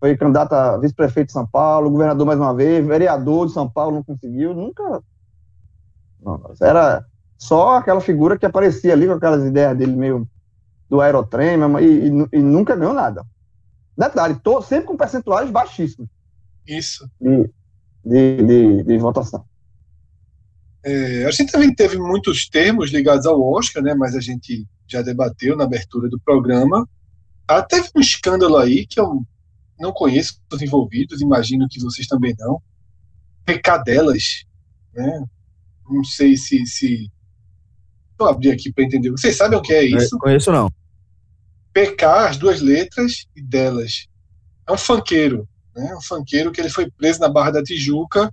foi 0.00 0.16
candidato 0.16 0.52
a 0.52 0.76
vice-prefeito 0.78 1.28
de 1.28 1.32
São 1.32 1.46
Paulo, 1.46 1.90
governador 1.90 2.26
mais 2.26 2.38
uma 2.38 2.54
vez, 2.54 2.86
vereador 2.86 3.46
de 3.46 3.52
São 3.52 3.68
Paulo, 3.70 3.96
não 3.96 4.04
conseguiu, 4.04 4.54
nunca. 4.54 5.02
Não, 6.20 6.40
era 6.60 7.04
só 7.38 7.76
aquela 7.76 8.00
figura 8.00 8.38
que 8.38 8.46
aparecia 8.46 8.92
ali 8.92 9.06
com 9.06 9.12
aquelas 9.12 9.44
ideias 9.44 9.76
dele 9.76 9.94
meio 9.94 10.28
do 10.88 11.00
aerotrem 11.00 11.58
e, 11.80 12.08
e 12.08 12.38
e 12.38 12.42
nunca 12.42 12.76
ganhou 12.76 12.94
nada. 12.94 13.24
Detalhe, 13.96 14.36
tô, 14.42 14.62
sempre 14.62 14.86
com 14.86 14.96
percentuais 14.96 15.50
baixíssimos 15.50 16.08
Isso. 16.66 17.08
de, 17.20 17.50
de, 18.04 18.42
de, 18.42 18.82
de 18.82 18.98
votação. 18.98 19.44
É, 20.84 21.24
a 21.24 21.30
gente 21.32 21.50
também 21.50 21.74
teve 21.74 21.98
muitos 21.98 22.48
termos 22.48 22.90
ligados 22.90 23.26
ao 23.26 23.42
Oscar, 23.42 23.82
né? 23.82 23.92
Mas 23.92 24.14
a 24.14 24.20
gente 24.20 24.64
já 24.86 25.02
debateu 25.02 25.56
na 25.56 25.64
abertura 25.64 26.08
do 26.08 26.20
programa. 26.20 26.88
Ah, 27.48 27.60
teve 27.60 27.88
um 27.94 28.00
escândalo 28.00 28.56
aí 28.56 28.86
que 28.86 29.00
eu 29.00 29.26
não 29.80 29.92
conheço 29.92 30.40
os 30.52 30.62
envolvidos, 30.62 31.20
imagino 31.20 31.66
que 31.68 31.80
vocês 31.80 32.06
também 32.06 32.34
não. 32.38 32.62
Pecadelas, 33.44 34.44
né? 34.94 35.24
Não 35.88 36.04
sei 36.04 36.36
se. 36.36 36.64
se... 36.66 37.10
Vou 38.16 38.28
abrir 38.28 38.52
aqui 38.52 38.72
para 38.72 38.84
entender. 38.84 39.10
Vocês 39.10 39.36
sabem 39.36 39.58
o 39.58 39.62
que 39.62 39.72
é 39.72 39.84
isso? 39.84 40.16
É, 40.16 40.18
conheço 40.20 40.52
não. 40.52 40.72
PK, 41.72 42.28
as 42.28 42.36
duas 42.36 42.60
letras 42.60 43.26
e 43.34 43.42
delas. 43.42 44.06
É 44.68 44.72
um 44.72 44.78
funkeiro, 44.78 45.48
né? 45.76 45.94
Um 45.94 46.00
funkeiro 46.00 46.50
que 46.50 46.60
ele 46.60 46.70
foi 46.70 46.90
preso 46.90 47.20
na 47.20 47.28
Barra 47.28 47.50
da 47.52 47.62
Tijuca 47.62 48.32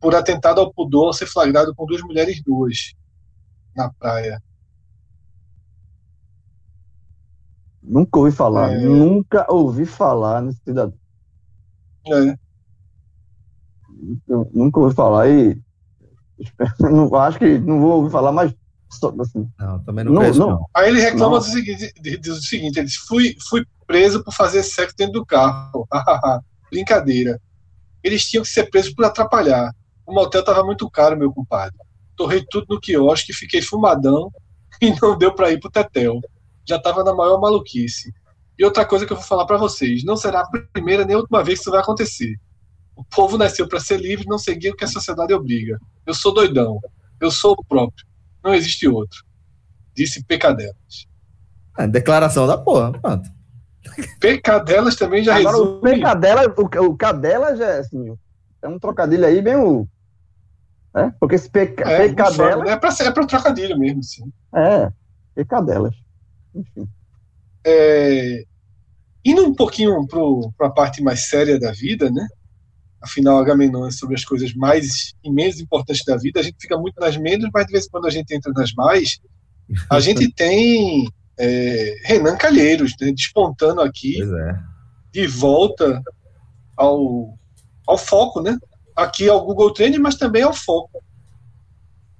por 0.00 0.14
atentado 0.14 0.60
ao 0.60 0.72
pudor 0.72 1.06
ao 1.08 1.12
ser 1.12 1.26
flagrado 1.26 1.74
com 1.74 1.84
duas 1.86 2.00
mulheres 2.02 2.40
nuas 2.46 2.94
na 3.76 3.90
praia. 3.92 4.42
Nunca 7.82 8.18
ouvi 8.18 8.32
falar, 8.32 8.72
É. 8.72 8.78
nunca 8.78 9.46
ouvi 9.50 9.84
falar 9.86 10.42
nesse 10.42 10.60
cidadão. 10.64 10.94
É, 12.06 12.36
Eu 14.28 14.48
nunca 14.54 14.78
ouvi 14.78 14.94
falar 14.94 15.28
e 15.28 15.60
espero- 16.38 16.70
não, 16.80 17.14
acho 17.16 17.38
que 17.38 17.58
não 17.58 17.80
vou 17.80 17.96
ouvir 17.98 18.10
falar, 18.10 18.30
mas 18.32 18.54
só, 18.90 19.12
assim, 19.20 19.50
Não, 19.58 19.82
também 19.84 20.04
não, 20.04 20.12
Não, 20.12 20.20
conheço 20.20 20.38
não. 20.38 20.50
não. 20.50 20.66
Aí 20.74 20.88
ele 20.88 21.00
reclama 21.00 21.32
Não. 21.36 21.38
do 21.38 21.44
seguinte, 21.44 21.92
diz 22.00 22.28
o 22.28 22.40
seguinte, 22.42 22.78
ele 22.78 22.86
disse, 22.86 23.00
fui, 23.06 23.36
fui 23.48 23.66
preso 23.88 24.22
por 24.22 24.34
fazer 24.34 24.62
sexo 24.62 24.94
dentro 24.94 25.14
do 25.14 25.26
carro. 25.26 25.88
Brincadeira. 26.70 27.40
Eles 28.04 28.28
tinham 28.28 28.42
que 28.44 28.50
ser 28.50 28.70
presos 28.70 28.92
por 28.92 29.06
atrapalhar. 29.06 29.74
O 30.06 30.12
motel 30.12 30.40
estava 30.40 30.62
muito 30.62 30.88
caro, 30.90 31.18
meu 31.18 31.32
compadre. 31.32 31.76
Torrei 32.14 32.44
tudo 32.48 32.66
no 32.68 32.80
quiosque, 32.80 33.32
fiquei 33.32 33.62
fumadão 33.62 34.30
e 34.80 34.94
não 35.00 35.16
deu 35.16 35.34
para 35.34 35.50
ir 35.50 35.58
pro 35.58 35.70
Tetel. 35.70 36.20
Já 36.66 36.76
estava 36.76 37.02
na 37.02 37.14
maior 37.14 37.40
maluquice. 37.40 38.12
E 38.58 38.64
outra 38.64 38.84
coisa 38.84 39.06
que 39.06 39.12
eu 39.12 39.16
vou 39.16 39.24
falar 39.24 39.46
para 39.46 39.56
vocês, 39.56 40.04
não 40.04 40.16
será 40.16 40.40
a 40.40 40.50
primeira 40.72 41.04
nem 41.04 41.14
a 41.14 41.18
última 41.18 41.42
vez 41.42 41.58
que 41.58 41.62
isso 41.62 41.70
vai 41.70 41.80
acontecer. 41.80 42.36
O 42.94 43.04
povo 43.04 43.38
nasceu 43.38 43.66
para 43.66 43.80
ser 43.80 43.98
livre, 43.98 44.26
não 44.26 44.38
seguir 44.38 44.70
o 44.70 44.76
que 44.76 44.84
a 44.84 44.88
sociedade 44.88 45.32
obriga. 45.32 45.78
Eu 46.04 46.12
sou 46.12 46.34
doidão. 46.34 46.78
Eu 47.20 47.30
sou 47.30 47.52
o 47.52 47.64
próprio. 47.64 48.06
Não 48.44 48.54
existe 48.54 48.86
outro. 48.86 49.24
Disse 49.94 50.22
Pecadelas. 50.24 51.06
É, 51.78 51.86
declaração 51.86 52.46
da 52.46 52.58
porra. 52.58 52.92
Pronto. 52.92 53.37
Pecadelas 54.20 54.96
também 54.96 55.22
já 55.22 55.36
Agora, 55.36 55.56
o 55.56 55.64
resume. 55.64 55.80
Pecadela, 55.80 56.54
o, 56.56 56.84
o 56.86 56.96
Cadela 56.96 57.56
já 57.56 57.66
é 57.66 57.78
assim, 57.80 58.16
é 58.62 58.68
um 58.68 58.78
trocadilho 58.78 59.24
aí 59.24 59.40
bem 59.40 59.56
o. 59.56 59.86
É? 60.94 61.10
Porque 61.20 61.34
esse 61.34 61.50
peca, 61.50 61.88
É, 61.88 62.08
Pecadela 62.08 62.70
é 62.70 62.76
para 62.76 62.94
é 63.00 63.10
para 63.10 63.26
trocadilho 63.26 63.78
mesmo, 63.78 64.02
sim. 64.02 64.32
é 64.54 64.90
Pecadelas. 65.34 65.94
Enfim. 66.54 66.88
É, 67.64 68.44
indo 69.24 69.44
um 69.44 69.54
pouquinho 69.54 70.06
para 70.56 70.66
a 70.66 70.70
parte 70.70 71.02
mais 71.02 71.28
séria 71.28 71.58
da 71.58 71.70
vida, 71.70 72.10
né? 72.10 72.26
Afinal, 73.00 73.38
Agamenon 73.38 73.86
é 73.86 73.90
sobre 73.92 74.16
as 74.16 74.24
coisas 74.24 74.52
mais 74.54 75.14
e 75.22 75.30
menos 75.30 75.60
importantes 75.60 76.04
da 76.04 76.16
vida. 76.16 76.40
A 76.40 76.42
gente 76.42 76.56
fica 76.58 76.76
muito 76.76 76.98
nas 76.98 77.16
menos, 77.16 77.48
mas 77.52 77.66
de 77.66 77.72
vez 77.72 77.86
em 77.86 77.90
quando 77.90 78.06
a 78.06 78.10
gente 78.10 78.34
entra 78.34 78.52
nas 78.52 78.72
mais. 78.72 79.20
A 79.88 80.00
gente 80.00 80.30
tem 80.34 81.08
é, 81.38 81.96
Renan 82.04 82.36
Calheiros, 82.36 82.94
né, 83.00 83.12
despontando 83.12 83.80
aqui 83.80 84.22
é. 84.22 84.56
de 85.12 85.26
volta 85.26 86.02
ao, 86.76 87.34
ao 87.86 87.96
foco, 87.96 88.40
né? 88.40 88.58
Aqui 88.96 89.28
ao 89.28 89.44
Google 89.44 89.72
Trend, 89.72 89.98
mas 89.98 90.16
também 90.16 90.42
ao 90.42 90.52
foco. 90.52 91.02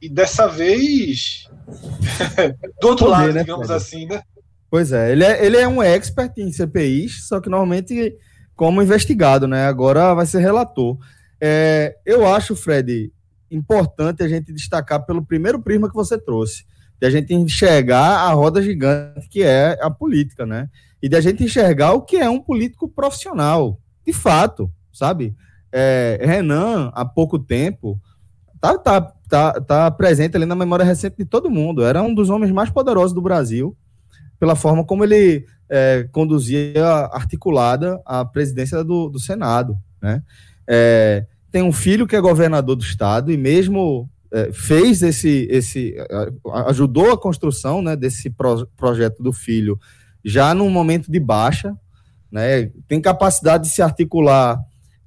E 0.01 0.09
dessa 0.09 0.47
vez 0.47 1.49
do 2.81 2.89
outro 2.89 3.09
lado, 3.09 3.33
né, 3.33 3.41
digamos 3.41 3.67
Fred? 3.67 3.83
assim, 3.83 4.07
né? 4.07 4.23
Pois 4.71 4.93
é, 4.93 5.13
ele 5.13 5.25
é, 5.25 5.45
ele 5.45 5.57
é 5.57 5.67
um 5.67 5.83
expert 5.83 6.33
em 6.37 6.53
CPIs, 6.53 7.27
só 7.27 7.41
que 7.41 7.49
normalmente 7.49 8.17
como 8.55 8.83
investigado, 8.83 9.47
né? 9.47 9.67
Agora 9.67 10.15
vai 10.15 10.27
ser 10.27 10.41
relator. 10.41 10.99
É, 11.41 11.97
eu 12.05 12.27
acho, 12.27 12.57
Fred, 12.57 13.13
importante 13.51 14.23
a 14.23 14.29
gente 14.29 14.53
destacar 14.53 15.07
pelo 15.07 15.25
primeiro 15.25 15.63
prisma 15.63 15.89
que 15.89 15.95
você 15.95 16.19
trouxe, 16.19 16.65
de 17.01 17.07
a 17.07 17.11
gente 17.11 17.35
enxergar 17.35 18.21
a 18.21 18.33
roda 18.33 18.63
gigante 18.63 19.29
que 19.29 19.43
é 19.43 19.79
a 19.81 19.91
política, 19.91 20.45
né? 20.45 20.69
E 21.01 21.09
de 21.09 21.17
a 21.17 21.21
gente 21.21 21.45
enxergar 21.45 21.93
o 21.93 22.03
que 22.03 22.17
é 22.17 22.29
um 22.29 22.41
político 22.41 22.89
profissional, 22.89 23.79
de 24.05 24.13
fato, 24.13 24.71
sabe? 24.93 25.35
É, 25.71 26.19
Renan, 26.23 26.91
há 26.95 27.05
pouco 27.05 27.39
tempo, 27.39 28.01
tá, 28.61 28.77
tá, 28.77 29.01
tá, 29.29 29.61
tá 29.61 29.91
presente 29.91 30.37
ali 30.37 30.47
na 30.47 30.57
memória 30.57 30.85
recente 30.85 31.17
de 31.19 31.25
todo 31.25 31.51
mundo. 31.51 31.85
Era 31.85 32.03
um 32.03 32.15
dos 32.15 32.31
homens 32.31 32.51
mais 32.51 32.71
poderosos 32.71 33.13
do 33.13 33.23
Brasil 33.23 33.77
pela 34.39 34.57
forma 34.57 34.85
como 34.85 35.05
ele 35.05 35.45
é, 35.69 36.09
conduzia 36.13 36.87
articulada 37.13 38.01
a 38.05 38.25
presidência 38.25 38.83
do, 38.83 39.09
do 39.09 39.21
Senado. 39.21 39.77
Né? 40.01 40.23
É, 40.67 41.27
tem 41.51 41.63
um 41.63 41.73
filho 41.73 42.07
que 42.07 42.17
é 42.17 42.21
governador 42.21 42.77
do 42.77 42.83
estado 42.83 43.33
e 43.33 43.37
mesmo 43.37 44.09
é, 44.33 44.53
fez 44.53 45.03
esse, 45.03 45.47
esse 45.51 45.95
ajudou 46.67 47.11
a 47.13 47.19
construção 47.19 47.81
né, 47.83 47.97
desse 47.97 48.29
pro- 48.31 48.67
projeto 48.77 49.23
do 49.23 49.33
filho 49.33 49.79
já 50.25 50.55
num 50.55 50.69
momento 50.69 51.11
de 51.11 51.19
baixa, 51.21 51.75
né? 52.31 52.71
tem 52.87 53.01
capacidade 53.01 53.65
de 53.65 53.71
se 53.71 53.81
articular 53.81 54.59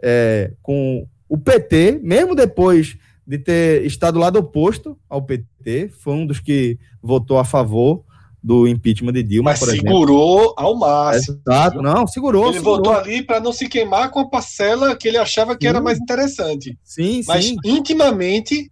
é, 0.02 0.52
com 0.62 1.06
o 1.30 1.38
PT, 1.38 2.00
mesmo 2.04 2.34
depois 2.36 2.98
de 3.28 3.38
ter 3.38 3.86
estado 3.86 4.16
do 4.16 4.20
lado 4.20 4.40
oposto 4.40 4.98
ao 5.08 5.22
PT, 5.22 5.90
foi 6.00 6.14
um 6.14 6.26
dos 6.26 6.40
que 6.40 6.80
votou 7.02 7.38
a 7.38 7.46
favor 7.46 8.04
do 8.44 8.68
impeachment 8.68 9.14
de 9.14 9.22
Dilma, 9.22 9.52
Mas 9.52 9.60
por 9.60 9.68
exemplo. 9.70 9.88
segurou 9.88 10.54
ao 10.58 10.76
máximo. 10.76 11.40
Exato, 11.48 11.74
viu? 11.74 11.84
não, 11.84 12.08
segurou. 12.08 12.46
Ele 12.46 12.54
segurou. 12.58 12.78
votou 12.78 12.94
ali 12.94 13.22
para 13.22 13.40
não 13.40 13.54
se 13.54 13.70
queimar 13.70 14.10
com 14.10 14.20
a 14.22 14.28
parcela 14.28 14.96
que 14.96 15.08
ele 15.08 15.18
achava 15.18 15.56
que 15.56 15.68
era 15.68 15.78
Sim. 15.78 15.84
mais 15.84 16.00
interessante. 16.00 16.76
Sim, 16.84 17.22
Mas 17.28 17.46
sim. 17.46 17.56
intimamente, 17.64 18.71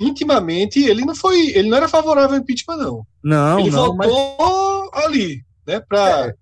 intimamente 0.00 0.82
ele 0.82 1.04
não 1.04 1.14
foi, 1.14 1.48
ele 1.50 1.68
não 1.68 1.76
era 1.76 1.86
favorável 1.88 2.34
ao 2.36 2.40
impeachment 2.42 2.76
não. 2.76 3.06
Não, 3.22 3.60
ele 3.60 3.70
não, 3.70 3.94
mas 3.94 4.10
votou 4.10 4.90
ali, 4.94 5.44
né, 5.66 5.78
para 5.80 6.28
É, 6.28 6.34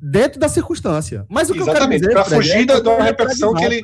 dentro 0.00 0.38
da 0.38 0.48
circunstância. 0.48 1.26
Mas 1.28 1.50
o 1.50 1.52
que 1.52 1.60
Exatamente, 1.60 2.04
eu 2.04 2.10
quero 2.10 2.22
dizer, 2.24 2.36
fugir 2.36 2.62
é 2.62 2.66
da- 2.66 2.80
uma 2.80 2.92
ele 2.92 3.00
é 3.02 3.04
repercussão 3.06 3.52
que 3.54 3.64
ele- 3.64 3.82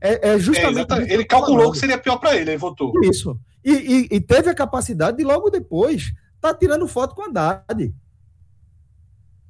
É, 0.00 0.28
é 0.30 0.34
É, 0.34 0.38
justamente. 0.38 0.92
isso 0.92 1.12
Ele 1.12 1.24
calculou 1.24 1.70
que 1.72 1.78
seria 1.78 1.98
pior 1.98 2.16
para 2.18 2.36
ele, 2.36 2.50
aí 2.52 2.56
votou. 2.56 2.92
Isso. 3.04 3.36
E, 3.64 3.72
e- 3.72 4.08
e 4.12 4.20
teve 4.20 4.48
a 4.50 4.54
capacidade 4.54 5.16
de 5.16 5.24
logo 5.24 5.50
depois 5.50 6.12
tá 6.40 6.52
tirando 6.54 6.86
foto 6.88 7.14
com 7.14 7.22
a 7.22 7.26
Haddad. 7.26 7.92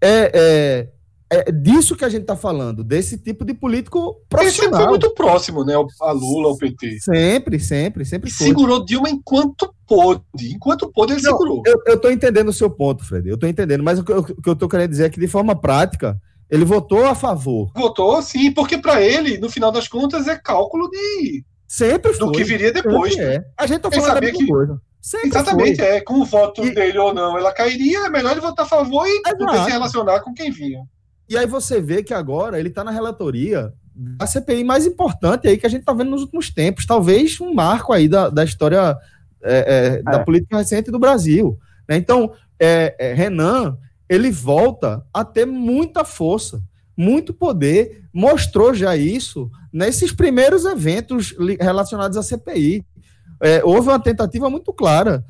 É, 0.01 0.31
é, 0.35 0.89
é 1.35 1.53
disso 1.53 1.97
que 1.97 2.05
a 2.05 2.09
gente 2.09 2.23
está 2.23 2.37
falando, 2.37 2.83
desse 2.85 3.17
tipo 3.19 3.45
de 3.45 3.55
político 3.55 3.99
Ele 3.99 4.15
sempre 4.15 4.29
profissional. 4.29 4.81
foi 4.81 4.89
muito 4.91 5.15
próximo, 5.15 5.65
né? 5.65 5.75
A 6.01 6.13
Lula, 6.13 6.49
ao 6.49 6.57
PT. 6.57 7.01
Sempre, 7.01 7.59
sempre, 7.61 8.05
sempre 8.05 8.31
foi. 8.31 8.47
Segurou 8.49 8.85
Dilma 8.85 9.09
enquanto 9.11 9.73
pôde. 9.87 10.23
Enquanto 10.55 10.91
pôde, 10.93 11.13
ele 11.13 11.23
Não, 11.23 11.31
segurou. 11.31 11.63
Eu, 11.87 12.01
tô 12.01 12.11
entendendo 12.11 12.49
o 12.49 12.53
seu 12.53 12.71
ponto, 12.71 13.05
Fred. 13.05 13.29
Eu 13.29 13.39
tô 13.39 13.47
entendendo, 13.47 13.83
mas 13.83 13.99
o 13.99 14.05
que 14.05 14.13
eu, 14.13 14.19
o 14.21 14.25
que 14.43 14.49
eu 14.49 14.57
tô 14.57 14.69
querendo 14.69 14.91
dizer 14.91 15.05
é 15.05 15.11
que, 15.11 15.21
de 15.21 15.29
forma 15.29 15.55
prática, 15.59 16.17
ele 16.51 16.65
votou 16.65 17.05
a 17.07 17.15
favor. 17.15 17.71
Votou 17.75 18.21
sim, 18.23 18.51
porque 18.53 18.77
para 18.79 19.01
ele, 19.01 19.39
no 19.39 19.49
final 19.51 19.71
das 19.73 19.89
contas, 19.89 20.29
é 20.29 20.37
cálculo 20.37 20.89
de 20.91 21.45
Sempre 21.67 22.13
foi. 22.13 22.27
do 22.27 22.33
que 22.33 22.45
viria 22.45 22.73
depois. 22.73 23.17
É. 23.17 23.43
A 23.57 23.67
gente 23.67 23.81
tá 23.81 23.89
Ele 23.89 23.97
falando 23.97 24.09
da 24.09 24.15
sabia 24.15 24.33
mesma 24.33 24.47
que- 24.47 24.53
coisa. 24.53 24.81
Sempre 25.01 25.29
Exatamente, 25.31 25.77
foi. 25.79 25.87
é. 25.87 26.01
Com 26.01 26.21
o 26.21 26.25
voto 26.25 26.65
E- 26.65 26.73
dele 26.73 26.97
ou 26.99 27.13
não, 27.13 27.37
ela 27.37 27.51
cairia, 27.53 28.07
é 28.07 28.09
melhor 28.09 28.33
ele 28.33 28.41
votar 28.41 28.65
a 28.65 28.69
favor 28.69 29.05
e 29.05 29.21
poder 29.23 29.45
Exato. 29.51 29.65
se 29.65 29.71
relacionar 29.73 30.21
com 30.21 30.33
quem 30.33 30.51
vinha. 30.53 30.79
E 31.33 31.37
aí 31.39 31.47
você 31.47 31.81
vê 31.81 32.03
que 32.03 32.13
agora 32.13 32.61
ele 32.61 32.69
tá 32.69 32.85
na 32.85 32.91
relatoria 32.91 33.73
da 33.95 34.27
CPI 34.27 34.65
mais 34.65 34.85
importante 34.85 35.49
aí 35.49 35.57
que 35.57 35.67
a 35.67 35.69
gente 35.71 35.83
tá 35.83 35.95
vendo 35.95 36.11
nos 36.11 36.21
últimos 36.21 36.51
tempos. 36.51 36.85
Talvez 36.85 37.41
um 37.41 37.55
marco 37.55 37.91
aí 37.91 38.07
da, 38.07 38.29
da 38.29 38.45
história 38.45 38.95
é, 39.43 39.97
é, 39.97 40.03
da 40.03 40.19
É. 40.21 40.25
política 40.25 40.59
recente 40.59 40.91
do 40.91 40.99
Brasil. 40.99 41.59
né? 41.89 41.97
Então, 41.97 42.33
é, 42.61 42.95
é, 42.99 43.15
Renan, 43.15 43.79
ele 44.11 44.31
volta 44.31 45.03
a 45.13 45.25
ter 45.25 45.47
muita 45.47 46.05
força, 46.05 46.63
muito 46.95 47.33
poder, 47.33 48.05
mostrou 48.13 48.75
já 48.75 48.95
isso 48.95 49.51
nesses 49.73 50.13
primeiros 50.13 50.67
eventos 50.67 51.35
relacionados 51.59 52.19
à 52.19 52.23
CPI. 52.23 52.85
Houve 53.65 53.89
uma 53.89 53.99
tentativa 53.99 54.51
muito 54.51 54.71
clara 54.73 55.25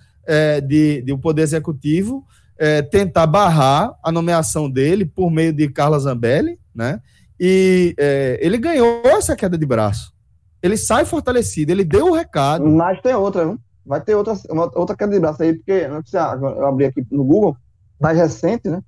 de, 0.67 1.01
de 1.03 1.13
o 1.13 1.19
Poder 1.19 1.43
Executivo 1.43 2.27
é, 2.59 2.83
tentar 2.83 3.27
barrar 3.27 3.95
a 4.03 4.13
nomeação 4.13 4.71
dele 4.71 5.05
por 5.05 5.31
meio 5.31 5.53
de 5.53 5.69
Carla 5.69 5.99
Zambelli, 5.99 6.59
né? 6.75 7.01
E 7.39 7.95
é, 7.99 8.39
ele 8.41 8.57
ganhou 8.57 9.03
essa 9.05 9.35
queda 9.35 9.59
de 9.59 9.67
braço. 9.67 10.13
Ele 10.63 10.77
sai 10.77 11.05
fortalecido, 11.05 11.73
ele 11.73 11.85
deu 11.85 12.07
o 12.07 12.15
recado. 12.15 12.65
Mas 12.69 13.01
tem 13.01 13.15
outra, 13.15 13.45
viu? 13.45 13.59
Vai 13.85 14.01
ter 14.01 14.15
outra, 14.15 14.35
uma, 14.49 14.71
outra 14.79 14.97
queda 14.97 15.13
de 15.13 15.19
braço 15.19 15.43
aí, 15.43 15.55
porque 15.55 15.89
agora 16.15 16.57
eu 16.57 16.67
abri 16.67 16.85
aqui 16.85 17.05
no 17.11 17.25
Google, 17.25 17.57
mais 18.01 18.17
recente, 18.17 18.69
né? 18.69 18.81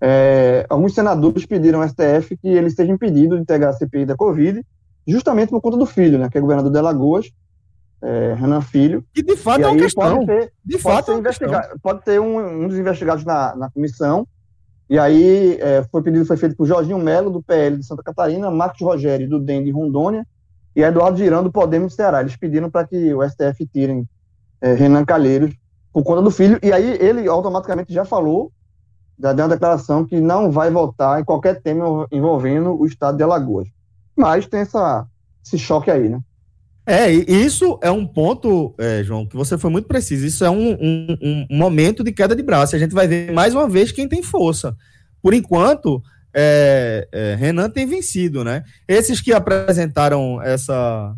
É, 0.00 0.64
alguns 0.70 0.94
senadores 0.94 1.44
pediram 1.44 1.82
ao 1.82 1.88
STF 1.88 2.38
que 2.38 2.48
ele 2.48 2.70
seja 2.70 2.90
impedido 2.90 3.36
de 3.36 3.42
integrar 3.42 3.70
a 3.70 3.74
CPI 3.74 4.06
da 4.06 4.16
Covid, 4.16 4.64
justamente 5.06 5.50
por 5.50 5.60
conta 5.60 5.76
do 5.76 5.84
filho, 5.84 6.18
né? 6.18 6.30
Que 6.30 6.38
é 6.38 6.40
governador 6.40 6.72
de 6.72 6.78
Alagoas, 6.78 7.30
é, 8.02 8.34
Renan 8.34 8.60
Filho. 8.60 9.04
E 9.14 9.22
de 9.22 9.36
fato 9.36 9.60
e 9.60 9.64
é 9.64 9.66
uma 9.68 9.76
questão. 9.76 10.16
pode 10.24 10.26
ser, 10.26 10.52
De 10.64 10.78
pode 10.78 10.82
fato 10.82 11.02
é 11.10 11.14
ser, 11.14 11.18
uma 11.20 11.22
questão. 11.28 11.48
investiga- 11.48 11.78
pode 11.82 12.04
ser 12.04 12.20
um, 12.20 12.62
um 12.64 12.68
dos 12.68 12.78
investigados 12.78 13.24
na, 13.24 13.54
na 13.56 13.70
comissão. 13.70 14.26
E 14.88 14.98
aí 14.98 15.56
é, 15.60 15.84
foi 15.90 16.02
pedido 16.02 16.24
foi 16.26 16.36
feito 16.36 16.56
por 16.56 16.66
Jorginho 16.66 16.98
Melo, 16.98 17.30
do 17.30 17.42
PL 17.42 17.76
de 17.76 17.86
Santa 17.86 18.02
Catarina, 18.02 18.50
Marcos 18.50 18.80
Rogério, 18.80 19.28
do 19.28 19.38
DEM 19.38 19.62
de 19.64 19.70
Rondônia, 19.70 20.26
e 20.74 20.82
Eduardo 20.82 21.18
Girão, 21.18 21.42
do 21.44 21.52
Podemos 21.52 21.90
de 21.92 21.96
Ceará. 21.96 22.20
Eles 22.20 22.36
pediram 22.36 22.68
para 22.70 22.86
que 22.86 23.14
o 23.14 23.22
STF 23.28 23.66
tirem 23.72 24.08
é, 24.60 24.72
Renan 24.74 25.04
Calheiros 25.04 25.54
por 25.92 26.02
conta 26.02 26.22
do 26.22 26.30
filho. 26.30 26.58
E 26.62 26.72
aí 26.72 26.96
ele 27.00 27.28
automaticamente 27.28 27.92
já 27.92 28.04
falou, 28.04 28.50
já 29.18 29.32
deu 29.32 29.44
uma 29.44 29.52
declaração 29.52 30.04
que 30.04 30.20
não 30.20 30.50
vai 30.50 30.70
votar 30.70 31.20
em 31.20 31.24
qualquer 31.24 31.60
tema 31.60 32.06
envolvendo 32.10 32.72
o 32.80 32.84
estado 32.86 33.16
de 33.16 33.22
Alagoas. 33.22 33.68
Mas 34.16 34.46
tem 34.46 34.60
essa, 34.60 35.06
esse 35.44 35.58
choque 35.58 35.90
aí, 35.90 36.08
né? 36.08 36.20
É, 36.86 37.10
isso 37.10 37.78
é 37.82 37.90
um 37.90 38.06
ponto, 38.06 38.74
é, 38.78 39.02
João, 39.04 39.26
que 39.26 39.36
você 39.36 39.56
foi 39.56 39.70
muito 39.70 39.86
preciso. 39.86 40.26
Isso 40.26 40.44
é 40.44 40.50
um, 40.50 40.72
um- 40.72 41.46
um 41.50 41.56
momento 41.56 42.02
de 42.02 42.10
queda 42.12 42.34
de 42.34 42.42
braço. 42.42 42.74
A 42.74 42.78
gente 42.78 42.94
vai 42.94 43.06
ver 43.06 43.32
mais 43.32 43.54
uma 43.54 43.68
vez 43.68 43.92
quem 43.92 44.08
tem 44.08 44.22
força. 44.22 44.74
Por 45.22 45.34
enquanto, 45.34 46.02
é, 46.34 47.06
é, 47.12 47.34
Renan 47.38 47.68
tem 47.70 47.86
vencido, 47.86 48.42
né? 48.42 48.64
Esses 48.88 49.20
que 49.20 49.32
apresentaram 49.32 50.42
essa, 50.42 51.14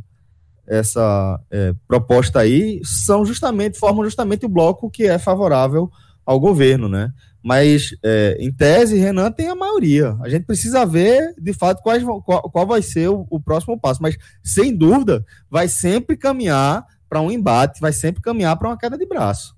essa 0.66 1.40
é, 1.50 1.72
proposta 1.88 2.40
aí 2.40 2.80
são 2.84 3.24
justamente, 3.24 3.78
formam 3.78 4.04
justamente 4.04 4.44
o 4.44 4.48
bloco 4.50 4.90
que 4.90 5.04
é 5.04 5.18
favorável 5.18 5.90
ao 6.26 6.38
governo, 6.38 6.88
né? 6.88 7.10
Mas, 7.42 7.90
é, 8.04 8.36
em 8.38 8.52
tese, 8.52 8.96
Renan 8.96 9.32
tem 9.32 9.48
a 9.48 9.54
maioria. 9.54 10.16
A 10.22 10.28
gente 10.28 10.44
precisa 10.44 10.86
ver, 10.86 11.34
de 11.36 11.52
fato, 11.52 11.82
quais, 11.82 12.02
qual, 12.02 12.42
qual 12.42 12.66
vai 12.66 12.80
ser 12.80 13.08
o, 13.08 13.26
o 13.28 13.40
próximo 13.40 13.78
passo. 13.78 14.00
Mas, 14.00 14.16
sem 14.44 14.74
dúvida, 14.74 15.24
vai 15.50 15.66
sempre 15.66 16.16
caminhar 16.16 16.86
para 17.08 17.20
um 17.20 17.30
embate, 17.30 17.80
vai 17.80 17.92
sempre 17.92 18.22
caminhar 18.22 18.56
para 18.56 18.68
uma 18.68 18.78
queda 18.78 18.96
de 18.96 19.04
braço. 19.04 19.56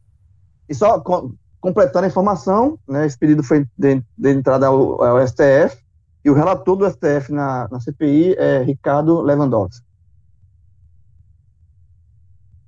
E 0.68 0.74
só 0.74 0.98
co- 0.98 1.34
completando 1.60 2.06
a 2.06 2.08
informação, 2.08 2.78
né, 2.88 3.06
esse 3.06 3.18
pedido 3.18 3.42
foi 3.42 3.66
de, 3.76 4.02
de 4.16 4.30
entrada 4.30 4.66
ao, 4.66 5.02
ao 5.02 5.26
STF, 5.26 5.76
e 6.24 6.30
o 6.30 6.34
relator 6.34 6.74
do 6.76 6.90
STF 6.90 7.30
na, 7.30 7.68
na 7.70 7.80
CPI 7.80 8.34
é 8.38 8.62
Ricardo 8.62 9.20
Lewandowski. 9.20 9.84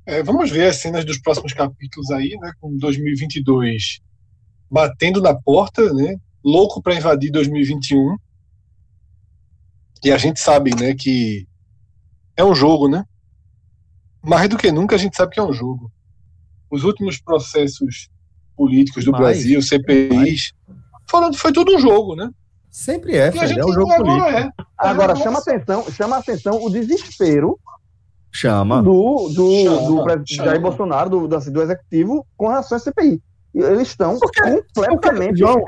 É, 0.05 0.23
vamos 0.23 0.51
ver 0.51 0.69
as 0.69 0.77
cenas 0.77 1.05
dos 1.05 1.19
próximos 1.19 1.53
capítulos 1.53 2.11
aí, 2.11 2.37
né? 2.39 2.53
Com 2.61 2.77
2022 2.77 4.01
batendo 4.71 5.21
na 5.21 5.35
porta, 5.35 5.93
né? 5.93 6.17
Louco 6.45 6.83
para 6.83 6.95
invadir 6.95 7.31
2021. 7.31 8.17
E 10.05 10.13
a 10.13 10.19
gente 10.19 10.39
sabe, 10.41 10.75
né, 10.79 10.95
que 10.95 11.47
é 12.37 12.45
um 12.45 12.55
jogo, 12.55 12.89
né? 12.89 13.05
Mais 14.23 14.49
do 14.49 14.57
que 14.57 14.71
nunca 14.71 14.95
a 14.97 14.99
gente 14.99 15.17
sabe 15.17 15.33
que 15.33 15.41
é 15.41 15.43
um 15.43 15.53
jogo. 15.53 15.91
Os 16.71 16.85
últimos 16.85 17.21
processos 17.21 18.09
políticos 18.57 19.05
do 19.05 19.13
Demais, 19.13 19.39
Brasil, 19.39 19.63
CPIs, 19.63 20.53
foram, 21.09 21.33
foi 21.33 21.53
tudo 21.53 21.75
um 21.77 21.79
jogo, 21.79 22.15
né? 22.15 22.31
Sempre 22.71 23.17
é, 23.17 23.27
E 23.27 23.29
a 23.29 23.33
Fred, 23.33 23.49
gente 23.49 23.61
é 23.61 23.65
um 23.65 23.73
jogo 23.73 23.91
agora 23.93 24.05
político. 24.23 24.39
é. 24.61 24.65
Agora, 24.77 25.13
Nossa. 25.15 25.23
chama 25.25 25.39
atenção, 25.39 25.91
chama 25.91 26.17
atenção 26.19 26.63
o 26.65 26.69
desespero 26.71 27.59
Chama. 28.31 28.83
do, 28.83 29.31
do, 29.35 29.63
Chama, 29.65 29.87
do 29.89 30.03
presidente 30.05 30.35
chama. 30.35 30.49
Jair 30.49 30.61
Bolsonaro, 30.61 31.09
do, 31.11 31.27
do, 31.29 31.51
do 31.51 31.63
executivo, 31.63 32.27
com 32.37 32.49
relação 32.49 32.77
à 32.77 32.81
CPI. 32.81 33.23
Eles 33.65 33.89
estão 33.89 34.19
Porque- 34.19 34.63
completamente. 34.75 35.39
João, 35.39 35.65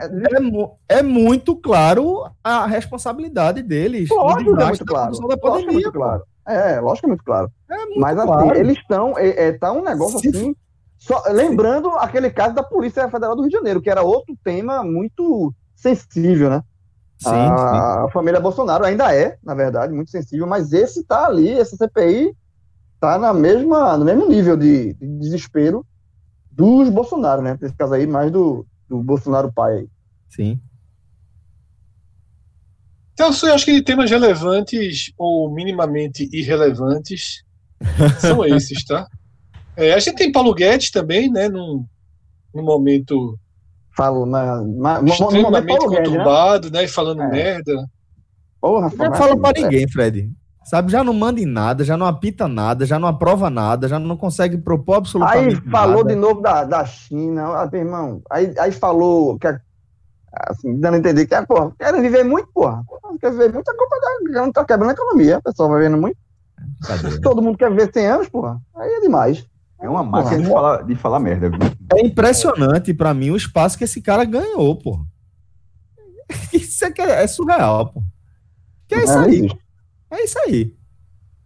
é, 0.88 0.98
é 0.98 1.02
muito 1.02 1.56
claro 1.56 2.30
a 2.44 2.66
responsabilidade 2.66 3.62
deles. 3.62 4.08
Lógico 4.10 4.44
que 4.44 4.50
é 4.50 4.52
desgaste 4.52 4.82
muito 4.82 4.84
claro. 4.86 5.12
da 5.12 5.60
é 5.60 5.72
muito 5.72 5.92
claro. 5.92 6.22
É, 6.46 6.80
lógico 6.80 7.00
que 7.00 7.06
é 7.06 7.08
muito 7.08 7.24
claro. 7.24 7.50
É 7.70 7.76
muito 7.86 8.00
Mas 8.00 8.18
assim, 8.18 8.26
claro. 8.26 8.56
eles 8.56 8.78
estão. 8.78 9.18
É, 9.18 9.48
é, 9.48 9.52
tá 9.52 9.72
um 9.72 9.82
negócio 9.82 10.18
Se- 10.20 10.28
assim. 10.28 10.54
Só, 10.98 11.22
lembrando 11.28 11.90
aquele 11.90 12.28
caso 12.28 12.54
da 12.54 12.62
Polícia 12.62 13.08
Federal 13.08 13.36
do 13.36 13.42
Rio 13.42 13.50
de 13.50 13.56
Janeiro, 13.56 13.80
que 13.80 13.88
era 13.88 14.02
outro 14.02 14.36
tema 14.42 14.82
muito 14.82 15.54
sensível, 15.76 16.50
né? 16.50 16.62
Sim, 17.20 17.30
a, 17.30 18.04
a 18.04 18.10
família 18.12 18.40
Bolsonaro 18.40 18.84
ainda 18.84 19.14
é, 19.14 19.36
na 19.42 19.54
verdade, 19.54 19.92
muito 19.92 20.10
sensível, 20.10 20.46
mas 20.46 20.72
esse 20.72 21.04
tá 21.04 21.26
ali, 21.26 21.50
essa 21.52 21.76
CPI 21.76 22.32
tá 23.00 23.18
na 23.18 23.32
mesma, 23.32 23.96
no 23.96 24.04
mesmo 24.04 24.28
nível 24.28 24.56
de, 24.56 24.94
de 24.94 25.06
desespero 25.18 25.84
dos 26.58 26.90
Bolsonaro, 26.90 27.40
né? 27.40 27.56
Nesse 27.60 27.74
caso 27.76 27.94
aí, 27.94 28.06
mais 28.06 28.32
do, 28.32 28.66
do 28.88 29.00
Bolsonaro 29.00 29.52
pai. 29.52 29.78
aí. 29.78 29.88
sim. 30.28 30.60
Então, 33.14 33.30
eu 33.42 33.54
acho 33.54 33.64
que 33.64 33.82
temas 33.82 34.08
relevantes 34.08 35.12
ou 35.18 35.52
minimamente 35.52 36.28
irrelevantes 36.32 37.42
são 38.20 38.44
esses, 38.44 38.84
tá? 38.84 39.08
É, 39.76 39.92
a 39.92 39.98
gente 39.98 40.14
tem 40.14 40.30
Paulo 40.30 40.54
Guedes 40.54 40.92
também, 40.92 41.28
né? 41.28 41.48
Num, 41.48 41.84
num 42.54 42.62
momento 42.62 43.36
Falo, 43.90 44.24
na, 44.24 44.62
na, 44.62 45.02
no, 45.02 45.08
no 45.08 45.16
momento 45.18 45.22
extremamente 45.24 45.66
Paulo 45.66 45.90
Guedes, 45.90 46.10
né? 46.10 46.16
conturbado, 46.16 46.70
né? 46.70 46.84
E 46.84 46.88
falando 46.88 47.22
É. 47.22 47.28
merda. 47.28 47.90
Porra, 48.60 48.88
Não 48.96 49.14
fala 49.16 49.36
pra 49.36 49.50
é, 49.56 49.62
ninguém, 49.62 49.88
Fred. 49.88 50.32
Sabe, 50.68 50.92
já 50.92 51.02
não 51.02 51.14
manda 51.14 51.40
em 51.40 51.46
nada, 51.46 51.82
já 51.82 51.96
não 51.96 52.04
apita 52.04 52.46
nada, 52.46 52.84
já 52.84 52.98
não 52.98 53.08
aprova 53.08 53.48
nada, 53.48 53.88
já 53.88 53.98
não 53.98 54.18
consegue 54.18 54.58
propor 54.58 54.92
Aí 54.92 54.98
absolutamente 54.98 55.70
falou 55.70 56.04
nada. 56.04 56.08
de 56.10 56.14
novo 56.14 56.42
da, 56.42 56.64
da 56.64 56.84
China, 56.84 57.62
ah, 57.62 57.68
meu 57.72 57.80
irmão. 57.80 58.20
Aí, 58.30 58.52
aí 58.58 58.70
falou 58.70 59.38
que, 59.38 59.46
assim, 60.30 60.78
dando 60.78 60.96
a 60.96 60.98
entender 60.98 61.24
que, 61.24 61.34
ah, 61.34 61.46
porra, 61.46 61.72
querem 61.78 62.02
viver 62.02 62.22
muito, 62.22 62.48
porra. 62.52 62.84
Quer 63.18 63.30
viver 63.30 63.50
muito, 63.50 63.66
a 63.66 63.74
culpa 63.74 63.96
da, 63.98 64.42
não 64.42 64.52
tá 64.52 64.62
quebrando 64.62 64.90
a 64.90 64.92
economia, 64.92 65.38
o 65.38 65.42
pessoal 65.42 65.70
vai 65.70 65.78
vivendo 65.78 65.98
muito. 66.02 66.18
Cadê? 66.86 67.18
Todo 67.22 67.40
mundo 67.40 67.56
quer 67.56 67.70
viver 67.70 67.90
100 67.90 68.06
anos, 68.06 68.28
porra. 68.28 68.60
Aí 68.76 68.90
é 68.90 69.00
demais. 69.00 69.46
É 69.80 69.88
uma 69.88 70.02
máquina 70.02 70.42
de 70.42 70.48
falar, 70.50 70.82
de 70.82 70.94
falar 70.96 71.20
merda. 71.20 71.48
viu? 71.48 71.60
É 71.94 72.00
impressionante 72.04 72.92
pra 72.92 73.14
mim 73.14 73.30
o 73.30 73.36
espaço 73.36 73.78
que 73.78 73.84
esse 73.84 74.02
cara 74.02 74.22
ganhou, 74.26 74.76
pô. 74.76 75.00
Isso 76.52 76.84
é, 76.84 76.90
que 76.90 77.00
é, 77.00 77.22
é 77.22 77.26
surreal, 77.26 77.90
pô. 77.90 78.02
Que 78.86 78.96
é 78.96 79.04
isso 79.04 79.14
não 79.14 79.24
aí. 79.24 79.48
É 80.10 80.22
isso 80.24 80.38
aí. 80.40 80.74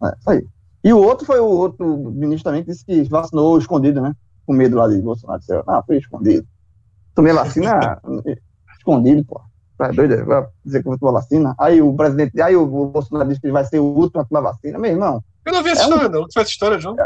É, 0.04 0.08
isso 0.18 0.30
aí. 0.30 0.46
E 0.84 0.92
o 0.92 0.98
outro 0.98 1.24
foi 1.26 1.38
o 1.40 1.46
outro 1.46 1.96
ministro 2.12 2.44
também 2.50 2.64
que 2.64 2.70
disse 2.72 2.84
que 2.84 3.02
vacinou 3.04 3.56
escondido, 3.58 4.00
né? 4.00 4.14
Com 4.46 4.52
medo 4.52 4.76
lá 4.76 4.88
de 4.88 5.00
Bolsonaro. 5.00 5.38
Disse, 5.40 5.52
ah, 5.66 5.82
foi 5.86 5.98
escondido. 5.98 6.46
Tomei 7.14 7.32
vacina 7.32 8.00
escondido, 8.78 9.24
pô. 9.24 9.40
Tá 9.78 9.88
doido? 9.90 10.24
Vai 10.26 10.46
dizer 10.64 10.82
que 10.82 10.88
eu 10.88 10.90
vou 10.92 10.98
tomar 10.98 11.12
vacina. 11.12 11.54
Aí 11.58 11.80
o 11.80 11.94
presidente, 11.94 12.40
aí 12.40 12.54
o 12.56 12.62
o 12.62 12.86
Bolsonaro 12.88 13.28
disse 13.28 13.40
que 13.40 13.46
ele 13.46 13.52
vai 13.52 13.64
ser 13.64 13.78
o 13.78 13.84
último 13.84 14.20
a 14.20 14.24
tomar 14.24 14.40
vacina. 14.40 14.78
Meu 14.78 14.90
irmão, 14.90 15.22
Eu 15.46 15.52
não 15.52 15.62
vi 15.62 15.70
essa 15.70 15.82
É 15.82 15.86
um- 15.86 15.88
história, 15.90 16.08
não. 16.08 16.26
Que 16.26 16.32
foi 16.34 16.42
essa 16.42 16.50
história, 16.50 16.78
João? 16.78 16.96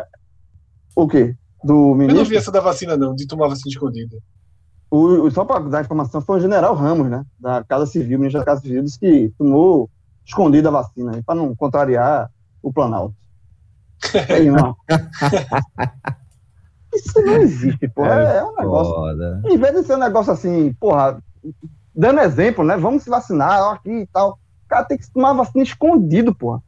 o 0.94 1.06
quê? 1.08 1.34
Do 1.64 1.72
Eu 1.72 1.76
não 1.88 1.94
ministro? 1.94 2.24
vi 2.26 2.36
essa 2.36 2.50
da 2.52 2.60
vacina, 2.60 2.96
não, 2.96 3.14
de 3.14 3.26
tomar 3.26 3.48
vacina 3.48 3.68
escondida. 3.70 4.16
O, 4.90 4.98
o- 5.26 5.30
só 5.30 5.44
para 5.44 5.60
dar 5.68 5.82
informação, 5.82 6.20
foi 6.20 6.38
o 6.38 6.40
general 6.40 6.74
Ramos, 6.74 7.08
né? 7.10 7.24
Da 7.38 7.62
Casa 7.64 7.86
Civil, 7.86 8.18
ministro 8.18 8.40
da 8.40 8.44
Casa 8.46 8.60
Civil, 8.62 8.82
disse 8.82 8.98
que 8.98 9.32
tomou 9.38 9.90
escondido 10.26 10.68
a 10.68 10.72
vacina, 10.72 11.22
para 11.24 11.34
não 11.36 11.54
contrariar 11.54 12.30
o 12.62 12.72
Planalto. 12.72 13.14
Aí, 14.28 14.46
irmão. 14.46 14.76
Isso 16.94 17.20
não 17.20 17.34
existe, 17.36 17.88
porra. 17.88 18.14
É, 18.14 18.36
é 18.38 18.44
um 18.44 18.54
negócio. 18.56 18.94
Foda. 18.94 19.42
Em 19.46 19.58
vez 19.58 19.74
de 19.74 19.82
ser 19.84 19.96
um 19.96 20.00
negócio 20.00 20.32
assim, 20.32 20.72
porra, 20.74 21.22
dando 21.94 22.20
exemplo, 22.20 22.64
né? 22.64 22.76
Vamos 22.76 23.02
se 23.02 23.10
vacinar 23.10 23.60
ó, 23.62 23.72
aqui 23.72 23.90
e 23.90 24.06
tal. 24.06 24.38
O 24.64 24.68
cara 24.68 24.84
tem 24.84 24.98
que 24.98 25.10
tomar 25.10 25.32
vacina 25.34 25.62
escondido, 25.62 26.34
porra. 26.34 26.62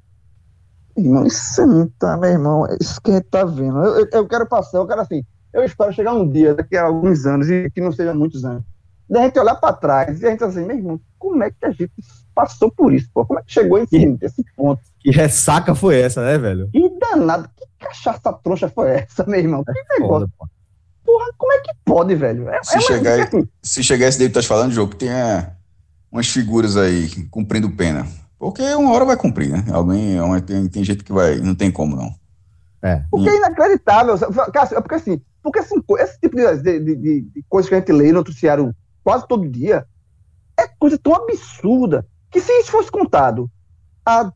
Irmão, 0.97 1.25
isso 1.27 1.67
não 1.67 1.89
tá, 1.99 2.17
meu 2.17 2.31
irmão. 2.31 2.67
Isso 2.81 3.01
que 3.01 3.11
a 3.11 3.15
gente 3.15 3.27
tá 3.29 3.45
vendo. 3.45 3.79
Eu, 3.85 4.01
eu- 4.01 4.09
eu 4.13 4.29
quero 4.29 4.47
passar, 4.47 4.79
eu 4.79 4.87
quero 4.87 5.01
assim. 5.01 5.25
Eu 5.53 5.65
espero 5.65 5.93
chegar 5.93 6.13
um 6.13 6.29
dia, 6.29 6.55
daqui 6.55 6.77
a 6.77 6.85
alguns 6.85 7.25
anos, 7.25 7.49
e 7.49 7.71
que 7.71 7.81
não 7.81 7.93
seja 7.93 8.13
muitos 8.13 8.45
anos, 8.45 8.63
da 9.09 9.23
gente 9.23 9.39
olhar 9.39 9.55
pra 9.57 9.73
trás 9.73 10.21
e 10.21 10.27
a 10.27 10.31
gente 10.31 10.45
assim, 10.45 10.65
meu 10.65 10.77
irmão, 10.77 11.01
como 11.19 11.43
é 11.43 11.51
que 11.51 11.65
a 11.65 11.71
gente 11.71 11.91
passou 12.35 12.71
por 12.71 12.93
isso, 12.93 13.09
pô? 13.13 13.25
Como 13.25 13.39
é 13.41 13.43
que 13.43 13.53
chegou 13.53 13.79
esse, 13.79 14.19
esse 14.21 14.45
ponto? 14.57 14.81
Que 15.01 15.11
ressaca 15.11 15.75
foi 15.75 16.01
essa, 16.01 16.25
né, 16.25 16.37
velho? 16.39 16.69
Que 16.73 16.89
danado, 16.99 17.49
que 17.57 17.67
cachaça 17.79 18.33
trouxa 18.43 18.69
foi 18.69 18.91
essa, 18.91 19.25
meu 19.27 19.41
irmão? 19.41 19.65
Que 19.65 19.73
negócio, 19.73 20.09
Foda, 20.09 20.29
pô. 20.39 20.49
porra, 21.05 21.27
como 21.39 21.53
é 21.53 21.61
que 21.61 21.73
pode, 21.85 22.15
velho? 22.15 22.49
É, 22.49 22.63
Se 22.63 22.77
é 22.77 22.81
chegar 22.81 23.23
assim, 23.23 23.49
Se 23.63 23.83
chegar 23.83 24.07
esse 24.09 24.19
daí 24.19 24.29
que 24.29 24.35
tu 24.35 24.41
tá 24.43 24.47
falando, 24.47 24.73
jogo, 24.73 24.93
que 24.93 24.99
tenha 24.99 25.53
umas 26.13 26.29
figuras 26.29 26.77
aí 26.77 27.09
cumprindo 27.31 27.71
pena. 27.71 28.07
Porque 28.39 28.63
uma 28.75 28.93
hora 28.93 29.05
vai 29.05 29.17
cumprir, 29.17 29.51
né? 29.51 29.65
Alguém, 29.73 30.17
tem, 30.43 30.69
tem 30.69 30.85
gente 30.85 31.03
que 31.03 31.13
vai, 31.13 31.37
não 31.39 31.55
tem 31.57 31.71
como 31.73 31.97
não. 31.97 32.15
Porque 33.11 33.29
é 33.29 33.37
inacreditável. 33.37 34.15
Cássio, 34.53 34.79
é 34.79 34.81
porque 34.81 34.95
assim, 34.95 35.21
porque 35.43 35.59
assim, 35.59 35.75
esse 35.99 36.21
tipo 36.21 36.37
de, 36.37 36.57
de, 36.63 36.95
de- 36.95 37.21
de 37.23 37.45
coisa 37.49 37.69
que 37.69 37.75
a 37.75 37.79
gente 37.79 37.91
lê 37.91 38.09
no 38.09 38.15
noticiário 38.21 38.73
quase 39.09 39.27
todo 39.27 39.49
dia 39.49 39.87
é 40.59 40.69
coisa 40.79 40.99
tão 40.99 41.15
absurda 41.15 42.07
que 42.31 42.43
se 42.43 42.53
isso 42.61 42.71
fosse 42.71 42.91
contado 42.91 43.51
há 44.05 44.31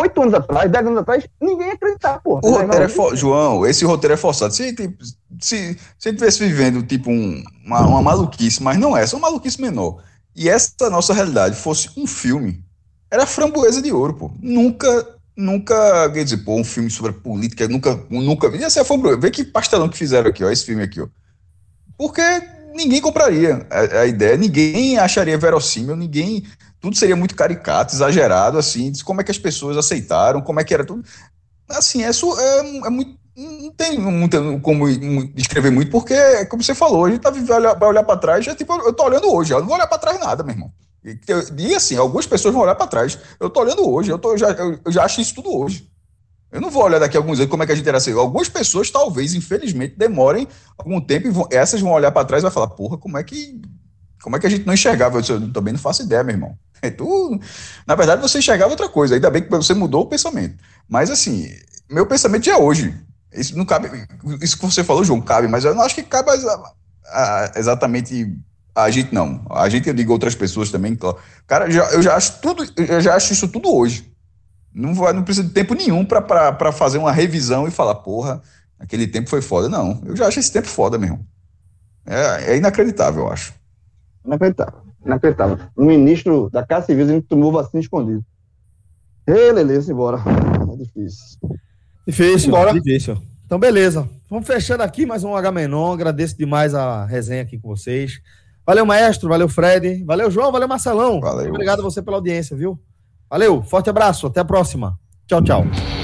oito 0.00 0.22
anos 0.22 0.32
atrás, 0.32 0.70
dez 0.70 0.86
anos 0.86 0.98
atrás, 0.98 1.28
ninguém 1.38 1.66
ia 1.66 1.74
acreditar, 1.74 2.20
porra. 2.20 2.40
O 2.42 2.50
roteiro 2.52 2.84
é 2.84 2.88
Não, 2.88 2.88
fo... 2.88 3.14
João, 3.14 3.66
esse 3.66 3.84
roteiro 3.84 4.14
é 4.14 4.16
forçado. 4.16 4.54
Se, 4.54 4.74
tipo, 4.74 5.04
se, 5.04 5.12
se 5.40 6.08
ele 6.08 6.16
estivesse 6.16 6.38
vivendo, 6.38 6.82
tipo, 6.82 7.10
um- 7.10 7.44
uma, 7.66 7.86
uma 7.86 8.00
maluquice, 8.02 8.62
mas 8.62 8.78
não 8.78 8.96
é, 8.96 9.06
só 9.06 9.18
uma 9.18 9.28
maluquice 9.28 9.60
menor. 9.60 10.02
E 10.34 10.48
essa 10.48 10.88
nossa 10.88 11.12
realidade 11.12 11.56
fosse 11.56 11.90
um 11.98 12.06
filme, 12.06 12.64
era 13.10 13.26
framboesa 13.26 13.82
de 13.82 13.92
ouro, 13.92 14.14
pô. 14.14 14.30
Nunca, 14.40 15.18
nunca, 15.36 16.08
quer 16.12 16.24
dizer, 16.24 16.38
pô, 16.38 16.54
um 16.54 16.64
filme 16.64 16.88
sobre 16.88 17.12
política, 17.12 17.68
nunca, 17.68 18.02
nunca. 18.08 18.48
Ia 18.56 18.70
ser 18.70 18.80
a 18.80 18.84
framboesa. 18.86 19.18
Vê 19.20 19.30
que 19.30 19.44
pastelão 19.44 19.88
que 19.88 19.98
fizeram 19.98 20.30
aqui, 20.30 20.42
ó, 20.42 20.50
esse 20.50 20.64
filme 20.64 20.82
aqui, 20.82 21.00
ó. 21.02 21.08
Porque 21.98 22.22
ninguém 22.74 23.00
compraria 23.00 23.66
a, 23.70 24.00
a 24.00 24.06
ideia, 24.06 24.36
ninguém 24.36 24.98
acharia 24.98 25.38
verossímil, 25.38 25.96
ninguém. 25.96 26.44
Tudo 26.80 26.96
seria 26.96 27.16
muito 27.16 27.34
caricato, 27.34 27.94
exagerado, 27.94 28.58
assim. 28.58 28.92
Como 29.04 29.20
é 29.20 29.24
que 29.24 29.30
as 29.30 29.38
pessoas 29.38 29.76
aceitaram, 29.76 30.40
como 30.40 30.60
é 30.60 30.64
que 30.64 30.72
era 30.72 30.84
tudo. 30.84 31.04
Assim, 31.68 32.04
isso 32.06 32.38
é, 32.38 32.58
é 32.86 32.90
muito. 32.90 33.18
Não 33.36 33.70
tem 33.70 33.98
muito 33.98 34.60
como 34.60 34.86
descrever 35.28 35.70
muito, 35.70 35.90
porque, 35.90 36.44
como 36.46 36.62
você 36.62 36.74
falou, 36.74 37.06
a 37.06 37.10
gente 37.10 37.20
tá, 37.20 37.30
vai 37.30 37.88
olhar, 37.88 38.02
para 38.02 38.18
trás, 38.18 38.44
já, 38.44 38.54
tipo, 38.54 38.74
eu 38.82 38.92
tô 38.92 39.04
olhando 39.04 39.32
hoje, 39.32 39.52
eu 39.52 39.60
não 39.60 39.66
vou 39.66 39.76
olhar 39.76 39.86
para 39.86 39.98
trás 39.98 40.20
nada, 40.20 40.42
meu 40.42 40.52
irmão. 40.52 40.70
E, 41.02 41.18
e 41.56 41.74
assim, 41.74 41.96
algumas 41.96 42.26
pessoas 42.26 42.52
vão 42.52 42.64
olhar 42.64 42.74
para 42.74 42.86
trás. 42.86 43.18
Eu 43.38 43.48
tô 43.48 43.60
olhando 43.60 43.88
hoje, 43.88 44.10
eu, 44.10 44.18
tô, 44.18 44.36
já, 44.36 44.50
eu, 44.50 44.78
eu 44.84 44.92
já 44.92 45.04
acho 45.04 45.20
isso 45.20 45.34
tudo 45.34 45.56
hoje. 45.56 45.88
Eu 46.52 46.60
não 46.60 46.70
vou 46.70 46.82
olhar 46.82 46.98
daqui 46.98 47.16
a 47.16 47.20
alguns 47.20 47.38
anos 47.38 47.50
como 47.50 47.62
é 47.62 47.66
que 47.66 47.72
a 47.72 47.74
gente 47.76 47.88
era 47.88 47.98
assim. 47.98 48.12
Algumas 48.12 48.48
pessoas, 48.48 48.90
talvez, 48.90 49.34
infelizmente, 49.34 49.94
demorem 49.96 50.48
algum 50.76 51.00
tempo 51.00 51.28
e 51.28 51.30
vão- 51.30 51.48
essas 51.50 51.80
vão 51.80 51.92
olhar 51.92 52.10
para 52.10 52.24
trás 52.26 52.42
e 52.42 52.44
vai 52.44 52.50
falar, 52.52 52.68
porra, 52.68 52.98
como 52.98 53.16
é 53.18 53.22
que. 53.24 53.60
Como 54.22 54.36
é 54.36 54.38
que 54.40 54.46
a 54.46 54.50
gente 54.50 54.66
não 54.66 54.74
enxergava? 54.74 55.16
Eu, 55.16 55.20
disse, 55.20 55.32
eu 55.32 55.52
também 55.52 55.72
não 55.72 55.80
faço 55.80 56.02
ideia, 56.02 56.22
meu 56.24 56.34
irmão. 56.34 56.58
É 56.82 56.90
tu, 56.90 57.38
na 57.86 57.94
verdade, 57.94 58.20
você 58.20 58.38
enxergava 58.38 58.70
outra 58.70 58.88
coisa. 58.88 59.14
Ainda 59.14 59.30
bem 59.30 59.42
que 59.42 59.48
você 59.50 59.72
mudou 59.74 60.02
o 60.02 60.06
pensamento. 60.06 60.56
Mas 60.88 61.08
assim, 61.10 61.48
meu 61.90 62.06
pensamento 62.06 62.48
é 62.50 62.56
hoje. 62.56 62.94
Isso 63.32 63.56
não 63.56 63.64
cabe. 63.64 63.88
Isso 64.42 64.58
que 64.58 64.64
você 64.66 64.82
falou, 64.82 65.04
João, 65.04 65.20
cabe, 65.20 65.46
mas 65.46 65.64
eu 65.64 65.74
não 65.74 65.82
acho 65.82 65.94
que 65.94 66.02
cabe 66.02 66.30
a- 66.30 66.72
a- 67.06 67.52
exatamente 67.56 68.36
a 68.74 68.90
gente, 68.90 69.14
não. 69.14 69.44
A 69.50 69.68
gente, 69.68 69.88
eu 69.88 69.94
digo 69.94 70.12
outras 70.12 70.34
pessoas 70.34 70.70
também. 70.70 70.94
claro. 70.96 71.16
Cara, 71.46 71.70
já- 71.70 71.90
eu 71.92 72.02
já 72.02 72.16
acho 72.16 72.40
tudo, 72.40 72.64
eu 72.76 73.00
já 73.00 73.14
acho 73.14 73.32
isso 73.32 73.46
tudo 73.48 73.72
hoje. 73.74 74.09
Não, 74.72 74.94
vai, 74.94 75.12
não 75.12 75.22
precisa 75.22 75.46
de 75.46 75.52
tempo 75.52 75.74
nenhum 75.74 76.04
para 76.04 76.72
fazer 76.72 76.98
uma 76.98 77.12
revisão 77.12 77.66
e 77.66 77.70
falar, 77.70 77.96
porra, 77.96 78.40
aquele 78.78 79.06
tempo 79.06 79.28
foi 79.28 79.42
foda. 79.42 79.68
Não, 79.68 80.00
eu 80.06 80.16
já 80.16 80.26
acho 80.26 80.38
esse 80.38 80.52
tempo 80.52 80.68
foda 80.68 80.96
mesmo. 80.96 81.26
É, 82.06 82.52
é 82.52 82.56
inacreditável, 82.56 83.24
eu 83.24 83.32
acho. 83.32 83.52
Inacreditável. 84.24 84.80
Inacreditável. 85.04 85.58
Um 85.76 85.86
ministro 85.86 86.48
da 86.50 86.64
Casa 86.64 86.86
Civil 86.86 87.04
dizendo 87.04 87.22
que 87.22 87.28
tomou 87.28 87.52
vacina 87.52 87.80
escondido. 87.80 88.24
Ei, 89.26 89.52
Lele, 89.52 89.78
embora. 89.88 90.18
É 90.72 90.76
difícil. 90.76 91.38
Difícil, 92.06 92.50
Bora. 92.50 92.72
difícil. 92.72 93.16
Então, 93.44 93.58
beleza. 93.58 94.08
Vamos 94.28 94.46
fechando 94.46 94.82
aqui 94.82 95.04
mais 95.04 95.24
um 95.24 95.34
H-Menon. 95.34 95.92
Agradeço 95.92 96.36
demais 96.36 96.74
a 96.74 97.04
resenha 97.04 97.42
aqui 97.42 97.58
com 97.58 97.68
vocês. 97.68 98.20
Valeu, 98.66 98.86
maestro. 98.86 99.28
Valeu, 99.28 99.48
Fred. 99.48 100.04
Valeu, 100.04 100.30
João. 100.30 100.52
Valeu, 100.52 100.68
Marcelão. 100.68 101.20
Valeu. 101.20 101.50
Obrigado 101.50 101.80
a 101.80 101.82
você 101.82 102.00
pela 102.02 102.16
audiência, 102.16 102.56
viu? 102.56 102.78
Valeu. 103.30 103.62
Forte 103.62 103.88
abraço. 103.88 104.26
Até 104.26 104.40
a 104.40 104.44
próxima. 104.44 104.98
Tchau, 105.26 105.42
tchau. 105.42 105.99